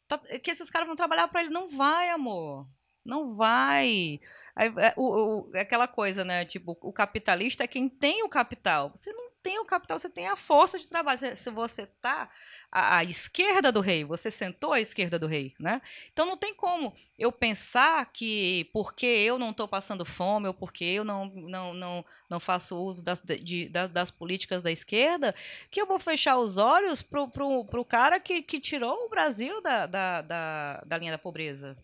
tá, 0.07 0.19
que 0.19 0.51
esses 0.51 0.69
caras 0.69 0.87
vão 0.87 0.95
trabalhar 0.95 1.27
para 1.27 1.41
ele, 1.41 1.49
não 1.49 1.67
vai, 1.67 2.09
amor. 2.11 2.67
Não 3.05 3.33
vai. 3.33 4.19
É, 4.57 4.93
o, 4.95 5.49
o, 5.49 5.55
é 5.55 5.61
aquela 5.61 5.87
coisa, 5.87 6.23
né? 6.23 6.45
Tipo, 6.45 6.77
o 6.81 6.93
capitalista 6.93 7.63
é 7.63 7.67
quem 7.67 7.89
tem 7.89 8.23
o 8.23 8.29
capital. 8.29 8.91
Você 8.95 9.11
não 9.11 9.33
tem 9.43 9.59
o 9.59 9.65
capital, 9.65 9.99
você 9.99 10.09
tem 10.09 10.27
a 10.27 10.37
força 10.37 10.79
de 10.79 10.87
trabalho. 10.87 11.19
Se, 11.19 11.35
se 11.35 11.49
você 11.51 11.85
tá 11.85 12.29
à, 12.71 12.97
à, 12.97 13.03
esquerda 13.03 13.71
do 13.71 13.81
rei, 13.81 14.05
você 14.05 14.31
sentou 14.31 14.71
à 14.71 14.79
esquerda 14.79 15.19
do 15.19 15.27
rei, 15.27 15.53
né? 15.59 15.81
Então 16.13 16.25
não 16.25 16.37
tem 16.37 16.55
como 16.55 16.95
eu 17.19 17.31
pensar 17.31 18.09
que 18.13 18.69
porque 18.71 19.05
eu 19.05 19.37
não 19.37 19.51
estou 19.51 19.67
passando 19.67 20.05
fome 20.05 20.47
ou 20.47 20.53
porque 20.53 20.85
eu 20.85 21.03
não, 21.03 21.25
não, 21.25 21.73
não, 21.73 22.05
não 22.29 22.39
faço 22.39 22.77
uso 22.77 23.03
das, 23.03 23.21
de, 23.21 23.67
das, 23.67 23.91
das, 23.91 24.11
políticas 24.11 24.63
da 24.63 24.71
esquerda, 24.71 25.35
que 25.69 25.81
eu 25.81 25.85
vou 25.85 25.99
fechar 25.99 26.37
os 26.37 26.57
olhos 26.57 27.01
pro, 27.01 27.29
pro 27.29 27.85
cara 27.85 28.19
que, 28.19 28.41
que 28.41 28.59
tirou 28.61 29.05
o 29.05 29.09
Brasil 29.09 29.61
da, 29.61 29.85
da, 29.85 30.21
da, 30.21 30.83
da 30.85 30.97
linha 30.97 31.11
da 31.11 31.17
pobreza. 31.17 31.77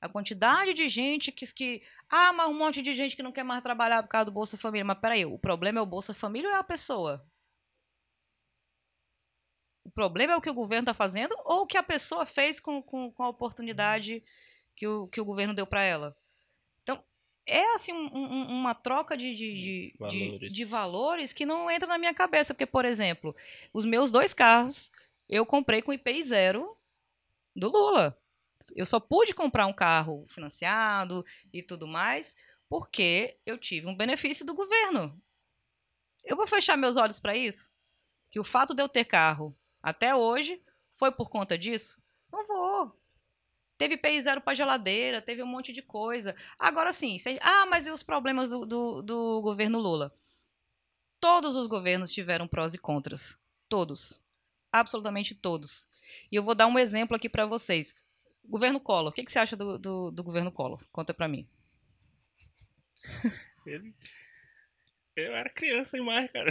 A 0.00 0.08
quantidade 0.08 0.72
de 0.72 0.88
gente 0.88 1.30
que, 1.30 1.46
que. 1.52 1.82
Ah, 2.08 2.32
mas 2.32 2.48
um 2.48 2.54
monte 2.54 2.80
de 2.80 2.92
gente 2.94 3.14
que 3.14 3.22
não 3.22 3.32
quer 3.32 3.44
mais 3.44 3.62
trabalhar 3.62 4.02
por 4.02 4.08
causa 4.08 4.24
do 4.24 4.32
Bolsa 4.32 4.56
Família. 4.56 4.84
Mas 4.84 4.98
peraí, 4.98 5.26
o 5.26 5.38
problema 5.38 5.78
é 5.78 5.82
o 5.82 5.86
Bolsa 5.86 6.14
Família 6.14 6.48
ou 6.48 6.56
é 6.56 6.58
a 6.58 6.64
pessoa? 6.64 7.24
O 9.84 9.90
problema 9.90 10.32
é 10.32 10.36
o 10.36 10.40
que 10.40 10.48
o 10.48 10.54
governo 10.54 10.84
está 10.84 10.94
fazendo 10.94 11.34
ou 11.44 11.62
o 11.62 11.66
que 11.66 11.76
a 11.76 11.82
pessoa 11.82 12.24
fez 12.24 12.58
com, 12.58 12.82
com, 12.82 13.10
com 13.12 13.22
a 13.24 13.28
oportunidade 13.28 14.22
que 14.74 14.86
o, 14.86 15.06
que 15.08 15.20
o 15.20 15.24
governo 15.24 15.52
deu 15.52 15.66
para 15.66 15.82
ela? 15.82 16.16
Então, 16.82 17.02
é 17.46 17.74
assim 17.74 17.92
um, 17.92 18.08
um, 18.16 18.60
uma 18.60 18.74
troca 18.74 19.16
de, 19.16 19.34
de, 19.34 19.52
de, 19.52 19.94
valores. 19.98 20.40
De, 20.40 20.48
de 20.48 20.64
valores 20.64 21.32
que 21.32 21.44
não 21.44 21.70
entra 21.70 21.88
na 21.88 21.98
minha 21.98 22.14
cabeça. 22.14 22.54
Porque, 22.54 22.66
por 22.66 22.86
exemplo, 22.86 23.36
os 23.72 23.84
meus 23.84 24.10
dois 24.10 24.32
carros 24.32 24.90
eu 25.28 25.44
comprei 25.44 25.82
com 25.82 25.92
IPI 25.92 26.22
zero 26.22 26.76
do 27.54 27.68
Lula. 27.68 28.18
Eu 28.74 28.84
só 28.86 29.00
pude 29.00 29.34
comprar 29.34 29.66
um 29.66 29.72
carro 29.72 30.26
financiado 30.28 31.24
e 31.52 31.62
tudo 31.62 31.86
mais 31.86 32.34
porque 32.70 33.36
eu 33.44 33.58
tive 33.58 33.88
um 33.88 33.96
benefício 33.96 34.46
do 34.46 34.54
governo. 34.54 35.20
Eu 36.24 36.36
vou 36.36 36.46
fechar 36.46 36.76
meus 36.76 36.96
olhos 36.96 37.18
para 37.18 37.36
isso? 37.36 37.72
Que 38.30 38.38
o 38.38 38.44
fato 38.44 38.72
de 38.74 38.80
eu 38.80 38.88
ter 38.88 39.04
carro 39.04 39.56
até 39.82 40.14
hoje 40.14 40.62
foi 40.92 41.10
por 41.10 41.28
conta 41.28 41.58
disso? 41.58 42.00
Não 42.30 42.46
vou. 42.46 42.96
Teve 43.76 43.96
PI 43.96 44.20
zero 44.20 44.40
para 44.40 44.54
geladeira, 44.54 45.20
teve 45.20 45.42
um 45.42 45.46
monte 45.46 45.72
de 45.72 45.82
coisa. 45.82 46.36
Agora 46.58 46.92
sim, 46.92 47.18
se... 47.18 47.38
ah, 47.42 47.66
mas 47.66 47.86
e 47.86 47.90
os 47.90 48.02
problemas 48.02 48.50
do, 48.50 48.64
do, 48.64 49.02
do 49.02 49.40
governo 49.40 49.80
Lula? 49.80 50.14
Todos 51.18 51.56
os 51.56 51.66
governos 51.66 52.12
tiveram 52.12 52.46
prós 52.46 52.72
e 52.72 52.78
contras. 52.78 53.36
Todos. 53.68 54.22
Absolutamente 54.70 55.34
todos. 55.34 55.88
E 56.30 56.36
eu 56.36 56.42
vou 56.42 56.54
dar 56.54 56.66
um 56.66 56.78
exemplo 56.78 57.16
aqui 57.16 57.28
para 57.28 57.46
vocês. 57.46 57.94
Governo 58.44 58.80
Collor. 58.80 59.10
O 59.10 59.12
que, 59.12 59.24
que 59.24 59.32
você 59.32 59.38
acha 59.38 59.56
do, 59.56 59.78
do, 59.78 60.10
do 60.10 60.22
governo 60.22 60.52
Collor? 60.52 60.84
Conta 60.92 61.14
pra 61.14 61.28
mim. 61.28 61.48
Ele... 63.66 63.94
Eu 65.16 65.34
era 65.34 65.50
criança 65.50 65.96
demais, 65.96 66.30
cara. 66.30 66.50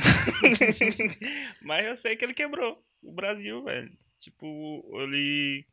Mas 1.62 1.88
eu 1.88 1.96
sei 1.96 2.16
que 2.16 2.24
ele 2.24 2.34
quebrou 2.34 2.84
o 3.02 3.12
Brasil, 3.12 3.64
velho. 3.64 3.92
Tipo, 4.20 4.84
ele 5.02 5.66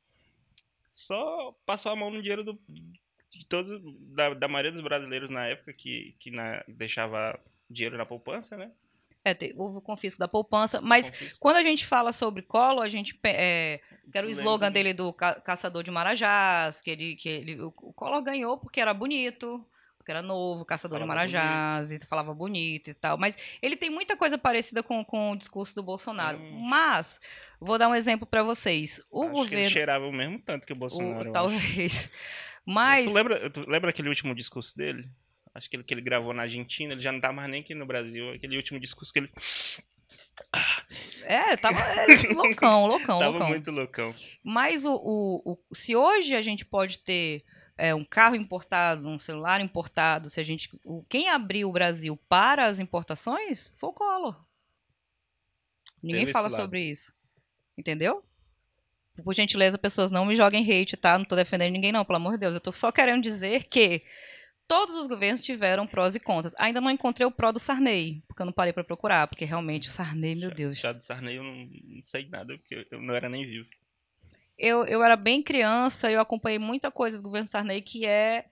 só 0.92 1.52
passou 1.66 1.92
a 1.92 1.96
mão 1.96 2.10
no 2.10 2.22
dinheiro 2.22 2.44
do, 2.44 2.58
de 2.68 3.46
todos, 3.48 3.82
da, 4.14 4.34
da 4.34 4.48
maioria 4.48 4.72
dos 4.72 4.82
brasileiros 4.82 5.28
na 5.28 5.46
época 5.46 5.72
que, 5.72 6.16
que 6.20 6.30
na, 6.30 6.64
deixava 6.68 7.38
dinheiro 7.68 7.98
na 7.98 8.06
poupança, 8.06 8.56
né? 8.56 8.72
É, 9.28 9.36
houve 9.56 9.78
o 9.78 9.80
confisco 9.80 10.20
da 10.20 10.28
poupança, 10.28 10.80
mas 10.80 11.10
confisco. 11.10 11.40
quando 11.40 11.56
a 11.56 11.62
gente 11.62 11.84
fala 11.84 12.12
sobre 12.12 12.42
Collor, 12.42 12.84
a 12.84 12.88
gente 12.88 13.18
é, 13.24 13.80
que 14.10 14.16
era 14.16 14.24
o 14.24 14.30
slogan 14.30 14.70
dele 14.70 14.94
do 14.94 15.12
ca 15.12 15.40
caçador 15.40 15.82
de 15.82 15.90
marajás, 15.90 16.80
que 16.80 16.90
ele, 16.90 17.16
que 17.16 17.28
ele, 17.28 17.60
o, 17.60 17.72
o 17.82 17.92
Collor 17.92 18.22
ganhou 18.22 18.56
porque 18.56 18.80
era 18.80 18.94
bonito, 18.94 19.66
porque 19.98 20.12
era 20.12 20.22
novo, 20.22 20.64
caçador 20.64 21.00
falava 21.00 21.26
de 21.26 21.32
marajás, 21.32 21.88
bonito. 21.88 22.04
e 22.04 22.06
falava 22.06 22.32
bonito 22.32 22.90
e 22.90 22.94
tal. 22.94 23.18
Mas 23.18 23.36
ele 23.60 23.76
tem 23.76 23.90
muita 23.90 24.16
coisa 24.16 24.38
parecida 24.38 24.80
com, 24.80 25.04
com 25.04 25.32
o 25.32 25.36
discurso 25.36 25.74
do 25.74 25.82
Bolsonaro. 25.82 26.38
Hum. 26.38 26.60
Mas, 26.68 27.20
vou 27.60 27.76
dar 27.76 27.88
um 27.88 27.94
exemplo 27.96 28.24
para 28.24 28.44
vocês. 28.44 29.00
O 29.10 29.22
acho 29.22 29.32
governo. 29.32 29.48
Que 29.48 29.54
ele 29.56 29.70
cheirava 29.70 30.06
o 30.06 30.12
mesmo 30.12 30.38
tanto 30.38 30.64
que 30.64 30.72
o 30.72 30.76
Bolsonaro. 30.76 31.28
O, 31.28 31.32
talvez. 31.32 32.08
Mas. 32.64 33.06
Tu 33.06 33.12
lembra, 33.12 33.50
tu 33.50 33.68
lembra 33.68 33.90
aquele 33.90 34.08
último 34.08 34.32
discurso 34.36 34.76
dele? 34.76 35.10
Acho 35.56 35.70
que 35.70 35.76
ele, 35.76 35.84
que 35.84 35.94
ele 35.94 36.02
gravou 36.02 36.34
na 36.34 36.42
Argentina, 36.42 36.92
ele 36.92 37.00
já 37.00 37.10
não 37.10 37.20
tá 37.20 37.32
mais 37.32 37.48
nem 37.48 37.62
aqui 37.62 37.74
no 37.74 37.86
Brasil. 37.86 38.30
Aquele 38.30 38.56
último 38.56 38.78
discurso 38.78 39.12
que 39.12 39.20
ele. 39.20 39.32
É, 41.24 41.56
tava 41.56 41.80
é, 41.80 42.06
loucão, 42.34 42.84
loucão, 42.86 43.18
tava 43.18 43.30
loucão. 43.30 43.48
muito 43.48 43.70
loucão. 43.70 44.14
Mas 44.44 44.84
o, 44.84 44.94
o, 44.94 45.52
o, 45.52 45.74
se 45.74 45.96
hoje 45.96 46.36
a 46.36 46.42
gente 46.42 46.62
pode 46.62 46.98
ter 46.98 47.42
é, 47.78 47.94
um 47.94 48.04
carro 48.04 48.36
importado, 48.36 49.08
um 49.08 49.18
celular 49.18 49.62
importado, 49.62 50.28
se 50.28 50.38
a 50.38 50.44
gente. 50.44 50.68
O, 50.84 51.02
quem 51.08 51.30
abriu 51.30 51.70
o 51.70 51.72
Brasil 51.72 52.18
para 52.28 52.66
as 52.66 52.78
importações 52.78 53.72
foi 53.78 53.88
o 53.88 53.94
Collor. 53.94 54.44
Ninguém 56.02 56.26
fala 56.26 56.50
sobre 56.50 56.82
isso. 56.82 57.14
Entendeu? 57.78 58.22
Por 59.24 59.34
gentileza, 59.34 59.78
pessoas 59.78 60.10
não 60.10 60.26
me 60.26 60.34
joguem 60.34 60.62
hate, 60.62 60.98
tá? 60.98 61.16
Não 61.16 61.24
tô 61.24 61.34
defendendo 61.34 61.72
ninguém, 61.72 61.92
não, 61.92 62.04
pelo 62.04 62.18
amor 62.18 62.32
de 62.32 62.40
Deus. 62.40 62.52
Eu 62.52 62.60
tô 62.60 62.70
só 62.70 62.92
querendo 62.92 63.22
dizer 63.22 63.64
que 63.64 64.02
Todos 64.68 64.96
os 64.96 65.06
governos 65.06 65.44
tiveram 65.44 65.86
prós 65.86 66.16
e 66.16 66.20
contras. 66.20 66.54
Ainda 66.58 66.80
não 66.80 66.90
encontrei 66.90 67.26
o 67.26 67.30
pró 67.30 67.52
do 67.52 67.58
Sarney, 67.58 68.22
porque 68.26 68.42
eu 68.42 68.46
não 68.46 68.52
parei 68.52 68.72
para 68.72 68.82
procurar, 68.82 69.28
porque 69.28 69.44
realmente 69.44 69.88
o 69.88 69.92
Sarney, 69.92 70.34
meu 70.34 70.50
Deus. 70.50 70.78
Já 70.78 70.92
do 70.92 71.00
Sarney 71.00 71.36
eu 71.36 71.44
não, 71.44 71.68
não, 71.84 72.02
sei 72.02 72.28
nada, 72.28 72.58
porque 72.58 72.86
eu 72.90 73.00
não 73.00 73.14
era 73.14 73.28
nem 73.28 73.46
vivo. 73.46 73.68
Eu, 74.58 74.84
eu 74.86 75.04
era 75.04 75.16
bem 75.16 75.42
criança, 75.42 76.10
eu 76.10 76.20
acompanhei 76.20 76.58
muita 76.58 76.90
coisa 76.90 77.18
do 77.18 77.22
governo 77.22 77.48
Sarney 77.48 77.80
que 77.80 78.06
é 78.06 78.46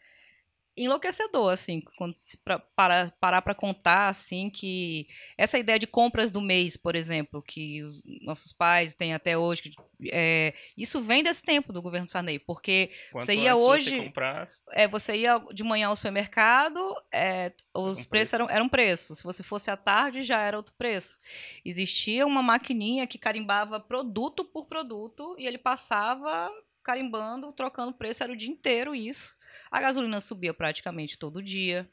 enlouquecedor, 0.76 1.52
assim, 1.52 1.80
quando 1.96 2.16
se 2.16 2.36
pra, 2.38 2.58
para, 2.58 3.12
parar 3.20 3.42
para 3.42 3.54
contar, 3.54 4.08
assim, 4.08 4.50
que 4.50 5.06
essa 5.38 5.58
ideia 5.58 5.78
de 5.78 5.86
compras 5.86 6.30
do 6.30 6.40
mês, 6.40 6.76
por 6.76 6.96
exemplo, 6.96 7.42
que 7.42 7.82
os 7.82 8.02
nossos 8.22 8.52
pais 8.52 8.94
têm 8.94 9.14
até 9.14 9.38
hoje, 9.38 9.62
que, 9.62 9.74
é, 10.12 10.52
isso 10.76 11.00
vem 11.00 11.22
desse 11.22 11.42
tempo 11.42 11.72
do 11.72 11.80
governo 11.80 12.08
Sarney, 12.08 12.38
porque 12.38 12.90
Quanto 13.12 13.24
você 13.24 13.34
ia 13.34 13.54
hoje, 13.56 13.90
Você 13.90 14.04
comprasse, 14.06 14.62
é, 14.72 14.88
você 14.88 15.16
ia 15.16 15.38
de 15.52 15.62
manhã 15.62 15.88
ao 15.88 15.96
supermercado, 15.96 16.94
é, 17.12 17.52
os 17.72 18.04
Com 18.04 18.04
preços 18.04 18.08
preço. 18.08 18.34
eram, 18.34 18.50
eram 18.50 18.68
preços. 18.68 19.18
Se 19.18 19.24
você 19.24 19.42
fosse 19.42 19.70
à 19.70 19.76
tarde, 19.76 20.22
já 20.22 20.40
era 20.40 20.56
outro 20.56 20.74
preço. 20.76 21.18
Existia 21.64 22.26
uma 22.26 22.42
maquininha 22.42 23.06
que 23.06 23.18
carimbava 23.18 23.78
produto 23.78 24.44
por 24.44 24.66
produto 24.66 25.34
e 25.38 25.46
ele 25.46 25.58
passava 25.58 26.50
carimbando, 26.82 27.52
trocando 27.52 27.94
preço, 27.94 28.22
era 28.22 28.32
o 28.32 28.36
dia 28.36 28.50
inteiro 28.50 28.94
isso. 28.94 29.36
A 29.70 29.80
gasolina 29.80 30.20
subia 30.20 30.54
praticamente 30.54 31.18
todo 31.18 31.42
dia. 31.42 31.88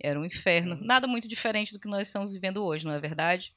Era 0.00 0.18
um 0.18 0.24
inferno. 0.24 0.76
Nada 0.80 1.06
muito 1.06 1.28
diferente 1.28 1.72
do 1.72 1.78
que 1.78 1.88
nós 1.88 2.08
estamos 2.08 2.32
vivendo 2.32 2.64
hoje, 2.64 2.84
não 2.84 2.92
é 2.92 2.98
verdade? 2.98 3.54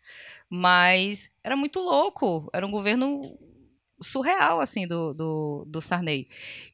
Mas 0.50 1.32
era 1.44 1.56
muito 1.56 1.80
louco. 1.80 2.50
Era 2.54 2.66
um 2.66 2.72
governo 2.72 3.38
surreal, 4.02 4.60
assim, 4.60 4.88
do, 4.88 5.14
do, 5.14 5.66
do 5.68 5.82
Sarney. 5.82 6.28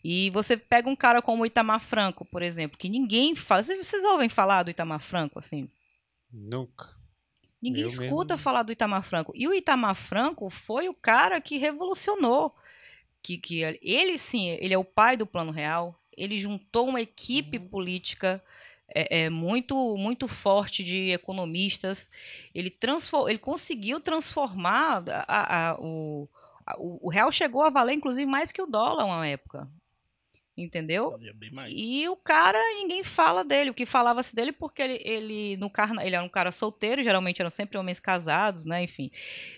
E 0.04 0.30
você 0.32 0.58
pega 0.58 0.90
um 0.90 0.96
cara 0.96 1.22
como 1.22 1.44
o 1.44 1.46
Itamar 1.46 1.80
Franco, 1.80 2.26
por 2.26 2.42
exemplo, 2.42 2.78
que 2.78 2.90
ninguém 2.90 3.36
fala. 3.36 3.64
Vocês 3.64 3.86
vocês 3.86 4.04
ouvem 4.04 4.30
falar 4.30 4.64
do 4.64 4.72
Itamar 4.72 5.00
Franco, 5.00 5.40
assim? 5.40 5.70
Nunca. 6.32 6.90
Ninguém 7.62 7.84
Eu 7.84 7.88
escuta 7.88 8.34
mesmo. 8.34 8.44
falar 8.44 8.64
do 8.64 8.72
Itamar 8.72 9.04
Franco. 9.04 9.32
E 9.36 9.48
o 9.48 9.54
Itamar 9.54 9.96
Franco 9.96 10.50
foi 10.50 10.90
o 10.90 10.94
cara 10.94 11.40
que 11.40 11.58
revolucionou. 11.58 12.54
Que, 13.24 13.38
que 13.38 13.62
ele 13.84 14.18
sim, 14.18 14.50
ele 14.50 14.74
é 14.74 14.78
o 14.78 14.84
pai 14.84 15.16
do 15.16 15.28
Plano 15.28 15.52
Real. 15.52 16.01
Ele 16.16 16.38
juntou 16.38 16.88
uma 16.90 17.02
equipe 17.02 17.58
Uhum. 17.58 17.68
política 17.68 18.44
é, 18.94 19.24
é, 19.26 19.30
muito 19.30 19.96
muito 19.98 20.28
forte 20.28 20.84
de 20.84 21.12
economistas. 21.12 22.10
Ele, 22.54 22.70
transfor, 22.70 23.30
ele 23.30 23.40
conseguiu 23.40 24.00
transformar 24.02 25.04
a- 25.10 25.26
a- 25.28 25.70
a- 25.72 25.78
o, 25.80 26.28
o 26.78 27.10
real 27.10 27.32
chegou 27.32 27.64
a 27.64 27.70
valer 27.70 27.94
inclusive 27.94 28.26
mais 28.30 28.52
que 28.52 28.62
o 28.62 28.66
dólar 28.68 29.06
uma 29.06 29.26
época. 29.28 29.68
Entendeu? 30.58 31.18
mais. 31.52 31.74
E 31.74 32.08
o 32.10 32.16
cara, 32.16 32.60
ninguém 32.76 33.04
fala 33.04 33.44
dele. 33.44 33.70
O 33.70 33.74
que 33.74 33.86
falava-se 33.86 34.36
dele 34.36 34.52
porque 34.52 34.82
ele, 34.82 35.02
ele 35.04 35.58
no 35.58 35.70
carna, 35.70 36.06
ele 36.06 36.16
era 36.16 36.24
um 36.24 36.30
cara 36.30 36.52
solteiro, 36.52 37.02
geralmente 37.02 37.42
eram 37.42 37.50
sempre 37.50 37.78
homens 37.78 38.00
casados, 38.00 38.66
né? 38.66 38.84
Enfim. 38.84 39.10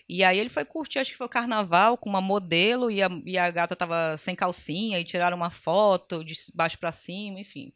E 0.07 0.23
aí 0.23 0.37
ele 0.37 0.49
foi 0.49 0.63
curtir, 0.63 0.99
acho 0.99 1.11
que 1.11 1.17
foi 1.17 1.25
o 1.25 1.29
carnaval, 1.29 1.97
com 1.97 2.09
uma 2.09 2.21
modelo, 2.21 2.91
e 2.91 3.01
a, 3.01 3.09
e 3.25 3.37
a 3.37 3.49
gata 3.49 3.75
tava 3.75 4.15
sem 4.17 4.35
calcinha, 4.35 4.99
e 4.99 5.03
tiraram 5.03 5.35
uma 5.35 5.49
foto 5.49 6.23
de 6.23 6.35
baixo 6.53 6.77
pra 6.77 6.91
cima, 6.91 7.39
enfim. 7.39 7.73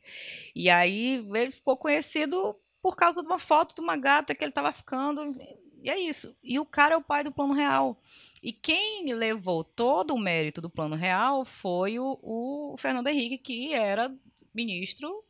E 0.55 0.69
aí 0.69 1.25
ele 1.33 1.51
ficou 1.51 1.75
conhecido 1.75 2.55
por 2.81 2.95
causa 2.95 3.21
de 3.21 3.27
uma 3.27 3.39
foto 3.39 3.73
de 3.73 3.81
uma 3.81 3.97
gata 3.97 4.35
que 4.35 4.43
ele 4.43 4.51
tava 4.51 4.71
ficando. 4.71 5.35
E 5.81 5.89
é 5.89 5.99
isso. 5.99 6.35
E 6.43 6.59
o 6.59 6.65
cara 6.65 6.93
é 6.93 6.97
o 6.97 7.03
pai 7.03 7.23
do 7.23 7.31
plano 7.31 7.53
real. 7.53 7.99
E 8.41 8.51
quem 8.51 9.13
levou 9.13 9.63
todo 9.63 10.13
o 10.13 10.19
mérito 10.19 10.61
do 10.61 10.69
plano 10.69 10.95
real 10.95 11.43
foi 11.43 11.99
o, 11.99 12.19
o 12.21 12.75
Fernando 12.77 13.07
Henrique, 13.07 13.37
que 13.37 13.73
era 13.73 14.13
ministro 14.53 15.23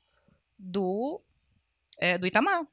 do, 0.58 1.22
é, 2.00 2.18
do 2.18 2.28
Itamar. 2.28 2.66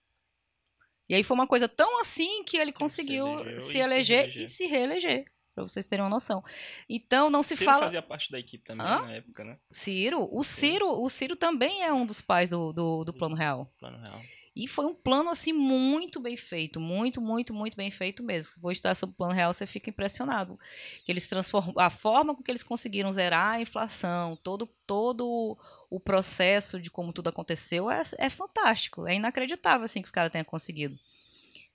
E 1.08 1.14
aí 1.14 1.22
foi 1.22 1.34
uma 1.34 1.46
coisa 1.46 1.68
tão 1.68 2.00
assim 2.00 2.42
que 2.44 2.56
ele 2.56 2.72
conseguiu 2.72 3.44
se, 3.44 3.52
e 3.52 3.60
se 3.60 3.78
eleger 3.78 4.36
e 4.36 4.46
se 4.46 4.66
reeleger. 4.66 5.24
Pra 5.54 5.62
vocês 5.62 5.86
terem 5.86 6.02
uma 6.02 6.10
noção. 6.10 6.42
Então 6.88 7.30
não 7.30 7.42
se 7.42 7.56
Ciro 7.56 7.70
fala. 7.70 7.84
fazia 7.84 8.02
parte 8.02 8.32
da 8.32 8.40
equipe 8.40 8.64
também 8.64 8.84
Hã? 8.84 9.02
na 9.02 9.12
época, 9.12 9.44
né? 9.44 9.56
Ciro, 9.70 10.28
o 10.32 10.42
Ciro, 10.42 10.88
o 10.88 11.08
Ciro 11.08 11.36
também 11.36 11.84
é 11.84 11.92
um 11.92 12.04
dos 12.04 12.20
pais 12.20 12.50
do, 12.50 12.72
do, 12.72 13.04
do 13.04 13.12
Plano 13.12 13.36
Real. 13.36 13.72
Plano 13.78 13.98
Real. 13.98 14.20
E 14.56 14.68
foi 14.68 14.86
um 14.86 14.94
plano 14.94 15.30
assim 15.30 15.52
muito 15.52 16.20
bem 16.20 16.36
feito, 16.36 16.78
muito, 16.78 17.20
muito, 17.20 17.52
muito 17.52 17.76
bem 17.76 17.90
feito 17.90 18.22
mesmo. 18.22 18.52
Se 18.52 18.60
vou 18.60 18.70
estudar 18.70 18.94
sobre 18.94 19.14
o 19.14 19.16
Plano 19.16 19.32
Real, 19.32 19.52
você 19.52 19.66
fica 19.66 19.90
impressionado. 19.90 20.58
Que 21.04 21.10
eles 21.10 21.26
transformam 21.26 21.74
a 21.76 21.90
forma 21.90 22.34
com 22.36 22.42
que 22.42 22.50
eles 22.52 22.62
conseguiram 22.62 23.10
zerar 23.10 23.54
a 23.54 23.60
inflação, 23.60 24.36
todo 24.36 24.68
todo 24.86 25.58
o 25.90 25.98
processo 25.98 26.80
de 26.80 26.90
como 26.90 27.12
tudo 27.12 27.28
aconteceu 27.28 27.90
é, 27.90 28.02
é 28.18 28.30
fantástico, 28.30 29.06
é 29.08 29.14
inacreditável 29.16 29.84
assim 29.84 30.00
que 30.00 30.06
os 30.06 30.12
caras 30.12 30.30
tenham 30.30 30.44
conseguido. 30.44 30.98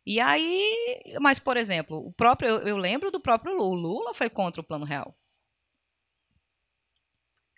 E 0.06 0.20
aí, 0.20 1.02
mas 1.20 1.38
por 1.38 1.58
exemplo, 1.58 1.98
o 1.98 2.14
próprio 2.14 2.50
eu, 2.50 2.60
eu 2.60 2.78
lembro 2.78 3.12
do 3.12 3.20
próprio 3.20 3.56
Lula, 3.56 3.70
o 3.70 3.74
Lula 3.74 4.14
foi 4.14 4.30
contra 4.30 4.62
o 4.62 4.64
Plano 4.64 4.86
Real. 4.86 5.16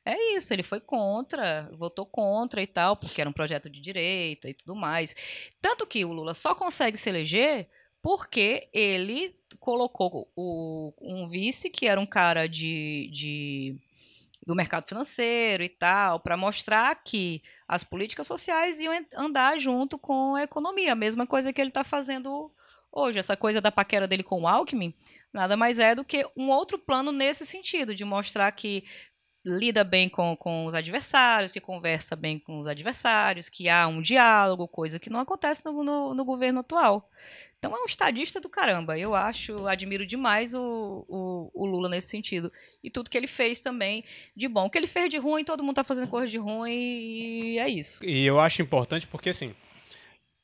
É 0.03 0.35
isso, 0.35 0.51
ele 0.51 0.63
foi 0.63 0.79
contra, 0.79 1.69
votou 1.73 2.05
contra 2.05 2.61
e 2.61 2.67
tal, 2.67 2.97
porque 2.97 3.21
era 3.21 3.29
um 3.29 3.33
projeto 3.33 3.69
de 3.69 3.79
direita 3.79 4.49
e 4.49 4.53
tudo 4.53 4.75
mais. 4.75 5.15
Tanto 5.61 5.85
que 5.85 6.03
o 6.03 6.11
Lula 6.11 6.33
só 6.33 6.55
consegue 6.55 6.97
se 6.97 7.09
eleger 7.09 7.69
porque 8.01 8.67
ele 8.73 9.35
colocou 9.59 10.27
o, 10.35 10.91
um 10.99 11.27
vice, 11.27 11.69
que 11.69 11.87
era 11.87 12.01
um 12.01 12.05
cara 12.05 12.47
de, 12.47 13.09
de 13.13 13.75
do 14.45 14.55
mercado 14.55 14.87
financeiro 14.87 15.61
e 15.63 15.69
tal, 15.69 16.19
para 16.19 16.35
mostrar 16.35 16.95
que 17.03 17.43
as 17.67 17.83
políticas 17.83 18.25
sociais 18.25 18.81
iam 18.81 18.93
andar 19.15 19.59
junto 19.59 19.99
com 19.99 20.33
a 20.35 20.43
economia. 20.43 20.93
A 20.93 20.95
mesma 20.95 21.27
coisa 21.27 21.53
que 21.53 21.61
ele 21.61 21.69
está 21.69 21.83
fazendo 21.83 22.51
hoje. 22.91 23.19
Essa 23.19 23.37
coisa 23.37 23.61
da 23.61 23.71
paquera 23.71 24.07
dele 24.07 24.23
com 24.23 24.41
o 24.41 24.47
Alckmin 24.47 24.95
nada 25.33 25.55
mais 25.55 25.79
é 25.79 25.95
do 25.95 26.03
que 26.03 26.25
um 26.35 26.49
outro 26.49 26.77
plano 26.77 27.11
nesse 27.11 27.45
sentido, 27.45 27.95
de 27.95 28.03
mostrar 28.03 28.51
que 28.51 28.83
lida 29.43 29.83
bem 29.83 30.07
com, 30.07 30.35
com 30.35 30.65
os 30.65 30.73
adversários, 30.73 31.51
que 31.51 31.59
conversa 31.59 32.15
bem 32.15 32.37
com 32.37 32.59
os 32.59 32.67
adversários, 32.67 33.49
que 33.49 33.67
há 33.67 33.87
um 33.87 34.01
diálogo, 34.01 34.67
coisa 34.67 34.99
que 34.99 35.09
não 35.09 35.19
acontece 35.19 35.65
no, 35.65 35.83
no, 35.83 36.13
no 36.13 36.25
governo 36.25 36.59
atual. 36.59 37.09
Então 37.57 37.75
é 37.75 37.81
um 37.81 37.85
estadista 37.85 38.39
do 38.39 38.49
caramba. 38.49 38.97
Eu 38.97 39.13
acho, 39.13 39.67
admiro 39.67 40.05
demais 40.05 40.53
o, 40.53 41.05
o, 41.07 41.51
o 41.53 41.65
Lula 41.65 41.89
nesse 41.89 42.07
sentido. 42.07 42.51
E 42.83 42.89
tudo 42.89 43.09
que 43.09 43.17
ele 43.17 43.27
fez 43.27 43.59
também 43.59 44.03
de 44.35 44.47
bom. 44.47 44.65
O 44.65 44.69
que 44.69 44.79
ele 44.79 44.87
fez 44.87 45.09
de 45.09 45.17
ruim, 45.17 45.43
todo 45.43 45.63
mundo 45.63 45.75
tá 45.75 45.83
fazendo 45.83 46.07
coisa 46.07 46.31
de 46.31 46.39
ruim 46.39 46.71
e 46.71 47.59
é 47.59 47.69
isso. 47.69 48.03
E 48.03 48.25
eu 48.25 48.39
acho 48.39 48.63
importante 48.63 49.05
porque, 49.05 49.29
assim, 49.29 49.53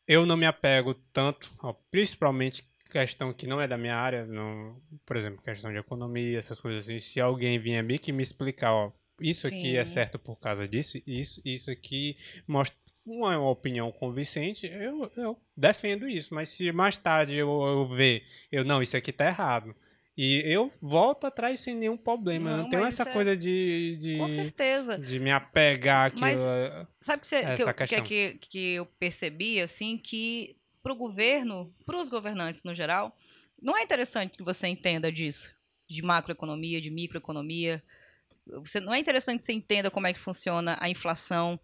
eu 0.08 0.28
não 0.28 0.38
me 0.38 0.46
apego 0.46 0.94
tanto, 1.12 1.52
ó, 1.62 1.74
principalmente 1.90 2.64
questão 2.88 3.32
que 3.34 3.46
não 3.48 3.60
é 3.62 3.68
da 3.68 3.78
minha 3.78 3.96
área, 3.96 4.26
não, 4.26 4.82
por 5.06 5.16
exemplo, 5.18 5.42
questão 5.42 5.72
de 5.72 5.78
economia, 5.78 6.38
essas 6.40 6.60
coisas 6.62 6.86
assim. 6.86 7.00
Se 7.00 7.20
alguém 7.20 7.60
vier 7.60 7.84
me 7.84 8.00
que 8.00 8.12
me 8.12 8.24
explicar, 8.24 8.74
ó, 8.74 8.92
isso 9.22 9.48
aqui 9.48 9.76
é 9.78 9.86
Sim. 9.86 9.94
certo 9.94 10.18
por 10.20 10.36
causa 10.38 10.68
disso, 10.68 10.98
isso, 11.06 11.42
isso 11.44 11.72
aqui 11.72 12.18
mostra 12.48 12.78
uma 13.06 13.40
opinião 13.50 13.92
convincente, 13.92 14.68
eu, 14.68 15.10
eu 15.16 15.38
defendo 15.56 16.08
isso. 16.10 16.34
Mas 16.34 16.50
se 16.50 16.72
mais 16.72 16.98
tarde 16.98 17.36
eu, 17.36 17.48
eu 17.64 17.88
ver, 17.88 18.24
eu 18.52 18.64
não, 18.66 18.82
isso 18.82 18.98
aqui 18.98 19.12
tá 19.14 19.28
errado. 19.28 19.74
E 20.20 20.42
eu 20.46 20.72
volto 20.82 21.26
atrás 21.28 21.60
sem 21.60 21.76
nenhum 21.76 21.96
problema. 21.96 22.50
eu 22.50 22.58
Não, 22.58 22.64
não 22.64 22.70
tenho 22.72 22.84
essa 22.84 23.04
é- 23.04 23.14
coisa 23.14 23.38
de, 23.38 23.98
de, 24.02 24.18
Com 24.18 24.28
certeza. 24.28 24.98
de 24.98 25.20
me 25.20 25.30
apegar 25.32 26.08
àquilo. 26.08 26.22
Mas- 26.22 26.88
Sabe 27.00 27.22
que, 27.22 27.28
você, 27.28 27.56
que, 27.56 27.62
eu, 27.62 27.68
que, 27.68 27.74
questão. 27.76 28.04
que, 28.04 28.34
que 28.42 28.60
eu 28.74 28.86
percebi, 28.86 29.62
assim, 29.62 29.96
que 29.96 30.57
pro 30.88 30.96
governo, 30.96 31.70
pros 31.86 32.08
governantes 32.08 32.64
no 32.64 32.74
geral, 32.74 33.14
não 33.62 33.76
é 33.76 33.84
interessante 33.84 34.38
que 34.38 34.44
você 34.44 34.68
entenda 34.68 35.12
disso, 35.12 35.54
de 35.86 36.02
macroeconomia, 36.02 36.80
de 36.80 36.90
microeconomia. 36.90 37.84
Você, 38.46 38.80
não 38.80 38.94
é 38.94 39.00
interessante 39.00 39.40
que 39.40 39.46
você 39.46 39.52
entenda 39.52 39.92
como 39.92 40.08
é 40.08 40.14
que 40.14 40.20
funciona 40.20 40.78
a 40.80 40.90
inflação, 40.90 41.60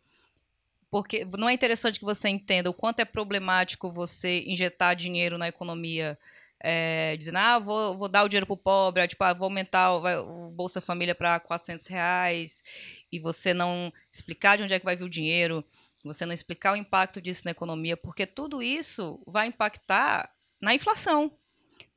porque 0.91 1.23
não 1.37 1.47
é 1.47 1.53
interessante 1.53 1.99
que 1.99 2.05
você 2.05 2.27
entenda 2.27 2.69
o 2.69 2.73
quanto 2.73 2.99
é 2.99 3.05
problemático 3.05 3.89
você 3.89 4.43
injetar 4.45 4.93
dinheiro 4.93 5.37
na 5.37 5.47
economia, 5.47 6.19
é, 6.59 7.15
dizendo, 7.15 7.37
ah, 7.37 7.59
vou, 7.59 7.97
vou 7.97 8.09
dar 8.09 8.25
o 8.25 8.27
dinheiro 8.27 8.45
pro 8.45 8.57
pobre, 8.57 9.07
tipo, 9.07 9.23
ah, 9.23 9.33
vou 9.33 9.45
aumentar 9.45 9.93
o, 9.93 10.01
vai- 10.01 10.17
o 10.17 10.49
Bolsa 10.49 10.81
Família 10.81 11.15
para 11.15 11.39
400 11.39 11.87
reais, 11.87 12.61
e 13.09 13.19
você 13.19 13.53
não 13.53 13.93
explicar 14.11 14.57
de 14.57 14.63
onde 14.63 14.73
é 14.73 14.79
que 14.79 14.85
vai 14.85 14.97
vir 14.97 15.05
o 15.05 15.09
dinheiro, 15.09 15.63
você 16.03 16.25
não 16.25 16.33
explicar 16.33 16.73
o 16.73 16.77
impacto 16.77 17.21
disso 17.21 17.43
na 17.45 17.51
economia, 17.51 17.95
porque 17.95 18.25
tudo 18.25 18.61
isso 18.61 19.21
vai 19.25 19.47
impactar 19.47 20.33
na 20.61 20.73
inflação. 20.73 21.31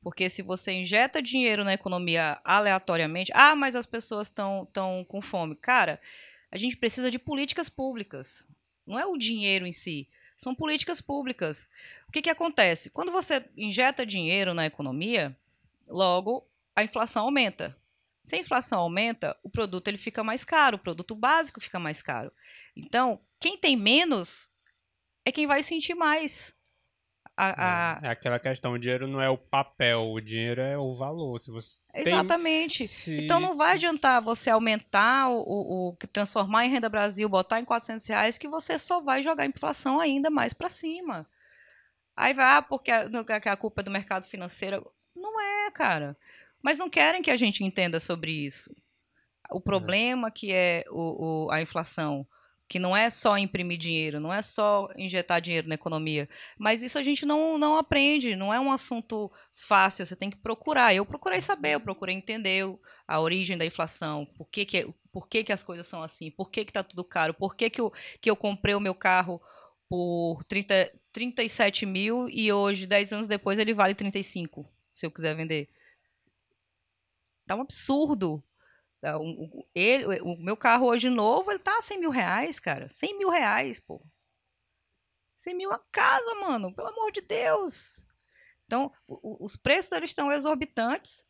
Porque 0.01 0.29
se 0.29 0.41
você 0.41 0.71
injeta 0.71 1.21
dinheiro 1.21 1.63
na 1.63 1.73
economia 1.73 2.39
aleatoriamente, 2.43 3.31
ah, 3.33 3.55
mas 3.55 3.75
as 3.75 3.85
pessoas 3.85 4.27
estão 4.27 4.65
tão 4.71 5.03
com 5.03 5.21
fome. 5.21 5.55
Cara, 5.55 5.99
a 6.51 6.57
gente 6.57 6.77
precisa 6.77 7.11
de 7.11 7.19
políticas 7.19 7.67
públicas. 7.67 8.47
Não 8.85 8.97
é 8.97 9.05
o 9.05 9.17
dinheiro 9.17 9.67
em 9.67 9.73
si, 9.73 10.07
são 10.37 10.53
políticas 10.53 11.01
públicas. 11.01 11.69
O 12.07 12.11
que, 12.11 12.21
que 12.21 12.29
acontece? 12.29 12.91
Quando 12.91 13.11
você 13.11 13.43
injeta 13.57 14.05
dinheiro 14.05 14.53
na 14.53 14.65
economia, 14.65 15.35
logo 15.87 16.47
a 16.75 16.83
inflação 16.83 17.25
aumenta. 17.25 17.75
Se 18.21 18.35
a 18.35 18.39
inflação 18.39 18.79
aumenta, 18.79 19.35
o 19.41 19.49
produto 19.49 19.87
ele 19.87 19.97
fica 19.97 20.23
mais 20.23 20.45
caro, 20.45 20.77
o 20.77 20.79
produto 20.79 21.15
básico 21.15 21.59
fica 21.59 21.79
mais 21.79 22.01
caro. 22.01 22.31
Então, 22.75 23.19
quem 23.39 23.57
tem 23.57 23.75
menos 23.75 24.49
é 25.25 25.31
quem 25.31 25.47
vai 25.47 25.61
sentir 25.63 25.95
mais 25.95 26.55
a, 27.37 27.97
a... 27.97 27.99
É, 28.01 28.07
é 28.07 28.09
aquela 28.09 28.39
questão, 28.39 28.73
o 28.73 28.79
dinheiro 28.79 29.07
não 29.07 29.21
é 29.21 29.29
o 29.29 29.37
papel, 29.37 30.11
o 30.11 30.19
dinheiro 30.19 30.59
é 30.59 30.75
o 30.75 30.95
valor. 30.95 31.39
Se 31.39 31.51
você 31.51 31.77
Exatamente. 31.93 32.79
Tem, 32.79 32.87
se... 32.87 33.23
Então 33.23 33.39
não 33.39 33.55
vai 33.55 33.73
adiantar 33.73 34.21
você 34.23 34.49
aumentar 34.49 35.29
o, 35.29 35.41
o, 35.41 35.89
o, 35.89 35.97
transformar 36.11 36.65
em 36.65 36.69
renda 36.69 36.89
Brasil, 36.89 37.29
botar 37.29 37.59
em 37.59 37.65
400 37.65 38.07
reais, 38.07 38.37
que 38.39 38.47
você 38.47 38.79
só 38.79 38.99
vai 38.99 39.21
jogar 39.21 39.43
a 39.43 39.47
inflação 39.47 39.99
ainda 39.99 40.31
mais 40.31 40.51
para 40.51 40.67
cima. 40.67 41.27
Aí 42.15 42.33
vai, 42.33 42.57
ah, 42.57 42.61
porque 42.63 42.89
a, 42.89 43.05
a 43.05 43.57
culpa 43.57 43.81
é 43.81 43.83
do 43.83 43.91
mercado 43.91 44.25
financeiro. 44.25 44.91
Não 45.15 45.39
é, 45.39 45.69
cara. 45.69 46.17
Mas 46.63 46.79
não 46.79 46.89
querem 46.89 47.21
que 47.21 47.29
a 47.29 47.35
gente 47.35 47.63
entenda 47.63 47.99
sobre 47.99 48.31
isso. 48.31 48.75
O 49.51 49.61
problema 49.61 50.31
que 50.31 50.51
é 50.51 50.83
o, 50.89 51.45
o, 51.45 51.51
a 51.51 51.61
inflação, 51.61 52.27
que 52.67 52.79
não 52.79 52.95
é 52.95 53.09
só 53.09 53.37
imprimir 53.37 53.77
dinheiro, 53.77 54.19
não 54.19 54.33
é 54.33 54.41
só 54.41 54.89
injetar 54.97 55.39
dinheiro 55.39 55.67
na 55.69 55.75
economia, 55.75 56.27
mas 56.57 56.83
isso 56.83 56.97
a 56.97 57.01
gente 57.01 57.25
não, 57.25 57.57
não 57.57 57.77
aprende, 57.77 58.35
não 58.35 58.53
é 58.53 58.59
um 58.59 58.71
assunto 58.71 59.31
fácil, 59.53 60.05
você 60.05 60.15
tem 60.15 60.29
que 60.29 60.37
procurar. 60.37 60.93
Eu 60.93 61.05
procurei 61.05 61.39
saber, 61.39 61.75
eu 61.75 61.79
procurei 61.79 62.15
entender 62.15 62.65
a 63.07 63.19
origem 63.21 63.57
da 63.57 63.65
inflação, 63.65 64.25
por 64.37 64.49
que, 64.49 64.65
que, 64.65 64.93
por 65.11 65.27
que, 65.27 65.43
que 65.43 65.53
as 65.53 65.63
coisas 65.63 65.87
são 65.87 66.03
assim, 66.03 66.29
por 66.29 66.51
que 66.51 66.61
está 66.61 66.83
tudo 66.83 67.03
caro, 67.03 67.33
por 67.33 67.55
que, 67.55 67.69
que, 67.69 67.79
eu, 67.79 67.91
que 68.21 68.29
eu 68.29 68.35
comprei 68.35 68.75
o 68.75 68.81
meu 68.81 68.93
carro 68.93 69.41
por 69.89 70.43
30, 70.43 70.91
37 71.13 71.85
mil 71.85 72.27
e 72.29 72.51
hoje, 72.51 72.85
10 72.85 73.13
anos 73.13 73.27
depois, 73.27 73.57
ele 73.57 73.73
vale 73.73 73.95
35, 73.95 74.69
se 74.93 75.05
eu 75.05 75.11
quiser 75.11 75.35
vender. 75.35 75.69
Tá 77.45 77.55
um 77.55 77.61
absurdo. 77.61 78.43
Tá, 79.01 79.17
o, 79.17 79.67
ele, 79.75 80.21
o 80.21 80.35
meu 80.37 80.57
carro 80.57 80.87
hoje 80.87 81.09
novo, 81.09 81.51
ele 81.51 81.59
tá 81.59 81.77
a 81.77 81.81
100 81.81 81.99
mil 81.99 82.09
reais, 82.09 82.59
cara. 82.59 82.87
100 82.87 83.17
mil 83.17 83.29
reais, 83.29 83.79
pô. 83.79 84.03
100 85.35 85.55
mil 85.55 85.71
a 85.71 85.79
casa, 85.91 86.33
mano. 86.35 86.73
Pelo 86.73 86.87
amor 86.87 87.11
de 87.11 87.21
Deus. 87.21 88.07
Então, 88.65 88.91
o, 89.07 89.43
os 89.43 89.55
preços 89.55 89.91
eles 89.91 90.09
estão 90.09 90.31
exorbitantes. 90.31 91.25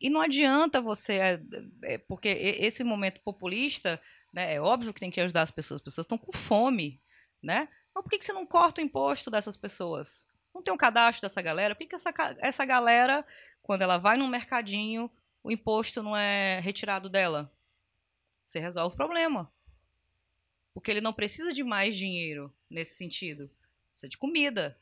E 0.00 0.08
não 0.08 0.20
adianta 0.20 0.80
você. 0.80 1.14
É, 1.14 1.40
é, 1.84 1.98
porque 1.98 2.28
esse 2.28 2.82
momento 2.84 3.20
populista, 3.22 4.00
né, 4.32 4.54
é 4.54 4.60
óbvio 4.60 4.94
que 4.94 5.00
tem 5.00 5.10
que 5.10 5.20
ajudar 5.20 5.42
as 5.42 5.50
pessoas. 5.50 5.80
As 5.80 5.84
pessoas 5.84 6.04
estão 6.04 6.16
com 6.16 6.32
fome, 6.32 7.02
né? 7.42 7.68
Mas 7.94 8.04
por 8.04 8.10
que, 8.10 8.18
que 8.18 8.24
você 8.24 8.32
não 8.32 8.46
corta 8.46 8.80
o 8.80 8.84
imposto 8.84 9.30
dessas 9.30 9.56
pessoas? 9.56 10.26
Não 10.54 10.62
tem 10.62 10.72
um 10.72 10.76
cadastro 10.76 11.22
dessa 11.22 11.42
galera? 11.42 11.74
Por 11.74 11.80
que, 11.80 11.88
que 11.88 11.94
essa, 11.96 12.12
essa 12.38 12.64
galera, 12.64 13.26
quando 13.62 13.82
ela 13.82 13.98
vai 13.98 14.16
num 14.16 14.28
mercadinho, 14.28 15.10
o 15.42 15.50
imposto 15.50 16.02
não 16.02 16.16
é 16.16 16.60
retirado 16.60 17.08
dela? 17.08 17.52
Você 18.46 18.58
resolve 18.58 18.94
o 18.94 18.96
problema. 18.96 19.52
Porque 20.74 20.90
ele 20.90 21.00
não 21.00 21.12
precisa 21.12 21.52
de 21.52 21.62
mais 21.62 21.96
dinheiro 21.96 22.54
nesse 22.68 22.96
sentido. 22.96 23.50
Precisa 23.92 24.08
de 24.08 24.18
comida. 24.18 24.78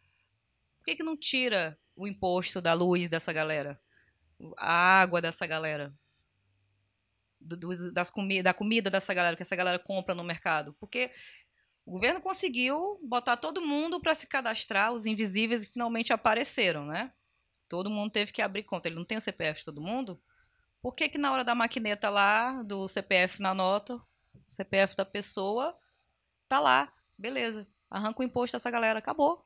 Por 0.79 0.85
que, 0.85 0.97
que 0.97 1.03
não 1.03 1.17
tira 1.17 1.79
o 1.95 2.07
imposto 2.07 2.61
da 2.61 2.73
luz 2.73 3.09
dessa 3.09 3.33
galera? 3.33 3.81
A 4.57 5.01
água 5.01 5.21
dessa 5.21 5.47
galera? 5.47 5.95
Do, 7.41 7.93
das 7.93 8.11
comi 8.11 8.43
da 8.43 8.53
comida 8.53 8.91
dessa 8.91 9.15
galera 9.15 9.37
que 9.37 9.43
essa 9.43 9.57
galera 9.57 9.79
compra 9.79 10.15
no 10.15 10.25
mercado? 10.25 10.75
Porque 10.75 11.11
o 11.87 11.93
governo 11.93 12.21
conseguiu 12.21 13.01
botar 13.03 13.37
todo 13.37 13.65
mundo 13.65 14.01
para 14.01 14.15
se 14.15 14.27
cadastrar, 14.27 14.93
os 14.93 15.07
invisíveis 15.07 15.67
finalmente 15.67 16.13
apareceram, 16.13 16.85
né? 16.85 17.13
Todo 17.69 17.91
mundo 17.91 18.11
teve 18.11 18.33
que 18.33 18.43
abrir 18.43 18.65
conta. 18.65 18.89
Ele 18.89 18.97
não 18.97 19.05
tem 19.05 19.19
o 19.19 19.21
CPF 19.21 19.61
de 19.61 19.65
todo 19.65 19.81
mundo? 19.81 20.21
Por 20.81 20.95
que, 20.95 21.09
que 21.09 21.18
na 21.18 21.33
hora 21.33 21.45
da 21.45 21.55
maquineta 21.55 22.09
lá, 22.09 22.62
do 22.62 22.87
CPF 22.87 23.43
na 23.43 23.55
nota, 23.55 24.01
CPF 24.47 24.97
da 24.97 25.05
pessoa, 25.05 25.76
tá 26.49 26.61
lá, 26.61 26.93
beleza. 27.16 27.66
Arranca 27.91 28.20
o 28.20 28.24
imposto 28.24 28.57
dessa 28.57 28.70
galera, 28.70 28.99
acabou. 28.99 29.45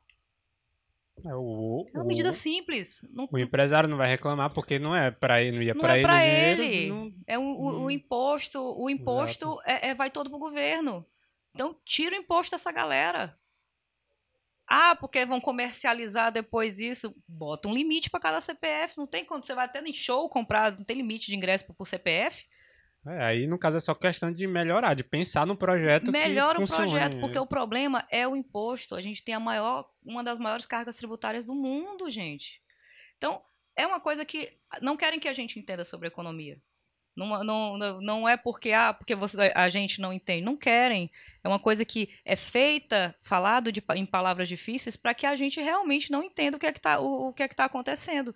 É, 1.25 1.35
o, 1.35 1.85
é 1.93 1.97
uma 1.97 2.05
medida 2.05 2.31
simples. 2.31 3.07
Não, 3.11 3.27
o 3.31 3.37
empresário 3.37 3.87
não 3.87 3.97
vai 3.97 4.07
reclamar 4.07 4.51
porque 4.51 4.79
não 4.79 4.95
é 4.95 5.11
para 5.11 5.41
ele, 5.41 5.55
não 5.55 5.63
ia 5.63 5.75
para 5.75 5.93
é 5.93 5.97
ele. 5.97 6.03
Pra 6.03 6.25
ele. 6.25 6.69
Dinheiro, 6.69 6.95
não, 6.95 7.13
é 7.27 7.37
o, 7.37 7.41
o, 7.41 7.83
o, 7.83 7.91
imposto, 7.91 8.59
o 8.59 8.89
imposto 8.89 9.59
é, 9.65 9.89
é, 9.89 9.95
vai 9.95 10.09
todo 10.09 10.29
pro 10.29 10.39
governo. 10.39 11.05
Então 11.53 11.75
tira 11.85 12.15
o 12.15 12.19
imposto 12.19 12.55
dessa 12.55 12.71
galera. 12.71 13.37
Ah, 14.67 14.95
porque 14.95 15.25
vão 15.25 15.41
comercializar 15.41 16.31
depois 16.31 16.79
isso. 16.79 17.13
Bota 17.27 17.67
um 17.67 17.73
limite 17.73 18.09
para 18.09 18.19
cada 18.19 18.39
CPF. 18.39 18.97
Não 18.97 19.05
tem 19.05 19.25
quando 19.25 19.45
você 19.45 19.53
vai 19.53 19.65
até 19.65 19.81
em 19.81 19.93
show 19.93 20.29
comprar, 20.29 20.71
não 20.71 20.85
tem 20.85 20.97
limite 20.97 21.27
de 21.27 21.35
ingresso 21.35 21.65
por 21.65 21.85
CPF. 21.85 22.45
É, 23.05 23.21
aí, 23.25 23.47
no 23.47 23.59
caso, 23.59 23.75
é 23.77 23.79
só 23.81 23.93
questão 23.93 24.31
de 24.31 24.47
melhorar, 24.47 24.93
de 24.93 25.03
pensar 25.03 25.45
no 25.45 25.57
projeto 25.57 26.09
Melhora 26.09 26.61
o 26.61 26.65
projeto, 26.65 27.19
porque 27.19 27.37
o 27.37 27.45
problema 27.45 28.07
é 28.09 28.25
o 28.25 28.35
imposto. 28.35 28.95
A 28.95 29.01
gente 29.01 29.21
tem 29.21 29.35
a 29.35 29.39
maior, 29.39 29.85
uma 30.01 30.23
das 30.23 30.39
maiores 30.39 30.65
cargas 30.65 30.95
tributárias 30.95 31.43
do 31.43 31.53
mundo, 31.53 32.09
gente. 32.09 32.61
Então, 33.17 33.41
é 33.75 33.85
uma 33.85 33.99
coisa 33.99 34.23
que 34.23 34.57
não 34.81 34.95
querem 34.95 35.19
que 35.19 35.27
a 35.27 35.33
gente 35.33 35.59
entenda 35.59 35.83
sobre 35.83 36.07
economia. 36.07 36.57
Não, 37.15 37.43
não, 37.43 38.01
não 38.01 38.27
é 38.27 38.35
porque, 38.35 38.71
ah, 38.71 38.91
porque 38.91 39.13
você, 39.13 39.51
a 39.53 39.69
gente 39.69 40.01
não 40.01 40.11
entende. 40.11 40.43
Não 40.43 40.57
querem. 40.57 41.11
É 41.43 41.47
uma 41.47 41.59
coisa 41.59 41.85
que 41.85 42.09
é 42.25 42.35
feita, 42.35 43.15
falado 43.21 43.71
de, 43.71 43.83
em 43.95 44.05
palavras 44.05 44.49
difíceis, 44.49 44.95
para 44.95 45.13
que 45.13 45.25
a 45.25 45.35
gente 45.35 45.61
realmente 45.61 46.11
não 46.11 46.23
entenda 46.23 46.57
o 46.57 46.59
que 46.59 46.65
é 46.65 46.71
que 46.71 46.79
está 46.79 46.99
o, 46.99 47.29
o 47.29 47.33
que 47.33 47.43
é 47.43 47.47
que 47.47 47.55
tá 47.55 47.65
acontecendo. 47.65 48.33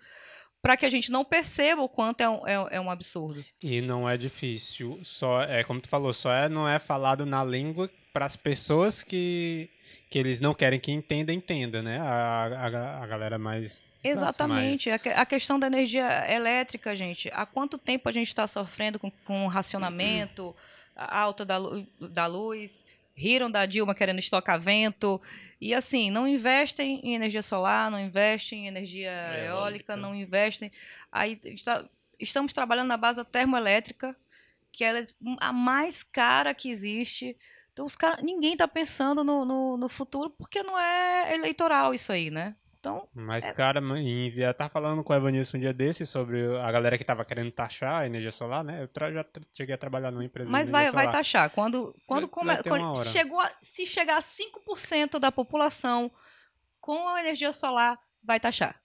Para 0.62 0.76
que 0.76 0.86
a 0.86 0.90
gente 0.90 1.10
não 1.10 1.24
perceba 1.24 1.82
o 1.82 1.88
quanto 1.88 2.20
é 2.20 2.28
um, 2.28 2.46
é, 2.46 2.76
é 2.76 2.80
um 2.80 2.90
absurdo. 2.90 3.44
E 3.62 3.80
não 3.80 4.08
é 4.08 4.16
difícil. 4.16 5.00
Só 5.02 5.42
é 5.42 5.64
como 5.64 5.80
tu 5.80 5.88
falou, 5.88 6.12
só 6.12 6.32
é, 6.32 6.48
não 6.48 6.68
é 6.68 6.78
falado 6.78 7.26
na 7.26 7.44
língua 7.44 7.90
para 8.12 8.26
as 8.26 8.36
pessoas 8.36 9.02
que, 9.02 9.70
que 10.10 10.18
eles 10.18 10.40
não 10.40 10.54
querem 10.54 10.80
que 10.80 10.92
entenda, 10.92 11.32
entenda, 11.32 11.82
né? 11.82 11.98
A, 12.00 12.44
a, 12.46 13.02
a 13.04 13.06
galera 13.06 13.38
mais 13.38 13.87
Exatamente. 14.08 14.88
Mais... 14.90 15.06
A, 15.16 15.26
questão 15.26 15.58
da 15.58 15.66
energia 15.66 16.30
elétrica, 16.30 16.94
gente. 16.96 17.30
Há 17.32 17.46
quanto 17.46 17.78
tempo 17.78 18.08
a 18.08 18.12
gente 18.12 18.28
está 18.28 18.46
sofrendo 18.46 18.98
com, 18.98 19.10
com 19.10 19.46
racionamento, 19.46 20.54
alta 20.94 21.44
da, 21.44 21.58
da 22.00 22.26
luz, 22.26 22.84
riram 23.14 23.50
da 23.50 23.66
Dilma 23.66 23.94
querendo 23.94 24.18
estocar 24.18 24.60
vento. 24.60 25.20
E 25.60 25.74
assim, 25.74 26.10
não 26.10 26.26
investem 26.26 27.00
em 27.02 27.14
energia 27.14 27.42
solar, 27.42 27.90
não 27.90 28.00
investem 28.00 28.64
em 28.64 28.68
energia 28.68 29.10
é, 29.10 29.48
eólica, 29.48 29.96
não 29.96 30.14
investem. 30.14 30.70
Aí 31.10 31.38
está, 31.44 31.84
estamos 32.18 32.52
trabalhando 32.52 32.88
na 32.88 32.96
base 32.96 33.16
da 33.16 33.24
termoelétrica, 33.24 34.16
que 34.70 34.84
é 34.84 35.06
a 35.38 35.52
mais 35.52 36.02
cara 36.02 36.54
que 36.54 36.70
existe. 36.70 37.36
Então, 37.72 37.84
os 37.84 37.96
cara, 37.96 38.22
ninguém 38.22 38.52
está 38.52 38.68
pensando 38.68 39.24
no, 39.24 39.44
no, 39.44 39.76
no 39.76 39.88
futuro 39.88 40.30
porque 40.30 40.62
não 40.62 40.78
é 40.78 41.34
eleitoral 41.34 41.92
isso 41.92 42.12
aí, 42.12 42.30
né? 42.30 42.54
Então, 42.80 43.08
Mas, 43.12 43.44
é... 43.44 43.52
cara, 43.52 43.80
envia, 43.98 44.54
tá 44.54 44.68
falando 44.68 45.02
com 45.02 45.12
o 45.12 45.16
Evanilson 45.16 45.56
um 45.56 45.60
dia 45.60 45.72
desse 45.72 46.06
sobre 46.06 46.56
a 46.58 46.70
galera 46.70 46.96
que 46.96 47.04
tava 47.04 47.24
querendo 47.24 47.50
taxar 47.50 48.02
a 48.02 48.06
energia 48.06 48.30
solar, 48.30 48.62
né? 48.62 48.84
Eu 48.84 49.12
já 49.12 49.24
cheguei 49.52 49.74
a 49.74 49.78
trabalhar 49.78 50.12
numa 50.12 50.24
empresa 50.24 50.48
Mas 50.48 50.70
vai, 50.70 50.90
vai 50.92 51.10
taxar. 51.10 51.50
Quando, 51.50 51.94
quando, 52.06 52.28
come, 52.28 52.56
quando 52.62 53.04
chegou 53.04 53.40
a, 53.40 53.50
se 53.60 53.84
chegar 53.84 54.18
a 54.18 54.22
5% 54.22 55.18
da 55.18 55.32
população 55.32 56.10
com 56.80 57.08
a 57.08 57.20
energia 57.20 57.52
solar, 57.52 57.98
vai 58.22 58.38
taxar. 58.38 58.80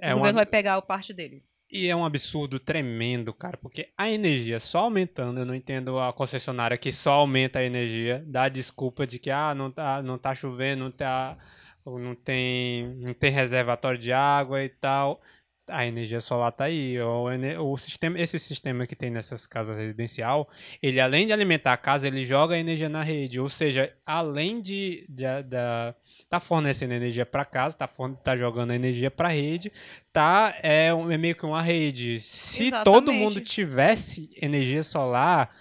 É 0.00 0.14
o 0.14 0.18
governo 0.18 0.38
uma... 0.38 0.44
vai 0.44 0.46
pegar 0.46 0.76
a 0.76 0.82
parte 0.82 1.12
dele. 1.12 1.44
E 1.68 1.88
é 1.88 1.96
um 1.96 2.04
absurdo 2.04 2.60
tremendo, 2.60 3.32
cara, 3.32 3.56
porque 3.56 3.88
a 3.96 4.08
energia 4.08 4.60
só 4.60 4.80
aumentando, 4.80 5.40
eu 5.40 5.46
não 5.46 5.54
entendo 5.54 5.98
a 5.98 6.12
concessionária 6.12 6.76
que 6.76 6.92
só 6.92 7.12
aumenta 7.12 7.58
a 7.58 7.64
energia, 7.64 8.22
dá 8.26 8.44
a 8.44 8.48
desculpa 8.48 9.06
de 9.06 9.18
que 9.18 9.30
ah, 9.30 9.54
não 9.54 9.70
tá, 9.70 10.02
não 10.02 10.18
tá 10.18 10.34
chovendo, 10.34 10.84
não 10.84 10.90
tá 10.90 11.38
não 11.86 12.14
tem, 12.14 12.86
não 12.96 13.14
tem 13.14 13.30
reservatório 13.30 13.98
de 13.98 14.12
água 14.12 14.62
e 14.62 14.68
tal. 14.68 15.20
A 15.68 15.86
energia 15.86 16.20
solar 16.20 16.50
está 16.50 16.64
aí. 16.64 17.00
O, 17.00 17.72
o 17.72 17.76
sistema, 17.76 18.18
esse 18.20 18.38
sistema 18.38 18.86
que 18.86 18.96
tem 18.96 19.10
nessas 19.10 19.46
casas 19.46 19.76
residencial, 19.76 20.48
ele 20.82 21.00
além 21.00 21.26
de 21.26 21.32
alimentar 21.32 21.72
a 21.72 21.76
casa, 21.76 22.06
ele 22.08 22.24
joga 22.24 22.54
a 22.54 22.58
energia 22.58 22.88
na 22.88 23.02
rede. 23.02 23.40
Ou 23.40 23.48
seja, 23.48 23.92
além 24.04 24.60
de, 24.60 25.04
de, 25.08 25.24
de 25.44 25.94
tá 26.28 26.40
fornecendo 26.40 26.94
energia 26.94 27.24
para 27.24 27.44
casa, 27.44 27.76
tá, 27.76 27.88
tá 28.22 28.36
jogando 28.36 28.72
energia 28.72 29.10
para 29.10 29.28
a 29.28 29.32
rede, 29.32 29.72
tá 30.12 30.56
é, 30.62 30.88
é 30.88 31.18
meio 31.18 31.36
que 31.36 31.46
uma 31.46 31.62
rede. 31.62 32.18
Se 32.20 32.66
Exatamente. 32.66 32.84
todo 32.84 33.12
mundo 33.12 33.40
tivesse 33.40 34.30
energia 34.40 34.82
solar, 34.82 35.54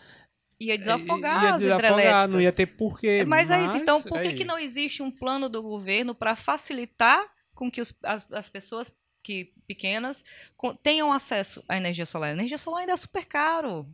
Ia 0.62 0.78
desafogar 0.78 1.43
ia 1.43 1.55
as 1.55 1.62
desafogar, 1.62 2.28
não 2.28 2.39
ia 2.39 2.51
ter 2.51 2.68
porquê. 2.68 3.26
Mas, 3.26 3.49
mas 3.49 3.51
é 3.51 3.66
isso. 3.66 3.78
Então, 3.78 3.99
por 3.99 4.22
que, 4.22 4.28
é 4.28 4.34
que 4.34 4.45
não 4.45 4.59
existe 4.59 5.01
um 5.01 5.09
plano 5.09 5.49
do 5.49 5.59
governo 5.62 6.14
para 6.14 6.36
facilitar 6.36 7.28
com 7.55 7.72
que 7.72 7.82
os, 7.82 7.91
as, 8.03 8.32
as 8.32 8.47
pessoas 8.47 8.93
que 9.24 9.53
pequenas 9.68 10.24
com, 10.55 10.76
tenham 10.76 11.12
acesso 11.12 11.64
à 11.68 11.78
energia 11.78 12.05
solar? 12.05 12.30
A 12.30 12.34
energia 12.34 12.59
solar 12.59 12.82
ainda 12.82 12.93
é 12.93 12.97
super 12.97 13.26
caro. 13.26 13.89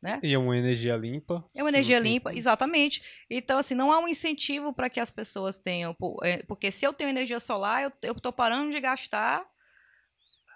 Né? 0.00 0.18
E 0.22 0.32
é 0.32 0.38
uma 0.38 0.56
energia 0.56 0.96
limpa. 0.96 1.44
É 1.54 1.62
uma 1.62 1.68
energia 1.68 2.00
limpa, 2.00 2.34
exatamente. 2.34 3.02
Então, 3.30 3.58
assim, 3.58 3.74
não 3.74 3.92
há 3.92 4.00
um 4.00 4.08
incentivo 4.08 4.72
para 4.72 4.88
que 4.88 4.98
as 4.98 5.10
pessoas 5.10 5.60
tenham. 5.60 5.94
É, 6.22 6.38
porque 6.38 6.70
se 6.70 6.86
eu 6.86 6.92
tenho 6.94 7.10
energia 7.10 7.38
solar, 7.38 7.92
eu 8.02 8.12
estou 8.12 8.32
parando 8.32 8.72
de 8.72 8.80
gastar 8.80 9.46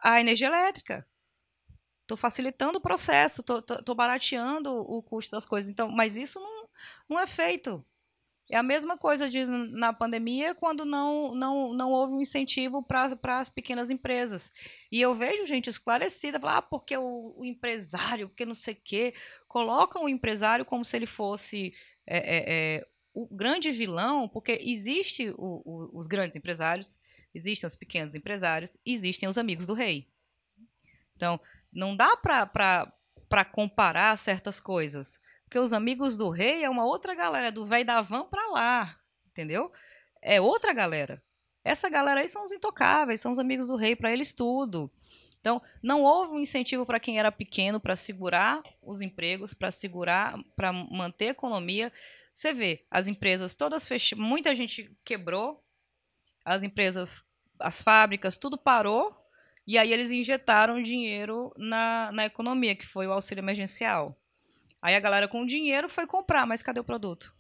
a 0.03 0.19
energia 0.19 0.49
elétrica. 0.49 1.07
Estou 2.07 2.17
facilitando 2.17 2.79
o 2.79 2.81
processo, 2.81 3.41
estou 3.41 3.95
barateando 3.97 4.73
o 4.73 5.03
custo 5.03 5.33
das 5.33 5.45
coisas. 5.45 5.69
Então, 5.69 5.91
mas 5.91 6.17
isso 6.17 6.39
não, 6.39 6.69
não 7.09 7.19
é 7.19 7.27
feito. 7.27 7.85
É 8.49 8.57
a 8.57 8.63
mesma 8.63 8.97
coisa 8.97 9.29
de 9.29 9.45
na 9.45 9.93
pandemia, 9.93 10.55
quando 10.55 10.85
não, 10.85 11.35
não, 11.35 11.75
não 11.75 11.91
houve 11.91 12.15
um 12.15 12.21
incentivo 12.21 12.81
para 12.81 13.11
as 13.41 13.51
pequenas 13.51 13.91
empresas. 13.91 14.53
E 14.91 15.01
eu 15.01 15.17
vejo 15.17 15.45
gente 15.47 15.69
esclarecida, 15.69 16.39
falar, 16.39 16.59
ah, 16.59 16.63
porque 16.63 16.97
o, 16.97 17.35
o 17.37 17.45
empresário, 17.45 18.29
porque 18.29 18.47
não 18.47 18.55
sei 18.55 18.75
o 18.75 18.81
quê. 18.85 19.13
Colocam 19.49 20.05
o 20.05 20.09
empresário 20.09 20.65
como 20.65 20.85
se 20.85 20.97
ele 20.97 21.07
fosse 21.07 21.75
é, 22.07 22.19
é, 22.19 22.45
é, 22.77 22.89
o 23.13 23.27
grande 23.27 23.73
vilão, 23.73 24.29
porque 24.29 24.61
existe 24.63 25.35
os 25.37 26.07
grandes 26.07 26.37
empresários, 26.37 26.97
existem 27.35 27.67
os 27.67 27.75
pequenos 27.75 28.15
empresários, 28.15 28.79
existem 28.87 29.29
os 29.29 29.37
amigos 29.37 29.67
do 29.67 29.75
rei. 29.75 30.07
Então, 31.17 31.41
não 31.77 31.95
dá 31.95 32.17
para 32.17 33.45
comparar 33.53 34.17
certas 34.17 34.59
coisas. 34.59 35.21
Porque 35.45 35.59
os 35.59 35.73
amigos 35.73 36.17
do 36.17 36.29
rei 36.29 36.65
é 36.65 36.71
uma 36.71 36.85
outra 36.85 37.15
galera, 37.15 37.53
do 37.53 37.65
velho 37.65 37.87
da 37.87 38.03
van 38.03 38.25
pra 38.25 38.49
lá, 38.49 38.99
entendeu? 39.29 39.71
É 40.21 40.41
outra 40.41 40.73
galera. 40.73 41.23
Essa 41.63 41.89
galera 41.89 42.21
aí 42.21 42.29
são 42.29 42.45
os 42.45 42.51
intocáveis, 42.51 43.21
são 43.21 43.31
os 43.31 43.39
amigos 43.39 43.69
do 43.69 43.77
rei, 43.77 43.95
para 43.95 44.11
eles 44.13 44.33
tudo. 44.33 44.91
Então, 45.39 45.63
não 45.81 46.03
houve 46.03 46.33
um 46.33 46.41
incentivo 46.41 46.85
para 46.85 46.99
quem 46.99 47.19
era 47.19 47.31
pequeno 47.31 47.79
para 47.79 47.95
segurar 47.95 48.63
os 48.83 49.01
empregos, 49.01 49.55
para 49.55 49.71
segurar, 49.71 50.37
para 50.57 50.73
manter 50.73 51.29
a 51.29 51.31
economia. 51.31 51.93
Você 52.35 52.53
vê, 52.53 52.85
as 52.91 53.07
empresas 53.07 53.55
todas 53.55 53.87
fecharam, 53.87 54.23
muita 54.25 54.55
gente 54.55 54.97
quebrou, 55.05 55.63
as 56.45 56.65
empresas, 56.65 57.25
as 57.61 57.83
fábricas, 57.83 58.37
tudo 58.37 58.59
parou, 58.59 59.17
e 59.67 59.77
aí 59.77 59.93
eles 59.93 60.13
injetaram 60.13 60.83
dinheiro 60.83 61.53
na, 61.57 62.13
na 62.13 62.25
economia, 62.25 62.77
que 62.77 62.87
foi 62.87 63.07
o 63.07 63.13
auxílio 63.13 63.43
emergencial. 63.43 64.17
Aí 64.81 64.95
a 64.95 65.01
galera 65.01 65.27
com 65.27 65.45
dinheiro 65.45 65.89
foi 65.89 66.07
comprar, 66.07 66.47
mas 66.47 66.63
cadê 66.63 66.79
o 66.79 66.85
produto? 66.85 67.35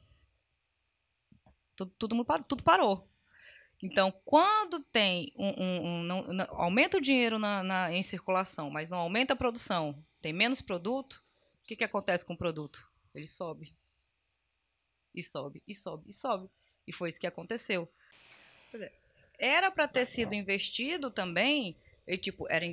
Tudo, 1.76 1.92
tudo, 1.96 2.24
tudo 2.48 2.64
parou. 2.64 3.08
Então, 3.82 4.10
quando 4.24 4.80
tem 4.80 5.32
um, 5.36 5.48
um, 5.48 5.86
um 5.86 6.02
não, 6.02 6.22
não, 6.28 6.46
aumenta 6.50 6.96
o 6.96 7.00
dinheiro 7.00 7.38
na, 7.38 7.62
na, 7.62 7.92
em 7.92 8.02
circulação, 8.02 8.70
mas 8.70 8.88
não 8.88 8.98
aumenta 8.98 9.34
a 9.34 9.36
produção, 9.36 10.02
tem 10.22 10.32
menos 10.32 10.62
produto, 10.62 11.22
o 11.62 11.66
que, 11.66 11.76
que 11.76 11.84
acontece 11.84 12.24
com 12.24 12.32
o 12.32 12.38
produto? 12.38 12.90
Ele 13.14 13.26
sobe. 13.26 13.76
E 15.14 15.22
sobe, 15.22 15.62
e 15.68 15.74
sobe, 15.74 16.08
e 16.08 16.12
sobe. 16.12 16.50
E 16.86 16.92
foi 16.92 17.10
isso 17.10 17.20
que 17.20 17.26
aconteceu. 17.26 17.88
Era 19.38 19.70
para 19.70 19.86
ter 19.86 20.06
sido 20.06 20.34
investido 20.34 21.10
também, 21.10 21.78
e, 22.06 22.16
tipo, 22.16 22.46
era 22.48 22.64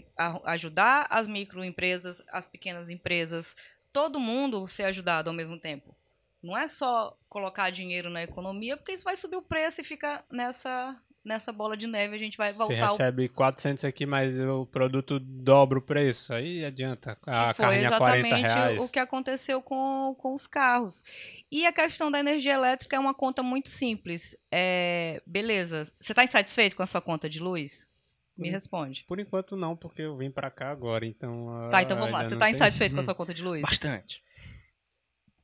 ajudar 0.46 1.08
as 1.10 1.28
microempresas, 1.28 2.22
as 2.32 2.46
pequenas 2.48 2.90
empresas, 2.90 3.56
todo 3.92 4.20
mundo 4.20 4.68
ser 4.68 4.84
ajudado 4.84 5.30
ao 5.30 5.36
mesmo 5.36 5.58
tempo. 5.58 5.96
Não 6.42 6.58
é 6.58 6.68
só 6.68 7.18
colocar 7.30 7.70
dinheiro 7.70 8.10
na 8.10 8.22
economia, 8.22 8.76
porque 8.76 8.92
isso 8.92 9.06
vai 9.06 9.16
subir 9.16 9.38
o 9.38 9.42
preço 9.42 9.80
e 9.80 9.84
fica 9.84 10.26
nessa, 10.30 11.00
nessa 11.24 11.54
bola 11.54 11.78
de 11.78 11.88
neve. 11.88 12.16
A 12.16 12.20
gente 12.20 12.38
vai 12.38 12.52
voltar. 12.52 12.90
Você 12.90 12.92
recebe 12.92 13.30
400 13.30 13.86
aqui, 13.86 14.06
mas 14.06 14.38
o 14.38 14.66
produto 14.66 15.20
dobra 15.20 15.80
o 15.80 15.82
preço. 15.82 16.34
Aí 16.34 16.66
adianta. 16.66 17.18
A 17.26 17.54
carne 17.54 17.86
a 17.86 17.98
40 17.98 18.36
reais. 18.36 18.80
o 18.80 18.90
que 18.90 19.00
aconteceu 19.00 19.62
com, 19.62 20.14
com 20.20 20.34
os 20.34 20.46
carros. 20.46 21.02
E 21.50 21.66
a 21.66 21.72
questão 21.72 22.12
da 22.12 22.20
energia 22.20 22.54
elétrica 22.54 22.98
é 22.98 23.00
uma 23.00 23.14
conta 23.14 23.42
muito 23.42 23.70
simples. 23.70 24.36
É, 24.52 25.22
beleza. 25.26 25.90
Você 25.98 26.12
está 26.12 26.26
insatisfeito 26.26 26.76
com 26.76 26.84
a 26.84 26.88
sua 26.88 27.02
conta 27.02 27.30
de 27.30 27.40
luz? 27.40 27.88
Me 28.36 28.50
responde. 28.50 29.04
Por 29.08 29.20
enquanto 29.20 29.56
não, 29.56 29.76
porque 29.76 30.02
eu 30.02 30.18
vim 30.18 30.32
para 30.32 30.50
cá 30.50 30.72
agora, 30.72 31.06
então... 31.06 31.70
Tá, 31.70 31.84
então 31.84 31.98
vamos 31.98 32.12
lá. 32.12 32.28
Você 32.28 32.36
tá 32.36 32.46
tem... 32.46 32.56
insatisfeito 32.56 32.96
com 32.96 33.02
a 33.02 33.04
sua 33.06 33.16
conta 33.16 33.34
de 33.34 33.44
luz? 33.44 33.62
Bastante. 33.62 34.24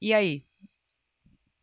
E 0.01 0.13
aí? 0.13 0.43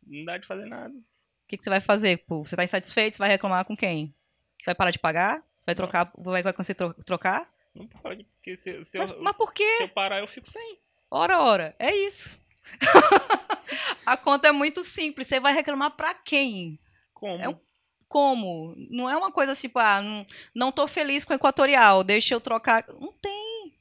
Não 0.05 0.23
dá 0.23 0.37
de 0.37 0.47
fazer 0.47 0.65
nada. 0.65 0.93
O 0.93 1.47
que, 1.47 1.57
que 1.57 1.63
você 1.63 1.69
vai 1.69 1.81
fazer? 1.81 2.25
Pô? 2.25 2.43
Você 2.43 2.55
tá 2.55 2.63
insatisfeito? 2.63 3.17
Você 3.17 3.19
vai 3.19 3.29
reclamar 3.29 3.65
com 3.65 3.75
quem? 3.75 4.15
Você 4.59 4.65
vai 4.65 4.75
parar 4.75 4.91
de 4.91 4.99
pagar? 4.99 5.43
Vai 5.65 5.75
trocar? 5.75 6.11
Vai, 6.17 6.41
vai 6.41 6.53
conseguir 6.53 6.77
trocar? 7.05 7.49
Não 7.75 7.87
pode, 7.87 8.23
porque 8.23 8.55
se, 8.55 8.83
se 8.83 8.97
mas, 8.97 9.11
eu, 9.11 9.21
mas 9.21 9.35
por 9.35 9.53
quê? 9.53 9.69
Se 9.77 9.83
eu 9.83 9.89
parar, 9.89 10.19
eu 10.19 10.27
fico 10.27 10.47
sem. 10.47 10.79
Ora, 11.11 11.41
ora. 11.41 11.75
É 11.77 11.95
isso. 11.95 12.39
a 14.05 14.17
conta 14.17 14.47
é 14.47 14.51
muito 14.51 14.83
simples. 14.83 15.27
Você 15.27 15.39
vai 15.39 15.53
reclamar 15.53 15.91
pra 15.95 16.13
quem? 16.13 16.79
Como? 17.13 17.43
É 17.43 17.49
um 17.49 17.59
como? 18.07 18.73
Não 18.89 19.09
é 19.09 19.15
uma 19.15 19.31
coisa 19.31 19.51
assim, 19.51 19.67
tipo, 19.67 19.79
ah, 19.79 20.01
não, 20.01 20.25
não 20.53 20.71
tô 20.71 20.87
feliz 20.87 21.25
com 21.25 21.33
o 21.33 21.35
Equatorial, 21.35 22.03
deixa 22.03 22.33
eu 22.33 22.41
trocar. 22.41 22.85
Não 22.99 23.11
tem. 23.13 23.75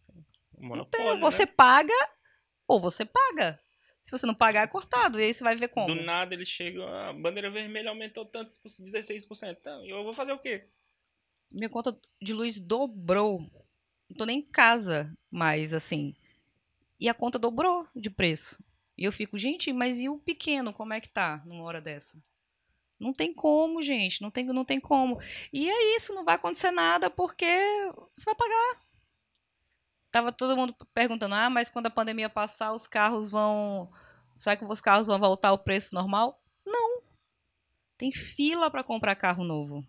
Monopólio, 0.58 1.06
não 1.06 1.12
tem. 1.14 1.20
Você 1.20 1.44
né? 1.44 1.52
paga 1.56 2.08
ou 2.66 2.80
você 2.80 3.04
paga. 3.04 3.60
Se 4.02 4.12
você 4.12 4.24
não 4.24 4.34
pagar, 4.34 4.62
é 4.62 4.66
cortado. 4.68 5.18
E 5.18 5.24
aí 5.24 5.34
você 5.34 5.42
vai 5.42 5.56
ver 5.56 5.68
como. 5.68 5.88
Do 5.88 5.96
nada 5.96 6.34
eles 6.34 6.48
chegam, 6.48 6.86
a 6.86 7.12
bandeira 7.12 7.50
vermelha 7.50 7.90
aumentou 7.90 8.24
tanto, 8.24 8.52
16%. 8.52 9.56
Então, 9.60 9.84
eu 9.84 10.04
vou 10.04 10.14
fazer 10.14 10.32
o 10.32 10.38
quê? 10.38 10.68
Minha 11.50 11.68
conta 11.68 11.98
de 12.22 12.32
luz 12.32 12.58
dobrou. 12.58 13.40
Não 14.08 14.16
tô 14.16 14.24
nem 14.24 14.38
em 14.38 14.42
casa 14.42 15.12
mais, 15.30 15.72
assim. 15.72 16.14
E 17.00 17.08
a 17.08 17.14
conta 17.14 17.38
dobrou 17.38 17.86
de 17.94 18.08
preço. 18.08 18.62
E 18.96 19.04
eu 19.04 19.12
fico, 19.12 19.36
gente, 19.36 19.72
mas 19.72 20.00
e 20.00 20.08
o 20.08 20.18
pequeno, 20.18 20.72
como 20.72 20.92
é 20.92 21.00
que 21.00 21.08
tá 21.08 21.42
numa 21.44 21.64
hora 21.64 21.80
dessa? 21.80 22.16
Não 22.98 23.12
tem 23.12 23.32
como, 23.32 23.82
gente. 23.82 24.22
Não 24.22 24.30
tem, 24.30 24.44
não 24.44 24.64
tem 24.64 24.80
como. 24.80 25.18
E 25.52 25.68
é 25.70 25.96
isso, 25.96 26.14
não 26.14 26.24
vai 26.24 26.36
acontecer 26.36 26.70
nada 26.70 27.10
porque 27.10 27.46
você 28.14 28.24
vai 28.24 28.34
pagar. 28.34 28.80
Tava 30.10 30.32
todo 30.32 30.56
mundo 30.56 30.74
perguntando: 30.94 31.34
ah, 31.34 31.50
mas 31.50 31.68
quando 31.68 31.86
a 31.86 31.90
pandemia 31.90 32.28
passar, 32.28 32.72
os 32.72 32.86
carros 32.86 33.30
vão. 33.30 33.90
Será 34.38 34.56
que 34.56 34.64
os 34.64 34.80
carros 34.80 35.06
vão 35.06 35.18
voltar 35.18 35.50
ao 35.50 35.58
preço 35.58 35.94
normal? 35.94 36.42
Não. 36.64 37.02
Tem 37.98 38.12
fila 38.12 38.70
para 38.70 38.84
comprar 38.84 39.16
carro 39.16 39.44
novo. 39.44 39.84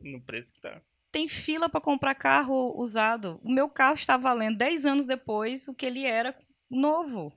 No 0.00 0.20
preço 0.22 0.52
que 0.52 0.60
tá. 0.60 0.80
Tem 1.10 1.28
fila 1.28 1.68
para 1.68 1.80
comprar 1.80 2.14
carro 2.14 2.72
usado. 2.76 3.40
O 3.42 3.50
meu 3.50 3.68
carro 3.68 3.94
está 3.94 4.16
valendo 4.16 4.58
10 4.58 4.86
anos 4.86 5.06
depois 5.06 5.66
o 5.66 5.74
que 5.74 5.86
ele 5.86 6.04
era 6.04 6.38
novo. 6.70 7.32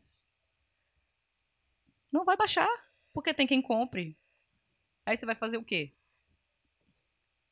Não 2.12 2.26
vai 2.26 2.36
baixar, 2.36 2.70
porque 3.14 3.34
tem 3.34 3.48
quem 3.48 3.62
compre. 3.62 4.18
Aí 5.06 5.18
você 5.18 5.26
vai 5.26 5.36
fazer 5.36 5.58
o 5.58 5.64
quê? 5.64 5.92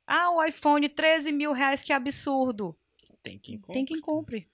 Ah, 0.05 0.31
o 0.31 0.43
iPhone, 0.43 0.89
13 0.89 1.31
mil 1.31 1.51
reais, 1.51 1.83
que 1.83 1.93
absurdo. 1.93 2.75
Tem 3.21 3.37
quem 3.37 3.59
compre. 3.59 3.73
Tem 3.73 3.85
quem 3.85 4.01
compre. 4.01 4.49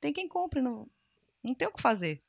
Tem 0.00 0.12
quem 0.12 0.28
compre. 0.28 0.60
Não, 0.60 0.88
não 1.42 1.54
tem 1.54 1.68
o 1.68 1.72
que 1.72 1.80
fazer. 1.80 2.22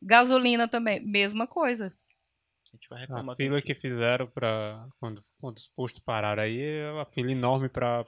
Gasolina 0.00 0.68
também, 0.68 1.00
mesma 1.00 1.46
coisa. 1.46 1.86
A, 1.86 2.76
gente 2.76 2.88
vai 2.88 3.04
a 3.04 3.36
fila 3.36 3.60
que... 3.60 3.74
que 3.74 3.80
fizeram 3.80 4.26
para 4.28 4.86
quando, 5.00 5.22
quando 5.40 5.56
os 5.56 5.68
postos 5.68 6.00
pararam 6.00 6.42
aí, 6.42 6.60
é 6.60 6.92
uma 6.92 7.06
fila 7.06 7.32
enorme 7.32 7.68
para 7.68 8.04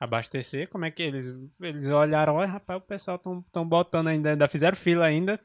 abastecer. 0.00 0.68
Como 0.70 0.84
é 0.84 0.90
que 0.90 1.02
eles 1.02 1.26
eles 1.60 1.86
olharam, 1.86 2.36
olha, 2.36 2.48
rapaz, 2.48 2.80
o 2.80 2.86
pessoal 2.86 3.16
estão 3.16 3.68
botando 3.68 4.08
ainda, 4.08 4.30
ainda 4.30 4.48
fizeram 4.48 4.76
fila 4.76 5.04
ainda, 5.04 5.38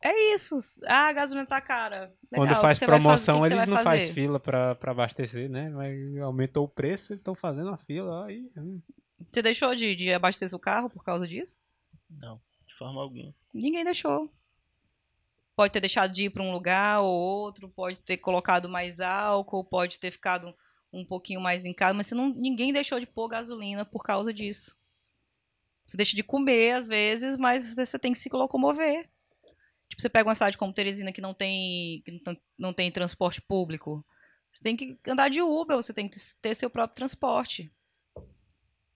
é 0.00 0.34
isso. 0.34 0.58
Ah, 0.86 1.08
a 1.08 1.12
gasolina 1.12 1.46
tá 1.46 1.60
cara. 1.60 2.12
Legal. 2.30 2.46
Quando 2.46 2.60
faz 2.60 2.78
promoção, 2.78 3.44
eles 3.44 3.66
não 3.66 3.78
fazem 3.78 4.12
fila 4.12 4.38
pra, 4.38 4.74
pra 4.74 4.92
abastecer, 4.92 5.48
né? 5.48 5.68
Mas 5.70 6.18
aumentou 6.18 6.64
o 6.64 6.68
preço, 6.68 7.12
eles 7.12 7.20
estão 7.20 7.34
fazendo 7.34 7.70
a 7.70 7.76
fila. 7.76 8.26
Aí, 8.26 8.50
hum. 8.56 8.80
Você 9.30 9.42
deixou 9.42 9.74
de, 9.74 9.94
de 9.94 10.12
abastecer 10.12 10.56
o 10.56 10.60
carro 10.60 10.88
por 10.88 11.04
causa 11.04 11.26
disso? 11.26 11.60
Não, 12.08 12.40
de 12.66 12.74
forma 12.74 13.00
alguma. 13.02 13.34
Ninguém 13.52 13.84
deixou. 13.84 14.30
Pode 15.56 15.72
ter 15.72 15.80
deixado 15.80 16.12
de 16.12 16.26
ir 16.26 16.30
para 16.30 16.42
um 16.42 16.52
lugar 16.52 17.00
ou 17.00 17.10
outro, 17.10 17.68
pode 17.68 17.98
ter 17.98 18.16
colocado 18.18 18.68
mais 18.68 19.00
álcool, 19.00 19.64
pode 19.64 19.98
ter 19.98 20.12
ficado 20.12 20.54
um 20.92 21.04
pouquinho 21.04 21.40
mais 21.40 21.64
em 21.64 21.74
casa, 21.74 21.94
mas 21.94 22.10
não, 22.12 22.28
ninguém 22.28 22.72
deixou 22.72 23.00
de 23.00 23.06
pôr 23.06 23.28
gasolina 23.28 23.84
por 23.84 24.04
causa 24.04 24.32
disso. 24.32 24.76
Você 25.84 25.96
deixa 25.96 26.14
de 26.14 26.22
comer 26.22 26.76
às 26.76 26.86
vezes, 26.86 27.36
mas 27.36 27.74
você 27.74 27.98
tem 27.98 28.12
que 28.12 28.18
se 28.18 28.28
locomover. 28.30 29.08
Tipo, 29.88 30.02
você 30.02 30.08
pega 30.08 30.28
uma 30.28 30.34
cidade 30.34 30.58
como 30.58 30.72
Teresina 30.72 31.12
que 31.12 31.20
não 31.20 31.32
tem, 31.32 32.02
que 32.04 32.22
não 32.58 32.72
tem 32.72 32.90
transporte 32.90 33.40
público. 33.40 34.04
Você 34.52 34.62
tem 34.62 34.76
que 34.76 34.98
andar 35.06 35.28
de 35.28 35.40
Uber, 35.40 35.76
você 35.76 35.92
tem 35.92 36.08
que 36.08 36.18
ter 36.40 36.54
seu 36.54 36.68
próprio 36.68 36.96
transporte. 36.96 37.72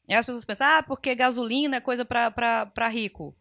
E 0.09 0.15
as 0.15 0.27
pessoas 0.27 0.45
pensam, 0.45 0.67
ah, 0.67 0.83
porque 0.83 1.15
gasolina 1.15 1.77
é 1.77 1.81
coisa 1.81 2.05
para 2.05 2.89
rico. 2.89 3.35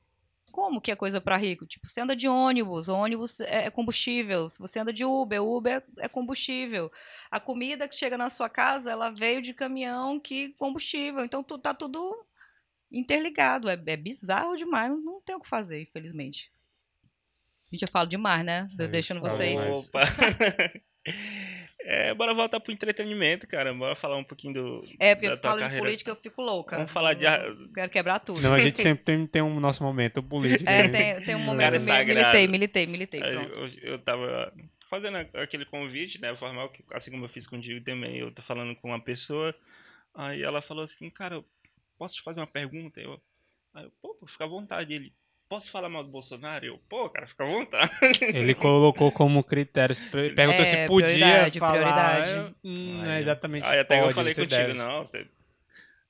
Como 0.52 0.82
que 0.82 0.92
é 0.92 0.96
coisa 0.96 1.22
para 1.22 1.38
rico? 1.38 1.66
Tipo, 1.66 1.88
você 1.88 2.02
anda 2.02 2.16
de 2.16 2.28
ônibus, 2.28 2.90
ônibus 2.90 3.40
é, 3.40 3.66
é 3.66 3.70
combustível. 3.72 4.50
Se 4.50 4.60
você 4.60 4.80
anda 4.80 4.92
de 4.92 5.06
Uber, 5.06 5.42
Uber 5.42 5.84
é 5.98 6.10
combustível. 6.10 6.92
A 7.30 7.40
comida 7.40 7.88
que 7.88 7.96
chega 7.96 8.18
na 8.18 8.30
sua 8.30 8.50
casa, 8.50 8.92
ela 8.92 9.10
veio 9.10 9.42
de 9.42 9.54
caminhão 9.54 10.20
que 10.20 10.50
combustível. 10.60 11.24
Então, 11.24 11.42
tu, 11.42 11.58
tá 11.58 11.74
tudo 11.74 12.14
interligado. 12.92 13.70
É, 13.70 13.82
é 13.86 13.98
bizarro 13.98 14.58
demais, 14.58 14.92
não 14.92 15.22
tem 15.22 15.36
o 15.36 15.40
que 15.40 15.48
fazer, 15.48 15.82
infelizmente. 15.82 16.52
A 17.72 17.76
gente 17.76 17.82
já 17.82 17.88
fala 17.88 18.06
demais, 18.06 18.44
né? 18.44 18.70
Deixando 18.90 19.22
vocês. 19.22 19.60
Opa! 19.66 20.02
É, 21.84 22.14
bora 22.14 22.34
voltar 22.34 22.60
pro 22.60 22.72
entretenimento, 22.72 23.48
cara. 23.48 23.74
Bora 23.74 23.96
falar 23.96 24.16
um 24.18 24.24
pouquinho 24.24 24.54
do. 24.54 24.82
É, 25.00 25.16
porque 25.16 25.28
eu 25.28 25.38
falo 25.40 25.60
carreira. 25.60 25.70
de 25.70 25.82
política, 25.82 26.12
eu 26.12 26.16
fico 26.16 26.42
louca. 26.42 26.76
Vamos 26.76 26.92
falar 26.92 27.16
de. 27.16 27.26
quero 27.74 27.90
quebrar 27.90 28.20
tudo. 28.20 28.42
Não, 28.42 28.54
a 28.54 28.60
gente 28.60 28.78
sempre 28.82 29.04
tem, 29.04 29.26
tem 29.26 29.42
um 29.42 29.60
nosso 29.60 29.82
momento 29.82 30.22
político. 30.22 30.70
É, 30.70 30.88
tem, 30.88 31.26
tem 31.26 31.36
um 31.36 31.40
momento. 31.40 31.82
Militei, 31.82 32.48
militei, 32.48 32.86
militei. 32.86 33.20
Pronto. 33.20 33.60
Eu, 33.60 33.94
eu 33.94 34.00
tava 34.00 34.54
fazendo 34.90 35.18
aquele 35.34 35.66
convite, 35.66 36.22
né? 36.22 36.36
Formal, 36.36 36.70
que, 36.70 36.84
assim 36.92 37.10
como 37.10 37.26
eu 37.26 37.30
fiz 37.30 37.48
contigo 37.48 37.84
também, 37.84 38.18
eu 38.18 38.32
tô 38.32 38.42
falando 38.42 38.76
com 38.76 38.90
uma 38.90 39.02
pessoa. 39.02 39.56
Aí 40.14 40.44
ela 40.44 40.62
falou 40.62 40.84
assim, 40.84 41.10
cara, 41.10 41.36
eu 41.36 41.46
posso 41.98 42.16
te 42.16 42.22
fazer 42.22 42.42
uma 42.42 42.48
pergunta? 42.48 43.00
Eu, 43.00 43.20
aí 43.74 43.86
eu 43.86 43.92
pô, 44.02 44.16
fica 44.28 44.44
à 44.44 44.48
vontade. 44.48 44.94
Ele, 44.94 45.14
posso 45.52 45.70
falar 45.70 45.90
mal 45.90 46.02
do 46.02 46.10
Bolsonaro? 46.10 46.66
Eu, 46.66 46.80
pô, 46.88 47.10
cara, 47.10 47.28
fica 47.28 47.44
à 47.44 47.48
vontade. 47.48 47.92
Ele 48.34 48.56
colocou 48.56 49.12
como 49.12 49.44
critério. 49.44 49.94
Perguntou 50.10 50.62
É, 50.62 50.64
se 50.64 50.88
podia 50.88 51.08
prioridade, 51.08 51.60
falar. 51.60 51.74
prioridade. 51.74 52.32
Eu, 52.32 52.56
hum, 52.72 52.74
não 53.00 53.06
é 53.06 53.16
Aí, 53.18 53.22
exatamente. 53.22 53.68
Aí 53.68 53.80
até 53.82 53.98
eu 54.00 54.04
pode, 54.04 54.14
falei 54.14 54.34
você 54.34 54.42
contigo, 54.44 54.62
deve. 54.62 54.74
não, 54.76 55.06
você 55.06 55.28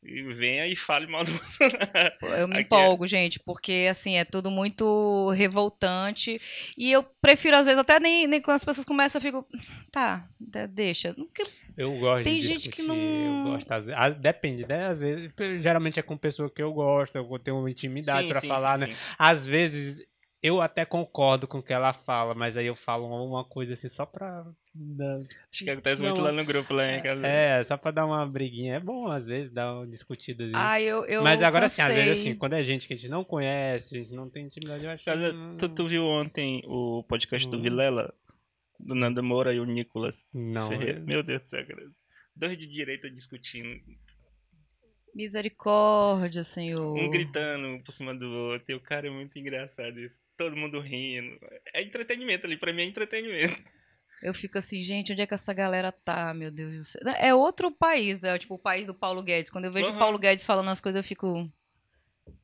e 0.04 0.22
venha 0.34 0.68
e 0.68 0.76
fale 0.76 1.06
mal 1.08 1.24
do 1.24 1.32
Bolsonaro. 1.32 2.16
Eu 2.40 2.48
me 2.48 2.54
Aqui 2.56 2.62
é- 2.62 2.62
empolgo, 2.62 3.06
gente, 3.06 3.40
porque 3.40 3.88
assim, 3.90 4.16
é 4.18 4.26
tudo 4.26 4.50
muito 4.50 5.30
revoltante. 5.32 6.42
E 6.78 6.92
eu 6.92 7.04
prefiro, 7.04 7.56
às 7.58 7.66
vezes, 7.66 7.80
até 7.80 8.00
nem, 8.00 8.28
nem 8.28 8.42
quando 8.42 8.56
as 8.56 8.66
pessoas 8.66 8.86
começam, 8.86 9.20
eu 9.20 9.24
fico. 9.24 9.46
Tá, 9.92 10.28
de- 10.40 10.68
deixa. 10.68 11.14
Porque 11.14 11.44
Eu 11.78 11.98
gosto 12.00 12.24
Tem 12.24 12.40
de 12.40 12.48
gente 12.48 12.70
que 12.70 12.82
discutir, 12.82 12.88
não- 12.88 12.96
Eu 12.96 13.52
gosto, 13.54 13.72
às 13.72 13.86
vezes, 13.86 14.16
depende, 14.16 14.68
né? 14.68 14.88
Às 14.88 15.00
vezes, 15.02 15.32
geralmente 15.60 16.00
é 16.00 16.04
com 16.04 16.18
pessoa 16.18 16.50
que 16.50 16.62
eu 16.62 16.74
gosto, 16.74 17.16
eu 17.18 17.26
uma 17.54 17.70
intimidade 17.70 18.24
Sim, 18.24 18.28
pra 18.28 18.42
sim, 18.42 18.48
falar, 18.48 18.78
sim, 18.80 18.86
né? 18.88 18.92
sim. 18.92 18.98
Às 19.18 19.46
vezes 19.46 20.06
eu 20.44 20.60
até 20.60 20.84
concordo 20.86 21.48
com 21.48 21.60
o 21.60 21.64
que 21.64 21.72
ela 21.72 21.94
fala, 21.94 22.34
mas 22.34 22.58
aí 22.58 22.66
eu 22.66 22.76
falo 22.76 23.06
uma 23.26 23.44
coisa 23.44 23.74
assim 23.76 23.90
só 23.90 24.06
pra. 24.06 24.46
Acho 25.52 25.64
que 25.66 25.70
acontece 25.70 26.02
Não, 26.02 26.10
muito 26.10 26.22
lá 26.22 26.32
no 26.32 26.44
grupo, 26.46 26.74
lá 26.74 26.92
em 26.92 27.02
casa. 27.04 27.28
É, 27.28 27.64
só 27.64 27.78
pra 27.78 27.92
dar 27.92 28.06
uma 28.06 28.26
briguinha. 28.26 28.76
É 28.76 28.80
bom, 28.80 29.08
às 29.08 29.26
vezes, 29.26 29.52
dar 29.52 29.74
uma 29.74 29.88
discutida. 29.88 30.44
assim. 30.46 30.54
Ah, 30.56 30.82
eu, 30.82 31.06
eu 31.06 31.22
mas 31.22 31.44
agora 31.44 31.70
sim, 31.70 31.82
às 31.82 31.94
vezes 31.94 32.22
assim, 32.22 32.36
quando 32.36 32.54
é 32.54 32.64
gente 32.64 32.88
que 32.88 32.94
a 32.94 32.98
gente 32.98 33.10
não 33.10 33.24
conhece, 33.24 33.96
a 33.96 34.00
gente 34.00 34.14
não 34.14 34.30
tem 34.30 34.46
intimidade, 34.46 34.84
eu 34.84 34.90
acho. 34.92 35.06
Casa, 35.06 35.34
hum, 35.34 35.58
tu, 35.58 35.70
tu 35.70 35.88
viu 35.88 36.06
ontem 36.06 36.64
o 36.66 37.04
podcast 37.04 37.48
do 37.48 37.58
Hum. 37.58 37.62
Vilela? 37.62 38.14
Do 38.80 38.96
Nando 38.96 39.22
Moura 39.22 39.54
e 39.54 39.60
o 39.60 39.66
Nicolas 39.66 40.28
Não. 40.34 40.70
Ferreira? 40.70 41.00
Meu 41.02 41.22
Deus 41.22 41.42
do 41.44 41.50
céu, 41.50 41.68
cara. 41.68 41.84
Dois 42.36 42.58
de 42.58 42.66
direita 42.66 43.12
discutindo. 43.12 43.80
Misericórdia, 45.14 46.44
Senhor. 46.44 46.98
Um 46.98 47.10
gritando 47.10 47.84
por 47.84 47.92
cima 47.92 48.16
do 48.16 48.28
outro. 48.32 48.66
E 48.70 48.74
o 48.74 48.80
cara 48.80 49.08
é 49.08 49.12
muito 49.12 49.38
engraçado 49.38 50.00
isso. 50.00 50.18
Todo 50.42 50.58
mundo 50.58 50.80
rindo. 50.80 51.38
É 51.72 51.84
entretenimento 51.84 52.48
ali. 52.48 52.58
Pra 52.58 52.74
mim 52.74 52.82
é 52.82 52.86
entretenimento. 52.86 53.62
Eu 54.24 54.34
fico 54.34 54.58
assim, 54.58 54.82
gente, 54.82 55.12
onde 55.12 55.22
é 55.22 55.28
que 55.28 55.36
essa 55.36 55.54
galera 55.54 55.92
tá, 55.92 56.34
meu 56.34 56.50
Deus 56.50 56.76
do 56.76 56.84
céu? 56.84 57.02
É 57.18 57.34
outro 57.34 57.72
país, 57.72 58.24
é 58.24 58.38
tipo 58.40 58.56
o 58.56 58.60
país 58.60 58.88
do 58.88 58.94
Paulo 58.94 59.22
Guedes. 59.22 59.52
Quando 59.52 59.66
eu 59.66 59.72
vejo 59.72 59.88
o 59.88 59.90
Aham. 59.90 60.00
Paulo 60.00 60.18
Guedes 60.18 60.46
falando 60.46 60.70
as 60.70 60.82
coisas, 60.82 60.98
eu 60.98 61.04
fico. 61.04 61.48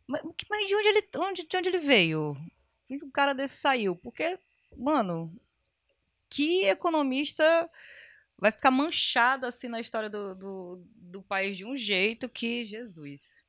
Mas, 0.06 0.22
mas 0.48 0.68
de 0.68 0.76
onde 0.76 0.88
ele, 0.88 1.08
onde, 1.18 1.48
de 1.48 1.58
onde 1.58 1.70
ele 1.70 1.80
veio? 1.80 2.36
De 2.88 2.96
onde 2.96 3.06
um 3.06 3.12
cara 3.12 3.34
desse 3.34 3.58
saiu? 3.58 3.96
Porque, 3.96 4.38
mano, 4.76 5.36
que 6.30 6.66
economista 6.66 7.68
vai 8.38 8.52
ficar 8.52 8.70
manchado 8.70 9.48
assim 9.48 9.68
na 9.68 9.80
história 9.80 10.10
do, 10.10 10.36
do, 10.36 10.84
do 10.96 11.24
país 11.24 11.58
de 11.58 11.66
um 11.66 11.76
jeito 11.76 12.30
que. 12.30 12.64
Jesus. 12.64 13.44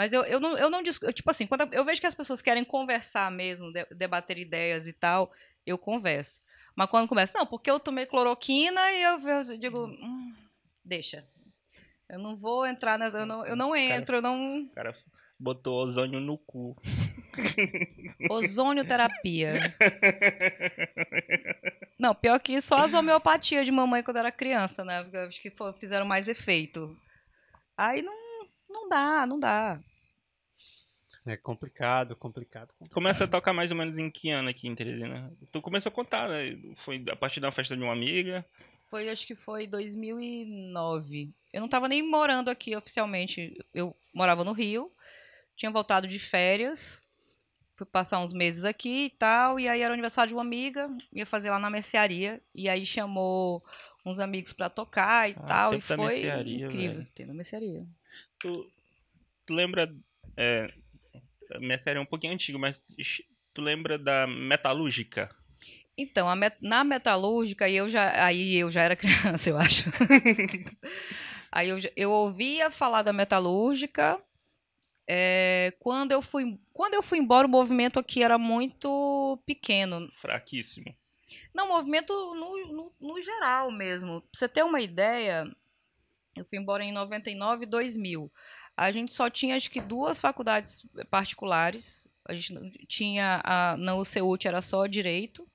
Mas 0.00 0.14
eu, 0.14 0.24
eu 0.24 0.40
não, 0.40 0.56
eu 0.56 0.70
não 0.70 0.82
discu- 0.82 1.04
eu, 1.04 1.12
Tipo 1.12 1.28
assim, 1.28 1.46
quando 1.46 1.74
eu 1.74 1.84
vejo 1.84 2.00
que 2.00 2.06
as 2.06 2.14
pessoas 2.14 2.40
querem 2.40 2.64
conversar 2.64 3.30
mesmo, 3.30 3.70
de- 3.70 3.84
debater 3.94 4.38
ideias 4.38 4.86
e 4.86 4.94
tal, 4.94 5.30
eu 5.66 5.76
converso. 5.76 6.42
Mas 6.74 6.88
quando 6.88 7.06
começa, 7.06 7.36
não, 7.36 7.44
porque 7.44 7.70
eu 7.70 7.78
tomei 7.78 8.06
cloroquina 8.06 8.80
e 8.92 9.02
eu, 9.02 9.20
eu 9.20 9.58
digo, 9.58 9.88
hum, 9.88 10.34
deixa. 10.82 11.28
Eu 12.08 12.18
não 12.18 12.34
vou 12.34 12.66
entrar, 12.66 12.98
nessa- 12.98 13.18
eu 13.18 13.26
não, 13.26 13.44
eu 13.44 13.54
não 13.54 13.76
entro, 13.76 14.16
eu 14.16 14.22
não. 14.22 14.62
O 14.62 14.70
cara 14.70 14.96
botou 15.38 15.82
ozônio 15.82 16.18
no 16.18 16.38
cu. 16.38 16.74
Ozônio 18.30 18.86
terapia. 18.86 19.74
Não, 22.00 22.14
pior 22.14 22.40
que 22.40 22.62
só 22.62 22.78
as 22.78 22.94
homeopatias 22.94 23.66
de 23.66 23.70
mamãe 23.70 24.02
quando 24.02 24.16
era 24.16 24.32
criança, 24.32 24.82
né? 24.82 25.06
Acho 25.26 25.42
que 25.42 25.52
fizeram 25.78 26.06
mais 26.06 26.28
efeito. 26.28 26.96
Aí 27.76 28.00
não, 28.00 28.14
não 28.70 28.88
dá, 28.88 29.26
não 29.26 29.38
dá. 29.38 29.78
É 31.26 31.36
complicado, 31.36 32.16
complicado. 32.16 32.72
complicado. 32.72 32.94
Começa 32.94 33.24
a 33.24 33.28
tocar 33.28 33.52
mais 33.52 33.70
ou 33.70 33.76
menos 33.76 33.98
em 33.98 34.10
que 34.10 34.30
ano 34.30 34.48
aqui 34.48 34.66
em 34.66 34.74
Teresina? 34.74 35.30
Tu 35.52 35.60
começou 35.60 35.90
a 35.90 35.94
contar, 35.94 36.28
né? 36.28 36.58
Foi 36.76 37.04
a 37.10 37.16
partir 37.16 37.40
da 37.40 37.52
festa 37.52 37.76
de 37.76 37.82
uma 37.82 37.92
amiga. 37.92 38.44
Foi, 38.88 39.08
acho 39.08 39.26
que 39.26 39.34
foi 39.34 39.66
2009. 39.66 41.30
Eu 41.52 41.60
não 41.60 41.68
tava 41.68 41.88
nem 41.88 42.02
morando 42.02 42.48
aqui 42.48 42.74
oficialmente. 42.74 43.56
Eu 43.72 43.94
morava 44.14 44.44
no 44.44 44.52
Rio, 44.52 44.90
tinha 45.56 45.70
voltado 45.70 46.08
de 46.08 46.18
férias, 46.18 47.02
fui 47.76 47.86
passar 47.86 48.18
uns 48.18 48.32
meses 48.32 48.64
aqui 48.64 49.06
e 49.06 49.10
tal, 49.10 49.60
e 49.60 49.68
aí 49.68 49.80
era 49.80 49.90
o 49.90 49.94
aniversário 49.94 50.28
de 50.28 50.34
uma 50.34 50.42
amiga, 50.42 50.90
ia 51.12 51.26
fazer 51.26 51.50
lá 51.50 51.58
na 51.58 51.70
mercearia, 51.70 52.40
e 52.54 52.68
aí 52.68 52.84
chamou 52.84 53.62
uns 54.04 54.18
amigos 54.18 54.52
pra 54.52 54.68
tocar 54.68 55.30
e 55.30 55.34
Ah, 55.36 55.46
tal, 55.46 55.74
e 55.74 55.80
foi 55.80 55.96
mercearia, 55.98 56.66
incrível. 56.66 57.06
Tem 57.14 57.26
na 57.26 57.34
mercearia. 57.34 57.86
Tu, 58.38 58.70
tu 59.46 59.54
lembra. 59.54 59.94
É, 60.36 60.72
minha 61.58 61.78
série 61.78 61.98
é 61.98 62.02
um 62.02 62.06
pouquinho 62.06 62.32
antiga, 62.34 62.58
mas 62.58 62.82
tu 63.52 63.60
lembra 63.62 63.98
da 63.98 64.26
metalúrgica? 64.26 65.28
Então, 65.96 66.28
a 66.30 66.36
met- 66.36 66.56
na 66.62 66.82
metalúrgica, 66.82 67.68
eu 67.68 67.88
já, 67.88 68.24
aí 68.24 68.56
eu 68.56 68.70
já 68.70 68.82
era 68.82 68.96
criança, 68.96 69.50
eu 69.50 69.58
acho. 69.58 69.84
aí 71.52 71.68
eu, 71.68 71.78
eu 71.96 72.10
ouvia 72.10 72.70
falar 72.70 73.02
da 73.02 73.12
metalúrgica. 73.12 74.20
é, 75.08 75.74
quando, 75.80 76.12
eu 76.12 76.22
fui, 76.22 76.58
quando 76.72 76.94
eu 76.94 77.02
fui 77.02 77.18
embora, 77.18 77.46
o 77.46 77.50
movimento 77.50 77.98
aqui 77.98 78.22
era 78.22 78.38
muito 78.38 79.40
pequeno. 79.46 80.10
Fraquíssimo. 80.20 80.96
Não, 81.54 81.68
movimento 81.68 82.12
no, 82.34 82.66
no, 82.72 82.92
no 83.00 83.20
geral 83.20 83.70
mesmo. 83.70 84.20
Pra 84.22 84.30
você 84.34 84.48
ter 84.48 84.64
uma 84.64 84.80
ideia, 84.80 85.44
eu 86.36 86.44
fui 86.44 86.58
embora 86.58 86.84
em 86.84 86.92
99 86.92 87.64
e 87.64 87.66
2000. 87.68 88.32
A 88.80 88.90
gente 88.92 89.12
só 89.12 89.28
tinha, 89.28 89.56
acho 89.56 89.70
que, 89.70 89.80
duas 89.80 90.18
faculdades 90.18 90.86
particulares. 91.10 92.08
A 92.26 92.32
gente 92.34 92.52
não- 92.54 92.70
tinha, 92.88 93.40
a, 93.44 93.76
na 93.76 93.94
UCUT 93.96 94.46
era 94.48 94.62
só 94.62 94.86
direito 94.86 95.46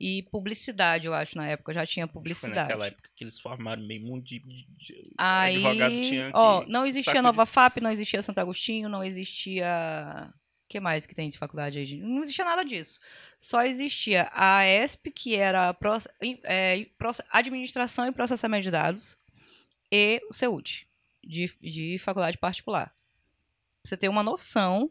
e 0.00 0.22
publicidade, 0.24 1.06
eu 1.06 1.14
acho, 1.14 1.36
na 1.36 1.46
época. 1.46 1.72
Já 1.72 1.86
tinha 1.86 2.06
que 2.06 2.12
Foi 2.12 2.20
publicidade. 2.20 2.56
naquela 2.56 2.86
época 2.88 3.08
que 3.14 3.22
eles 3.24 3.38
formaram 3.38 3.82
meio 3.86 4.02
mundo 4.04 4.24
de, 4.24 4.40
de- 4.40 5.12
Aí, 5.16 5.54
advogado 5.54 6.00
tinha 6.02 6.30
ó, 6.34 6.64
não 6.66 6.84
existia 6.84 7.12
de- 7.14 7.20
Nova 7.20 7.46
FAP, 7.46 7.80
não 7.80 7.90
existia 7.92 8.22
Santo 8.22 8.38
Agostinho, 8.40 8.88
não 8.88 9.02
existia... 9.04 10.32
O 10.64 10.66
que 10.68 10.80
mais 10.80 11.06
que 11.06 11.14
tem 11.14 11.28
de 11.28 11.38
faculdade 11.38 11.78
aí? 11.78 12.00
Não 12.00 12.22
existia 12.22 12.44
nada 12.44 12.64
disso. 12.64 12.98
Só 13.38 13.62
existia 13.62 14.28
a 14.32 14.64
ESP, 14.66 15.12
que 15.12 15.36
era 15.36 15.76
em- 16.20 16.40
é, 16.42 16.86
proce- 16.98 17.22
Administração 17.30 18.06
e 18.06 18.12
Processamento 18.12 18.64
de 18.64 18.70
Dados, 18.72 19.16
e 19.92 20.20
o 20.28 20.32
CEUT, 20.32 20.88
de, 21.26 21.50
de 21.60 21.98
faculdade 21.98 22.38
particular. 22.38 22.86
Pra 22.94 23.88
você 23.88 23.96
ter 23.96 24.08
uma 24.08 24.22
noção 24.22 24.90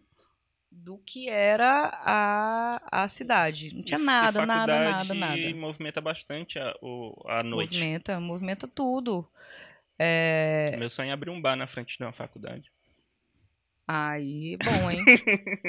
do 0.72 0.98
que 1.00 1.30
era 1.30 1.90
a, 1.94 3.04
a 3.04 3.08
cidade. 3.08 3.74
Não 3.74 3.84
tinha 3.84 4.00
E- 4.00 4.02
e 4.02 4.06
nada, 4.06 4.46
nada, 4.46 4.92
nada, 4.92 5.14
nada. 5.14 5.56
movimenta 5.56 6.02
bastante 6.02 6.58
a, 6.58 6.74
o, 6.82 7.16
a 7.28 7.44
noite. 7.44 7.74
Movimenta, 7.76 8.20
movimenta 8.20 8.68
tudo. 8.68 9.28
É, 10.00 10.76
Meu 10.80 10.90
sonho 10.90 11.12
é 11.12 11.14
abrir 11.14 11.30
um 11.30 11.40
bar 11.40 11.56
na 11.56 11.68
frente 11.68 11.96
de 11.98 12.04
uma 12.04 12.12
faculdade. 12.12 12.72
Aí, 13.86 14.56
bom, 14.64 14.90
hein? 14.90 15.04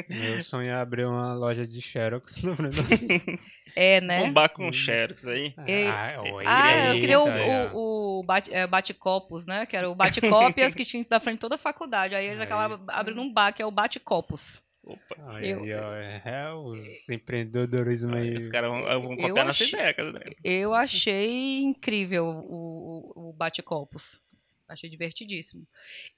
Meu 0.09 0.43
sonho 0.45 0.71
é 0.71 0.75
abrir 0.75 1.05
uma 1.05 1.35
loja 1.35 1.67
de 1.67 1.83
Xerox. 1.83 2.43
Não, 2.45 2.53
não. 2.59 3.39
É, 3.75 4.01
né? 4.01 4.23
Um 4.23 4.33
bar 4.33 4.49
com 4.51 4.73
xerox 4.73 5.27
aí. 5.27 5.53
E- 5.67 5.87
Ah, 5.89 6.23
oi, 6.23 6.45
Ah, 6.47 6.87
eu 6.95 7.01
queria 7.01 7.19
o, 7.21 7.27
aí, 7.27 7.71
o, 7.73 8.21
o 8.21 8.23
bate, 8.23 8.55
é, 8.55 8.67
bate-copos, 8.69 9.47
né? 9.47 9.67
Que 9.67 9.77
era 9.77 9.91
o 9.91 9.95
bate-cópias 9.97 10.75
que 10.77 10.85
tinha 10.85 11.05
da 11.09 11.19
frente 11.19 11.35
de 11.37 11.41
toda 11.41 11.57
a 11.57 11.59
faculdade. 11.59 12.15
Aí 12.15 12.27
eles 12.27 12.39
Aí. 12.39 12.45
acabavam 12.47 12.85
abrindo 12.89 13.21
um 13.21 13.33
bar, 13.33 13.53
que 13.53 13.61
é 13.63 13.67
o 13.67 13.71
bate-copos. 13.73 14.63
Opa. 14.85 15.43
Eu- 15.43 15.63
ai, 15.65 15.75
ó, 15.75 15.95
é, 16.29 16.55
os 16.55 17.09
empreendedorismo 17.09 18.15
aí. 18.15 18.37
Os 18.37 18.49
caras 18.49 18.71
vão, 18.71 18.83
vão 19.03 19.17
copiar 19.17 19.47
nossa 19.47 19.65
achei- 19.65 19.69
ideia, 19.71 19.93
cara. 19.95 20.13
né? 20.13 20.21
Eu 20.45 20.73
achei 20.75 21.63
incrível 21.63 22.27
o, 22.27 23.13
o, 23.17 23.31
o 23.31 23.33
bate-copos. 23.33 24.21
Achei 24.69 24.89
divertidíssimo. 24.89 25.67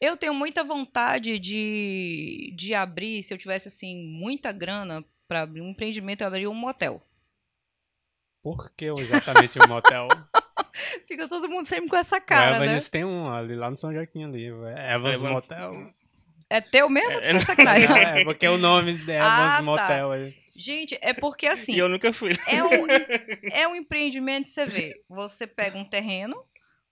Eu 0.00 0.16
tenho 0.16 0.32
muita 0.32 0.62
vontade 0.62 1.38
de, 1.38 2.52
de 2.56 2.74
abrir, 2.74 3.22
se 3.22 3.34
eu 3.34 3.38
tivesse, 3.38 3.68
assim, 3.68 3.96
muita 4.06 4.52
grana 4.52 5.04
para 5.26 5.42
abrir 5.42 5.60
um 5.60 5.70
empreendimento, 5.70 6.20
eu 6.22 6.26
abriria 6.28 6.50
um 6.50 6.54
motel. 6.54 7.02
Por 8.42 8.70
que 8.76 8.84
exatamente 8.86 9.58
o 9.58 9.68
motel? 9.68 10.06
Fica 11.08 11.26
todo 11.28 11.48
mundo 11.48 11.66
sempre 11.66 11.88
com 11.90 11.96
essa 11.96 12.18
o 12.18 12.20
cara, 12.20 12.60
né? 12.60 12.78
Tem 12.90 13.04
um 13.04 13.28
ali 13.32 13.56
lá 13.56 13.70
no 13.70 13.76
São 13.76 13.92
Joaquim 13.92 14.24
ali. 14.24 14.46
Evans, 14.46 15.14
Evans- 15.14 15.20
Motel. 15.48 15.92
É 16.48 16.60
teu 16.60 16.88
mesmo? 16.88 17.10
É, 17.10 17.30
É, 17.32 17.40
sacanagem. 17.40 17.88
Ah, 17.88 18.20
é 18.20 18.24
porque 18.24 18.46
o 18.46 18.56
nome 18.56 18.92
é 18.92 18.94
Evans 18.94 19.20
Ah, 19.20 19.56
tá. 19.56 19.62
Motel. 19.62 20.12
aí. 20.12 20.34
Gente, 20.54 20.96
é 21.02 21.12
porque 21.12 21.46
assim, 21.48 21.72
E 21.74 21.78
eu 21.78 21.88
nunca 21.88 22.12
fui. 22.12 22.32
é 22.46 22.62
um, 22.62 22.86
é 23.52 23.66
um 23.68 23.74
empreendimento, 23.74 24.48
você 24.50 24.64
vê. 24.64 25.02
Você 25.08 25.46
pega 25.46 25.76
um 25.76 25.84
terreno, 25.84 26.40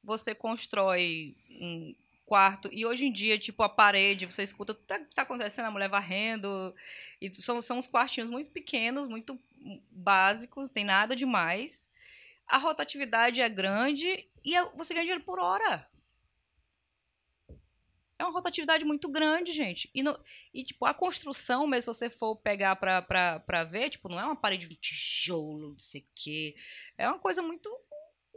você 0.02 0.34
constrói 0.34 1.36
um 1.60 1.94
quarto, 2.26 2.70
e 2.72 2.86
hoje 2.86 3.06
em 3.06 3.12
dia, 3.12 3.38
tipo, 3.38 3.62
a 3.62 3.68
parede, 3.68 4.26
você 4.26 4.42
escuta 4.42 4.72
tudo 4.74 5.06
que 5.06 5.14
tá 5.14 5.22
acontecendo, 5.22 5.66
a 5.66 5.70
mulher 5.70 5.88
varrendo. 5.88 6.74
E 7.20 7.32
são, 7.34 7.60
são 7.60 7.78
uns 7.78 7.86
quartinhos 7.86 8.30
muito 8.30 8.50
pequenos, 8.50 9.06
muito, 9.06 9.38
básicos, 9.90 10.70
tem 10.70 10.84
nada 10.84 11.14
demais. 11.16 11.90
A 12.46 12.58
rotatividade 12.58 13.40
é 13.40 13.48
grande 13.48 14.26
e 14.44 14.54
é- 14.54 14.64
você 14.74 14.92
ganha 14.92 15.04
dinheiro 15.04 15.24
por 15.24 15.38
hora. 15.38 15.88
É 18.16 18.22
uma 18.24 18.32
rotatividade 18.32 18.84
muito 18.84 19.08
grande, 19.08 19.52
gente. 19.52 19.90
E, 19.92 20.02
no- 20.02 20.18
e, 20.52 20.62
tipo, 20.62 20.84
a 20.86 20.94
construção, 20.94 21.66
mesmo 21.66 21.92
se 21.92 21.98
você 21.98 22.08
for 22.10 22.36
pegar 22.36 22.76
pra 22.76 23.64
ver, 23.64 23.90
tipo, 23.90 24.08
não 24.08 24.20
é 24.20 24.24
uma 24.24 24.36
parede 24.36 24.68
de 24.68 24.76
tijolo, 24.76 25.70
não 25.70 25.78
sei 25.78 26.02
o 26.02 26.06
quê. 26.14 26.54
É 26.96 27.08
uma 27.08 27.18
coisa 27.18 27.42
muito, 27.42 27.68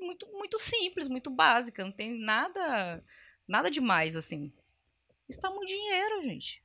muito, 0.07 0.25
muito 0.31 0.57
simples, 0.57 1.07
muito 1.07 1.29
básica. 1.29 1.83
Não 1.83 1.91
tem 1.91 2.17
nada, 2.19 3.03
nada 3.47 3.69
demais, 3.69 4.15
assim. 4.15 4.51
Isso 5.29 5.39
dá 5.41 5.49
muito 5.51 5.67
dinheiro, 5.67 6.23
gente. 6.23 6.63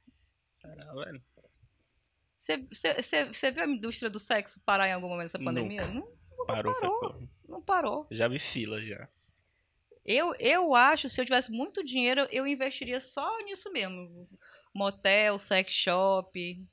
Será, 0.53 0.95
velho? 0.95 1.23
Você 2.37 3.51
viu 3.51 3.63
a 3.63 3.67
indústria 3.67 4.11
do 4.11 4.19
sexo 4.19 4.61
parar 4.65 4.89
em 4.89 4.93
algum 4.93 5.09
momento 5.09 5.27
dessa 5.27 5.39
Nunca. 5.39 5.51
pandemia? 5.51 5.87
Não, 5.87 6.07
Parou, 6.47 6.75
parou. 6.75 7.29
não 7.49 7.63
parou. 7.63 8.07
Já 8.11 8.27
vi 8.27 8.39
fila 8.39 8.81
já. 8.81 9.09
Eu, 10.05 10.35
eu 10.41 10.75
acho, 10.75 11.09
se 11.09 11.21
eu 11.21 11.25
tivesse 11.25 11.53
muito 11.53 11.85
dinheiro, 11.85 12.27
eu 12.33 12.45
investiria 12.47 13.01
só 13.01 13.39
nisso 13.45 13.71
mesmo. 13.73 14.29
Motel, 14.75 15.39
sex 15.39 15.73
shop. 15.73 16.67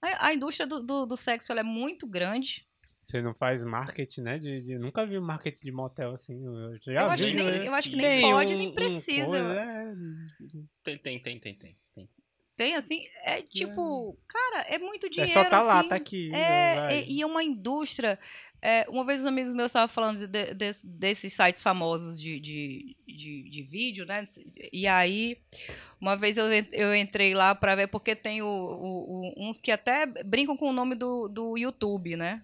A, 0.00 0.28
a 0.28 0.34
indústria 0.34 0.66
do, 0.66 0.82
do, 0.82 1.04
do 1.04 1.16
sexo 1.16 1.52
é 1.52 1.62
muito 1.62 2.06
grande. 2.06 2.66
Você 3.04 3.20
não 3.20 3.34
faz 3.34 3.62
marketing, 3.62 4.22
né? 4.22 4.38
De, 4.38 4.62
de- 4.62 4.78
nunca 4.78 5.04
vi 5.04 5.20
marketing 5.20 5.62
de 5.62 5.70
motel 5.72 6.12
assim. 6.14 6.42
Eu, 6.44 6.78
já 6.80 7.02
Eu 7.02 7.10
acho 7.10 7.26
que 7.26 7.34
nem- 7.34 7.64
eu 7.66 7.74
acho 7.74 7.90
que 7.90 7.96
nem 7.96 8.06
Tem 8.06 8.22
pode, 8.22 8.54
um- 8.54 8.58
nem 8.58 8.68
um 8.68 8.74
precisa. 8.74 9.26
coisa, 9.26 9.60
é, 9.60 9.94
Tem, 10.82 10.98
tem, 10.98 11.18
tem, 11.20 11.38
tem, 11.38 11.54
tem. 11.54 11.76
tem. 12.56 12.74
Assim, 12.76 13.02
é 13.24 13.42
tipo, 13.42 14.16
cara, 14.28 14.62
é 14.68 14.78
muito 14.78 15.06
é 15.06 15.08
dinheiro. 15.10 15.32
só 15.34 15.44
tá 15.44 15.60
lá, 15.60 15.80
assim. 15.80 15.88
tá 15.88 15.96
aqui. 15.96 16.32
É, 16.34 16.74
vai. 16.76 17.04
e, 17.04 17.20
é 17.20 17.26
uma 17.26 17.42
indústria. 17.44 18.18
é, 18.62 18.86
uma 18.88 19.04
vez 19.04 19.20
os 19.20 19.26
amigos 19.26 19.52
meus 19.52 19.70
estavam 19.70 19.88
falando 19.88 20.20
de- 20.20 20.26
de- 20.26 20.54
desse- 20.54 20.86
desses 20.86 21.32
sites 21.34 21.62
famosos 21.62 22.18
de, 22.18 22.40
de, 22.40 22.96
de, 23.06 23.50
de 23.50 23.62
vídeo, 23.64 24.06
né? 24.06 24.26
E 24.72 24.86
aí, 24.86 25.36
uma 26.00 26.16
vez 26.16 26.38
eu, 26.38 26.46
eu 26.72 26.94
entrei 26.96 27.34
lá 27.34 27.54
pra 27.54 27.74
ver, 27.74 27.88
porque 27.88 28.16
tem 28.16 28.40
o, 28.40 28.46
o- 28.46 29.34
o- 29.36 29.48
uns 29.48 29.60
que 29.60 29.70
até 29.70 30.06
brincam 30.06 30.56
com 30.56 30.70
o 30.70 30.72
nome 30.72 30.94
do, 30.94 31.28
do 31.28 31.58
YouTube, 31.58 32.16
né? 32.16 32.42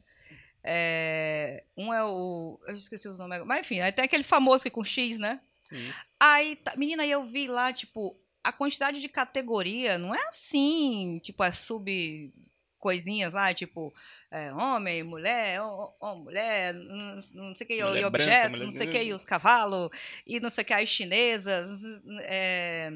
É, 0.63 1.65
um 1.77 1.93
é 1.93 2.05
o. 2.05 2.59
Eu 2.67 2.75
esqueci 2.77 3.09
os 3.09 3.19
nomes. 3.19 3.43
Mas 3.45 3.61
enfim, 3.61 3.77
tem 3.95 4.05
aquele 4.05 4.25
famoso 4.25 4.63
que 4.63 4.69
é 4.69 4.71
com 4.71 4.85
X, 4.85 5.19
né? 5.19 5.41
Isso. 5.73 6.13
Aí, 6.19 6.57
tá- 6.57 6.75
menina, 6.77 7.07
eu 7.07 7.25
vi 7.25 7.47
lá, 7.47 7.73
tipo, 7.73 8.19
a 8.45 8.53
quantidade 8.53 9.01
de 9.01 9.09
categoria 9.09 9.97
não 9.99 10.15
é 10.15 10.27
assim, 10.27 11.21
tipo, 11.23 11.43
as 11.43 11.59
sub 11.59 12.33
coisinhas 12.81 13.33
lá, 13.33 13.53
tipo, 13.55 13.95
é, 14.31 14.53
homem, 14.55 15.03
mulher, 15.03 15.61
ó, 15.61 15.93
ó, 16.01 16.15
mulher, 16.17 16.73
não, 16.75 17.19
não 17.35 17.55
sei 17.55 17.65
o 17.65 17.69
que, 17.69 17.75
e 17.75 17.83
Mulher 17.85 18.01
branca, 18.01 18.07
objetos, 18.09 18.51
mulher- 18.51 18.65
não 18.65 18.71
sei 18.73 18.89
o 18.89 18.91
que, 18.91 19.03
e 19.03 19.13
os 19.13 19.25
cavalos, 19.25 19.91
e 20.27 20.41
não 20.41 20.51
sei 20.51 20.63
o 20.65 20.67
que, 20.67 20.73
as 20.73 20.89
chinesas, 20.89 21.81
é, 22.23 22.91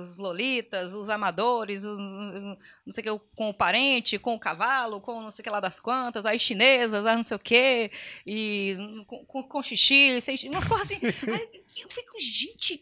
os 0.00 0.16
lolitas, 0.18 0.92
os 0.92 1.08
amadores, 1.08 1.84
os- 1.84 1.96
não 1.98 2.56
sei 2.92 3.08
o 3.08 3.18
que, 3.20 3.26
com 3.36 3.48
o 3.50 3.54
parente, 3.54 4.18
com 4.18 4.34
o 4.34 4.38
cavalo, 4.40 5.00
com 5.00 5.22
não 5.22 5.30
sei 5.30 5.42
o 5.42 5.44
que 5.44 5.50
lá 5.50 5.60
das 5.60 5.78
quantas, 5.80 6.26
as 6.26 6.40
chinesas, 6.40 7.06
as 7.06 7.16
não 7.16 7.22
sei 7.24 7.36
o 7.36 7.40
que, 7.40 7.90
e 8.26 8.76
com, 9.06 9.24
com, 9.24 9.42
com 9.44 9.62
xixi, 9.62 10.20
sem 10.20 10.36
xixi, 10.36 10.48
umas 10.50 10.66
coisas 10.66 10.90
assim. 10.90 11.00
Aí 11.32 11.64
eu 11.82 11.88
fico, 11.88 12.18
gente, 12.20 12.80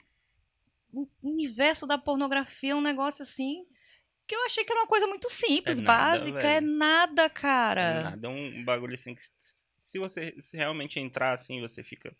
o 0.92 1.06
universo 1.22 1.86
da 1.86 1.98
pornografia 1.98 2.72
é 2.72 2.74
um 2.74 2.80
negócio 2.80 3.22
assim 3.22 3.64
que 4.26 4.34
eu 4.34 4.44
achei 4.44 4.64
que 4.64 4.72
era 4.72 4.80
uma 4.82 4.86
coisa 4.86 5.06
muito 5.06 5.28
simples, 5.30 5.78
É 5.78 5.82
nada, 5.82 6.18
básica, 6.18 6.38
velho. 6.40 6.56
é 6.56 6.60
nada, 6.60 7.30
cara. 7.30 8.02
Nada, 8.02 8.26
é 8.26 8.30
um 8.30 8.64
bagulho 8.64 8.94
assim 8.94 9.14
que 9.14 9.22
se 9.76 9.98
você 9.98 10.34
se 10.40 10.56
realmente 10.56 10.98
entrar 11.00 11.32
assim, 11.32 11.60
você 11.60 11.82
fica. 11.82 12.14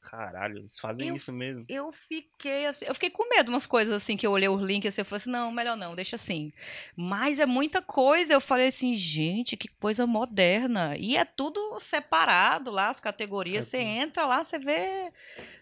Caralho, 0.00 0.58
eles 0.58 0.80
fazem 0.80 1.08
Eu- 1.08 1.14
isso 1.14 1.32
mesmo. 1.32 1.64
Eu 1.68 1.92
fiquei 1.92 2.66
assim, 2.66 2.84
eu 2.86 2.92
fiquei 2.94 3.08
com 3.08 3.28
medo 3.28 3.50
umas 3.50 3.66
coisas 3.66 3.94
assim 3.94 4.16
que 4.16 4.26
eu 4.26 4.32
olhei 4.32 4.48
os 4.48 4.60
links 4.60 4.88
assim, 4.92 5.00
eu 5.00 5.04
falei 5.04 5.18
assim, 5.18 5.30
não, 5.30 5.52
melhor 5.52 5.76
não, 5.76 5.94
deixa 5.94 6.16
assim. 6.16 6.52
Mas 6.96 7.38
é 7.38 7.46
muita 7.46 7.80
coisa, 7.80 8.34
eu 8.34 8.40
falei 8.40 8.66
assim, 8.66 8.96
gente, 8.96 9.56
que 9.56 9.68
coisa 9.68 10.04
moderna. 10.04 10.96
E 10.98 11.16
é 11.16 11.24
tudo 11.24 11.78
separado 11.78 12.70
lá, 12.72 12.88
as 12.88 12.98
categorias, 12.98 13.66
É 13.68 13.70
você 13.70 13.78
tudo. 13.78 13.86
entra 13.88 14.26
lá, 14.26 14.42
você 14.42 14.58
vê, 14.58 15.12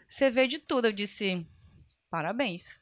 você 0.09 0.31
vê 0.31 0.47
de 0.47 0.59
tudo. 0.59 0.87
Eu 0.87 0.93
disse, 0.93 1.47
parabéns. 2.11 2.81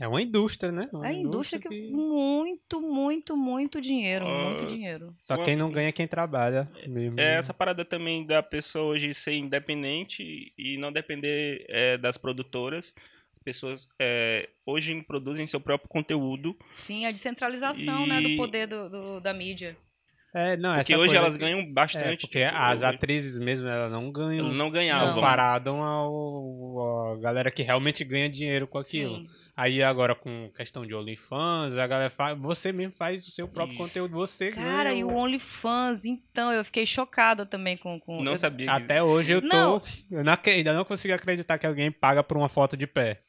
É 0.00 0.08
uma 0.08 0.22
indústria, 0.22 0.72
né? 0.72 0.88
Uma 0.92 1.06
É 1.06 1.10
a 1.10 1.12
indústria 1.12 1.60
que 1.60 1.68
muito, 1.92 2.80
muito, 2.80 3.36
muito 3.36 3.80
dinheiro, 3.82 4.24
muito 4.26 4.64
Ah, 4.64 4.66
dinheiro. 4.66 5.14
Só 5.22 5.36
quem 5.44 5.54
não 5.54 5.70
ganha 5.70 5.90
é 5.90 5.92
quem 5.92 6.08
trabalha. 6.08 6.66
Mesmo. 6.86 7.20
É 7.20 7.34
essa 7.36 7.52
parada 7.52 7.84
também 7.84 8.24
da 8.24 8.42
pessoa 8.42 8.86
hoje 8.86 9.12
ser 9.12 9.34
independente 9.34 10.52
e 10.56 10.78
não 10.78 10.90
depender 10.90 11.66
é, 11.68 11.98
das 11.98 12.16
produtoras. 12.16 12.94
As 13.36 13.42
pessoas 13.44 13.88
é, 14.00 14.48
hoje 14.64 15.02
produzem 15.02 15.46
seu 15.46 15.60
próprio 15.60 15.88
conteúdo. 15.88 16.56
Sim, 16.70 17.04
a 17.04 17.10
descentralização, 17.10 18.06
né, 18.06 18.22
do 18.22 18.28
E- 18.30 18.36
poder 18.36 18.66
do, 18.66 18.88
do- 18.88 19.20
da 19.20 19.34
mídia. 19.34 19.76
É, 20.32 20.56
não, 20.56 20.76
Porque 20.76 20.94
hoje 20.94 21.16
elas 21.16 21.32
que- 21.36 21.40
ganham 21.40 21.58
É, 21.58 21.72
bastante. 21.72 22.20
porque 22.20 22.44
tipo, 22.44 22.56
as 22.56 22.78
hoje 22.78 22.86
atrizes 22.86 23.36
mesmo, 23.36 23.66
elas 23.66 23.90
não 23.90 24.12
ganham 24.12 24.46
elas 24.46 24.56
não 24.56 24.70
ganhavam. 24.70 25.14
comparado 25.14 25.70
ao, 25.70 27.14
a 27.14 27.16
galera 27.20 27.50
que 27.50 27.62
realmente 27.64 28.04
ganha 28.04 28.28
dinheiro 28.28 28.68
com 28.68 28.78
aquilo. 28.78 29.16
Sim. 29.16 29.26
Aí 29.56 29.82
agora 29.82 30.14
com 30.14 30.48
questão 30.56 30.86
de 30.86 30.94
OnlyFans, 30.94 31.76
a 31.76 31.86
galera 31.86 32.10
faz, 32.10 32.38
você 32.38 32.70
mesmo 32.72 32.94
faz 32.94 33.26
o 33.26 33.30
seu 33.32 33.48
próprio 33.48 33.74
Isso. 33.74 33.82
conteúdo, 33.82 34.12
você 34.14 34.52
Cara, 34.52 34.90
ganha. 34.90 35.00
e 35.00 35.04
o 35.04 35.12
OnlyFans, 35.12 36.04
então, 36.04 36.52
eu 36.52 36.64
fiquei 36.64 36.86
chocada 36.86 37.44
também 37.44 37.76
com... 37.76 37.98
com 37.98 38.22
Não 38.22 38.32
eu- 38.32 38.36
sabia 38.36 38.66
que 38.66 38.72
Até 38.72 39.02
hoje 39.02 39.32
eu 39.32 39.42
tô. 39.42 39.48
Não. 39.48 39.82
Eu 40.10 40.22
não 40.24 40.32
ainda 40.46 40.72
não 40.72 40.84
consigo 40.84 41.12
acreditar 41.12 41.58
que 41.58 41.66
alguém 41.66 41.90
paga 41.90 42.22
por 42.22 42.36
uma 42.36 42.48
foto 42.48 42.76
de 42.76 42.86
pé. 42.86 43.20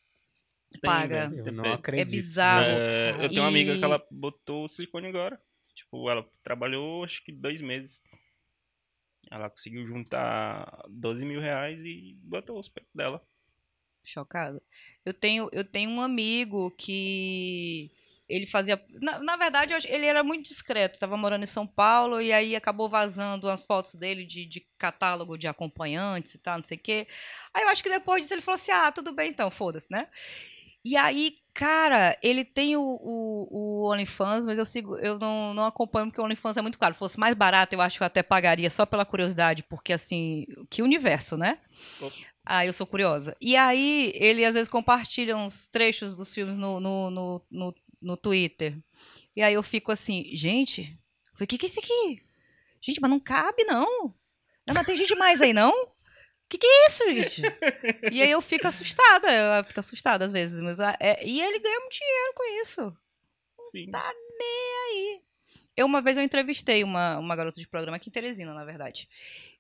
tem, 0.80 0.89
paga. 0.89 1.30
velho. 1.30 1.43
Eu 1.47 1.52
não 1.52 1.66
É- 1.66 1.74
acredito. 1.74 2.08
É 2.08 2.12
bizarro. 2.12 2.64
É, 2.66 3.16
eu 3.26 3.28
tenho 3.30 3.41
uma 3.41 3.49
amiga 3.49 3.74
E- 3.74 3.80
que 3.80 3.84
ela 3.84 4.02
botou 4.12 4.68
silicone 4.68 5.08
agora. 5.08 5.38
Tipo, 5.82 6.09
ela 6.09 6.27
trabalhou 6.43 7.03
acho 7.03 7.23
que 7.23 7.32
dois 7.32 7.61
meses. 7.61 8.01
Ela 9.29 9.49
conseguiu 9.49 9.86
juntar 9.88 10.84
12 10.89 11.25
mil 11.25 11.39
reais 11.39 11.82
e 11.84 12.15
botou 12.23 12.59
os 12.59 12.67
peitos 12.67 12.93
dela. 12.93 13.25
Chocada. 14.03 14.61
Eu 15.05 15.13
tenho, 15.13 15.49
eu 15.51 15.63
tenho 15.63 15.89
um 15.89 16.01
amigo 16.01 16.71
que 16.71 17.91
ele 18.27 18.47
fazia. 18.47 18.84
Na, 19.01 19.19
na 19.19 19.38
verdade, 19.38 19.73
ele 19.88 20.05
era 20.05 20.23
muito 20.23 20.47
discreto. 20.47 20.99
Tava 20.99 21.17
morando 21.17 21.43
em 21.43 21.47
São 21.47 21.67
Paulo 21.67 22.21
e 22.21 22.32
aí 22.32 22.55
acabou 22.55 22.89
vazando 22.89 23.47
umas 23.47 23.63
fotos 23.63 23.95
dele 23.95 24.25
de, 24.25 24.45
de 24.45 24.61
catálogo 24.77 25.38
de 25.38 25.47
acompanhantes 25.47 26.34
e 26.34 26.38
tal, 26.38 26.57
não 26.57 26.65
sei 26.65 26.77
o 26.77 26.82
quê. 26.82 27.07
Aí 27.53 27.63
eu 27.63 27.69
acho 27.69 27.84
que 27.84 27.89
depois 27.89 28.23
disso 28.23 28.34
ele 28.34 28.41
falou 28.41 28.55
assim: 28.55 28.71
ah, 28.71 28.91
tudo 28.91 29.13
bem 29.13 29.29
então, 29.29 29.51
foda-se, 29.51 29.91
né? 29.91 30.07
E 30.84 30.97
aí, 30.97 31.36
cara, 31.53 32.17
ele 32.23 32.43
tem 32.43 32.75
o, 32.75 32.82
o, 32.82 33.47
o 33.51 33.91
OnlyFans, 33.91 34.45
mas 34.45 34.57
eu 34.57 34.65
sigo, 34.65 34.97
eu 34.97 35.19
não, 35.19 35.53
não 35.53 35.65
acompanho 35.65 36.07
porque 36.07 36.19
o 36.19 36.23
OnlyFans 36.23 36.57
é 36.57 36.61
muito 36.61 36.79
caro. 36.79 36.93
Se 36.93 36.99
fosse 36.99 37.19
mais 37.19 37.36
barato, 37.36 37.75
eu 37.75 37.82
acho 37.82 37.97
que 37.97 38.03
eu 38.03 38.07
até 38.07 38.23
pagaria 38.23 38.69
só 38.69 38.86
pela 38.86 39.05
curiosidade, 39.05 39.63
porque 39.63 39.93
assim, 39.93 40.45
que 40.69 40.82
universo, 40.82 41.38
né? 41.38 41.59
Ah, 42.43 42.65
eu 42.65 42.73
sou 42.73 42.88
curiosa. 42.88 43.36
E 43.39 43.55
aí, 43.55 44.11
ele 44.15 44.43
às 44.43 44.55
vezes 44.55 44.67
compartilha 44.69 45.38
uns 45.38 45.67
trechos 45.67 46.15
dos 46.15 46.34
filmes 46.34 46.57
no, 46.57 46.79
no, 46.79 47.11
no, 47.11 47.41
no, 47.51 47.75
no 48.01 48.17
Twitter. 48.17 48.77
E 49.36 49.41
aí 49.41 49.53
eu 49.53 49.61
fico 49.61 49.91
assim, 49.91 50.25
gente, 50.34 50.97
o 51.39 51.45
que, 51.45 51.57
que 51.57 51.65
é 51.67 51.69
isso 51.69 51.79
aqui? 51.79 52.23
Gente, 52.82 52.99
mas 52.99 53.11
não 53.11 53.19
cabe, 53.19 53.63
não. 53.63 54.15
Não, 54.67 54.75
mas 54.75 54.86
tem 54.86 54.97
gente 54.97 55.15
mais 55.15 55.41
aí, 55.41 55.53
não? 55.53 55.71
O 56.52 56.54
que, 56.54 56.58
que 56.58 56.68
é 56.68 56.88
isso, 56.88 57.10
gente? 57.14 57.41
e 58.12 58.22
aí 58.22 58.30
eu 58.30 58.41
fico 58.41 58.68
assustada, 58.68 59.32
eu 59.58 59.64
fico 59.64 59.80
assustada 59.80 60.26
às 60.26 60.34
vezes. 60.34 60.60
Mas, 60.60 60.82
ah, 60.82 60.97
é- 60.99 61.26
e 61.26 61.39
ele 61.39 61.60
ganha 61.60 61.80
muito 61.80 61.93
dinheiro 61.97 62.34
com 62.36 62.62
isso. 62.62 62.97
Sim. 63.72 63.89
Tá 63.89 64.04
aí. 64.06 65.22
Eu, 65.78 65.86
uma 65.86 66.02
vez, 66.02 66.18
eu 66.18 66.24
entrevistei 66.24 66.84
uma, 66.84 67.18
uma 67.20 67.38
garota 67.38 67.58
de 67.58 67.68
programa 67.70 67.95
aqui 67.95 68.10
em 68.10 68.12
Teresina, 68.12 68.54
na 68.54 68.66
verdade. 68.66 69.08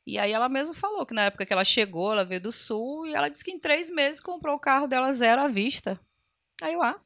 E 0.05 0.19
aí 0.19 0.33
ela 0.33 0.49
mesma 0.49 0.75
falou 0.75 1.05
que 1.05 1.13
na 1.13 1.23
época 1.23 1.45
que 1.45 1.53
ela 1.53 1.63
chegou, 1.63 2.11
ela 2.11 2.25
veio 2.25 2.41
do 2.41 2.51
sul, 2.51 3.07
e 3.07 3.13
ela 3.13 3.29
disse 3.29 3.43
que 3.45 3.51
em 3.51 3.59
três 3.59 3.89
meses 3.89 4.19
comprou 4.19 4.57
o 4.57 4.59
carro 4.59 4.85
dela 4.85 5.13
zero 5.13 5.43
à 5.43 5.47
vista. 5.47 5.97
Aí 6.61 6.73
eu, 6.73 6.81
ah. 6.83 6.99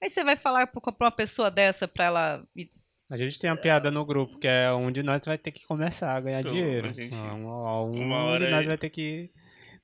Aí 0.00 0.08
você 0.08 0.22
vai 0.22 0.36
falar 0.36 0.68
pra 0.68 0.80
uma 1.00 1.10
pessoa 1.10 1.50
dessa 1.50 1.88
pra 1.88 2.04
ela. 2.04 2.48
A 3.10 3.16
gente 3.16 3.38
tem 3.38 3.50
uma 3.50 3.56
piada 3.56 3.90
no 3.90 4.04
grupo 4.04 4.38
que 4.38 4.46
é 4.46 4.70
um 4.72 4.92
de 4.92 5.02
nós 5.02 5.20
vai 5.24 5.38
ter 5.38 5.50
que 5.50 5.66
começar 5.66 6.14
a 6.14 6.20
ganhar 6.20 6.42
Pô, 6.42 6.50
dinheiro. 6.50 6.92
gente- 6.92 7.14
Um, 7.14 7.46
um 7.48 8.02
uma 8.02 8.24
hora 8.24 8.44
de 8.44 8.50
nós 8.50 8.60
aí- 8.60 8.66
vai 8.66 8.76
ter 8.78 8.90
que 8.90 9.30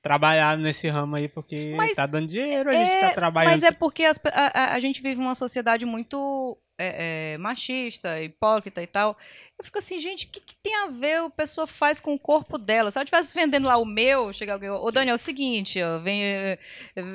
trabalhar 0.01 0.55
nesse 0.57 0.87
ramo 0.87 1.15
aí 1.15 1.27
porque 1.27 1.73
Mas 1.75 1.95
tá 1.95 2.05
dando 2.05 2.27
dinheiro, 2.27 2.69
a 2.69 2.73
gente 2.73 2.99
tá 2.99 3.07
É, 3.07 3.13
trabalhando. 3.13 3.51
Mas 3.53 3.63
é 3.63 3.71
porque 3.71 4.03
as 4.05 4.19
a, 4.31 4.73
a- 4.75 4.79
gente 4.79 5.01
vive 5.01 5.19
uma 5.19 5.33
sociedade 5.33 5.83
muito 5.87 6.55
é, 6.77 7.33
é, 7.33 7.37
machista, 7.39 8.21
hipócrita 8.21 8.83
e 8.83 8.85
tal. 8.87 9.17
Eu 9.57 9.63
fico 9.65 9.77
assim, 9.79 9.97
gente, 9.99 10.25
o 10.25 10.29
que, 10.29 10.41
que 10.41 10.55
tem 10.61 10.75
a 10.75 10.87
ver 10.87 11.21
o 11.23 11.29
pessoa 11.31 11.65
faz 11.65 11.99
com 12.01 12.13
o 12.13 12.19
corpo 12.19 12.57
dela? 12.59 12.91
Se 12.91 12.97
ela 12.99 13.05
estivesse 13.05 13.33
vendendo 13.33 13.65
lá 13.65 13.77
o 13.77 13.85
meu, 13.85 14.31
chegar 14.33 14.53
alguém, 14.53 14.69
ô 14.69 14.91
Daniel, 14.91 15.13
é 15.13 15.15
o 15.15 15.17
seguinte, 15.17 15.81
ó, 15.81 15.97
vem, 15.99 16.21
eh, 16.23 16.59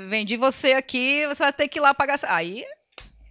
vendi 0.09 0.37
você 0.39 0.73
aqui, 0.73 1.27
você 1.29 1.43
vai 1.45 1.53
ter 1.53 1.69
que 1.69 1.79
ir 1.79 1.83
lá 1.83 1.93
pagar. 1.95 2.15
essa-" 2.15 2.35
Aí, 2.35 2.65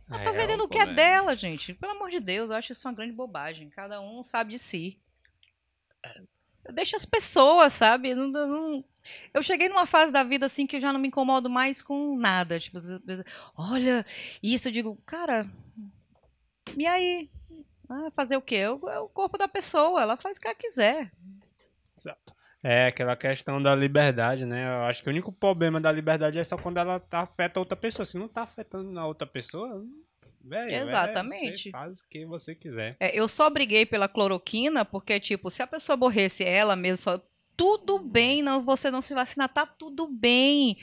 Ela 0.10 0.24
tá 0.24 0.30
é 0.32 0.34
vendendo 0.34 0.64
o 0.64 0.68
que 0.68 0.80
é 0.80 0.86
dela, 0.88 1.36
gente. 1.36 1.74
Pelo 1.74 1.92
amor 1.94 2.10
de 2.10 2.20
Deus, 2.20 2.50
eu 2.50 2.56
acho 2.56 2.72
isso 2.72 2.88
uma 2.88 2.94
grande 2.94 3.14
bobagem. 3.14 3.70
Cada 3.70 4.02
um 4.02 4.24
sabe 4.24 4.52
de 4.52 4.60
si. 4.60 5.00
Deixa 6.72 6.96
as 6.98 7.06
pessoas, 7.06 7.74
sabe? 7.74 8.14
Não- 8.14 8.28
não- 8.28 8.86
Eu 9.34 9.42
cheguei 9.42 9.70
numa 9.70 9.86
fase 9.88 10.12
da 10.12 10.24
vida 10.24 10.46
assim 10.46 10.68
que 10.68 10.76
eu 10.76 10.82
já 10.82 10.92
não 10.94 11.00
me 11.00 11.08
incomodo 11.08 11.50
mais 11.50 11.82
com 11.82 12.16
nada. 12.18 12.60
Tipo, 12.60 12.78
olha, 13.56 14.06
isso 14.44 14.68
eu 14.68 14.72
digo, 14.72 14.96
cara, 15.06 15.48
e 16.78 16.86
aí? 16.86 17.30
Ah, 17.90 18.12
fazer 18.12 18.38
o 18.38 18.42
quê? 18.42 18.68
O 18.68 18.88
é 18.90 19.00
o 19.00 19.10
corpo 19.10 19.36
da 19.38 19.48
pessoa, 19.48 20.02
ela 20.02 20.16
faz 20.16 20.38
o 20.38 20.40
que 20.40 20.48
ela 20.48 20.56
quiser. 20.56 21.12
Exato. 21.98 22.36
É 22.64 22.88
aquela 22.88 23.16
questão 23.16 23.62
da 23.62 23.74
liberdade, 23.74 24.46
né? 24.46 24.68
Eu 24.68 24.84
acho 24.84 25.02
que 25.02 25.08
o 25.08 25.12
único 25.12 25.32
problema 25.32 25.80
da 25.80 25.92
liberdade 25.92 26.38
é 26.38 26.44
só 26.44 26.58
quando 26.58 26.78
ela 26.78 27.00
tá, 27.00 27.22
afeta 27.22 27.60
outra 27.60 27.78
pessoa. 27.78 28.06
Se 28.06 28.18
não 28.18 28.28
tá 28.28 28.44
afetando 28.44 29.00
a 29.00 29.06
outra 29.06 29.26
pessoa, 29.26 29.86
velho, 30.44 30.72
é, 30.72 30.84
Exatamente. 30.84 31.64
você 31.64 31.72
faz 31.72 32.00
o 32.00 32.08
que 32.10 32.26
você 32.26 32.54
quiser. 32.54 32.98
É, 33.00 33.18
eu 33.18 33.30
só 33.30 33.50
briguei 33.50 33.86
pela 33.86 34.10
cloroquina 34.10 34.84
porque, 34.84 35.20
tipo, 35.22 35.50
se 35.50 35.64
a 35.64 35.68
pessoa 35.68 35.94
aborresse 35.94 36.44
ela 36.44 36.76
mesmo, 36.76 36.98
só, 36.98 37.22
tudo 37.56 37.98
bem, 37.98 38.42
não, 38.42 38.62
você 38.62 38.92
não 38.92 39.02
se 39.02 39.14
vacinar, 39.14 39.48
tá 39.54 39.66
tudo 39.66 40.08
bem. 40.08 40.78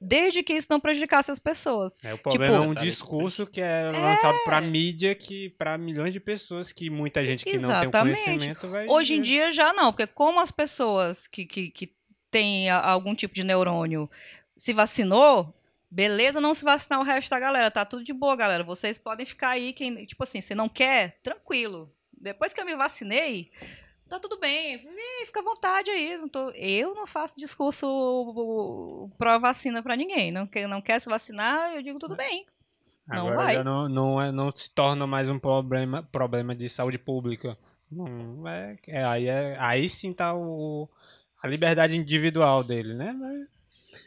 Desde 0.00 0.42
que 0.42 0.54
isso 0.54 0.66
não 0.70 0.80
prejudicasse 0.80 1.30
as 1.30 1.38
pessoas. 1.38 2.02
É, 2.02 2.14
o 2.14 2.18
problema 2.18 2.56
é 2.56 2.60
um 2.60 2.72
Tá 2.72 2.80
discurso 2.80 3.46
que 3.46 3.60
é 3.60 3.92
lançado 3.92 4.38
pra 4.44 4.60
mídia, 4.60 5.14
que 5.14 5.50
para 5.50 5.76
milhões 5.76 6.14
de 6.14 6.20
pessoas, 6.20 6.72
que 6.72 6.88
muita 6.88 7.24
gente 7.24 7.44
que 7.44 7.58
não 7.58 7.68
tem 7.68 7.68
o 7.68 7.82
Exatamente. 7.82 8.24
conhecimento 8.24 8.68
vai... 8.68 8.88
Hoje 8.88 9.14
em 9.16 9.20
dia 9.20 9.52
já 9.52 9.74
não, 9.74 9.92
porque 9.92 10.06
como 10.06 10.40
as 10.40 10.50
pessoas 10.50 11.26
que, 11.26 11.44
que, 11.44 11.70
que 11.70 11.92
têm 12.30 12.70
algum 12.70 13.14
tipo 13.14 13.34
de 13.34 13.44
neurônio 13.44 14.08
se 14.56 14.72
vacinou, 14.72 15.54
beleza 15.90 16.40
não 16.40 16.54
se 16.54 16.64
vacinar 16.64 17.00
o 17.00 17.04
resto 17.04 17.28
da 17.28 17.40
galera. 17.40 17.70
Tá 17.70 17.84
tudo 17.84 18.04
de 18.04 18.12
boa, 18.12 18.36
galera. 18.36 18.62
Vocês 18.62 18.96
podem 18.96 19.26
ficar 19.26 19.50
aí, 19.50 19.72
quem, 19.72 20.06
tipo 20.06 20.22
assim, 20.22 20.40
você 20.40 20.54
não 20.54 20.68
quer? 20.68 21.18
Tranquilo. 21.22 21.92
Depois 22.12 22.52
que 22.52 22.60
eu 22.60 22.64
me 22.64 22.76
vacinei, 22.76 23.50
tá 24.10 24.18
tudo 24.18 24.38
bem. 24.38 24.84
Fica 25.24 25.40
à 25.40 25.42
vontade 25.42 25.90
aí. 25.90 26.18
Não 26.18 26.28
tô, 26.28 26.50
eu 26.50 26.94
não 26.94 27.06
faço 27.06 27.38
discurso 27.38 29.08
pró-vacina 29.16 29.82
pra 29.82 29.96
ninguém. 29.96 30.32
Não 30.32 30.46
quer, 30.46 30.66
não 30.66 30.82
quer 30.82 31.00
se 31.00 31.08
vacinar, 31.08 31.74
eu 31.74 31.82
digo 31.82 31.98
tudo 31.98 32.16
bem. 32.16 32.44
não 33.06 33.28
Agora 33.28 33.36
vai. 33.36 33.54
já 33.54 33.64
não, 33.64 33.88
não, 33.88 34.20
é, 34.20 34.32
não 34.32 34.50
se 34.50 34.68
torna 34.70 35.06
mais 35.06 35.30
um 35.30 35.38
problema, 35.38 36.02
problema 36.02 36.54
de 36.54 36.68
saúde 36.68 36.98
pública. 36.98 37.56
Não, 37.90 38.46
é, 38.46 38.76
é, 38.88 39.04
aí, 39.04 39.26
é, 39.28 39.56
aí 39.58 39.88
sim 39.88 40.12
tá 40.12 40.34
o, 40.34 40.88
a 41.42 41.46
liberdade 41.48 41.96
individual 41.96 42.64
dele, 42.64 42.94
né? 42.94 43.12
Mas, 43.12 43.48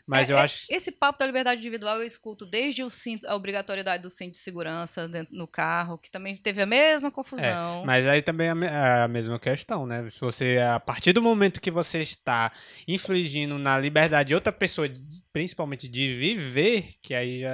mas 0.06 0.30
É, 0.30 0.34
eu 0.34 0.38
é, 0.38 0.42
acho... 0.42 0.66
Esse 0.70 0.92
papo 0.92 1.20
da 1.20 1.26
liberdade 1.26 1.60
individual 1.60 1.98
eu 1.98 2.04
escuto 2.04 2.46
desde 2.46 2.84
o 2.84 2.90
cinto, 2.90 3.28
a 3.28 3.36
obrigatoriedade 3.36 4.04
do 4.04 4.10
cinto 4.10 4.34
de 4.34 4.40
segurança 4.40 5.08
dentro, 5.08 5.36
no 5.36 5.48
carro, 5.48 5.98
que 5.98 6.10
também 6.10 6.36
teve 6.38 6.62
a 6.62 6.66
mesma 6.66 7.12
confusão. 7.12 7.84
Mas 7.86 8.08
aí 8.08 8.22
também 8.22 8.48
é 8.48 8.52
a 8.52 8.56
é 8.74 9.04
a 9.04 9.08
mesma 9.08 9.40
questão, 9.40 9.86
né? 9.86 10.10
Se 10.10 10.20
você, 10.20 10.58
a 10.58 10.80
partir 10.80 11.14
do 11.14 11.22
momento 11.22 11.62
que 11.62 11.72
você 11.72 12.00
está 12.00 12.52
infligindo 12.88 13.58
na 13.58 13.80
liberdade 13.80 14.30
de 14.30 14.36
outra 14.36 14.52
pessoa, 14.52 14.90
principalmente 15.32 15.88
de 15.88 16.16
viver, 16.16 16.94
que 17.02 17.14
aí 17.14 17.42
já, 17.42 17.50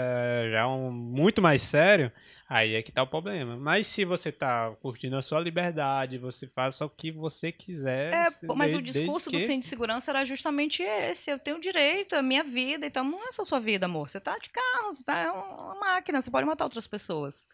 já 0.52 0.60
é 0.60 0.66
um, 0.66 0.92
muito 0.92 1.42
mais 1.42 1.62
sério, 1.62 2.12
aí 2.50 2.74
é 2.76 2.82
que 2.82 2.92
tá 2.92 3.04
o 3.04 3.08
problema. 3.08 3.56
Mas 3.56 3.86
se 3.88 4.04
você 4.04 4.32
tá 4.32 4.76
curtindo 4.82 5.16
a 5.16 5.22
sua 5.22 5.40
liberdade, 5.40 6.18
você 6.18 6.48
faz 6.48 6.82
o 6.82 6.90
que 6.90 7.12
você 7.12 7.52
quiser. 7.52 8.14
É, 8.14 8.28
mas 8.56 8.74
o 8.74 8.82
discurso 8.82 9.30
do 9.30 9.38
que- 9.38 9.46
cinto 9.46 9.62
de 9.62 9.68
segurança 9.68 10.12
era 10.12 10.26
justamente 10.26 10.82
esse. 10.82 11.30
Eu 11.30 11.38
tenho 11.38 11.60
direito, 11.60 12.16
é 12.16 12.22
minha 12.22 12.44
vida, 12.44 12.86
então 12.88 13.04
não 13.04 13.28
é 13.28 13.32
só 13.32 13.44
sua 13.44 13.60
vida, 13.60 13.86
amor. 13.86 14.10
Você 14.10 14.20
tá 14.20 14.38
de 14.40 14.50
carro, 14.50 14.92
você 14.92 15.04
tá 15.04 15.18
é 15.20 15.32
uma 15.32 15.76
máquina, 15.80 16.22
você 16.22 16.32
pode 16.32 16.48
matar 16.48 16.64
outras 16.66 16.88
pessoas, 16.88 17.48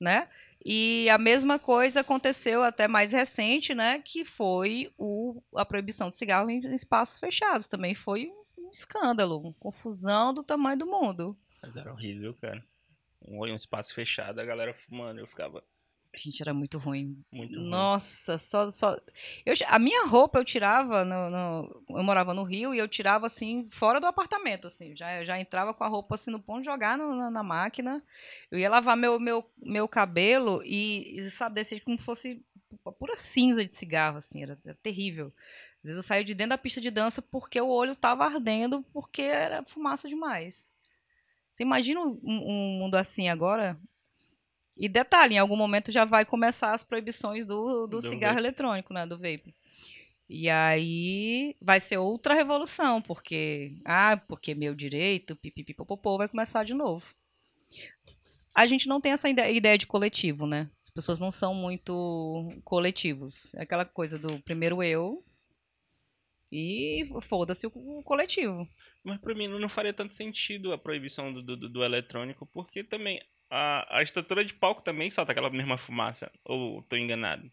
né? 0.00 0.28
E 0.64 1.10
a 1.10 1.18
mesma 1.18 1.58
coisa 1.58 2.00
aconteceu 2.00 2.62
até 2.62 2.86
mais 2.88 3.12
recente, 3.12 3.74
né? 3.74 3.98
Que 3.98 4.24
foi 4.24 4.92
o, 4.96 5.42
a 5.56 5.64
proibição 5.64 6.08
de 6.08 6.16
cigarro 6.16 6.48
em 6.48 6.60
espaços 6.74 7.18
fechados. 7.18 7.66
Também 7.66 7.94
foi 7.94 8.30
um 8.56 8.70
escândalo, 8.70 9.38
uma 9.40 9.52
confusão 9.54 10.32
do 10.32 10.42
tamanho 10.42 10.78
do 10.78 10.86
mundo. 10.86 11.36
Mas 11.60 11.76
era 11.76 11.92
horrível, 11.92 12.32
cara. 12.40 12.64
Um, 13.26 13.40
um 13.40 13.54
espaço 13.54 13.94
fechado, 13.94 14.38
a 14.40 14.44
galera 14.44 14.74
fumando, 14.74 15.18
eu 15.20 15.26
ficava 15.26 15.62
Gente, 16.14 16.42
era 16.42 16.52
muito 16.52 16.76
ruim. 16.76 17.24
muito 17.32 17.58
ruim. 17.58 17.70
Nossa, 17.70 18.36
só. 18.36 18.68
só... 18.68 18.98
Eu, 19.46 19.54
a 19.66 19.78
minha 19.78 20.04
roupa 20.06 20.38
eu 20.38 20.44
tirava. 20.44 21.06
No, 21.06 21.30
no- 21.30 21.84
eu 21.96 22.02
morava 22.02 22.34
no 22.34 22.42
Rio 22.42 22.74
e 22.74 22.78
eu 22.78 22.86
tirava 22.86 23.24
assim, 23.24 23.66
fora 23.70 23.98
do 23.98 24.06
apartamento. 24.06 24.66
assim. 24.66 24.94
Já, 24.94 25.24
já 25.24 25.40
entrava 25.40 25.72
com 25.72 25.82
a 25.84 25.88
roupa 25.88 26.14
assim 26.14 26.30
no 26.30 26.38
ponto 26.38 26.60
de 26.60 26.66
jogar 26.66 26.98
no- 26.98 27.16
na, 27.16 27.30
na 27.30 27.42
máquina. 27.42 28.02
Eu 28.50 28.58
ia 28.58 28.68
lavar 28.68 28.94
meu, 28.94 29.18
meu, 29.18 29.42
meu 29.56 29.88
cabelo 29.88 30.62
e, 30.64 31.18
e 31.18 31.30
sabe, 31.30 31.64
como 31.80 31.98
se 31.98 32.04
fosse 32.04 32.44
pura 32.98 33.16
cinza 33.16 33.64
de 33.64 33.74
cigarro, 33.74 34.18
assim. 34.18 34.42
Era, 34.42 34.58
era 34.66 34.74
terrível. 34.82 35.32
Às 35.78 35.84
vezes 35.84 35.96
eu 35.96 36.02
saía 36.02 36.24
de 36.24 36.34
dentro 36.34 36.50
da 36.50 36.58
pista 36.58 36.78
de 36.78 36.90
dança 36.90 37.22
porque 37.22 37.58
o 37.58 37.68
olho 37.68 37.96
tava 37.96 38.26
ardendo, 38.26 38.82
porque 38.92 39.22
era 39.22 39.64
fumaça 39.66 40.06
demais. 40.06 40.70
Você 41.52 41.62
imagina 41.62 42.00
um, 42.00 42.18
um 42.24 42.78
mundo 42.80 42.94
assim 42.96 43.28
agora? 43.28 43.78
E 44.76 44.88
detalhe, 44.88 45.34
em 45.34 45.38
algum 45.38 45.56
momento 45.56 45.92
já 45.92 46.04
vai 46.04 46.24
começar 46.24 46.72
as 46.72 46.82
proibições 46.82 47.46
do, 47.46 47.86
do, 47.86 47.98
Do 47.98 48.00
cigarro 48.00 48.34
vape. 48.36 48.46
eletrônico, 48.46 48.94
né? 48.94 49.04
Do 49.06 49.16
vape. 49.18 49.54
E 50.28 50.48
aí 50.48 51.54
vai 51.60 51.78
ser 51.78 51.98
outra 51.98 52.32
revolução, 52.32 53.02
porque. 53.02 53.74
Ah, 53.84 54.16
porque 54.26 54.54
meu 54.54 54.74
direito, 54.74 55.36
pipipipopopô, 55.36 56.16
vai 56.16 56.28
começar 56.28 56.64
de 56.64 56.72
novo. 56.72 57.14
A 58.54 58.66
gente 58.66 58.86
não 58.88 59.00
tem 59.00 59.12
essa 59.12 59.28
ide- 59.28 59.52
ideia 59.52 59.76
de 59.78 59.86
coletivo, 59.86 60.46
né? 60.46 60.70
As 60.82 60.88
pessoas 60.90 61.18
não 61.18 61.30
são 61.30 61.54
muito 61.54 62.50
coletivos. 62.64 63.54
É 63.54 63.62
aquela 63.62 63.84
coisa 63.84 64.18
do 64.18 64.40
primeiro 64.40 64.82
eu 64.82 65.22
e 66.52 67.06
foda-se 67.22 67.66
o, 67.66 68.02
coletivo. 68.04 68.68
Mas 69.02 69.18
pra 69.18 69.34
mim 69.34 69.48
não 69.48 69.68
faria 69.70 69.92
tanto 69.94 70.12
sentido 70.12 70.70
a 70.72 70.76
proibição 70.78 71.32
do, 71.32 71.42
do, 71.42 71.68
do 71.68 71.82
eletrônico, 71.82 72.44
porque 72.46 72.84
também 72.84 73.18
a, 73.50 73.98
a 73.98 74.02
estrutura 74.02 74.44
de 74.44 74.52
palco 74.52 74.82
também 74.82 75.10
solta 75.10 75.32
aquela 75.32 75.48
mesma 75.48 75.78
fumaça. 75.78 76.30
Ou 76.44 76.82
tô 76.82 76.94
enganado? 76.96 77.50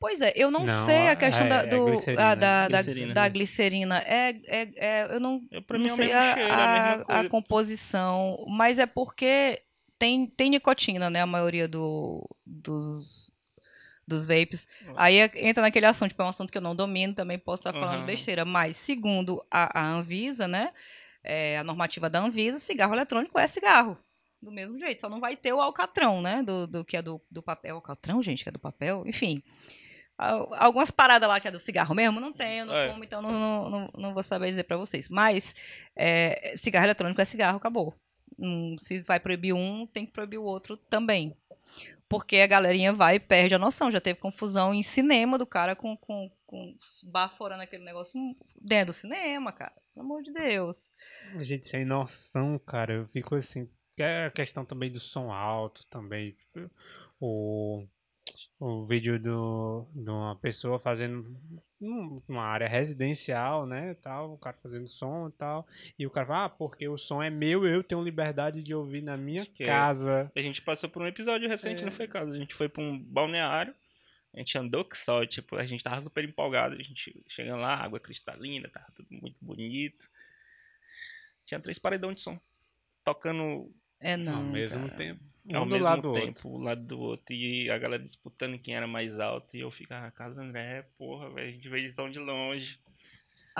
Pois 0.00 0.20
é, 0.20 0.32
eu 0.36 0.48
não, 0.50 0.64
Não, 0.64 0.86
sei 0.86 0.96
a 1.08 1.10
é- 1.10 1.16
questão 1.16 1.46
é 1.46 1.48
da, 1.48 1.64
do, 1.66 1.84
glicerina, 1.86 2.22
ah, 2.22 2.34
da, 2.36 2.68
da- 2.68 2.68
glicerina. 2.68 3.14
da 3.14 3.28
glicerina. 3.28 3.98
É, 3.98 4.30
é, 4.46 4.70
é, 4.76 5.14
eu 5.14 5.20
não, 5.20 5.44
Eu, 5.50 5.60
pra 5.62 5.76
não 5.76 5.84
mim 5.84 5.90
é 5.90 5.94
sei 5.96 6.06
mesmo 6.06 6.20
a, 6.20 6.34
cheiro, 6.34 6.48
é 6.48 6.52
a 6.52 6.92
a- 7.08 7.20
a 7.20 7.28
composição, 7.28 8.44
mas 8.48 8.78
é 8.78 8.86
porque 8.86 9.60
tem, 9.98 10.26
tem 10.28 10.50
nicotina, 10.50 11.10
né? 11.10 11.20
A 11.20 11.26
maioria 11.26 11.66
do, 11.66 12.24
dos, 12.46 13.27
dos 14.08 14.26
vapes. 14.26 14.66
Aí 14.96 15.18
é- 15.18 15.30
entra 15.48 15.62
naquele 15.62 15.86
assunto, 15.86 16.08
tipo, 16.10 16.22
é 16.22 16.24
um 16.24 16.28
assunto 16.30 16.50
que 16.50 16.58
eu 16.58 16.62
não 16.62 16.74
domino, 16.74 17.14
também 17.14 17.38
posso 17.38 17.60
estar 17.60 17.72
falando 17.72 17.98
Aham. 17.98 18.06
besteira. 18.06 18.44
Mas, 18.44 18.76
segundo 18.76 19.44
a, 19.50 19.78
a 19.80 19.86
Anvisa, 19.86 20.48
né? 20.48 20.72
é, 21.22 21.58
a 21.58 21.64
normativa 21.64 22.08
da 22.08 22.20
Anvisa, 22.20 22.58
cigarro 22.58 22.94
eletrônico 22.94 23.38
é 23.38 23.46
cigarro. 23.46 23.98
Do 24.40 24.50
mesmo 24.52 24.78
jeito, 24.78 25.00
só 25.00 25.08
não 25.10 25.20
vai 25.20 25.36
ter 25.36 25.52
o 25.52 25.60
alcatrão, 25.60 26.22
né? 26.22 26.42
Do, 26.42 26.66
do 26.66 26.84
que 26.84 26.96
é 26.96 27.02
do, 27.02 27.20
do 27.30 27.42
papel. 27.42 27.74
Alcatrão, 27.76 28.22
gente, 28.22 28.42
que 28.44 28.48
é 28.48 28.52
do 28.52 28.58
papel, 28.58 29.02
enfim. 29.04 29.42
Al- 30.16 30.54
Algumas 30.54 30.90
paradas 30.90 31.28
lá 31.28 31.38
que 31.40 31.48
é 31.48 31.50
do 31.50 31.58
cigarro 31.58 31.94
mesmo, 31.94 32.20
não 32.20 32.28
eu 32.60 32.64
não 32.66 32.74
É. 32.74 32.88
fumo, 32.90 33.04
então 33.04 33.20
não, 33.20 33.30
não, 33.32 33.70
não, 33.70 33.90
não 33.96 34.14
vou 34.14 34.22
saber 34.22 34.48
dizer 34.48 34.64
pra 34.64 34.76
vocês. 34.76 35.08
Mas 35.08 35.54
é, 35.94 36.54
cigarro 36.56 36.86
eletrônico 36.86 37.20
é 37.20 37.24
cigarro, 37.24 37.56
acabou. 37.58 37.94
Hum, 38.38 38.76
se 38.78 39.00
vai 39.02 39.18
proibir 39.18 39.52
um, 39.52 39.86
tem 39.86 40.06
que 40.06 40.12
proibir 40.12 40.38
o 40.38 40.44
outro 40.44 40.76
também. 40.76 41.36
Porque 42.08 42.36
a 42.38 42.46
galerinha 42.46 42.92
vai 42.92 43.16
e 43.16 43.20
perde 43.20 43.54
a 43.54 43.58
noção. 43.58 43.90
Já 43.90 44.00
teve 44.00 44.18
confusão 44.18 44.72
em 44.72 44.82
cinema 44.82 45.36
do 45.36 45.46
cara 45.46 45.76
com, 45.76 45.96
com, 45.96 46.30
com 46.46 46.74
baforando 47.04 47.62
aquele 47.62 47.84
negócio 47.84 48.18
dentro 48.60 48.86
do 48.86 48.92
cinema, 48.94 49.52
cara. 49.52 49.74
Pelo 49.92 50.06
amor 50.06 50.22
de 50.22 50.32
Deus. 50.32 50.90
Gente, 51.40 51.68
sem 51.68 51.84
noção, 51.84 52.58
cara. 52.58 52.94
Eu 52.94 53.08
fico 53.08 53.34
assim. 53.34 53.68
É 53.98 54.26
a 54.26 54.30
questão 54.30 54.64
também 54.64 54.90
do 54.90 55.00
som 55.00 55.30
alto 55.32 55.84
também. 55.90 56.32
tipo, 56.32 56.70
O, 57.20 57.84
o 58.58 58.84
vídeo 58.86 59.18
do, 59.18 59.86
de 59.94 60.10
uma 60.10 60.36
pessoa 60.36 60.78
fazendo 60.78 61.36
uma 61.80 62.42
área 62.42 62.68
residencial, 62.68 63.66
né? 63.66 63.94
Tal, 63.94 64.32
o 64.32 64.38
cara 64.38 64.56
fazendo 64.62 64.88
som 64.88 65.28
e 65.28 65.32
tal. 65.32 65.66
E 65.98 66.06
o 66.06 66.10
cara 66.10 66.26
fala, 66.26 66.44
ah, 66.44 66.48
porque 66.48 66.88
o 66.88 66.98
som 66.98 67.22
é 67.22 67.30
meu, 67.30 67.66
eu 67.66 67.84
tenho 67.84 68.02
liberdade 68.02 68.62
de 68.62 68.74
ouvir 68.74 69.02
na 69.02 69.16
minha 69.16 69.46
que 69.46 69.62
é. 69.62 69.66
casa. 69.66 70.30
A 70.34 70.40
gente 70.40 70.60
passou 70.62 70.88
por 70.88 71.02
um 71.02 71.06
episódio 71.06 71.48
recente, 71.48 71.82
É. 71.82 71.84
não 71.84 71.92
foi 71.92 72.08
caso. 72.08 72.32
A 72.32 72.36
gente 72.38 72.54
foi 72.54 72.68
pra 72.68 72.82
um 72.82 72.98
balneário, 72.98 73.74
a 74.34 74.38
gente 74.38 74.58
andou 74.58 74.84
que 74.84 74.96
só, 74.96 75.24
tipo, 75.24 75.56
a 75.56 75.64
gente 75.64 75.84
tava 75.84 76.00
super 76.00 76.24
empolgado, 76.24 76.74
a 76.74 76.82
gente 76.82 77.22
chegando 77.28 77.60
lá, 77.60 77.74
água 77.74 78.00
cristalina, 78.00 78.68
tava 78.68 78.86
tudo 78.94 79.08
muito 79.10 79.36
bonito. 79.40 80.08
Tinha 81.46 81.60
três 81.60 81.78
paredão 81.78 82.12
de 82.12 82.20
som. 82.20 82.38
Tocando 83.04 83.72
É 84.00 84.16
não. 84.16 84.36
ao 84.36 84.42
mesmo 84.44 84.84
cara. 84.86 84.96
tempo. 84.96 85.20
ao 85.52 85.62
Um 85.62 85.64
do 85.64 85.70
mesmo 85.70 85.84
lado 85.84 86.02
do 86.02 86.12
tempo, 86.12 86.48
um 86.48 86.62
lado 86.62 86.82
do 86.84 86.98
outro. 87.00 87.34
E 87.34 87.70
a 87.70 87.78
galera 87.78 88.02
disputando 88.02 88.58
quem 88.58 88.74
era 88.76 88.86
mais 88.86 89.18
alto. 89.18 89.56
E 89.56 89.60
eu 89.60 89.70
ficava, 89.70 90.10
casa 90.10 90.42
André, 90.42 90.86
porra, 90.98 91.30
velho, 91.32 91.48
a 91.48 91.52
gente 91.52 91.68
veio 91.68 91.88
de 91.88 91.94
tão 91.94 92.10
de 92.10 92.18
longe. 92.18 92.78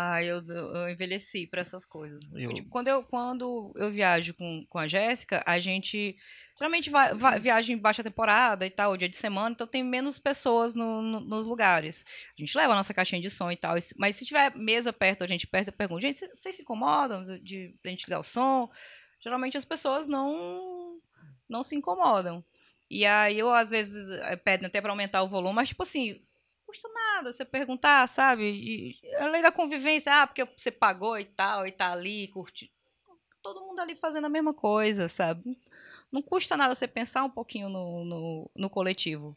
Ah, 0.00 0.22
eu, 0.22 0.40
eu 0.46 0.88
envelheci 0.88 1.44
para 1.44 1.60
essas 1.60 1.84
coisas. 1.84 2.30
Eu- 2.32 2.52
Tipo, 2.54 2.68
quando, 2.68 2.86
eu, 2.86 3.02
quando 3.02 3.72
eu 3.74 3.90
viajo 3.90 4.32
com, 4.34 4.64
com 4.68 4.78
a 4.78 4.86
Jéssica, 4.86 5.42
a 5.44 5.58
gente 5.58 6.16
geralmente 6.56 6.88
vai, 6.88 7.14
vai- 7.14 7.40
viaja 7.40 7.72
em 7.72 7.76
baixa 7.76 8.04
temporada 8.04 8.64
e 8.64 8.70
tal, 8.70 8.96
dia 8.96 9.08
de 9.08 9.16
semana, 9.16 9.54
então 9.54 9.66
tem 9.66 9.82
menos 9.82 10.16
pessoas 10.20 10.72
no- 10.74 11.02
no- 11.02 11.20
nos 11.20 11.46
lugares. 11.46 12.04
A 12.38 12.40
gente 12.40 12.56
leva 12.56 12.74
a 12.74 12.76
nossa 12.76 12.94
caixinha 12.94 13.20
de 13.20 13.28
som 13.28 13.50
e 13.50 13.56
tal, 13.56 13.74
mas 13.96 14.14
se 14.14 14.24
tiver 14.24 14.54
mesa 14.54 14.92
perto, 14.92 15.24
a 15.24 15.26
gente 15.26 15.48
perto, 15.48 15.68
eu 15.68 15.72
pergunto, 15.72 16.00
gente, 16.02 16.18
cê- 16.18 16.28
vocês 16.32 16.54
se 16.54 16.62
incomodam 16.62 17.24
de, 17.24 17.40
de 17.40 17.74
a 17.84 17.88
gente 17.88 18.04
ligar 18.06 18.20
o 18.20 18.24
som? 18.24 18.70
Geralmente 19.20 19.56
as 19.56 19.64
pessoas 19.64 20.06
não, 20.08 21.00
não 21.48 21.62
se 21.62 21.74
incomodam. 21.76 22.44
E 22.90 23.04
aí 23.04 23.38
eu, 23.38 23.52
às 23.52 23.70
vezes, 23.70 24.10
eh, 24.10 24.36
pedem 24.36 24.66
até 24.66 24.80
para 24.80 24.90
aumentar 24.90 25.22
o 25.22 25.28
volume, 25.28 25.54
mas, 25.54 25.68
tipo 25.68 25.82
assim, 25.82 26.22
custa 26.66 26.88
nada 26.88 27.32
você 27.32 27.44
perguntar, 27.44 28.06
sabe? 28.08 28.44
E, 28.44 29.14
a 29.16 29.26
lei 29.26 29.42
da 29.42 29.52
convivência, 29.52 30.22
ah, 30.22 30.26
porque 30.26 30.44
você 30.56 30.70
pagou 30.70 31.18
e 31.18 31.24
tal, 31.24 31.66
e 31.66 31.72
tá 31.72 31.92
ali, 31.92 32.28
curte. 32.28 32.72
Todo 33.42 33.60
mundo 33.60 33.80
ali 33.80 33.94
fazendo 33.94 34.26
a 34.26 34.30
mesma 34.30 34.54
coisa, 34.54 35.08
sabe? 35.08 35.58
Não 36.10 36.22
custa 36.22 36.56
nada 36.56 36.74
você 36.74 36.88
pensar 36.88 37.24
um 37.24 37.30
pouquinho 37.30 37.68
no, 37.68 38.04
no, 38.04 38.50
no 38.54 38.70
coletivo. 38.70 39.36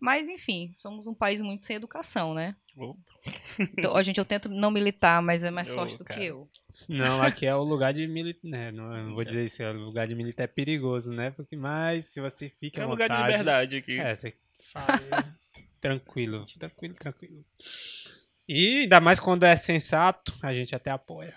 Mas, 0.00 0.28
enfim, 0.28 0.72
somos 0.74 1.06
um 1.06 1.14
país 1.14 1.40
muito 1.40 1.64
sem 1.64 1.76
educação, 1.76 2.32
né? 2.34 2.56
Então, 3.58 3.96
a 3.96 4.02
gente, 4.02 4.18
eu 4.18 4.24
tento 4.24 4.48
não 4.48 4.70
militar, 4.70 5.20
mas 5.20 5.42
é 5.42 5.50
mais 5.50 5.68
forte 5.68 5.98
do 5.98 6.04
cara. 6.04 6.20
que 6.20 6.26
eu. 6.26 6.48
Não, 6.88 7.20
aqui 7.20 7.46
é 7.46 7.54
o 7.54 7.62
lugar 7.62 7.92
de 7.92 8.06
militar. 8.06 8.48
Né? 8.48 8.70
Não, 8.70 8.96
eu 8.96 9.04
não 9.04 9.14
vou 9.14 9.24
dizer 9.24 9.44
isso, 9.44 9.62
é 9.62 9.70
o 9.70 9.84
lugar 9.84 10.06
de 10.06 10.14
militar 10.14 10.44
é 10.44 10.46
perigoso, 10.46 11.10
né? 11.10 11.30
Porque, 11.30 11.56
mas 11.56 12.06
se 12.06 12.20
você 12.20 12.48
fica 12.48 12.82
É 12.82 12.86
um 12.86 12.90
lugar 12.90 13.08
de 13.08 13.16
liberdade 13.20 13.76
aqui. 13.76 13.98
É, 13.98 14.14
você 14.14 14.34
fala 14.72 15.00
tranquilo, 15.80 16.44
tranquilo, 16.58 16.94
tranquilo. 16.94 17.44
E 18.48 18.82
ainda 18.82 19.00
mais 19.00 19.20
quando 19.20 19.44
é 19.44 19.56
sensato, 19.56 20.32
a 20.42 20.54
gente 20.54 20.74
até 20.74 20.90
apoia. 20.90 21.34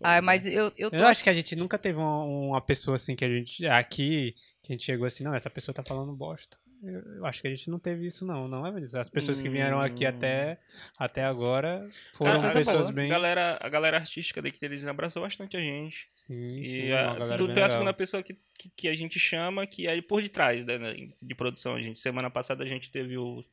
Ah, 0.00 0.20
mas 0.20 0.46
eu, 0.46 0.72
eu 0.76 0.90
tô 0.90 0.96
Eu 0.96 1.06
acho 1.06 1.22
que 1.22 1.30
a 1.30 1.34
gente 1.34 1.54
nunca 1.54 1.78
teve 1.78 1.98
uma, 1.98 2.24
uma 2.24 2.60
pessoa 2.60 2.96
assim 2.96 3.14
que 3.14 3.24
a 3.24 3.28
gente. 3.28 3.66
Aqui, 3.66 4.34
que 4.62 4.72
a 4.72 4.74
gente 4.74 4.84
chegou 4.84 5.06
assim, 5.06 5.24
não, 5.24 5.34
essa 5.34 5.50
pessoa 5.50 5.74
tá 5.74 5.82
falando 5.82 6.12
bosta. 6.12 6.56
Eu, 6.86 7.24
acho 7.26 7.40
que 7.40 7.48
a 7.48 7.54
gente 7.54 7.70
não 7.70 7.78
teve 7.78 8.06
isso, 8.06 8.24
não, 8.26 8.46
não 8.46 8.66
é, 8.66 8.70
Vinícius? 8.70 8.94
As 8.96 9.08
pessoas 9.08 9.40
que 9.40 9.48
vieram 9.48 9.80
aqui 9.80 10.04
Hum. 10.04 10.08
até, 10.08 10.58
até 10.98 11.24
agora 11.24 11.88
foram 12.14 12.40
coisa 12.40 12.58
pessoas 12.58 12.78
boa. 12.78 12.92
bem. 12.92 13.06
A 13.06 13.14
galera, 13.14 13.58
a 13.60 13.68
galera 13.68 13.96
artística 13.96 14.42
daqui 14.42 14.60
deles 14.60 14.84
abraçou 14.86 15.22
bastante 15.22 15.56
a 15.56 15.60
gente. 15.60 16.06
Sim, 16.26 16.60
E 16.60 16.64
sim, 16.64 16.92
a, 16.92 17.02
uma 17.12 17.18
galera 17.18 17.38
tu, 17.38 17.52
tu 17.52 17.58
é 17.58 17.62
a 17.62 17.68
segunda 17.68 17.92
pessoa 17.92 18.22
que, 18.22 18.38
que, 18.58 18.70
que 18.70 18.88
a 18.88 18.94
gente 18.94 19.18
chama, 19.18 19.66
que 19.66 19.86
é 19.86 20.00
por 20.02 20.22
detrás 20.22 20.64
né, 20.64 20.78
né, 20.78 20.94
de 21.20 21.34
produção. 21.34 21.74
A 21.74 21.80
gente, 21.82 22.00
semana 22.00 22.30
passada 22.30 22.64
a 22.64 22.66
gente 22.66 22.90
teve 22.90 23.16
o, 23.18 23.44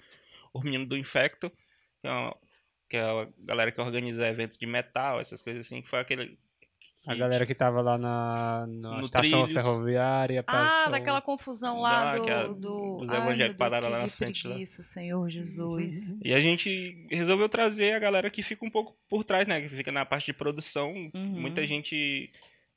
o 0.54 0.62
menino 0.62 0.86
do 0.86 0.98
Infecto, 0.98 1.50
que 2.02 2.08
é, 2.08 2.12
uma- 2.12 2.38
que 2.90 2.98
é 2.98 3.02
a 3.02 3.28
galera 3.40 3.72
que 3.72 3.80
organiza 3.82 4.28
eventos 4.28 4.58
de 4.58 4.66
metal, 4.66 5.20
essas 5.20 5.42
coisas 5.42 5.66
assim, 5.66 5.82
que 5.82 5.88
foi 5.90 6.00
aquele. 6.00 6.38
A 7.08 7.16
galera 7.16 7.46
que 7.48 7.56
tava 7.56 7.82
lá 7.82 7.98
na, 7.98 8.66
na 8.68 8.98
No 9.00 9.06
estação 9.06 9.44
Trilhos. 9.46 9.58
Ah, 9.62 9.64
ferroviária. 9.68 10.44
passou. 10.44 10.92
daquela 10.92 11.20
confusão 11.22 11.80
lá 11.82 12.04
Da- 12.12 12.18
do, 12.18 12.24
que 12.24 12.30
a- 12.30 12.48
do... 12.48 12.98
os 13.02 13.10
evangélicos 13.10 13.58
pararam 13.58 13.90
lá 13.90 14.00
na 14.02 14.06
de 14.06 14.12
frente, 14.12 14.46
lá. 14.48 14.54
preguiça, 14.54 14.84
Senhor 14.84 15.28
Jesus. 15.30 16.16
E 16.24 16.34
a 16.34 16.40
gente 16.40 17.08
resolveu 17.10 17.50
trazer 17.50 17.94
a 17.94 18.00
galera 18.00 18.30
que 18.30 18.44
fica 18.44 18.64
um 18.66 18.70
pouco 18.70 18.96
por 19.10 19.24
trás, 19.24 19.48
né? 19.48 19.62
Que 19.62 19.70
fica 19.70 19.92
na 19.92 20.06
parte 20.06 20.28
de 20.28 20.34
produção. 20.34 20.92
Uhum. 21.14 21.40
Muita 21.42 21.66
gente 21.66 22.32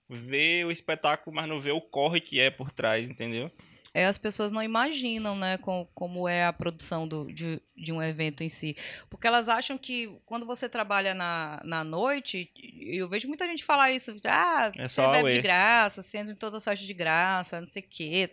vê 0.08 0.64
o 0.64 0.70
espetáculo, 0.70 1.34
mas 1.34 1.48
não 1.48 1.60
vê 1.60 1.70
o 1.72 1.80
corre 1.80 2.20
que 2.20 2.40
é 2.40 2.50
por 2.50 2.70
trás, 2.70 3.08
entendeu? 3.08 3.50
É, 3.96 4.06
as 4.06 4.18
pessoas 4.18 4.50
não 4.50 4.60
imaginam, 4.60 5.36
né, 5.36 5.56
com- 5.58 5.86
como 5.94 6.26
é 6.28 6.44
a 6.44 6.52
produção 6.52 7.06
do, 7.06 7.32
de, 7.32 7.62
de 7.76 7.92
um 7.92 8.02
evento 8.02 8.42
em 8.42 8.48
si. 8.48 8.76
Porque 9.08 9.24
elas 9.24 9.48
acham 9.48 9.78
que 9.78 10.18
quando 10.26 10.44
você 10.44 10.68
trabalha 10.68 11.14
na, 11.14 11.60
na 11.64 11.84
noite, 11.84 12.50
e 12.56 12.96
eu 13.00 13.08
vejo 13.08 13.28
muita 13.28 13.46
gente 13.46 13.62
falar 13.64 13.92
isso, 13.92 14.12
ah, 14.24 14.72
É 14.76 14.88
você 14.88 14.96
só 14.96 15.06
bebe 15.12 15.20
auê. 15.28 15.36
de 15.36 15.42
graça, 15.42 16.02
você 16.02 16.18
entra 16.18 16.32
em 16.32 16.36
todas 16.36 16.56
as 16.56 16.64
festas 16.64 16.86
de 16.88 16.92
graça, 16.94 17.60
não 17.60 17.68
sei 17.68 17.82
o 17.82 17.86
quê, 17.88 18.30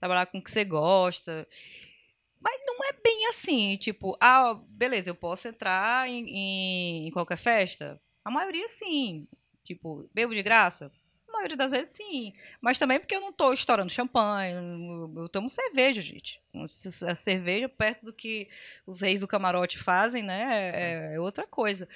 trabalhar 0.00 0.26
com 0.26 0.38
o 0.38 0.42
que 0.42 0.50
você 0.50 0.64
gosta. 0.64 1.46
Mas 2.40 2.60
não 2.66 2.74
é 2.84 2.92
bem 3.02 3.26
assim, 3.28 3.76
tipo, 3.76 4.16
ah, 4.20 4.58
beleza, 4.68 5.10
eu 5.10 5.14
posso 5.14 5.46
entrar 5.46 6.08
em, 6.10 6.28
em, 6.28 7.06
em 7.06 7.10
qualquer 7.12 7.38
festa? 7.38 8.00
A 8.24 8.30
maioria 8.32 8.66
sim. 8.68 9.26
Tipo, 9.62 10.10
bebo 10.12 10.34
de 10.34 10.42
graça? 10.42 10.90
Maioria 11.34 11.56
das 11.56 11.70
vezes 11.70 11.94
sim. 11.94 12.32
Mas 12.60 12.78
também 12.78 12.98
porque 12.98 13.14
eu 13.14 13.20
não 13.20 13.32
tô 13.32 13.52
estourando 13.52 13.92
champanhe, 13.92 14.54
eu 15.16 15.28
tomo 15.28 15.50
cerveja, 15.50 16.00
gente. 16.00 16.40
A 17.06 17.14
cerveja 17.14 17.68
perto 17.68 18.06
do 18.06 18.12
que 18.12 18.48
os 18.86 19.00
reis 19.00 19.20
do 19.20 19.28
camarote 19.28 19.78
fazem, 19.78 20.22
né, 20.22 20.70
é, 20.74 21.14
é 21.14 21.20
outra 21.20 21.46
coisa. 21.46 21.88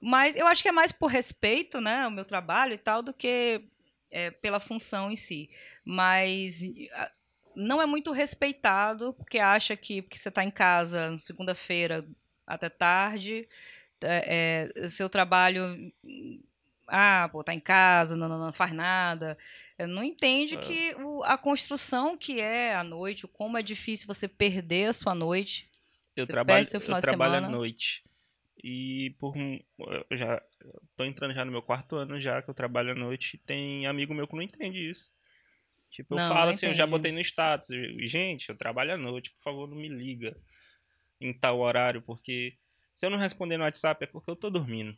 Mas 0.00 0.36
eu 0.36 0.46
acho 0.46 0.62
que 0.62 0.68
é 0.68 0.72
mais 0.72 0.92
por 0.92 1.08
respeito, 1.08 1.80
né, 1.80 2.04
ao 2.04 2.10
meu 2.10 2.24
trabalho 2.24 2.74
e 2.74 2.78
tal, 2.78 3.02
do 3.02 3.12
que 3.12 3.62
é, 4.10 4.30
pela 4.30 4.60
função 4.60 5.10
em 5.10 5.16
si. 5.16 5.50
Mas 5.84 6.60
não 7.54 7.80
é 7.80 7.86
muito 7.86 8.12
respeitado, 8.12 9.14
porque 9.14 9.38
acha 9.38 9.76
que 9.76 10.02
porque 10.02 10.18
você 10.18 10.28
está 10.28 10.44
em 10.44 10.50
casa 10.50 11.16
segunda-feira 11.18 12.06
até 12.46 12.68
tarde, 12.68 13.48
é, 14.02 14.70
é, 14.82 14.88
seu 14.88 15.08
trabalho 15.08 15.92
ah, 16.88 17.28
pô, 17.30 17.42
tá 17.44 17.54
em 17.54 17.60
casa, 17.60 18.16
não, 18.16 18.28
não, 18.28 18.38
não 18.38 18.52
faz 18.52 18.72
nada. 18.72 19.36
Eh, 19.78 19.86
Não 19.86 20.02
entende 20.02 20.56
É. 20.56 20.58
que 20.58 20.94
o- 20.96 21.22
a 21.24 21.36
construção 21.38 22.16
que 22.16 22.40
é 22.40 22.74
a 22.74 22.84
noite, 22.84 23.24
o 23.24 23.28
como 23.28 23.58
é 23.58 23.62
difícil 23.62 24.06
você 24.06 24.26
perder 24.28 24.88
a 24.90 24.92
sua 24.92 25.14
noite. 25.14 25.68
Eu 26.16 26.24
Você 26.26 26.32
trabalho, 26.32 26.64
seu 26.66 26.80
final 26.80 26.98
eu 26.98 27.02
trabalho 27.02 27.34
à 27.34 27.36
semana. 27.36 27.56
noite. 27.56 28.04
E 28.62 29.14
por 29.18 29.36
um- 29.36 29.60
eu 30.10 30.16
já 30.16 30.42
tô 30.96 31.04
entrando 31.04 31.34
já 31.34 31.44
no 31.44 31.52
meu 31.52 31.62
quarto 31.62 31.94
ano 31.96 32.18
já 32.18 32.40
que 32.40 32.48
eu 32.48 32.54
trabalho 32.54 32.92
à 32.92 32.94
noite. 32.94 33.38
Tem 33.46 33.86
amigo 33.86 34.14
meu 34.14 34.26
que 34.26 34.34
não 34.34 34.42
entende 34.42 34.88
isso. 34.88 35.12
Tipo, 35.90 36.14
eu 36.14 36.18
Não, 36.18 36.28
falo 36.28 36.46
não 36.46 36.50
assim, 36.50 36.66
eu 36.66 36.74
já 36.74 36.86
botei 36.86 37.12
no 37.12 37.20
status. 37.20 37.68
Gente, 38.00 38.48
eu 38.48 38.56
trabalho 38.56 38.94
à 38.94 38.96
noite, 38.96 39.30
por 39.32 39.42
favor, 39.42 39.68
não 39.68 39.76
me 39.76 39.88
liga 39.88 40.36
em 41.20 41.32
tal 41.32 41.58
horário, 41.60 42.02
porque 42.02 42.56
se 42.94 43.06
eu 43.06 43.10
não 43.10 43.18
responder 43.18 43.56
no 43.56 43.64
WhatsApp 43.64 44.04
é 44.04 44.06
porque 44.06 44.30
eu 44.30 44.36
tô 44.36 44.50
dormindo. 44.50 44.96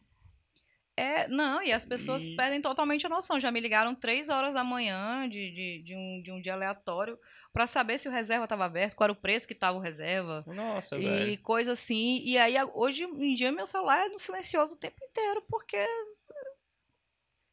É, 0.98 1.28
não, 1.28 1.62
e 1.62 1.72
as 1.72 1.84
pessoas 1.84 2.24
E- 2.24 2.34
perdem 2.34 2.60
totalmente 2.60 3.06
a 3.06 3.08
noção. 3.08 3.38
Já 3.38 3.50
me 3.52 3.60
ligaram 3.60 3.94
três 3.94 4.28
horas 4.28 4.52
da 4.52 4.64
manhã 4.64 5.28
de, 5.28 5.50
de, 5.52 5.82
de 5.84 5.94
um, 5.96 6.20
de 6.22 6.32
um 6.32 6.40
dia 6.40 6.54
aleatório 6.54 7.18
para 7.52 7.66
saber 7.66 7.98
se 7.98 8.08
o 8.08 8.12
reserva 8.12 8.44
estava 8.44 8.64
aberto, 8.64 8.94
qual 8.96 9.06
era 9.06 9.12
o 9.12 9.16
preço 9.16 9.46
que 9.46 9.52
estava 9.52 9.76
o 9.78 9.80
reserva. 9.80 10.44
Nossa, 10.46 10.96
E 10.98 11.02
velho. 11.04 11.42
coisa 11.42 11.72
assim. 11.72 12.20
E 12.24 12.36
aí, 12.36 12.54
hoje 12.74 13.04
em 13.04 13.34
dia, 13.34 13.52
meu 13.52 13.66
celular 13.66 14.06
é 14.06 14.08
no 14.08 14.18
silencioso 14.18 14.74
o 14.74 14.78
tempo 14.78 14.96
inteiro, 15.04 15.42
porque. 15.48 15.76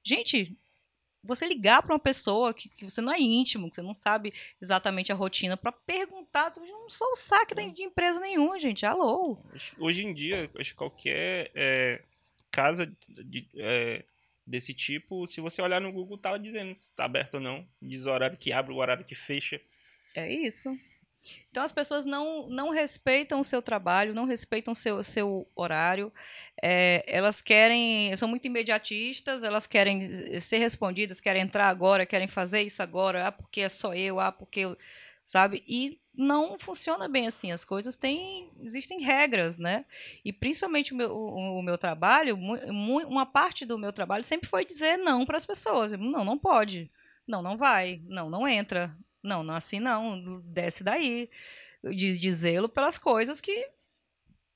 Gente, 0.03 0.55
você 1.23 1.47
ligar 1.47 1.81
para 1.81 1.93
uma 1.93 1.99
pessoa 1.99 2.53
que, 2.53 2.69
que 2.69 2.83
você 2.87 3.01
não 3.01 3.11
é 3.11 3.19
íntimo, 3.19 3.67
que 3.69 3.75
você 3.75 3.81
não 3.81 3.93
sabe 3.95 4.31
exatamente 4.61 5.11
a 5.11 5.15
rotina, 5.15 5.57
para 5.57 5.71
perguntar. 5.71 6.51
Eu 6.55 6.65
não 6.65 6.89
sou 6.89 7.07
o 7.11 7.15
saque 7.15 7.55
da- 7.55 7.63
de 7.67 7.81
empresa 7.81 8.19
nenhuma, 8.19 8.59
gente. 8.59 8.85
Alô? 8.85 9.37
Hoje 9.79 10.03
em 10.03 10.13
dia, 10.13 10.49
acho 10.59 10.71
que 10.71 10.77
qualquer 10.77 11.51
é, 11.55 12.03
casa 12.55 12.85
de- 13.09 13.49
é, 13.57 14.05
desse 14.47 14.73
tipo, 14.73 15.27
se 15.27 15.41
você 15.41 15.61
olhar 15.61 15.81
no 15.81 15.91
Google, 15.91 16.17
tá 16.17 16.37
dizendo 16.37 16.73
se 16.73 16.95
tá 16.95 17.03
aberto 17.03 17.35
ou 17.35 17.41
não. 17.41 17.67
Diz 17.81 18.05
o 18.05 18.11
horário 18.11 18.37
que 18.37 18.53
abre, 18.53 18.73
o 18.73 18.77
horário 18.77 19.03
que 19.03 19.13
fecha. 19.13 19.59
É 20.15 20.31
isso. 20.31 20.69
Então 21.49 21.63
as 21.63 21.71
pessoas 21.71 22.05
não, 22.05 22.47
não 22.47 22.69
respeitam 22.69 23.39
o 23.39 23.43
seu 23.43 23.61
trabalho, 23.61 24.13
não 24.13 24.25
respeitam 24.25 24.71
o 24.71 24.75
seu, 24.75 25.03
seu 25.03 25.49
horário. 25.55 26.13
É, 26.61 27.03
elas 27.07 27.41
querem, 27.41 28.15
são 28.15 28.29
muito 28.29 28.45
imediatistas, 28.45 29.43
elas 29.43 29.67
querem 29.67 30.39
ser 30.39 30.59
respondidas, 30.59 31.19
querem 31.19 31.41
entrar 31.41 31.67
agora, 31.67 32.05
querem 32.05 32.27
fazer 32.27 32.61
isso 32.61 32.81
agora, 32.81 33.27
ah, 33.27 33.31
porque 33.31 33.61
é 33.61 33.69
só 33.69 33.93
eu, 33.93 34.19
ah, 34.19 34.31
porque 34.31 34.61
eu. 34.61 34.77
Sabe? 35.23 35.63
E 35.67 35.99
não 36.17 36.57
funciona 36.59 37.07
bem 37.07 37.27
assim. 37.27 37.51
As 37.51 37.65
coisas 37.65 37.95
têm. 37.95 38.49
Existem 38.61 39.01
regras, 39.01 39.57
né? 39.57 39.85
E 40.23 40.31
principalmente 40.31 40.93
o 40.93 40.95
meu, 40.95 41.11
o, 41.11 41.59
o 41.59 41.61
meu 41.61 41.77
trabalho, 41.77 42.37
uma 42.37 43.25
parte 43.25 43.65
do 43.65 43.77
meu 43.77 43.91
trabalho 43.93 44.23
sempre 44.23 44.49
foi 44.49 44.65
dizer 44.65 44.97
não 44.97 45.25
para 45.25 45.37
as 45.37 45.45
pessoas. 45.45 45.91
Não, 45.93 46.23
não 46.23 46.37
pode. 46.37 46.89
Não, 47.27 47.41
não 47.41 47.57
vai. 47.57 48.01
Não, 48.07 48.29
não 48.29 48.47
entra. 48.47 48.95
Não, 49.21 49.43
não 49.43 49.55
assim 49.55 49.79
não. 49.79 50.41
Desce 50.45 50.83
daí. 50.83 51.29
Zelo 52.31 52.67
pelas 52.67 52.97
coisas 52.97 53.39
que 53.39 53.69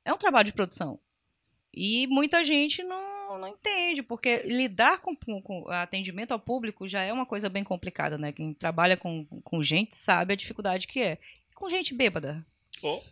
é 0.06 0.14
um 0.14 0.18
trabalho 0.18 0.46
de 0.46 0.54
produção. 0.54 1.00
E 1.72 2.08
muita 2.08 2.44
gente 2.44 2.82
não, 2.84 3.38
não 3.38 3.48
entende, 3.48 4.02
porque 4.02 4.38
lidar 4.38 5.00
com- 5.02 5.16
com 5.16 5.68
atendimento 5.70 6.32
ao 6.32 6.40
público 6.40 6.88
já 6.88 7.04
é 7.04 7.14
uma 7.14 7.26
coisa 7.26 7.48
bem 7.48 7.64
complicada, 7.64 8.18
né? 8.18 8.32
Quem 8.32 8.54
trabalha 8.54 8.98
com, 8.98 9.26
com 9.44 9.62
gente 9.62 9.96
sabe 9.96 10.34
a 10.34 10.38
dificuldade 10.38 10.88
que 10.88 11.00
é. 11.02 11.20
Com 11.60 11.70
gente 11.70 11.94
bêbada. 11.94 12.46
Ou 12.82 13.04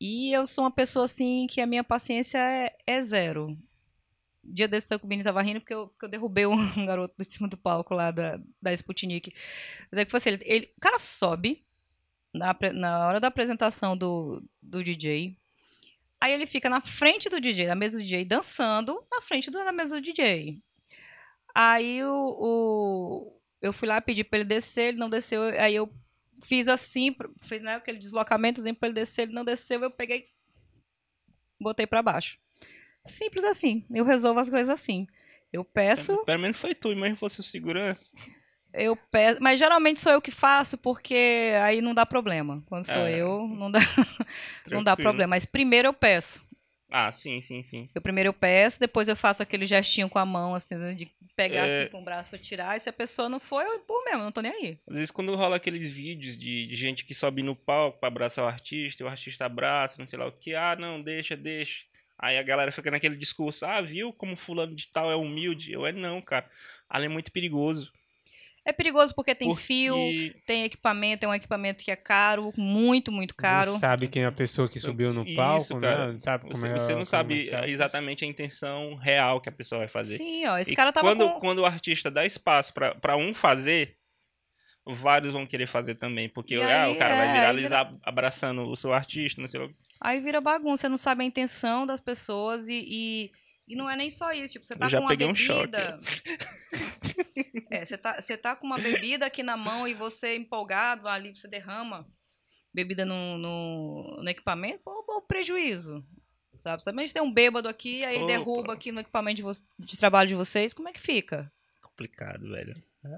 E 0.00 0.32
eu 0.32 0.46
sou 0.46 0.64
uma 0.64 0.70
pessoa 0.70 1.04
assim 1.04 1.46
que 1.48 1.60
a 1.60 1.66
minha 1.66 1.84
paciência 1.84 2.38
é, 2.38 2.74
é 2.86 3.02
zero. 3.02 3.56
Dia 4.42 4.66
desse 4.66 4.94
o 4.94 5.00
menino 5.06 5.24
tava 5.24 5.42
rindo 5.42 5.60
porque 5.60 5.74
eu, 5.74 5.88
porque 5.88 6.06
eu 6.06 6.08
derrubei 6.10 6.46
um 6.46 6.86
garoto 6.86 7.14
de 7.18 7.24
cima 7.24 7.46
do 7.48 7.56
palco 7.56 7.94
lá 7.94 8.10
da, 8.10 8.40
da 8.60 8.72
Sputnik. 8.72 9.32
Mas 9.90 10.00
é 10.00 10.04
que 10.04 10.10
foi 10.10 10.18
assim, 10.18 10.30
ele, 10.30 10.42
ele- 10.46 10.72
o 10.76 10.80
cara 10.80 10.98
sobe 10.98 11.64
na, 12.32 12.56
na 12.72 13.06
hora 13.06 13.20
da 13.20 13.28
apresentação 13.28 13.96
do, 13.96 14.42
do 14.62 14.82
DJ, 14.82 15.36
Aí 16.22 16.34
ele 16.34 16.44
fica 16.46 16.68
na 16.68 16.82
frente 16.82 17.30
do 17.30 17.40
DJ, 17.40 17.66
na 17.66 17.74
mesa 17.74 17.96
do 17.96 18.02
DJ, 18.04 18.26
dançando 18.26 19.02
na 19.10 19.22
frente 19.22 19.50
da 19.50 19.72
mesa 19.72 19.96
do 19.96 20.02
DJ. 20.02 20.62
Aí 21.54 22.04
o, 22.04 22.12
o- 22.38 23.40
eu 23.62 23.72
fui 23.72 23.88
lá 23.88 24.02
pedir 24.02 24.24
pra 24.24 24.38
ele 24.38 24.46
descer, 24.48 24.88
ele 24.88 24.98
não 24.98 25.08
desceu. 25.08 25.42
Aí 25.44 25.74
eu 25.74 25.90
fiz 26.42 26.68
assim, 26.68 27.14
fiz 27.40 27.62
né, 27.62 27.74
aquele 27.76 27.98
deslocamentozinho 27.98 28.74
pra 28.74 28.88
ele 28.88 28.94
descer, 28.94 29.22
ele 29.22 29.32
não 29.32 29.44
desceu, 29.44 29.82
eu 29.82 29.90
peguei, 29.90 30.28
botei 31.60 31.86
pra 31.86 32.02
baixo. 32.02 32.38
Simples 33.06 33.44
assim. 33.44 33.84
Eu 33.90 34.04
resolvo 34.04 34.40
as 34.40 34.50
coisas 34.50 34.68
assim. 34.68 35.06
Eu 35.52 35.64
peço, 35.64 36.24
Pelo 36.24 36.40
menos 36.42 36.58
foi 36.58 36.74
tu, 36.74 36.94
mas 36.96 37.18
fosse 37.18 37.40
o 37.40 37.42
segurança. 37.42 38.14
eu 38.72 38.94
peço, 38.94 39.42
mas 39.42 39.58
geralmente 39.58 39.98
sou 39.98 40.12
eu 40.12 40.20
que 40.22 40.30
faço 40.30 40.78
porque 40.78 41.52
aí 41.62 41.80
não 41.80 41.92
dá 41.94 42.06
problema. 42.06 42.62
Quando 42.66 42.84
sou 42.84 43.06
É. 43.06 43.16
eu, 43.18 43.48
não 43.48 43.70
dá, 43.70 43.80
não 44.70 44.84
dá 44.84 44.96
problema. 44.96 45.30
Mas 45.30 45.44
primeiro 45.44 45.88
eu 45.88 45.92
peço. 45.92 46.44
Ah, 46.90 47.10
sim, 47.12 47.40
sim, 47.40 47.62
sim. 47.62 47.88
Eu 47.94 48.02
primeiro 48.02 48.28
eu 48.28 48.34
peço, 48.34 48.80
depois 48.80 49.08
eu 49.08 49.14
faço 49.16 49.42
aquele 49.42 49.64
gestinho 49.64 50.08
com 50.08 50.18
a 50.18 50.26
mão, 50.26 50.54
assim, 50.54 50.74
né, 50.74 50.92
de 50.92 51.08
pegar 51.36 51.66
É. 51.66 51.82
assim 51.82 51.92
com 51.92 52.00
o 52.00 52.04
braço 52.04 52.30
pra 52.30 52.38
tirar. 52.38 52.76
E 52.76 52.80
se 52.80 52.88
a 52.88 52.92
pessoa 52.92 53.28
não 53.28 53.38
for, 53.38 53.62
eu 53.64 53.76
empurro 53.76 54.04
mesmo, 54.04 54.22
não 54.24 54.32
tô 54.32 54.40
nem 54.40 54.52
aí. 54.52 54.78
Às 54.88 54.96
vezes 54.96 55.10
quando 55.10 55.34
rola 55.36 55.56
aqueles 55.56 55.88
vídeos 55.90 56.36
de, 56.36 56.66
de 56.66 56.76
gente 56.76 57.04
que 57.04 57.14
sobe 57.14 57.42
no 57.42 57.54
palco 57.54 57.98
pra 58.00 58.08
abraçar 58.08 58.44
o 58.44 58.48
artista, 58.48 59.02
e 59.02 59.06
o 59.06 59.08
artista 59.08 59.46
abraça, 59.46 59.96
não 59.98 60.06
sei 60.06 60.18
lá 60.18 60.26
o 60.26 60.32
que, 60.32 60.54
ah, 60.54 60.76
não, 60.78 61.00
deixa, 61.00 61.36
deixa. 61.36 61.84
Aí 62.18 62.36
a 62.36 62.42
galera 62.42 62.70
fica 62.72 62.90
naquele 62.90 63.16
discurso, 63.16 63.64
ah, 63.64 63.80
viu 63.80 64.12
como 64.12 64.36
fulano 64.36 64.74
de 64.74 64.88
tal 64.88 65.10
é 65.10 65.16
humilde? 65.16 65.72
Eu 65.72 65.86
é 65.86 65.92
não, 65.92 66.20
cara. 66.20 66.50
Ali 66.88 67.06
é 67.06 67.08
muito 67.08 67.32
perigoso. 67.32 67.92
É 68.70 68.72
perigoso 68.72 69.12
porque 69.16 69.34
tem 69.34 69.48
porque... 69.48 69.64
fio, 69.64 69.96
tem 70.46 70.62
equipamento, 70.62 71.24
é 71.24 71.28
um 71.28 71.34
equipamento 71.34 71.82
que 71.82 71.90
é 71.90 71.96
caro, 71.96 72.52
muito, 72.56 73.10
muito 73.10 73.34
caro. 73.34 73.72
Não 73.72 73.80
sabe 73.80 74.06
quem 74.06 74.22
é 74.22 74.26
a 74.26 74.32
pessoa 74.32 74.68
que 74.68 74.78
subiu 74.78 75.12
no 75.12 75.24
Isso, 75.24 75.34
palco, 75.34 75.80
cara. 75.80 76.12
né? 76.12 76.18
Sabe 76.20 76.44
como 76.44 76.54
Você, 76.54 76.68
é, 76.68 76.72
você 76.74 76.88
não 76.90 76.98
como 76.98 77.06
sabe 77.06 77.50
é 77.50 77.64
é. 77.64 77.68
exatamente 77.68 78.24
a 78.24 78.28
intenção 78.28 78.94
real 78.94 79.40
que 79.40 79.48
a 79.48 79.52
pessoa 79.52 79.80
vai 79.80 79.88
fazer. 79.88 80.18
Sim, 80.18 80.46
ó, 80.46 80.56
esse 80.56 80.72
E 80.72 80.76
cara 80.76 80.92
tava 80.92 81.04
quando, 81.04 81.28
com... 81.32 81.40
quando 81.40 81.58
o 81.58 81.66
artista 81.66 82.12
dá 82.12 82.24
espaço 82.24 82.72
pra, 82.72 82.94
pra 82.94 83.16
um 83.16 83.34
fazer, 83.34 83.96
vários 84.86 85.32
vão 85.32 85.44
querer 85.44 85.66
fazer 85.66 85.96
também. 85.96 86.28
Porque 86.28 86.54
ah, 86.54 86.84
aí, 86.84 86.92
o 86.92 86.96
cara 86.96 87.14
é, 87.14 87.18
vai 87.18 87.32
viralizar 87.32 87.92
abraçando 88.04 88.62
o 88.70 88.76
seu 88.76 88.92
artista, 88.92 89.40
não 89.40 89.48
sei 89.48 89.58
lá. 89.58 89.68
Aí 90.00 90.20
vira 90.20 90.40
bagunça, 90.40 90.82
você 90.82 90.88
não 90.88 90.96
sabe 90.96 91.24
a 91.24 91.26
intenção 91.26 91.84
das 91.84 92.00
pessoas 92.00 92.68
e... 92.68 92.84
e... 92.88 93.32
e 93.72 93.76
não 93.76 93.88
é 93.88 93.96
nem 93.96 94.10
só 94.10 94.32
isso, 94.32 94.52
tipo, 94.54 94.66
você 94.66 94.74
tá 94.76 94.86
Eu 94.86 94.90
já 94.90 94.98
com 94.98 95.04
uma 95.04 95.10
peguei 95.10 95.26
um 95.28 95.32
bebida... 95.32 96.00
é, 97.70 97.84
você 97.84 97.96
tá, 97.96 98.20
você 98.20 98.36
tá 98.36 98.56
com 98.56 98.66
uma 98.66 98.78
bebida 98.78 99.26
aqui 99.26 99.42
na 99.42 99.56
mão 99.56 99.86
e 99.86 99.94
você 99.94 100.36
empolgado 100.36 101.08
ali, 101.08 101.34
você 101.36 101.48
derrama 101.48 102.06
bebida 102.72 103.04
no, 103.04 103.36
no, 103.38 104.20
no 104.22 104.28
equipamento, 104.30 104.80
pô, 104.84 105.02
pô, 105.04 105.20
prejuízo. 105.22 106.04
Sabe? 106.60 106.84
Também 106.84 107.08
tem 107.08 107.22
um 107.22 107.32
bêbado 107.32 107.68
aqui, 107.68 108.04
aí 108.04 108.18
Opa. 108.18 108.26
derruba 108.26 108.72
aqui 108.74 108.92
no 108.92 109.00
equipamento 109.00 109.36
de, 109.36 109.42
vo- 109.42 109.50
de 109.78 109.96
trabalho 109.98 110.28
de 110.28 110.34
vocês, 110.34 110.74
como 110.74 110.88
é 110.88 110.92
que 110.92 111.00
fica? 111.00 111.50
Complicado, 111.80 112.48
velho. 112.50 112.74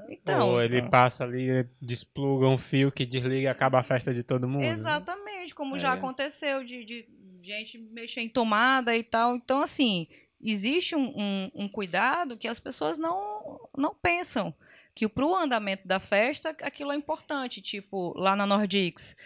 Então, 0.09 0.51
Ou 0.51 0.63
ele 0.63 0.79
Ah. 0.79 0.89
passa 0.89 1.25
ali, 1.25 1.67
despluga 1.81 2.47
um 2.47 2.57
fio 2.57 2.93
que 2.93 3.05
desliga 3.05 3.37
e 3.37 3.47
acaba 3.49 3.81
a 3.81 3.83
festa 3.83 4.15
de 4.15 4.23
todo 4.23 4.47
mundo. 4.49 4.63
né? 4.63 4.69
Exatamente, 4.69 5.55
como 5.57 5.77
já 5.77 5.91
É. 5.93 5.97
aconteceu 5.99 6.63
de, 6.63 6.85
de 6.85 7.09
gente 7.43 7.79
mexer 7.79 8.21
em 8.21 8.29
tomada 8.29 8.97
e 8.97 9.03
tal. 9.03 9.35
Então, 9.35 9.61
assim, 9.61 10.07
existe 10.43 10.95
um, 10.97 11.13
um- 11.17 11.51
um 11.55 11.69
cuidado 11.69 12.37
que 12.37 12.49
as 12.49 12.59
pessoas 12.61 12.99
não, 12.99 13.61
não 13.77 13.95
pensam. 13.95 14.55
Que 14.95 15.09
para 15.09 15.25
o 15.25 15.35
andamento 15.35 15.89
da 15.89 15.99
festa, 15.99 16.51
aquilo 16.61 16.93
é 16.93 16.97
importante. 16.97 17.63
Tipo, 17.63 18.13
lá 18.17 18.37
na 18.37 18.47
Nordix, 18.47 19.17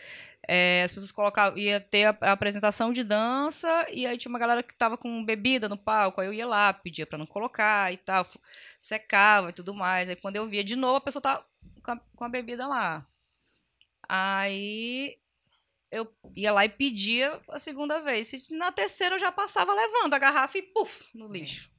é, 0.46 0.82
as 0.84 0.92
pessoas 0.92 1.10
colocavam, 1.10 1.58
ia 1.58 1.80
ter 1.80 2.04
a, 2.04 2.16
a 2.20 2.32
apresentação 2.32 2.92
de 2.92 3.02
dança, 3.02 3.84
e 3.90 4.06
aí 4.06 4.16
tinha 4.16 4.30
uma 4.30 4.38
galera 4.38 4.62
que 4.62 4.72
tava 4.74 4.96
com 4.96 5.24
bebida 5.24 5.68
no 5.68 5.76
palco, 5.76 6.20
aí 6.20 6.28
eu 6.28 6.32
ia 6.32 6.46
lá, 6.46 6.72
pedia 6.72 7.04
para 7.04 7.18
não 7.18 7.26
colocar 7.26 7.92
e 7.92 7.96
tal, 7.96 8.24
secava 8.78 9.50
e 9.50 9.52
tudo 9.52 9.74
mais. 9.74 10.08
Aí 10.08 10.14
quando 10.14 10.36
eu 10.36 10.46
via 10.46 10.62
de 10.62 10.76
novo, 10.76 10.96
a 10.96 11.00
pessoa 11.00 11.20
tava 11.22 11.44
com 11.82 11.98
com 12.14 12.24
a 12.24 12.28
bebida 12.28 12.66
lá. 12.68 13.04
Aí 14.08 15.18
eu 15.90 16.12
ia 16.34 16.52
lá 16.52 16.64
e 16.64 16.68
pedia 16.68 17.40
a 17.48 17.58
segunda 17.58 18.00
vez. 18.00 18.28
Se 18.28 18.54
Na 18.54 18.72
terceira 18.72 19.16
eu 19.16 19.20
já 19.20 19.30
passava 19.30 19.74
levando 19.74 20.14
a 20.14 20.18
garrafa 20.18 20.58
e 20.58 20.62
puf, 20.62 21.06
no 21.14 21.28
lixo. 21.28 21.70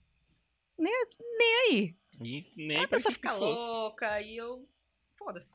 Nem, 0.77 0.93
nem 1.37 1.55
aí. 1.61 1.95
E 2.21 2.37
Aí 2.37 2.53
nem 2.55 2.77
a 2.77 2.87
pra 2.87 2.97
pessoa 2.97 3.11
fica 3.13 3.33
louca, 3.33 4.09
aí 4.11 4.35
eu. 4.37 4.67
Foda-se. 5.17 5.53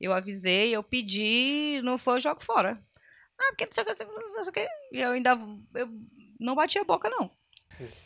Eu 0.00 0.12
avisei, 0.12 0.74
eu 0.74 0.82
pedi, 0.82 1.80
não 1.82 1.96
foi, 1.96 2.16
eu 2.16 2.20
jogo 2.20 2.42
fora. 2.42 2.82
Ah, 3.38 3.48
porque 3.50 3.66
não 3.66 3.72
sei 3.72 3.82
o 3.82 3.86
que, 3.86 4.04
não 4.04 4.44
sei 4.44 4.50
o 4.50 4.52
que. 4.52 4.68
E 4.92 5.00
eu 5.00 5.10
ainda. 5.10 5.38
Eu 5.74 5.88
não 6.38 6.54
bati 6.54 6.78
a 6.78 6.84
boca, 6.84 7.08
não. 7.08 7.30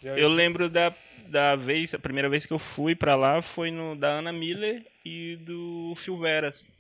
Eu 0.02 0.28
lembro 0.28 0.68
da, 0.68 0.94
da 1.28 1.56
vez, 1.56 1.92
a 1.94 1.98
primeira 1.98 2.28
vez 2.28 2.46
que 2.46 2.52
eu 2.52 2.58
fui 2.58 2.94
pra 2.94 3.14
lá 3.14 3.42
foi 3.42 3.70
no 3.70 3.96
da 3.96 4.08
Ana 4.08 4.32
Miller 4.32 4.86
e 5.04 5.36
do 5.36 5.94
Phil 5.96 6.18
Veras. 6.18 6.70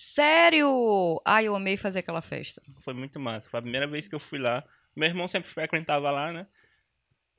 Sério! 0.00 1.20
Ai, 1.24 1.46
eu 1.48 1.56
amei 1.56 1.76
fazer 1.76 1.98
aquela 2.00 2.22
festa. 2.22 2.62
Foi 2.82 2.94
muito 2.94 3.18
massa. 3.18 3.48
Foi 3.48 3.58
a 3.58 3.62
primeira 3.62 3.86
vez 3.86 4.06
que 4.06 4.14
eu 4.14 4.20
fui 4.20 4.38
lá. 4.38 4.62
Meu 4.94 5.08
irmão 5.08 5.26
sempre 5.26 5.50
frequentava 5.50 6.08
lá, 6.10 6.32
né? 6.32 6.46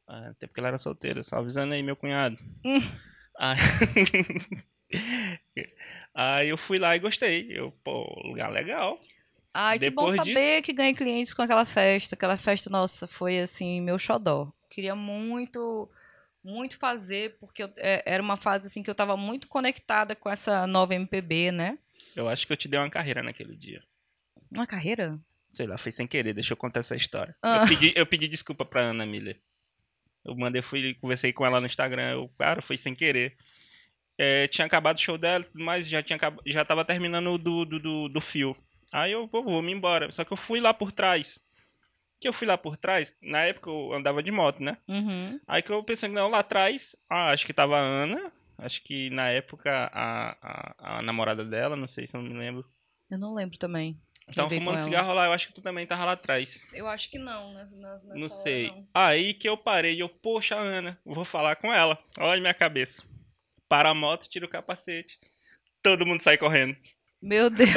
Ah, 0.07 0.27
Até 0.29 0.45
porque 0.45 0.59
ela 0.59 0.67
era 0.69 0.77
solteira, 0.77 1.23
só 1.23 1.37
avisando 1.37 1.73
aí, 1.73 1.81
meu 1.81 1.95
cunhado. 1.95 2.37
Hum. 2.65 2.79
Aí... 3.37 3.57
aí 6.13 6.49
eu 6.49 6.57
fui 6.57 6.77
lá 6.79 6.95
e 6.95 6.99
gostei. 6.99 7.47
Eu, 7.49 7.71
pô, 7.83 8.03
lugar 8.25 8.51
legal. 8.51 8.99
Ai, 9.53 9.79
que 9.79 9.89
bom 9.89 10.11
Depois 10.11 10.17
saber 10.17 10.55
disso- 10.57 10.63
que 10.63 10.73
ganhei 10.73 10.93
clientes 10.93 11.33
com 11.33 11.41
aquela 11.41 11.65
festa. 11.65 12.15
Aquela 12.15 12.35
festa, 12.37 12.69
nossa, 12.69 13.07
foi 13.07 13.39
assim, 13.39 13.81
meu 13.81 13.97
xodó. 13.97 14.51
Queria 14.69 14.95
muito, 14.95 15.89
muito 16.43 16.77
fazer, 16.77 17.37
porque 17.39 17.63
eu- 17.63 17.73
é, 17.77 18.03
era 18.05 18.21
uma 18.21 18.35
fase 18.37 18.67
assim 18.67 18.83
que 18.83 18.89
eu 18.89 18.95
tava 18.95 19.15
muito 19.15 19.47
conectada 19.47 20.15
com 20.15 20.29
essa 20.29 20.67
nova 20.67 20.93
MPB, 20.93 21.51
né? 21.51 21.77
Eu 22.15 22.27
acho 22.27 22.45
que 22.45 22.53
eu 22.53 22.57
te 22.57 22.67
dei 22.67 22.79
uma 22.79 22.89
carreira 22.89 23.23
naquele 23.23 23.55
dia. 23.55 23.83
Uma 24.51 24.67
carreira? 24.67 25.19
Sei 25.49 25.65
lá, 25.65 25.77
foi 25.77 25.91
sem 25.91 26.07
querer, 26.07 26.33
deixa 26.33 26.53
eu 26.53 26.57
contar 26.57 26.79
essa 26.79 26.95
história. 26.95 27.35
Ah. 27.41 27.61
Eu, 27.61 27.67
pedi, 27.67 27.93
eu 27.95 28.05
pedi 28.05 28.27
desculpa 28.27 28.65
pra 28.65 28.81
Ana 28.81 29.05
Miller. 29.05 29.39
Eu 30.23 30.35
mandei, 30.35 30.61
fui, 30.61 30.93
conversei 30.95 31.31
com 31.33 31.45
ela 31.45 31.59
no 31.59 31.65
Instagram, 31.65 32.11
eu, 32.11 32.29
cara, 32.37 32.61
foi 32.61 32.77
sem 32.77 32.93
querer. 32.93 33.35
É, 34.17 34.47
tinha 34.47 34.65
acabado 34.65 34.97
o 34.97 35.01
show 35.01 35.17
dela, 35.17 35.45
mas 35.53 35.87
já 35.87 36.03
tinha 36.03 36.19
já 36.45 36.65
tava 36.65 36.83
terminando 36.83 37.27
o 37.27 37.37
do, 37.37 37.65
do, 37.65 37.79
do, 37.79 38.09
do 38.09 38.21
fio. 38.21 38.55
Aí 38.91 39.11
eu 39.11 39.27
vou, 39.27 39.43
vou 39.43 39.61
me 39.61 39.71
embora. 39.71 40.11
Só 40.11 40.23
que 40.25 40.33
eu 40.33 40.37
fui 40.37 40.59
lá 40.59 40.73
por 40.73 40.91
trás. 40.91 41.41
Que 42.19 42.27
eu 42.27 42.33
fui 42.33 42.45
lá 42.45 42.57
por 42.57 42.75
trás, 42.75 43.15
na 43.21 43.45
época 43.45 43.69
eu 43.69 43.93
andava 43.93 44.21
de 44.21 44.29
moto, 44.29 44.61
né? 44.61 44.77
Uhum. 44.89 45.39
Aí 45.47 45.61
que 45.61 45.71
eu 45.71 45.81
pensei, 45.81 46.09
não, 46.09 46.29
lá 46.29 46.39
atrás, 46.39 46.93
ah, 47.09 47.29
acho 47.31 47.45
que 47.45 47.53
tava 47.53 47.77
a 47.77 47.81
Ana, 47.81 48.29
acho 48.59 48.83
que 48.83 49.09
na 49.09 49.29
época 49.29 49.89
a, 49.93 50.37
a, 50.41 50.97
a 50.97 51.01
namorada 51.01 51.43
dela, 51.43 51.75
não 51.75 51.87
sei 51.87 52.05
se 52.07 52.15
eu 52.15 52.21
não 52.21 52.29
me 52.29 52.37
lembro. 52.37 52.65
Eu 53.09 53.17
não 53.17 53.33
lembro 53.33 53.57
também. 53.57 53.99
com 54.35 54.49
fumando 54.49 54.77
cigarro 54.77 55.13
lá, 55.13 55.25
eu 55.25 55.33
acho 55.33 55.47
que 55.47 55.53
tu 55.53 55.61
também 55.61 55.85
tava 55.87 56.05
lá 56.05 56.11
atrás. 56.11 56.67
Eu 56.73 56.87
acho 56.87 57.09
que 57.09 57.17
não, 57.17 57.53
nessa, 57.53 57.75
nessa 57.75 58.05
Não 58.07 58.15
hora, 58.21 58.29
sei. 58.29 58.67
não. 58.67 58.87
Aí 58.93 59.33
que 59.33 59.49
eu 59.49 59.57
parei 59.57 59.95
e 59.95 59.99
eu, 59.99 60.09
poxa, 60.09 60.55
Ana, 60.55 60.99
vou 61.03 61.25
falar 61.25 61.55
com 61.55 61.73
ela. 61.73 61.97
Olha 62.19 62.39
minha 62.39 62.53
cabeça. 62.53 63.03
Para 63.67 63.89
a 63.89 63.93
moto, 63.93 64.29
tira 64.29 64.45
o 64.45 64.49
capacete. 64.49 65.19
Todo 65.81 66.05
mundo 66.05 66.21
sai 66.21 66.37
correndo. 66.37 66.75
Meu 67.21 67.49
Deus. 67.51 67.69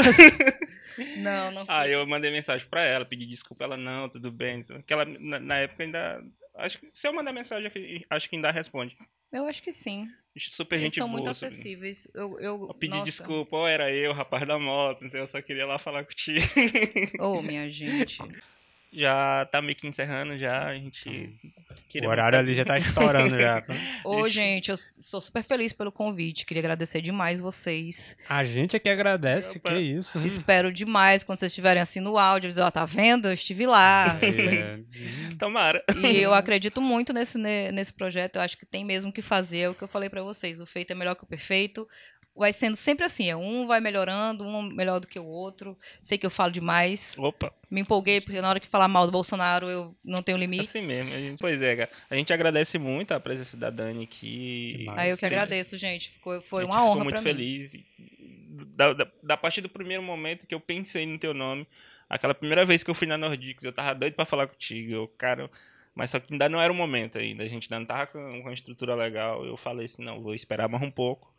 não, 1.19 1.51
não 1.51 1.67
foi. 1.67 1.75
Aí 1.75 1.93
eu 1.93 2.07
mandei 2.07 2.31
mensagem 2.31 2.67
pra 2.69 2.83
ela, 2.83 3.05
pedi 3.05 3.27
desculpa. 3.27 3.65
Ela, 3.65 3.77
não, 3.77 4.09
tudo 4.09 4.31
bem. 4.31 4.61
Que 4.87 4.93
ela, 4.93 5.05
na, 5.05 5.39
na 5.39 5.57
época 5.59 5.83
ainda. 5.83 6.23
Acho 6.55 6.79
que 6.79 6.91
se 6.93 7.09
eu 7.09 7.13
mandar 7.15 7.33
mensagem, 7.33 7.71
acho 8.11 8.29
que 8.29 8.37
ainda 8.37 8.51
responde. 8.51 8.97
Eu 9.33 9.47
acho 9.47 9.63
que 9.63 9.73
sim. 9.73 10.09
Super 10.37 10.77
Eles 10.77 10.87
gente 10.87 10.99
são 10.99 11.09
boa. 11.09 11.19
muito 11.19 11.31
acessíveis. 11.31 12.07
Eu, 12.15 12.39
eu, 12.41 12.67
Eu 12.69 12.75
pedi 12.75 12.93
nossa. 12.95 13.05
desculpa, 13.05 13.57
ó, 13.57 13.67
era 13.69 13.91
eu, 13.91 14.13
rapaz 14.13 14.47
da 14.47 14.59
moto, 14.59 15.03
não 15.03 15.09
sei, 15.09 15.21
eu 15.21 15.27
só 15.27 15.41
queria 15.43 15.67
lá 15.67 15.79
falar 15.79 16.05
contigo. 16.05 16.41
Ô, 17.19 17.43
minha 17.43 17.69
gente. 17.69 18.19
já 18.93 19.47
tá 19.47 19.63
meio 19.63 19.77
que 19.77 19.87
encerrando 19.87 20.39
já, 20.39 20.69
a 20.69 20.75
gente. 20.75 21.35
O 21.93 22.01
queria 22.01 22.09
horário 22.09 22.37
voltar- 22.39 22.49
ali 22.49 22.55
já 22.55 22.65
tá 22.65 22.79
estourando 22.79 23.39
já. 23.41 23.63
Ô, 24.05 24.27
gente, 24.29 24.71
eu 24.71 24.77
sou 25.01 25.21
super 25.21 25.43
feliz 25.43 25.73
pelo 25.73 25.93
convite. 25.93 26.45
Queria 26.47 26.61
agradecer 26.61 27.01
demais 27.01 27.41
vocês. 27.41 28.17
A 28.29 28.45
gente 28.45 28.75
é 28.77 28.79
que 28.79 28.89
agradece, 28.89 29.59
Opa. 29.59 29.73
que 29.73 29.79
isso. 29.81 30.19
hum. 30.19 30.25
Espero 30.25 30.73
demais 30.73 31.23
quando 31.25 31.39
vocês 31.39 31.53
estiverem 31.53 31.83
assim 31.83 32.01
no 32.01 32.19
áudio. 32.19 32.51
Dizer, 32.51 32.63
ó, 32.63 32.71
tá 32.71 32.85
vendo? 32.85 33.29
Eu 33.29 33.33
estive 33.33 33.67
lá. 33.67 34.19
É, 34.23 34.79
Tomara. 35.39 35.83
E 36.03 36.19
eu 36.19 36.33
acredito 36.35 36.81
muito 36.81 37.13
nesse, 37.13 37.37
ne- 37.39 37.71
nesse 37.73 37.93
projeto. 37.93 38.37
Eu 38.37 38.43
acho 38.43 38.57
que 38.57 38.65
tem 38.67 38.85
mesmo 38.85 39.13
que 39.13 39.23
fazer. 39.23 39.59
É 39.59 39.69
o 39.69 39.75
que 39.75 39.83
eu 39.83 39.89
falei 39.89 40.09
pra 40.09 40.23
vocês. 40.23 40.61
O 40.61 40.67
feito 40.67 40.91
é 40.93 40.95
melhor 40.95 41.15
que 41.15 41.25
o 41.25 41.27
perfeito. 41.27 41.89
Vai 42.35 42.53
sendo 42.53 42.77
sempre 42.77 43.05
assim. 43.05 43.29
é 43.29 43.37
Um 43.37 43.67
vai 43.67 43.81
melhorando, 43.81 44.45
um 44.45 44.63
melhor 44.63 44.99
do 45.01 45.07
que 45.07 45.19
o 45.19 45.25
outro. 45.25 45.77
Sei 46.03 46.17
que 46.17 46.25
eu 46.25 46.31
falo 46.31 46.51
demais. 46.51 47.15
Opa. 47.19 47.53
Me 47.71 47.81
empolguei, 47.83 48.21
porque 48.21 48.41
na 48.41 48.49
hora 48.49 48.61
que 48.61 48.67
falar 48.67 48.89
mal 48.89 49.05
do 49.07 49.13
Bolsonaro, 49.13 49.69
eu 49.69 49.95
não 50.05 50.23
tenho 50.23 50.39
limite. 50.39 50.65
Assim 50.65 50.87
mesmo. 50.87 51.11
gente- 51.11 51.39
Pois 51.41 51.61
é, 51.61 51.77
cara. 51.77 51.91
A 52.09 52.15
gente 52.15 52.33
agradece 52.33 52.79
muito 52.79 53.13
a 53.13 53.21
presença 53.21 53.57
da 53.57 53.69
Dani 53.71 54.05
aqui. 54.05 54.87
Aí 54.97 55.11
eu 55.11 55.15
que 55.17 55.21
Sempre- 55.21 55.37
agradeço, 55.37 55.77
gente. 55.77 56.11
Ficou, 56.11 56.41
foi 56.43 56.65
uma 56.65 56.85
honra 56.85 57.05
muito 57.05 57.11
pra 57.15 57.21
mim. 57.23 57.29
feliz. 57.29 57.73
Da, 58.77 58.93
da, 58.93 59.07
da 59.23 59.37
partir 59.37 59.61
do 59.61 59.69
primeiro 59.69 60.03
momento 60.03 60.47
que 60.47 60.55
eu 60.55 60.61
pensei 60.61 61.07
no 61.07 61.19
teu 61.19 61.33
nome, 61.35 61.67
Aquela 62.09 62.35
primeira 62.35 62.67
vez 62.67 62.83
que 62.85 62.91
eu 62.91 62.95
fui 62.95 63.07
na 63.07 63.17
Nordix, 63.17 63.65
eu 63.65 63.73
tava 63.73 63.95
doido 63.95 64.13
pra 64.13 64.27
falar 64.27 64.47
contigo. 64.47 64.93
Eu, 64.93 65.09
cara, 65.09 65.51
mas 65.95 66.11
só 66.11 66.21
que 66.21 66.31
ainda 66.31 66.47
não 66.47 66.61
era 66.61 66.71
o 66.71 66.77
momento 66.77 67.17
ainda. 67.19 67.43
A 67.43 67.49
gente 67.49 67.65
ainda 67.73 67.79
não 67.79 67.87
tava 67.87 68.07
com, 68.07 68.19
com 68.19 68.41
uma 68.49 68.53
estrutura 68.53 68.95
legal. 68.95 69.43
Eu 69.47 69.57
falei 69.57 69.87
assim, 69.87 70.05
não, 70.05 70.21
vou 70.21 70.35
esperar 70.35 70.69
mais 70.69 70.83
um 70.85 70.91
pouco. 70.91 71.32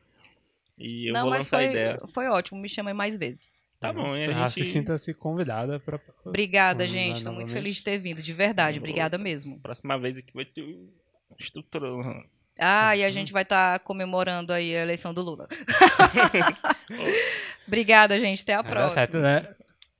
E 0.77 1.09
eu 1.09 1.13
Não, 1.13 1.21
vou 1.21 1.29
mas 1.31 1.39
lançar 1.41 1.57
foi, 1.57 1.67
a 1.67 1.71
ideia. 1.71 1.99
foi 2.13 2.27
ótimo, 2.27 2.59
me 2.59 2.69
chamem 2.69 2.93
mais 2.93 3.17
vezes. 3.17 3.51
Tá 3.79 3.91
bom, 3.91 4.15
e 4.15 4.25
a 4.31 4.49
se 4.49 4.59
gente... 4.61 4.71
sinta-se 4.71 5.13
convidada 5.13 5.77
pra. 5.79 5.99
Obrigada, 6.25 6.87
gente. 6.87 7.21
Tô 7.23 7.31
muito 7.33 7.51
feliz 7.51 7.75
de 7.75 7.83
ter 7.83 7.97
vindo, 7.97 8.21
de 8.21 8.33
verdade. 8.33 8.79
Obrigada 8.79 9.17
mesmo. 9.17 9.59
Próxima 9.59 9.99
vez 9.99 10.17
aqui 10.17 10.31
vai 10.33 10.45
ter 10.45 10.61
uma 10.63 11.35
estrutura. 11.37 11.87
Ah, 12.57 12.95
e 12.95 13.03
a 13.03 13.07
Uhum. 13.07 13.11
gente 13.11 13.33
vai 13.33 13.43
estar 13.43 13.79
comemorando 13.79 14.53
aí 14.53 14.73
a 14.75 14.81
eleição 14.83 15.13
do 15.13 15.21
Lula. 15.21 15.47
Obrigada, 17.67 18.19
gente. 18.19 18.41
Até 18.43 18.53
a 18.53 18.63
próxima. 18.63 18.89
certo, 19.01 19.17
né? 19.17 19.47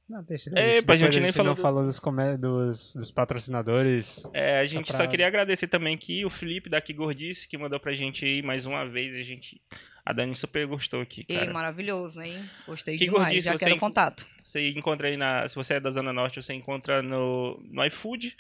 Não, 0.08 0.22
deixa, 0.24 0.50
É, 0.52 0.54
deixa, 0.54 0.84
pra 0.84 0.96
gente 0.96 1.20
nem 1.20 1.32
falou 1.32 1.50
não 1.52 1.56
do- 1.56 1.62
falou 1.62 1.84
dos, 1.86 2.00
dos, 2.40 2.94
dos 2.96 3.12
patrocinadores. 3.12 4.24
É, 4.34 4.60
a 4.60 4.66
gente 4.66 4.92
só 4.92 5.00
pra- 5.00 5.08
queria 5.08 5.28
agradecer 5.28 5.68
também 5.68 5.96
aqui 5.96 6.26
o 6.26 6.30
Felipe 6.30 6.70
daqui 6.70 6.94
Gordice, 6.94 7.48
que 7.48 7.58
mandou 7.58 7.80
pra 7.80 7.94
gente 7.94 8.26
aí 8.26 8.42
mais 8.42 8.66
uma 8.66 8.86
vez. 8.86 9.16
A 9.16 9.24
gente. 9.24 9.62
A 10.06 10.12
Dani 10.12 10.36
super 10.36 10.68
gostou 10.68 11.02
aqui, 11.02 11.26
Ei, 11.30 11.38
cara. 11.40 11.54
maravilhoso, 11.54 12.22
hein? 12.22 12.38
Gostei 12.68 12.98
Que 12.98 13.06
demais. 13.06 13.24
gordice 13.26 13.48
Já 13.48 13.58
quero 13.58 13.72
enco- 13.72 13.80
contato. 13.80 14.26
Você 14.44 14.70
encontra 14.72 15.08
aí 15.08 15.16
na. 15.16 15.48
Se 15.48 15.56
você 15.56 15.76
é 15.76 15.80
da 15.80 15.90
Zona 15.92 16.12
Norte, 16.12 16.42
você 16.44 16.54
encontra 16.54 17.02
no, 17.02 17.58
no 17.72 17.86
iFood. 17.86 18.36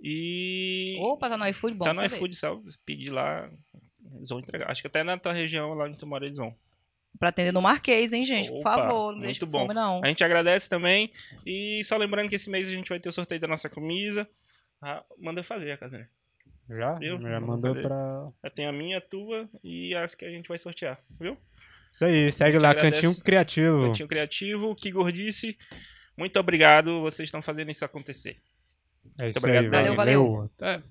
E. 0.00 0.96
Opa, 1.00 1.28
tá 1.28 1.36
no 1.36 1.46
iFood, 1.48 1.74
bom 1.74 1.84
tá 1.84 1.92
no 1.94 2.00
saber. 2.00 2.14
iFood, 2.16 2.36
só 2.36 2.60
pedir 2.84 3.10
lá. 3.10 3.50
Eles 4.16 4.28
vão 4.28 4.38
entregar. 4.38 4.70
Acho 4.70 4.82
que 4.82 4.86
até 4.86 5.02
na 5.02 5.18
tua 5.18 5.32
região, 5.32 5.74
lá 5.74 5.86
onde 5.86 5.98
tu 5.98 6.06
mora, 6.06 6.24
eles 6.24 6.36
vão. 6.36 6.54
Pra 7.18 7.28
atender 7.28 7.52
no 7.52 7.62
Marquês, 7.62 8.12
hein, 8.12 8.24
gente? 8.24 8.48
Por 8.48 8.58
Opa, 8.60 8.74
favor, 8.76 9.16
não 9.16 9.32
com 9.32 9.46
bom. 9.46 9.60
fome, 9.60 9.74
não. 9.74 10.00
A 10.02 10.06
gente 10.08 10.22
agradece 10.24 10.68
também. 10.68 11.10
E 11.46 11.82
só 11.84 11.96
lembrando 11.96 12.28
que 12.28 12.34
esse 12.34 12.50
mês 12.50 12.68
a 12.68 12.72
gente 12.72 12.88
vai 12.88 12.98
ter 13.00 13.08
o 13.08 13.12
sorteio 13.12 13.40
da 13.40 13.46
nossa 13.48 13.68
camisa. 13.68 14.28
Ah, 14.82 15.02
manda 15.18 15.40
eu 15.40 15.44
fazer 15.44 15.72
a 15.72 15.76
casinha. 15.78 16.08
Já? 16.68 16.98
Eu? 17.00 17.20
Já 17.20 17.40
mandou 17.40 17.74
pra. 17.74 18.28
Já 18.42 18.50
tem 18.50 18.66
a 18.66 18.72
minha, 18.72 18.98
a 18.98 19.00
tua 19.00 19.48
e 19.62 19.94
as 19.94 20.14
que 20.14 20.24
a 20.24 20.30
gente 20.30 20.48
vai 20.48 20.58
sortear, 20.58 20.98
viu? 21.20 21.36
Isso 21.92 22.04
aí, 22.04 22.32
segue 22.32 22.58
lá, 22.58 22.70
agradece. 22.70 23.02
Cantinho 23.02 23.22
Criativo. 23.22 23.80
Cantinho 23.82 24.08
Criativo, 24.08 24.74
que 24.74 24.90
gordice. 24.90 25.56
Muito 26.16 26.38
obrigado, 26.40 27.00
vocês 27.00 27.28
estão 27.28 27.42
fazendo 27.42 27.70
isso 27.70 27.84
acontecer. 27.84 28.36
É 29.18 29.30
isso 29.30 29.38
obrigado, 29.38 29.64
aí, 29.64 29.70
Dani. 29.70 29.96
Valeu, 29.96 30.26
valeu. 30.26 30.50
É, 30.60 30.82